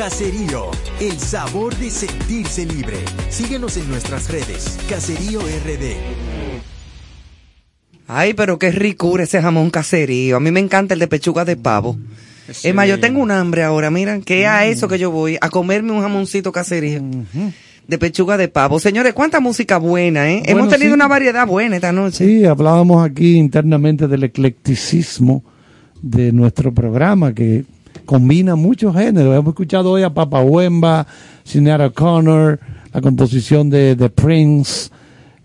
Caserío, 0.00 0.70
el 0.98 1.18
sabor 1.18 1.76
de 1.76 1.90
sentirse 1.90 2.64
libre. 2.64 2.96
Síguenos 3.28 3.76
en 3.76 3.86
nuestras 3.90 4.30
redes. 4.30 4.78
Caserío 4.88 5.40
RD. 5.40 5.92
Ay, 8.08 8.32
pero 8.32 8.58
qué 8.58 8.72
ricura 8.72 9.24
ese 9.24 9.42
jamón 9.42 9.68
caserío. 9.68 10.38
A 10.38 10.40
mí 10.40 10.50
me 10.52 10.60
encanta 10.60 10.94
el 10.94 11.00
de 11.00 11.06
pechuga 11.06 11.44
de 11.44 11.56
pavo. 11.56 11.98
Es 12.48 12.74
más, 12.74 12.88
yo 12.88 12.98
tengo 12.98 13.20
un 13.20 13.30
hambre 13.30 13.62
ahora, 13.62 13.90
mira, 13.90 14.20
que 14.20 14.40
es 14.40 14.48
a 14.48 14.64
eso 14.64 14.88
que 14.88 14.98
yo 14.98 15.10
voy, 15.10 15.36
a 15.38 15.50
comerme 15.50 15.92
un 15.92 16.00
jamoncito 16.00 16.50
caserío. 16.50 17.02
De 17.86 17.98
pechuga 17.98 18.38
de 18.38 18.48
pavo. 18.48 18.80
Señores, 18.80 19.12
cuánta 19.12 19.38
música 19.38 19.76
buena, 19.76 20.32
¿eh? 20.32 20.42
Hemos 20.46 20.70
tenido 20.70 20.92
sí. 20.92 20.94
una 20.94 21.08
variedad 21.08 21.46
buena 21.46 21.76
esta 21.76 21.92
noche. 21.92 22.24
Sí, 22.24 22.46
hablábamos 22.46 23.04
aquí 23.04 23.36
internamente 23.36 24.08
del 24.08 24.24
eclecticismo 24.24 25.44
de 26.00 26.32
nuestro 26.32 26.72
programa 26.72 27.34
que 27.34 27.66
combina 28.04 28.56
muchos 28.56 28.94
géneros. 28.94 29.34
Hemos 29.36 29.48
escuchado 29.48 29.90
hoy 29.90 30.02
a 30.02 30.10
Papa 30.10 30.42
Wemba, 30.42 31.06
Sinead 31.44 31.86
O'Connor, 31.86 32.60
la 32.92 33.00
composición 33.00 33.70
de, 33.70 33.94
de 33.96 34.10
Prince, 34.10 34.90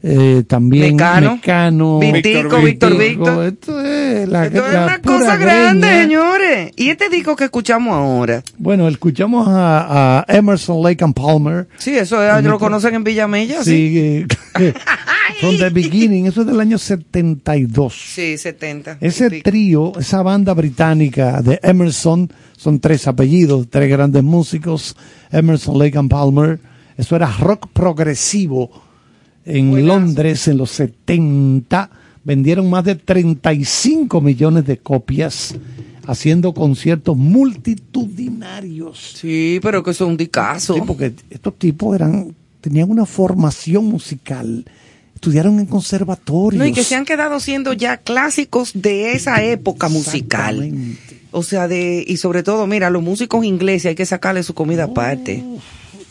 eh, 0.07 0.44
también 0.48 0.95
Mecano. 0.95 1.36
Mecano, 1.36 1.99
Victico, 1.99 2.61
Víctor 2.61 2.95
Víctor. 2.95 3.45
Esto 3.45 3.82
es 3.82 4.30
la, 4.30 4.45
Esto 4.45 4.68
es 4.68 4.73
la 4.73 4.86
una 4.86 5.02
pura 5.02 5.18
cosa 5.18 5.36
grande, 5.38 5.88
greña. 5.88 6.02
señores. 6.03 6.72
Y 6.76 6.90
este 6.90 7.10
disco 7.10 7.36
que 7.36 7.45
escuchamos 7.45 7.91
ahora. 7.94 8.44
Bueno, 8.60 8.88
escuchamos 8.88 9.48
a, 9.48 10.19
a 10.19 10.26
Emerson 10.27 10.84
Lake 10.84 11.03
and 11.03 11.15
Palmer. 11.15 11.68
Sí, 11.77 11.95
eso 11.98 12.22
es, 12.23 12.44
lo 12.44 12.60
conocen 12.60 12.94
en 12.94 13.03
Villamella, 13.03 13.64
sí. 13.64 13.72
Sí, 13.72 14.26
eh, 14.60 14.73
from 15.40 15.57
the 15.57 15.72
beginning, 15.72 16.27
eso 16.27 16.41
es 16.41 16.48
del 16.48 16.60
año 16.60 16.77
72. 16.77 17.94
Sí, 18.14 18.38
70. 18.38 18.98
Ese 19.02 19.41
trío, 19.41 19.94
esa 19.99 20.22
banda 20.22 20.53
británica 20.53 21.41
de 21.41 21.60
Emerson, 21.64 22.30
son 22.57 22.80
tres 22.80 23.07
apellidos, 23.07 23.68
tres 23.69 23.90
grandes 23.90 24.23
músicos, 24.23 24.95
Emerson, 25.32 25.77
Lake 25.77 25.98
and 25.98 26.10
Palmer. 26.10 26.60
Eso 26.98 27.15
era 27.15 27.32
rock 27.40 27.68
progresivo 27.73 28.72
en 29.45 29.86
Londres 29.86 30.48
en 30.48 30.57
los 30.57 30.72
70. 30.72 31.90
Vendieron 32.23 32.69
más 32.69 32.84
de 32.84 32.95
35 32.95 34.19
millones 34.19 34.65
de 34.65 34.77
copias, 34.77 35.56
haciendo 36.07 36.53
conciertos 36.53 37.15
multitudinarios. 37.15 39.14
Sí, 39.15 39.60
pero 39.61 39.84
que 39.84 39.91
eso 39.91 40.06
es 40.06 40.10
un 40.10 40.18
dicazo. 40.18 40.73
Sí, 40.73 40.82
porque 40.86 41.14
estos 41.30 41.56
tipos 41.60 41.95
eran, 41.95 42.34
tenían 42.61 42.90
una 42.90 43.06
formación 43.06 43.86
musical, 43.86 44.65
estudiaron 45.14 45.60
en 45.60 45.68
conservatorios. 45.68 46.60
No, 46.60 46.65
y 46.65 46.73
que 46.73 46.84
se 46.84 46.95
han 46.95 47.06
quedado 47.06 47.40
siendo 47.40 47.73
ya 47.73 47.98
clásicos 47.98 48.72
de 48.73 49.11
esa 49.11 49.44
época 49.44 49.88
musical. 49.88 50.72
O 51.36 51.44
sea, 51.44 51.68
de, 51.68 52.03
y 52.07 52.18
sobre 52.18 52.44
todo, 52.44 52.66
mira, 52.66 52.90
los 52.90 53.03
músicos 53.03 53.44
ingleses 53.44 53.88
hay 53.88 53.95
que 53.95 54.06
sacarle 54.06 54.41
su 54.44 54.53
comida 54.53 54.86
aparte. 54.86 55.44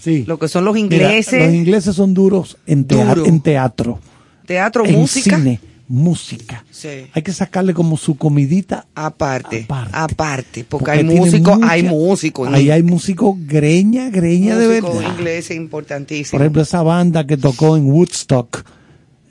Sí. 0.00 0.24
Lo 0.26 0.38
que 0.38 0.48
son 0.48 0.66
los 0.66 0.74
Mira, 0.74 0.84
ingleses, 0.96 1.46
los 1.46 1.54
ingleses 1.54 1.96
son 1.96 2.12
duros 2.12 2.58
en, 2.66 2.84
tea- 2.84 3.14
Duro. 3.14 3.24
en 3.26 3.40
teatro, 3.40 4.00
teatro, 4.46 4.84
en 4.84 4.92
música. 4.96 5.36
cine, 5.38 5.60
música. 5.88 6.62
Sí. 6.70 6.88
Hay 7.14 7.22
que 7.22 7.32
sacarle 7.32 7.72
como 7.72 7.96
su 7.96 8.16
comidita 8.18 8.86
Aparte, 8.94 9.66
aparte, 9.92 10.64
porque, 10.64 10.84
porque 10.84 10.90
hay 10.90 11.04
músicos, 11.04 11.58
hay 11.62 11.82
músicos. 11.84 12.48
Ahí 12.52 12.70
hay 12.70 12.82
músicos 12.82 13.34
greña, 13.46 14.10
greña 14.10 14.58
de 14.58 14.68
músicos 14.68 14.94
verdad. 14.98 15.10
ingleses 15.18 15.56
importantísimos. 15.56 16.32
Por 16.32 16.42
ejemplo, 16.42 16.60
esa 16.60 16.82
banda 16.82 17.26
que 17.26 17.38
tocó 17.38 17.78
en 17.78 17.86
Woodstock 17.90 18.62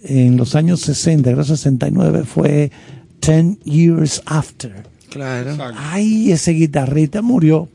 en 0.03 0.37
los 0.37 0.55
años 0.55 0.81
60, 0.81 1.31
creo 1.31 1.43
69, 1.43 2.23
fue 2.25 2.71
Ten 3.19 3.59
Years 3.63 4.23
After. 4.25 4.91
Claro. 5.13 5.55
Ay, 5.77 6.31
ese 6.31 6.51
guitarrista 6.51 7.21
murió. 7.21 7.69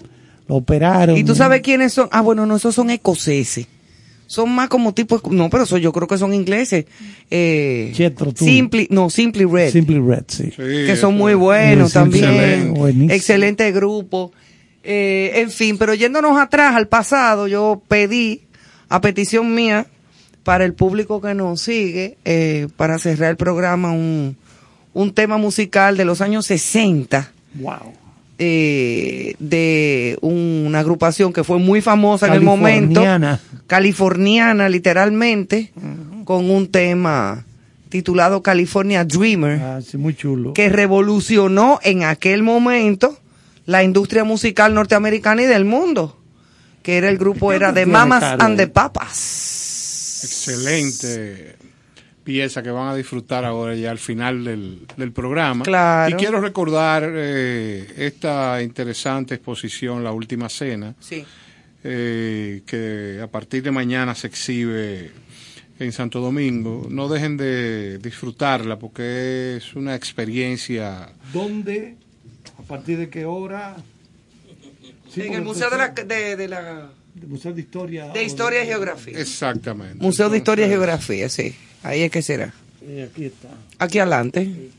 Lo 0.49 0.57
operaron. 0.57 1.17
¿Y 1.17 1.25
tú 1.25 1.35
sabes 1.35 1.61
quiénes 1.61 1.93
son? 1.93 2.09
Ah, 2.11 2.23
bueno, 2.23 2.47
no, 2.47 2.57
esos 2.57 2.75
son 2.75 2.91
escoceses. 2.91 3.67
Son 4.27 4.51
más 4.55 4.69
como 4.69 4.93
tipo, 4.93 5.23
no, 5.31 5.49
pero 5.49 5.65
eso 5.65 5.79
yo 5.79 5.93
creo 5.93 6.07
que 6.07 6.19
son 6.19 6.35
ingleses. 6.35 6.85
Eh, 7.31 8.13
Tull. 8.17 8.35
Simply, 8.37 8.87
no, 8.91 9.09
Simply 9.09 9.45
Red. 9.47 9.73
Simply 9.73 9.99
Red, 9.99 10.25
sí. 10.29 10.51
que 10.55 10.97
son 10.97 11.17
muy 11.17 11.35
buenos 11.35 11.93
también. 11.93 12.25
excelente. 12.25 12.79
Buenísimo. 12.79 13.13
Excelente 13.13 13.73
grupo. 13.73 14.33
Eh, 14.85 15.33
en 15.37 15.51
fin, 15.51 15.79
pero 15.79 15.95
yéndonos 15.95 16.39
atrás 16.39 16.77
al 16.77 16.89
pasado, 16.89 17.47
yo 17.47 17.83
pedí, 17.89 18.43
a 18.89 19.01
petición 19.01 19.55
mía, 19.55 19.87
para 20.45 20.65
el 20.65 20.73
público 20.73 21.21
que 21.21 21.35
nos 21.35 21.61
sigue, 21.61 22.17
eh, 22.25 22.69
para 22.77 22.99
cerrar 22.99 23.31
el 23.31 23.37
programa, 23.37 23.93
un, 23.93 24.37
un 24.99 25.13
tema 25.13 25.37
musical 25.39 25.97
de 25.97 26.05
los 26.05 26.21
años 26.21 26.47
60 26.47 27.31
Wow. 27.55 27.93
eh, 28.39 29.35
de 29.39 30.19
una 30.21 30.81
agrupación 30.81 31.33
que 31.33 31.45
fue 31.45 31.59
muy 31.59 31.81
famosa 31.81 32.27
en 32.27 32.33
el 32.35 32.41
momento, 32.43 33.01
Californiana. 33.01 33.41
californiana 33.67 34.69
literalmente, 34.69 35.73
con 36.25 36.51
un 36.51 36.67
tema 36.69 37.45
titulado 37.89 38.43
California 38.43 39.05
Dreamer, 39.05 39.61
Ah, 39.63 39.81
sí, 39.89 39.97
muy 39.97 40.15
chulo. 40.15 40.53
que 40.53 40.69
revolucionó 40.69 41.79
en 41.83 42.03
aquel 42.05 42.43
momento 42.43 43.17
la 43.67 43.83
industria 43.85 44.25
musical 44.25 44.75
norteamericana 44.75 45.43
y 45.43 45.47
del 45.47 45.65
mundo, 45.65 46.19
que 46.83 46.97
era 46.99 47.09
el 47.09 47.19
grupo, 47.19 47.53
era 47.53 47.73
de 47.73 47.87
Mamas 47.87 48.25
and 48.41 48.57
the 48.59 48.67
Papas. 48.67 50.21
Excelente 50.25 51.57
pieza 52.29 52.63
que 52.63 52.71
van 52.71 52.89
a 52.89 52.95
disfrutar 52.95 53.47
ahora 53.47 53.75
ya 53.75 53.91
al 53.91 53.97
final 53.97 54.45
del, 54.45 54.87
del 54.99 55.13
programa. 55.13 55.65
Claro. 55.65 56.15
Y 56.15 56.19
quiero 56.19 56.43
recordar 56.43 57.03
eh, 57.11 57.87
esta 57.97 58.61
interesante 58.63 59.35
exposición, 59.37 60.05
La 60.05 60.13
Última 60.13 60.51
Cena, 60.51 60.95
Sí. 61.01 61.25
eh, 61.85 62.61
que 62.67 63.19
a 63.23 63.29
partir 63.29 63.63
de 63.63 63.71
mañana 63.71 64.15
se 64.15 64.27
exhibe 64.27 65.11
en 65.79 65.91
Santo 65.91 66.21
Domingo. 66.21 66.87
No 66.91 67.09
dejen 67.09 67.39
de 67.39 67.97
disfrutarla 67.97 68.79
porque 68.79 69.57
es 69.57 69.75
una 69.75 69.95
experiencia 69.95 71.09
¿Dónde? 71.33 71.97
¿A 72.59 72.63
partir 72.65 72.99
de 72.99 73.09
qué 73.09 73.25
hora? 73.25 73.75
Sí, 75.11 75.23
en 75.23 75.33
el 75.33 75.41
Museo 75.43 75.71
de 75.71 75.79
la, 75.79 75.89
de, 75.89 76.37
de 76.37 76.47
la 76.49 76.91
Museo 77.27 77.55
de 77.55 77.63
Historia. 77.63 78.09
de 78.09 78.23
Historia 78.23 78.63
y 78.65 78.67
Geografía. 78.67 79.19
Exactamente. 79.19 79.97
Museo 80.05 80.29
de 80.29 80.37
Historia 80.37 80.67
y 80.67 80.69
Geografía, 80.69 81.31
sí. 81.31 81.55
Ahí 81.83 82.03
es 82.03 82.11
que 82.11 82.23
será. 82.23 82.53
Y 82.87 83.01
aquí 83.01 83.27
está. 83.27 83.49
Aquí 83.79 83.99
adelante. 83.99 84.71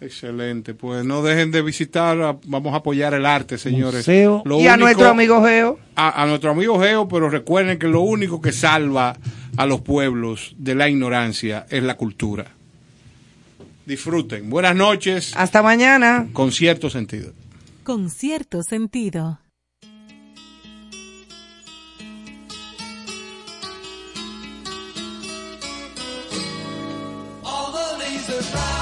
Excelente, 0.00 0.74
pues 0.74 1.04
no 1.04 1.22
dejen 1.22 1.50
de 1.50 1.60
visitar, 1.60 2.38
vamos 2.44 2.72
a 2.72 2.76
apoyar 2.76 3.14
el 3.14 3.26
arte, 3.26 3.58
señores. 3.58 4.06
Museo. 4.06 4.42
Lo 4.44 4.60
y 4.60 4.68
a 4.68 4.76
nuestro 4.76 5.08
amigo 5.08 5.44
Geo. 5.44 5.80
a, 5.96 6.22
a 6.22 6.26
nuestro 6.26 6.52
amigo 6.52 6.80
Geo, 6.80 7.08
pero 7.08 7.28
recuerden 7.28 7.80
que 7.80 7.88
lo 7.88 8.02
único 8.02 8.40
que 8.40 8.52
salva 8.52 9.16
a 9.56 9.66
los 9.66 9.80
pueblos 9.80 10.54
de 10.56 10.76
la 10.76 10.88
ignorancia 10.88 11.66
es 11.68 11.82
la 11.82 11.96
cultura. 11.96 12.46
Disfruten. 13.86 14.48
Buenas 14.50 14.76
noches. 14.76 15.32
Hasta 15.36 15.62
mañana. 15.62 16.28
Con 16.32 16.52
cierto 16.52 16.90
sentido. 16.90 17.32
Con 17.82 18.08
cierto 18.10 18.62
sentido. 18.62 19.40
The 28.40 28.77